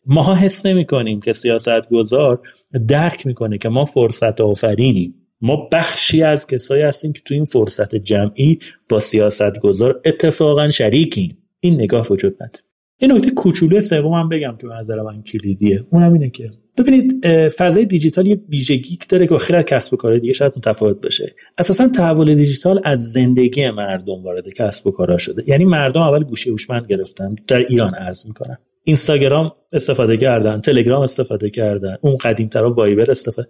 ماها 0.05 0.35
حس 0.35 0.65
نمی 0.65 0.85
کنیم 0.85 1.21
که 1.21 1.33
سیاستگزار 1.33 2.41
درک 2.87 3.27
می‌کنه 3.27 3.57
که 3.57 3.69
ما 3.69 3.85
فرصت 3.85 4.41
آفرینیم 4.41 5.24
ما 5.45 5.69
بخشی 5.71 6.23
از 6.23 6.47
کسایی 6.47 6.83
هستیم 6.83 7.13
که 7.13 7.21
تو 7.25 7.33
این 7.33 7.43
فرصت 7.43 7.95
جمعی 7.95 8.57
با 8.89 8.99
سیاست 8.99 9.59
گذار 9.59 10.01
اتفاقا 10.05 10.69
شریکیم. 10.69 11.37
این 11.59 11.73
نگاه 11.73 12.07
وجود 12.09 12.33
نداره. 12.33 12.63
این 12.97 13.11
نکته 13.11 13.29
کوچولو 13.31 13.79
سوم 13.79 14.13
هم 14.13 14.29
بگم 14.29 14.57
که 14.61 14.67
نظر 14.67 15.01
من 15.01 15.23
کلیدیه. 15.23 15.83
اونم 15.91 16.13
اینه 16.13 16.29
که 16.29 16.51
ببینید 16.77 17.27
فضای 17.47 17.85
دیجیتال 17.85 18.27
یه 18.27 18.41
ویژگی 18.49 18.97
داره 19.09 19.27
که 19.27 19.37
خیلی 19.37 19.63
کسب 19.63 19.93
و 19.93 19.97
کار 19.97 20.17
دیگه 20.17 20.33
شاید 20.33 20.53
متفاوت 20.57 21.01
بشه 21.01 21.35
اساسا 21.57 21.87
تحول 21.87 22.35
دیجیتال 22.35 22.81
از 22.83 23.11
زندگی 23.11 23.69
مردم 23.69 24.23
وارد 24.23 24.49
کسب 24.49 24.87
و 24.87 24.91
کارا 24.91 25.17
شده. 25.17 25.43
یعنی 25.47 25.65
مردم 25.65 26.01
اول 26.01 26.23
گوشی 26.23 26.49
هوشمند 26.49 26.87
گرفتن 26.87 27.35
در 27.47 27.57
ایران 27.57 27.95
ارز 27.97 28.27
می‌کنن 28.27 28.57
اینستاگرام 28.83 29.51
استفاده 29.73 30.17
کردن 30.17 30.61
تلگرام 30.61 31.01
استفاده 31.01 31.49
کردن 31.49 31.95
اون 32.01 32.17
قدیمترا 32.17 32.73
وایبر 32.73 33.11
استفاده 33.11 33.47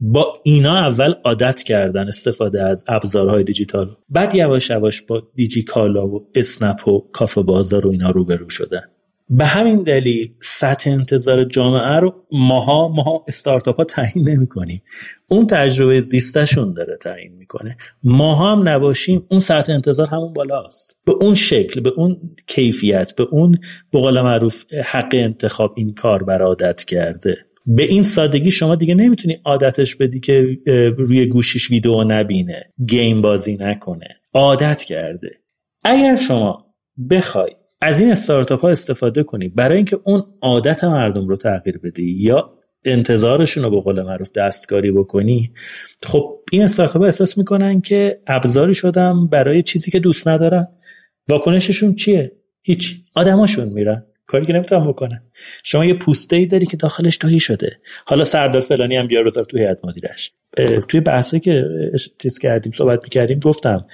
با 0.00 0.32
اینا 0.42 0.76
اول 0.76 1.12
عادت 1.24 1.62
کردن 1.62 2.08
استفاده 2.08 2.62
از 2.62 2.84
ابزارهای 2.88 3.44
دیجیتال. 3.44 3.96
بعد 4.08 4.34
یواش 4.34 4.70
یواش 4.70 5.02
با 5.02 5.22
دیجیکالا 5.34 6.06
و 6.06 6.28
اسنپ 6.34 6.88
و 6.88 6.98
کافه 7.12 7.42
بازار 7.42 7.86
و 7.86 7.90
اینا 7.90 8.10
روبرو 8.10 8.50
شدن. 8.50 8.82
به 9.30 9.44
همین 9.44 9.82
دلیل 9.82 10.32
سطح 10.40 10.90
انتظار 10.90 11.44
جامعه 11.44 12.00
رو 12.00 12.14
ماها 12.32 12.88
ماها 12.88 13.24
استارتاپ 13.28 13.76
ها 13.76 13.84
تعیین 13.84 14.28
نمی 14.28 14.46
کنیم 14.46 14.82
اون 15.28 15.46
تجربه 15.46 16.00
زیستشون 16.00 16.72
داره 16.72 16.96
تعیین 16.96 17.32
می‌کنه. 17.32 17.76
ما 18.02 18.34
هم 18.34 18.68
نباشیم 18.68 19.26
اون 19.30 19.40
سطح 19.40 19.72
انتظار 19.72 20.06
همون 20.06 20.32
بالاست. 20.32 20.98
به 21.06 21.12
اون 21.20 21.34
شکل 21.34 21.80
به 21.80 21.90
اون 21.96 22.16
کیفیت 22.46 23.14
به 23.16 23.24
اون 23.30 23.54
به 23.92 24.22
معروف 24.22 24.64
حق 24.84 25.10
انتخاب 25.12 25.74
این 25.76 25.94
کار 25.94 26.22
بر 26.22 26.42
عادت 26.42 26.84
کرده. 26.84 27.47
به 27.70 27.82
این 27.82 28.02
سادگی 28.02 28.50
شما 28.50 28.74
دیگه 28.74 28.94
نمی‌تونی 28.94 29.40
عادتش 29.44 29.96
بدی 29.96 30.20
که 30.20 30.58
روی 30.98 31.26
گوشیش 31.26 31.70
ویدیو 31.70 32.04
نبینه 32.04 32.62
گیم 32.86 33.22
بازی 33.22 33.56
نکنه. 33.60 34.08
عادت 34.34 34.82
کرده. 34.82 35.30
اگر 35.84 36.16
شما 36.16 36.66
بخوای 37.10 37.50
از 37.80 38.00
این 38.00 38.10
استارتاپ 38.10 38.60
ها 38.60 38.68
استفاده 38.68 39.22
کنی 39.22 39.48
برای 39.48 39.76
اینکه 39.76 40.00
اون 40.04 40.22
عادت 40.42 40.84
مردم 40.84 41.28
رو 41.28 41.36
تغییر 41.36 41.78
بدی 41.78 42.16
یا 42.18 42.50
انتظارشون 42.84 43.64
رو 43.64 43.70
به 43.70 43.80
قول 43.80 44.02
معروف 44.02 44.32
دستکاری 44.32 44.90
بکنی 44.90 45.52
خب 46.04 46.38
این 46.52 46.62
استارتاپ 46.62 47.02
ها 47.02 47.06
احساس 47.06 47.38
می‌کنن 47.38 47.80
که 47.80 48.20
ابزاری 48.26 48.74
شدم 48.74 49.26
برای 49.26 49.62
چیزی 49.62 49.90
که 49.90 50.00
دوست 50.00 50.28
ندارن. 50.28 50.66
واکنششون 51.28 51.94
چیه؟ 51.94 52.32
هیچ. 52.62 52.96
آدماشون 53.16 53.68
میرن. 53.68 54.06
کاری 54.28 54.46
که 54.46 54.52
نمی‌تونم 54.52 54.88
بکنن. 54.88 55.22
شما 55.64 55.84
یه 55.84 55.94
پوسته 55.94 56.36
ای 56.36 56.46
داری 56.46 56.66
که 56.66 56.76
داخلش 56.76 57.16
توهی 57.16 57.40
شده. 57.40 57.80
حالا 58.06 58.24
سردار 58.24 58.62
فلانی 58.62 58.96
هم 58.96 59.06
بیار 59.06 59.24
بذار 59.24 59.44
تو 59.44 59.58
هیئت 59.58 59.84
مدیرش. 59.84 60.32
توی 60.88 61.00
بحثی 61.00 61.40
که 61.40 61.64
چیز 62.18 62.38
کردیم 62.38 62.72
صحبت 62.72 63.00
می‌کردیم 63.04 63.38
گفتم 63.38 63.86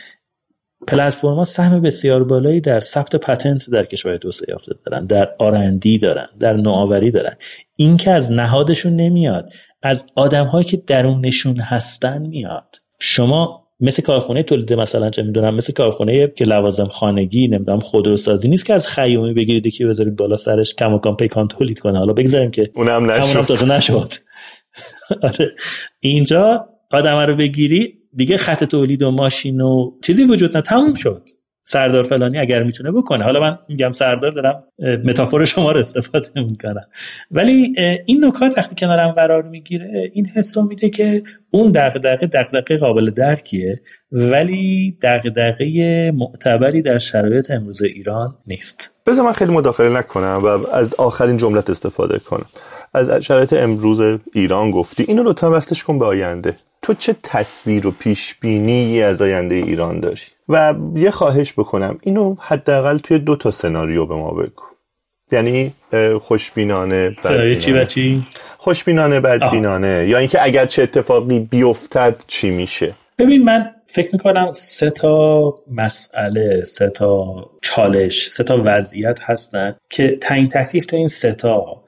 پلتفرما 0.88 1.44
سهم 1.44 1.82
بسیار 1.82 2.24
بالایی 2.24 2.60
در 2.60 2.80
ثبت 2.80 3.16
پتنت 3.16 3.70
در 3.70 3.84
کشور 3.84 4.16
توسعه 4.16 4.46
یافته 4.50 4.72
دارن 4.86 5.06
در 5.06 5.34
آرندی 5.38 5.98
دارن 5.98 6.26
در 6.40 6.52
نوآوری 6.52 7.10
دارن. 7.10 7.34
این 7.76 7.96
که 7.96 8.10
از 8.10 8.32
نهادشون 8.32 8.96
نمیاد 8.96 9.52
از 9.82 10.06
آدمهایی 10.14 10.64
که 10.64 10.76
درونشون 10.76 11.60
هستن 11.60 12.22
میاد. 12.22 12.76
شما 13.00 13.63
مثل 13.84 14.02
کارخونه 14.02 14.42
تولید 14.42 14.72
مثلا 14.72 15.10
چه 15.10 15.22
می‌دونم 15.22 15.54
مثل 15.54 15.72
کارخونه 15.72 16.32
که 16.36 16.44
لوازم 16.44 16.88
خانگی 16.88 17.48
نمی‌دونم 17.48 17.80
خودروسازی 17.80 18.48
نیست 18.48 18.66
که 18.66 18.74
از 18.74 18.88
خیومی 18.88 19.34
بگیرید 19.34 19.74
که 19.74 19.86
بذارید 19.86 20.16
بالا 20.16 20.36
سرش 20.36 20.74
کم 20.74 21.16
پیکان 21.18 21.48
تولید 21.48 21.78
کنه. 21.78 21.98
حالا 21.98 22.12
بگذاریم 22.12 22.50
که 22.50 22.70
اونم 22.74 23.10
نشد. 23.10 23.40
تازه 23.40 23.66
نشد. 23.66 24.12
آره. 25.22 25.54
اینجا 26.00 26.66
آدم 26.90 27.18
رو 27.18 27.36
بگیری 27.36 27.98
دیگه 28.14 28.36
خط 28.36 28.64
تولید 28.64 29.02
و 29.02 29.10
ماشین 29.10 29.60
و 29.60 29.90
چیزی 30.04 30.24
وجود 30.24 30.56
نه 30.56 30.62
تموم 30.62 30.94
شد. 30.94 31.22
سردار 31.64 32.04
فلانی 32.04 32.38
اگر 32.38 32.62
می‌تونه 32.62 32.90
بکنه. 32.90 33.24
حالا 33.24 33.40
من 33.40 33.58
میگم 33.68 33.92
سردار 33.92 34.30
دارم 34.30 34.64
متافور 35.04 35.44
شما 35.44 35.72
رو 35.72 35.78
استفاده 35.78 36.28
می‌کنم. 36.34 36.84
ولی 37.30 37.74
این 38.06 38.24
نکات 38.24 38.58
وقتی 38.58 38.74
کنارم 38.78 39.10
قرار 39.12 39.42
می‌گیره 39.42 40.10
این 40.12 40.26
حس 40.26 40.58
میده 40.58 40.90
که 40.90 41.22
اون 41.50 41.72
دغدغه 41.72 42.26
دغدغه 42.26 42.76
قابل 42.76 43.10
درکیه 43.10 43.80
ولی 44.12 44.98
دغدغه 45.02 46.10
معتبری 46.14 46.82
در 46.82 46.98
شرایط 46.98 47.50
امروز 47.50 47.82
ایران 47.82 48.36
نیست. 48.46 48.94
بذار 49.06 49.24
من 49.26 49.32
خیلی 49.32 49.52
مداخله 49.52 49.88
نکنم 49.88 50.40
و 50.44 50.46
از 50.72 50.94
آخرین 50.94 51.36
جملت 51.36 51.70
استفاده 51.70 52.18
کنم. 52.18 52.46
از 52.94 53.10
شرایط 53.10 53.52
امروز 53.52 54.00
ایران 54.34 54.70
گفتی. 54.70 55.04
اینو 55.08 55.22
لطفا 55.22 55.56
وستش 55.56 55.84
کن 55.84 55.98
به 55.98 56.04
آینده. 56.04 56.56
تو 56.84 56.94
چه 56.94 57.16
تصویر 57.22 57.86
و 57.86 57.90
پیش 57.90 58.34
بینی 58.34 59.02
از 59.02 59.22
آینده 59.22 59.54
ایران 59.54 60.00
داشتی 60.00 60.32
و 60.48 60.74
یه 60.94 61.10
خواهش 61.10 61.52
بکنم 61.52 61.98
اینو 62.02 62.36
حداقل 62.40 62.98
توی 62.98 63.18
دو 63.18 63.36
تا 63.36 63.50
سناریو 63.50 64.06
به 64.06 64.14
ما 64.14 64.30
بگو. 64.30 64.62
یعنی 65.32 65.72
خوشبینانه 66.20 67.16
چی 67.60 67.72
و 67.72 67.84
چی؟ 67.84 68.26
خوشبینانه 68.58 69.20
بدبینانه. 69.20 70.06
یا 70.08 70.18
اینکه 70.18 70.44
اگر 70.44 70.66
چه 70.66 70.82
اتفاقی 70.82 71.40
بیفتد 71.40 72.16
چی 72.26 72.50
میشه؟ 72.50 72.94
ببین 73.18 73.44
من 73.44 73.70
فکر 73.86 74.08
می‌کنم 74.12 74.52
سه 74.52 74.90
تا 74.90 75.54
مسئله 75.70 76.62
سه 76.62 76.90
تا 76.90 77.34
چالش 77.62 78.28
سه 78.28 78.44
تا 78.44 78.62
وضعیت 78.64 79.18
هستن 79.22 79.76
که 79.90 80.18
تعیین 80.20 80.48
تکلیف 80.48 80.86
تو 80.86 80.96
این 80.96 81.08
سه 81.08 81.32
تا 81.34 81.83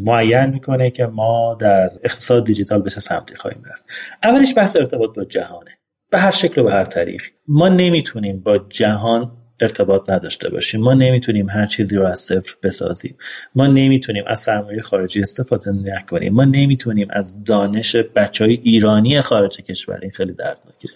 معین 0.00 0.46
می‌کنه 0.46 0.90
که 0.90 1.06
ما 1.06 1.56
در 1.60 1.90
اقتصاد 2.04 2.44
دیجیتال 2.44 2.82
به 2.82 2.90
چه 2.90 3.00
سمتی 3.00 3.34
خواهیم 3.34 3.62
رفت. 3.70 3.84
اولش 4.22 4.54
بحث 4.56 4.76
ارتباط 4.76 5.16
با 5.16 5.24
جهانه. 5.24 5.70
به 6.10 6.18
هر 6.18 6.30
شکل 6.30 6.60
و 6.60 6.64
به 6.64 6.72
هر 6.72 6.84
طریق 6.84 7.22
ما 7.48 7.68
نمی‌تونیم 7.68 8.40
با 8.40 8.58
جهان 8.58 9.32
ارتباط 9.60 10.10
نداشته 10.10 10.48
باشیم. 10.48 10.80
ما 10.80 10.94
نمی‌تونیم 10.94 11.50
هر 11.50 11.66
چیزی 11.66 11.96
رو 11.96 12.06
از 12.06 12.18
صفر 12.18 12.54
بسازیم. 12.62 13.16
ما 13.54 13.66
نمی‌تونیم 13.66 14.24
از 14.26 14.40
سرمایه 14.40 14.80
خارجی 14.80 15.22
استفاده 15.22 15.70
نکنیم. 15.70 16.34
ما 16.34 16.44
نمی‌تونیم 16.44 17.08
از 17.10 17.44
دانش 17.44 17.96
بچه 17.96 18.44
های 18.44 18.54
ایرانی 18.62 19.20
خارج 19.20 19.56
کشور 19.56 19.98
این 20.02 20.10
خیلی 20.10 20.32
دردناکه. 20.32 20.88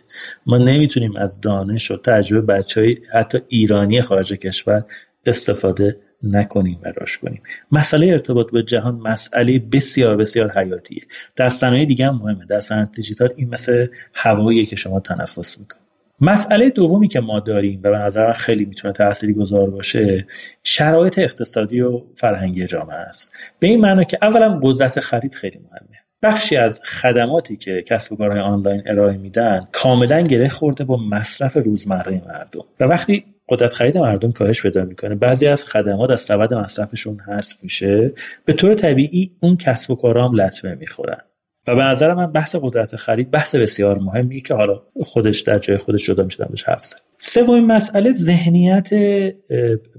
ما 0.47 0.59
نمی‌تونیم 0.59 1.17
از 1.17 1.41
دانش 1.41 1.91
و 1.91 1.97
تجربه 1.97 2.55
بچه 2.55 2.81
های 2.81 2.97
حتی 3.13 3.39
ایرانی 3.49 4.01
خارج 4.01 4.33
کشور 4.33 4.85
استفاده 5.27 5.97
نکنیم 6.31 6.81
و 6.83 6.93
راش 6.97 7.19
کنیم. 7.19 7.43
مسئله 7.73 8.07
ارتباط 8.07 8.51
به 8.51 8.63
جهان 8.63 8.95
مسئله 8.95 9.59
بسیار 9.59 10.17
بسیار 10.17 10.53
حیاتیه. 10.59 11.03
در 11.37 11.49
صنایع 11.49 11.85
دیگه 11.85 12.07
هم 12.07 12.17
مهمه. 12.17 12.45
در 12.45 12.61
صنعت 12.61 12.93
دیجیتال 12.93 13.29
این 13.37 13.49
مثل 13.49 13.87
هواییه 14.15 14.65
که 14.65 14.77
شما 14.77 15.01
تنفس 15.01 15.59
می‌کنید. 15.59 15.87
مسئله 16.21 16.71
دومی 16.71 17.09
که 17.09 17.21
ما 17.21 17.41
داریم 17.41 17.81
و 17.85 17.91
به 17.91 17.99
نظر 17.99 18.33
خیلی 18.33 18.65
می‌تونه 18.65 18.93
تأثیری 18.93 19.35
گذار 19.35 19.71
باشه 19.71 20.27
شرایط 20.65 21.19
اقتصادی 21.19 21.81
و 21.81 22.03
فرهنگی 22.15 22.67
جامعه 22.67 22.97
است. 22.97 23.33
به 23.59 23.67
این 23.67 23.81
معنی 23.81 24.05
که 24.05 24.19
اولا 24.23 24.61
قدرت 24.63 25.01
خرید 25.01 25.35
خیلی 25.35 25.59
مهمه. 25.59 25.97
بخشی 26.23 26.57
از 26.57 26.81
خدماتی 26.85 27.57
که 27.57 27.83
کسب 27.83 28.13
و 28.13 28.17
کارهای 28.17 28.41
آنلاین 28.41 28.83
ارائه 28.87 29.17
میدن 29.17 29.69
کاملا 29.73 30.23
گره 30.23 30.49
خورده 30.49 30.85
با 30.85 30.97
مصرف 30.97 31.57
روزمره 31.57 32.23
مردم. 32.27 32.65
و 32.81 32.85
وقتی 32.85 33.25
قدرت 33.49 33.75
خرید 33.75 33.99
مردم 33.99 34.33
کاهش 34.33 34.63
پیدا 34.63 34.85
می‌کنه. 34.85 35.15
بعضی 35.15 35.47
از 35.47 35.67
خدمات 35.67 36.11
از 36.11 36.21
سبد 36.21 36.55
مصرفشون 36.55 37.21
حذف 37.21 37.63
میشه. 37.63 38.13
به 38.45 38.53
طور 38.53 38.75
طبیعی 38.75 39.37
اون 39.41 39.57
کسب 39.57 39.91
و 39.91 39.95
کارام 39.95 40.41
لطمه 40.41 40.75
می‌خورن. 40.75 41.21
و 41.67 41.75
به 41.75 41.83
نظر 41.83 42.15
من 42.15 42.33
بحث 42.33 42.57
قدرت 42.63 42.97
خرید 42.97 43.31
بحث 43.31 43.55
بسیار 43.55 43.99
مهمی 43.99 44.41
که 44.41 44.55
حالا 44.55 44.83
خودش 45.05 45.41
در 45.41 45.59
جای 45.59 45.77
خودش 45.77 46.07
جدا 46.07 46.25
میشه 46.25 46.45
بهش 46.45 46.65
حرف 46.65 46.95
سومین 47.19 47.67
مسئله 47.67 48.13
ذهنیت 48.13 48.91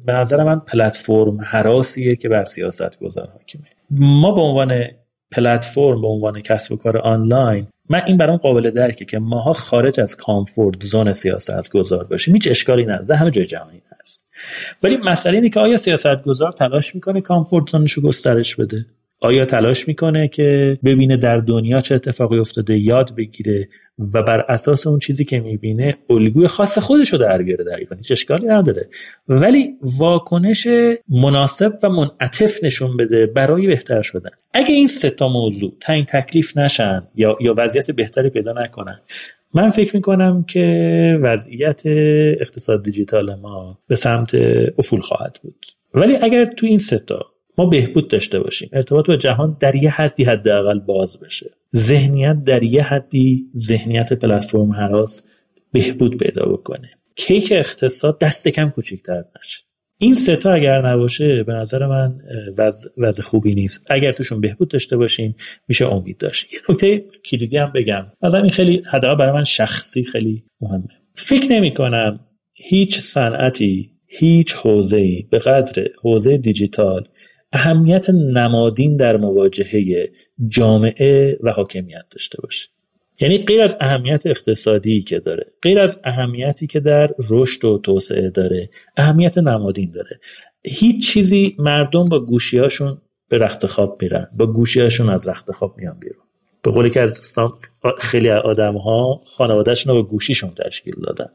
به 0.06 0.14
نظر 0.14 0.44
من 0.44 0.60
پلتفرم 0.60 1.42
حراسیه 1.42 2.16
که 2.16 2.30
بر 2.30 2.46
سیاست 2.46 3.00
گذار 3.00 3.28
حاکمه. 3.28 3.68
ما 3.90 4.32
به 4.32 4.42
عنوان 4.42 4.82
پلتفرم 5.32 6.02
به 6.02 6.08
عنوان 6.08 6.42
کسب 6.42 6.72
و 6.72 6.76
کار 6.76 6.98
آنلاین 6.98 7.68
من 7.90 8.02
این 8.06 8.18
برام 8.18 8.38
قابل 8.38 8.70
درکه 8.70 9.06
که 9.06 9.20
ماها 9.20 9.54
خارج 9.54 10.00
از 10.00 10.16
کامفورت 10.16 10.84
زون 10.84 11.12
سیاست 11.12 11.70
گذار 11.70 12.04
باشیم. 12.04 12.34
هیچ 12.34 12.48
اشکالی 12.48 12.86
نداره. 12.86 13.16
همه 13.16 13.32
جای 13.32 13.46
جهانی 13.46 13.82
هست. 14.00 14.26
ولی 14.84 14.98
مسئله 14.98 15.38
اینه 15.38 15.50
که 15.50 15.60
آیا 15.60 15.78
سیاست 15.78 16.22
گذار 16.26 16.52
تلاش 16.52 16.96
می‌کنه 16.96 17.22
کامفورت 17.22 17.70
زونش 17.70 17.92
رو 17.92 18.04
گسترش 18.04 18.56
بده؟ 18.56 18.86
آیا 19.22 19.46
تلاش 19.46 19.88
می‌کنه 19.88 20.28
که 20.28 20.80
ببینه 20.84 21.18
در 21.18 21.38
دنیا 21.38 21.80
چه 21.80 21.96
اتفاقی 21.96 22.40
افتاده 22.40 22.78
یاد 22.78 23.16
بگیره 23.16 23.68
و 24.14 24.24
بر 24.24 24.40
اساس 24.40 24.88
اون 24.88 25.00
چیزی 25.00 25.26
که 25.26 25.40
می‌بینه 25.40 25.98
الگوی 26.10 26.48
خاص 26.48 26.78
خودش 26.78 27.14
رو 27.14 27.20
در 27.20 27.42
بیاره 27.42 27.64
دقیقا؟ 27.64 27.96
هیچ 27.96 28.12
اشکالی 28.12 28.48
نداره. 28.48 28.88
ولی 29.28 29.70
واکنش 30.00 30.68
مناسب 31.10 31.74
و 31.84 31.90
منعطف 31.90 32.64
نشون 32.64 32.98
بده 32.98 33.26
برای 33.26 33.68
بهتر 33.68 34.02
شدن. 34.02 34.30
اگه 34.54 34.74
این 34.74 34.88
سه 34.88 35.10
تا 35.10 35.28
موضوع 35.28 35.74
تعیین 35.80 36.06
تکلیف 36.06 36.58
نشن 36.58 37.08
یا 37.16 37.38
یا 37.42 37.54
وضعیت 37.58 37.92
بهتری 37.92 38.30
پیدا 38.30 38.54
نکنن 38.54 39.02
من 39.54 39.70
فکر 39.70 39.96
می‌کنم 39.96 40.44
که 40.44 41.20
وضعیت 41.22 41.82
اقتصاد 42.42 42.84
دیجیتال 42.84 43.36
ما 43.36 43.80
به 43.88 43.96
سمت 43.96 44.36
افول 44.78 45.02
خواهد 45.02 45.40
بود. 45.44 45.66
ولی 45.94 46.16
اگر 46.16 46.46
تو 46.46 46.66
این 46.66 46.78
سه 46.78 47.00
تا 47.00 47.26
ما 47.58 47.66
بهبود 47.66 48.08
داشته 48.08 48.40
باشیم. 48.40 48.70
ارتباط 48.74 49.08
با 49.08 49.16
جهان 49.16 49.58
در 49.60 49.76
یه 49.76 49.90
حدی 49.90 50.24
حداقل 50.24 50.80
باز 50.80 51.20
بشه. 51.20 51.52
ذهنیت 51.76 52.44
در 52.44 52.64
یه 52.64 52.84
حدی 52.84 53.46
ذهنیت 53.58 54.14
پلتفرم 54.14 54.72
هراس 54.72 55.28
بهبود 55.72 56.18
پیدا 56.18 56.46
بکنه. 56.46 56.90
کیک 57.16 57.52
اقتصاد 57.52 58.20
دست 58.20 58.48
کم 58.48 58.70
کوچیک‌تر 58.70 59.24
نشه. 59.40 59.64
این 60.00 60.14
ستا 60.14 60.52
اگر 60.52 60.88
نباشه 60.88 61.44
به 61.44 61.54
نظر 61.54 61.88
من 61.88 62.18
وضع, 62.58 62.90
وز 62.98 63.22
خوبی 63.22 63.54
نیست. 63.54 63.88
اگر 63.90 64.12
توشون 64.12 64.42
بهبود 64.42 64.68
داشته 64.68 64.98
باشیم 64.98 65.36
میشه 65.68 65.94
امید 65.94 66.18
داشت. 66.18 66.54
یه 66.54 66.60
نکته 66.70 67.06
کلیدی 67.26 67.58
هم 67.58 67.72
بگم. 67.76 68.06
از 68.22 68.36
این 68.36 68.50
خیلی 68.50 68.84
حداقل 68.92 69.16
برای 69.16 69.32
من 69.32 69.44
شخصی 69.44 70.04
خیلی 70.04 70.44
مهمه. 70.62 70.88
فکر 71.16 71.52
نمی 71.52 71.74
کنم 71.74 72.20
هیچ 72.54 73.00
صنعتی 73.00 73.92
هیچ 74.08 74.54
حوزه‌ای 74.54 75.28
به 75.32 75.38
قدر 75.38 75.88
حوزه 76.04 76.38
دیجیتال 76.38 77.08
اهمیت 77.52 78.10
نمادین 78.10 78.96
در 78.96 79.18
مواجهه 79.18 80.10
جامعه 80.48 81.38
و 81.44 81.52
حاکمیت 81.52 82.06
داشته 82.12 82.42
باشه. 82.44 82.70
یعنی 83.22 83.38
غیر 83.38 83.62
از 83.62 83.78
اهمیت 83.80 84.28
اقتصادی 84.28 85.02
که 85.02 85.20
داره 85.20 85.46
غیر 85.62 85.80
از 85.80 86.00
اهمیتی 86.04 86.68
که 86.68 86.80
در 86.80 87.10
رشد 87.30 87.66
و 87.66 87.78
توسعه 87.78 88.30
داره 88.30 88.70
اهمیت 88.98 89.38
نمادین 89.38 89.92
داره. 89.92 90.20
هیچ 90.64 91.08
چیزی 91.08 91.56
مردم 91.60 92.06
با 92.06 92.20
گوشیاشون 92.20 93.02
به 93.30 93.38
رخت 93.38 93.66
خواب 93.66 94.02
میرن 94.02 94.28
با 94.40 94.46
گوشیاشون 94.46 95.10
از 95.10 95.28
رخت 95.28 95.52
خواب 95.52 95.78
میان 95.78 96.00
بیرون. 96.00 96.24
به 96.62 96.72
قولی 96.72 96.90
که 96.90 97.02
از 97.02 97.36
خیلی 97.98 98.30
آدم 98.30 98.78
ها 98.78 99.22
خانوادهشون 99.38 99.96
رو 99.96 100.04
با 100.04 100.10
گوشیشون 100.10 100.54
تشکیل 100.54 100.96
دادن. 101.04 101.30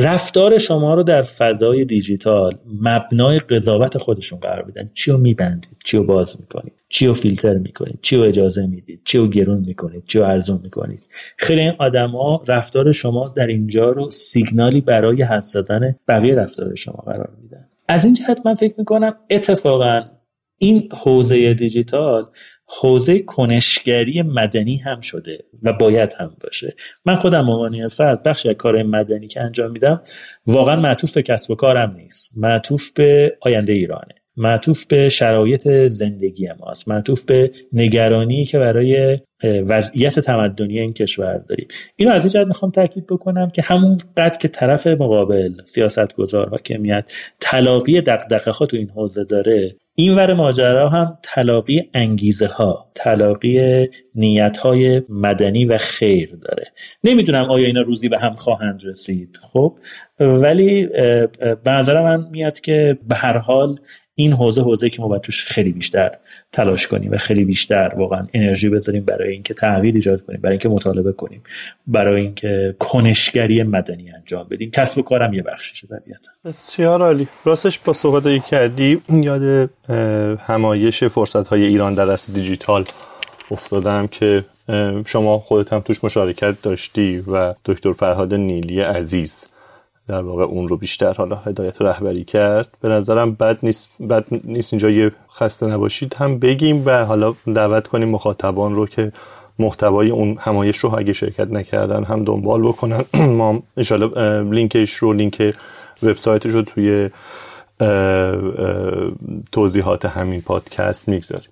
رفتار 0.00 0.58
شما 0.58 0.94
رو 0.94 1.02
در 1.02 1.22
فضای 1.22 1.84
دیجیتال 1.84 2.52
مبنای 2.80 3.38
قضاوت 3.38 3.98
خودشون 3.98 4.38
قرار 4.38 4.64
میدن. 4.64 4.90
چی 4.94 5.10
رو 5.10 5.18
میبندید؟ 5.18 5.76
چی 5.84 5.96
رو 5.96 6.04
باز 6.04 6.40
می‌کنید؟ 6.40 6.72
چی 6.88 7.06
رو 7.06 7.12
فیلتر 7.12 7.54
می‌کنید؟ 7.54 7.98
چی 8.02 8.16
رو 8.16 8.22
اجازه 8.22 8.66
می‌دید؟ 8.66 9.00
چی 9.04 9.18
رو 9.18 9.28
گرون 9.28 9.58
می‌کنید؟ 9.58 10.04
چی 10.06 10.18
رو 10.18 10.24
ارزون 10.24 10.60
می‌کنید؟ 10.62 11.08
خیلی 11.36 11.60
این 11.60 11.72
آدما 11.78 12.42
رفتار 12.48 12.92
شما 12.92 13.32
در 13.36 13.46
اینجا 13.46 13.90
رو 13.90 14.10
سیگنالی 14.10 14.80
برای 14.80 15.22
حد 15.22 15.40
زدن 15.40 15.94
بقیه 16.08 16.34
رفتار 16.34 16.74
شما 16.74 17.02
قرار 17.06 17.30
میدن. 17.42 17.68
از 17.88 18.04
این 18.04 18.14
جهت 18.14 18.46
من 18.46 18.54
فکر 18.54 18.74
می‌کنم 18.78 19.14
اتفاقا 19.30 20.02
این 20.58 20.88
حوزه 21.04 21.54
دیجیتال 21.54 22.26
حوزه 22.68 23.18
کنشگری 23.18 24.22
مدنی 24.22 24.76
هم 24.76 25.00
شده 25.00 25.38
و 25.62 25.72
باید 25.72 26.14
هم 26.18 26.36
باشه. 26.44 26.74
من 27.04 27.16
خودم 27.16 27.50
عنوان 27.50 27.88
فرد 27.88 28.22
بخش 28.22 28.46
از 28.46 28.54
کار 28.54 28.82
مدنی 28.82 29.28
که 29.28 29.40
انجام 29.40 29.70
میدم 29.70 30.02
واقعا 30.46 30.76
معطوف 30.76 31.14
به 31.14 31.22
کسب 31.22 31.50
و 31.50 31.54
کارم 31.54 31.94
نیست. 31.96 32.32
معطوف 32.36 32.90
به 32.90 33.36
آینده 33.40 33.72
ایرانه. 33.72 34.14
معطوف 34.36 34.86
به 34.86 35.08
شرایط 35.08 35.68
زندگی 35.86 36.48
ماست 36.60 36.88
معطوف 36.88 37.24
به 37.24 37.50
نگرانی 37.72 38.44
که 38.44 38.58
برای 38.58 39.18
وضعیت 39.44 40.20
تمدنی 40.20 40.78
این 40.78 40.92
کشور 40.92 41.38
داریم. 41.38 41.68
اینو 41.96 42.12
از 42.12 42.24
این 42.24 42.32
جهت 42.32 42.46
می‌خوام 42.46 42.70
تاکید 42.70 43.06
بکنم 43.06 43.50
که 43.50 43.62
همون 43.62 43.98
قد 44.16 44.36
که 44.36 44.48
طرف 44.48 44.86
مقابل 44.86 45.52
سیاستگزار 45.64 46.48
حاکمیت 46.48 47.12
تلاقی 47.40 48.00
دقدقه 48.00 48.50
ها 48.50 48.66
تو 48.66 48.76
این 48.76 48.90
حوزه 48.90 49.24
داره 49.24 49.76
این 50.00 50.14
ور 50.14 50.34
ماجرا 50.34 50.88
هم 50.88 51.18
تلاقی 51.22 51.90
انگیزه 51.94 52.46
ها 52.46 52.90
تلاقی 52.94 53.86
نیت 54.14 54.56
های 54.56 55.02
مدنی 55.08 55.64
و 55.64 55.78
خیر 55.78 56.36
داره. 56.42 56.64
نمی‌دونم 57.04 57.50
آیا 57.50 57.66
اینا 57.66 57.80
روزی 57.80 58.08
به 58.08 58.18
هم 58.18 58.36
خواهند 58.36 58.80
رسید 58.84 59.38
خب؟ 59.52 59.78
ولی 60.20 60.86
به 61.64 61.70
نظر 61.70 62.02
من 62.02 62.28
میاد 62.30 62.60
که 62.60 62.98
به 63.08 63.14
هر 63.14 63.38
حال 63.38 63.80
این 64.20 64.32
حوزه 64.32 64.62
حوزه 64.62 64.90
که 64.90 65.02
ما 65.02 65.08
باید 65.08 65.22
توش 65.22 65.44
خیلی 65.44 65.72
بیشتر 65.72 66.10
تلاش 66.52 66.86
کنیم 66.86 67.12
و 67.12 67.16
خیلی 67.16 67.44
بیشتر 67.44 67.92
واقعا 67.96 68.26
انرژی 68.34 68.68
بذاریم 68.68 69.04
برای 69.04 69.32
اینکه 69.32 69.54
تغییر 69.54 69.94
ایجاد 69.94 70.20
کنیم 70.20 70.40
برای 70.40 70.52
اینکه 70.52 70.68
مطالبه 70.68 71.12
کنیم 71.12 71.42
برای 71.86 72.22
اینکه 72.22 72.74
کنشگری 72.78 73.62
مدنی 73.62 74.10
انجام 74.10 74.46
بدیم. 74.50 74.70
کسب 74.70 74.98
و 74.98 75.02
کارم 75.02 75.32
یه 75.34 75.42
بخششه 75.42 75.86
طبیعتا. 75.86 76.32
بسیار 76.44 77.02
عالی. 77.02 77.28
راستش 77.44 77.78
با 77.78 77.92
صحبت 77.92 78.44
کردی 78.44 79.02
یاد 79.08 79.70
همایش 80.40 81.04
فرصت 81.04 81.48
های 81.48 81.64
ایران 81.64 81.94
در 81.94 82.10
اصل 82.10 82.32
دیجیتال 82.32 82.84
افتادم 83.50 84.06
که 84.06 84.44
شما 85.06 85.38
خودت 85.38 85.72
هم 85.72 85.80
توش 85.80 86.04
مشارکت 86.04 86.62
داشتی 86.62 87.18
و 87.18 87.54
دکتر 87.64 87.92
فرهاد 87.92 88.34
نیلی 88.34 88.80
عزیز 88.80 89.46
در 90.08 90.22
واقع 90.22 90.44
اون 90.44 90.68
رو 90.68 90.76
بیشتر 90.76 91.12
حالا 91.12 91.36
هدایت 91.36 91.80
و 91.80 91.84
رهبری 91.84 92.24
کرد. 92.24 92.68
به 92.80 92.88
نظرم 92.88 93.34
بد 93.34 93.58
نیست 93.62 93.90
بد 94.10 94.24
نیست 94.44 94.72
اینجا 94.72 94.90
یه 94.90 95.12
خسته 95.32 95.66
نباشید. 95.66 96.14
هم 96.14 96.38
بگیم 96.38 96.82
و 96.86 97.04
حالا 97.04 97.34
دعوت 97.54 97.86
کنیم 97.86 98.08
مخاطبان 98.08 98.74
رو 98.74 98.86
که 98.86 99.12
محتوای 99.58 100.10
اون 100.10 100.36
همایش 100.40 100.78
رو 100.78 100.98
اگه 100.98 101.12
شرکت 101.12 101.50
نکردن 101.50 102.04
هم 102.04 102.24
دنبال 102.24 102.62
بکنن. 102.62 103.04
ما 103.38 103.62
انشالله 103.76 104.42
لینکش 104.42 104.94
رو 104.94 105.12
لینک 105.12 105.54
وبسایتش 106.02 106.52
رو 106.52 106.62
توی 106.62 107.10
توضیحات 109.52 110.06
همین 110.06 110.40
پادکست 110.40 111.08
می‌گذاریم. 111.08 111.50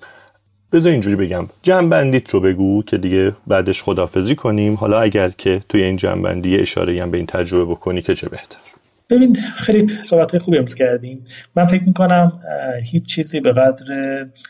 بذار 0.73 0.93
اینجوری 0.93 1.17
بگم. 1.17 1.49
جنبندیت 1.63 2.31
رو 2.31 2.41
بگو 2.41 2.83
که 2.83 2.99
دیگه 2.99 3.33
بعدش 3.47 3.83
خدافزی 3.83 4.35
کنیم. 4.35 4.75
حالا 4.75 5.01
اگر 5.01 5.29
که 5.29 5.61
توی 5.69 5.83
این 5.83 5.97
جنبندی 5.97 6.57
اشاره 6.57 7.03
هم 7.03 7.11
به 7.11 7.17
این 7.17 7.27
تجربه 7.27 7.65
بکنی 7.65 8.03
که 8.03 8.15
چه 8.15 8.29
بهتر. 8.29 8.59
ببین 9.11 9.35
خیلی 9.35 9.87
صحبت 9.87 10.39
خوبی 10.39 10.57
امروز 10.57 10.75
کردیم. 10.75 11.25
من 11.57 11.65
فکر 11.65 11.85
می‌کنم 11.87 12.41
هیچ 12.85 13.05
چیزی 13.05 13.41
به 13.41 13.53
قدر 13.53 13.87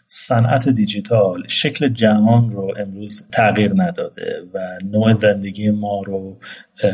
صنعت 0.07 0.69
دیجیتال 0.69 1.43
شکل 1.49 1.89
جهان 1.89 2.51
رو 2.51 2.75
امروز 2.79 3.25
تغییر 3.33 3.73
نداده 3.77 4.43
و 4.55 4.79
نوع 4.85 5.13
زندگی 5.13 5.71
ما 5.71 6.01
رو 6.07 6.37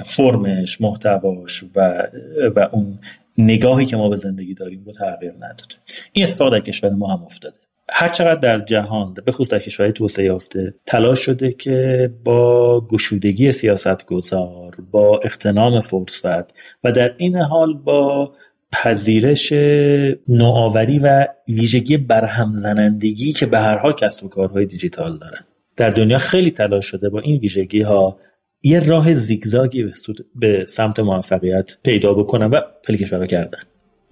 فرمش 0.04 0.80
محتواش 0.80 1.64
و 1.76 2.02
و 2.56 2.68
اون 2.72 2.98
نگاهی 3.38 3.86
که 3.86 3.96
ما 3.96 4.08
به 4.08 4.16
زندگی 4.16 4.54
داریم 4.54 4.82
رو 4.86 4.92
تغییر 4.92 5.32
نداده. 5.32 5.74
این 6.12 6.26
اتفاق 6.26 6.52
در 6.52 6.60
کشور 6.60 6.90
ما 6.90 7.16
هم 7.16 7.24
افتاده. 7.24 7.58
هر 7.90 8.08
چقدر 8.08 8.34
در 8.34 8.64
جهان 8.64 9.14
به 9.24 9.32
خصوص 9.32 9.48
در 9.48 9.58
کشورهای 9.58 9.92
توسعه 9.92 10.24
یافته 10.24 10.74
تلاش 10.86 11.18
شده 11.20 11.52
که 11.52 12.10
با 12.24 12.80
گشودگی 12.80 13.52
سیاست 13.52 14.06
گذار 14.06 14.76
با 14.90 15.20
اختنام 15.24 15.80
فرصت 15.80 16.58
و 16.84 16.92
در 16.92 17.14
این 17.16 17.36
حال 17.36 17.74
با 17.74 18.32
پذیرش 18.72 19.52
نوآوری 20.28 20.98
و 20.98 21.26
ویژگی 21.48 21.96
برهم 21.96 22.52
زنندگی 22.52 23.32
که 23.32 23.46
به 23.46 23.58
هر 23.58 23.78
حال 23.78 23.92
کسب 23.92 24.24
و 24.24 24.28
کارهای 24.28 24.66
دیجیتال 24.66 25.18
دارن. 25.18 25.44
در 25.76 25.90
دنیا 25.90 26.18
خیلی 26.18 26.50
تلاش 26.50 26.86
شده 26.86 27.08
با 27.08 27.20
این 27.20 27.40
ویژگی 27.40 27.82
ها 27.82 28.18
یه 28.62 28.80
راه 28.80 29.14
زیگزاگی 29.14 29.92
به 30.34 30.64
سمت 30.68 31.00
موفقیت 31.00 31.76
پیدا 31.84 32.14
بکنن 32.14 32.46
و 32.46 32.60
کشورها 32.88 33.26
کردن. 33.26 33.58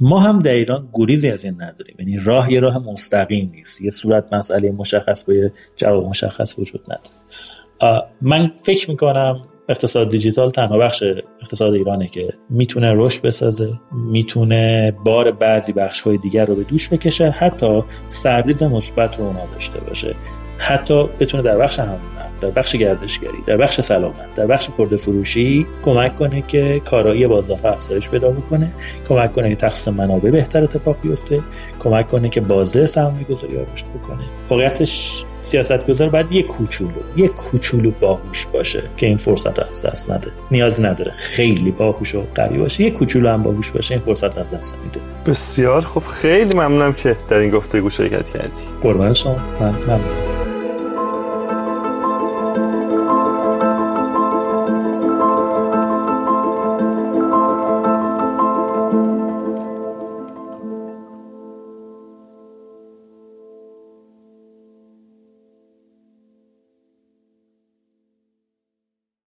ما 0.00 0.20
هم 0.20 0.38
در 0.38 0.50
ایران 0.50 0.88
گریزی 0.92 1.30
از 1.30 1.44
این 1.44 1.62
نداریم. 1.62 1.96
یعنی 1.98 2.18
راه 2.24 2.52
یه 2.52 2.60
راه 2.60 2.78
مستقیم 2.78 3.50
نیست. 3.54 3.82
یه 3.82 3.90
صورت 3.90 4.32
مسئله 4.32 4.70
مشخص 4.70 5.24
با 5.24 5.32
یه 5.32 5.52
جواب 5.76 6.06
مشخص 6.06 6.58
وجود 6.58 6.80
نداره. 6.82 8.04
من 8.20 8.50
فکر 8.64 8.90
می‌کنم 8.90 9.36
اقتصاد 9.68 10.08
دیجیتال 10.08 10.50
تنها 10.50 10.78
بخش 10.78 11.02
اقتصاد 11.42 11.74
ایرانه 11.74 12.08
که 12.08 12.28
می‌تونه 12.50 12.94
رشد 12.96 13.22
بسازه 13.22 13.80
می‌تونه 13.92 14.92
بار 15.04 15.30
بعضی 15.30 15.72
بخش 15.72 16.00
های 16.00 16.18
دیگر 16.18 16.44
رو 16.44 16.54
به 16.54 16.64
دوش 16.64 16.88
بکشه 16.88 17.30
حتی 17.30 17.82
سرریز 18.06 18.62
مثبت 18.62 19.18
رو 19.18 19.24
اونا 19.24 19.46
داشته 19.52 19.80
باشه. 19.80 20.14
حتی 20.60 21.08
بتونه 21.20 21.42
در 21.42 21.58
بخش 21.58 21.78
هم 21.78 21.98
در 22.40 22.50
بخش 22.50 22.76
گردشگری 22.76 23.40
در 23.46 23.56
بخش 23.56 23.80
سلامت 23.80 24.34
در 24.34 24.46
بخش 24.46 24.68
خورده 24.70 24.96
فروشی 24.96 25.66
کمک 25.82 26.16
کنه 26.16 26.42
که 26.42 26.82
کارایی 26.84 27.26
بازار 27.26 27.66
افزایش 27.66 28.10
پیدا 28.10 28.30
بکنه 28.30 28.72
کمک 29.08 29.32
کنه 29.32 29.48
که 29.50 29.56
تقسیم 29.56 29.94
منابع 29.94 30.30
بهتر 30.30 30.64
اتفاق 30.64 30.96
بیفته 31.02 31.40
کمک 31.78 32.08
کنه 32.08 32.28
که 32.28 32.40
بازه 32.40 32.86
سرمایه 32.86 33.24
گذاری 33.24 33.54
رشد 33.72 33.86
بکنه. 33.86 34.22
واقعیتش 34.48 35.24
سیاستگزار 35.42 36.08
باید 36.08 36.32
یک 36.32 36.46
کوچولو 36.46 36.90
یک 37.16 37.30
کوچولو 37.34 37.90
باهوش 38.00 38.46
باشه 38.46 38.82
که 38.96 39.06
این 39.06 39.16
فرصت 39.16 39.58
از 39.58 39.86
دست 39.86 40.10
نده. 40.10 40.30
نیازی 40.50 40.82
نداره 40.82 41.12
خیلی 41.16 41.70
باهوش 41.70 42.14
و 42.14 42.22
قوی 42.34 42.58
باشه 42.58 42.84
یک 42.84 42.92
کوچولو 42.92 43.28
هم 43.28 43.42
باهوش 43.42 43.70
باشه 43.70 43.94
این 43.94 44.02
فرصت 44.02 44.38
از 44.38 44.54
دست 44.54 44.78
میده. 44.84 45.00
بسیار 45.26 45.80
خب 45.80 46.02
خیلی 46.06 46.54
ممنونم 46.54 46.92
که 46.92 47.16
در 47.28 47.38
این 47.38 47.50
گفتگو 47.50 47.90
شرکت 47.90 48.28
کردی. 48.30 48.60
قربان 48.82 49.14
شما. 49.14 49.36
من 49.60 49.68
ممنونم. 49.68 50.59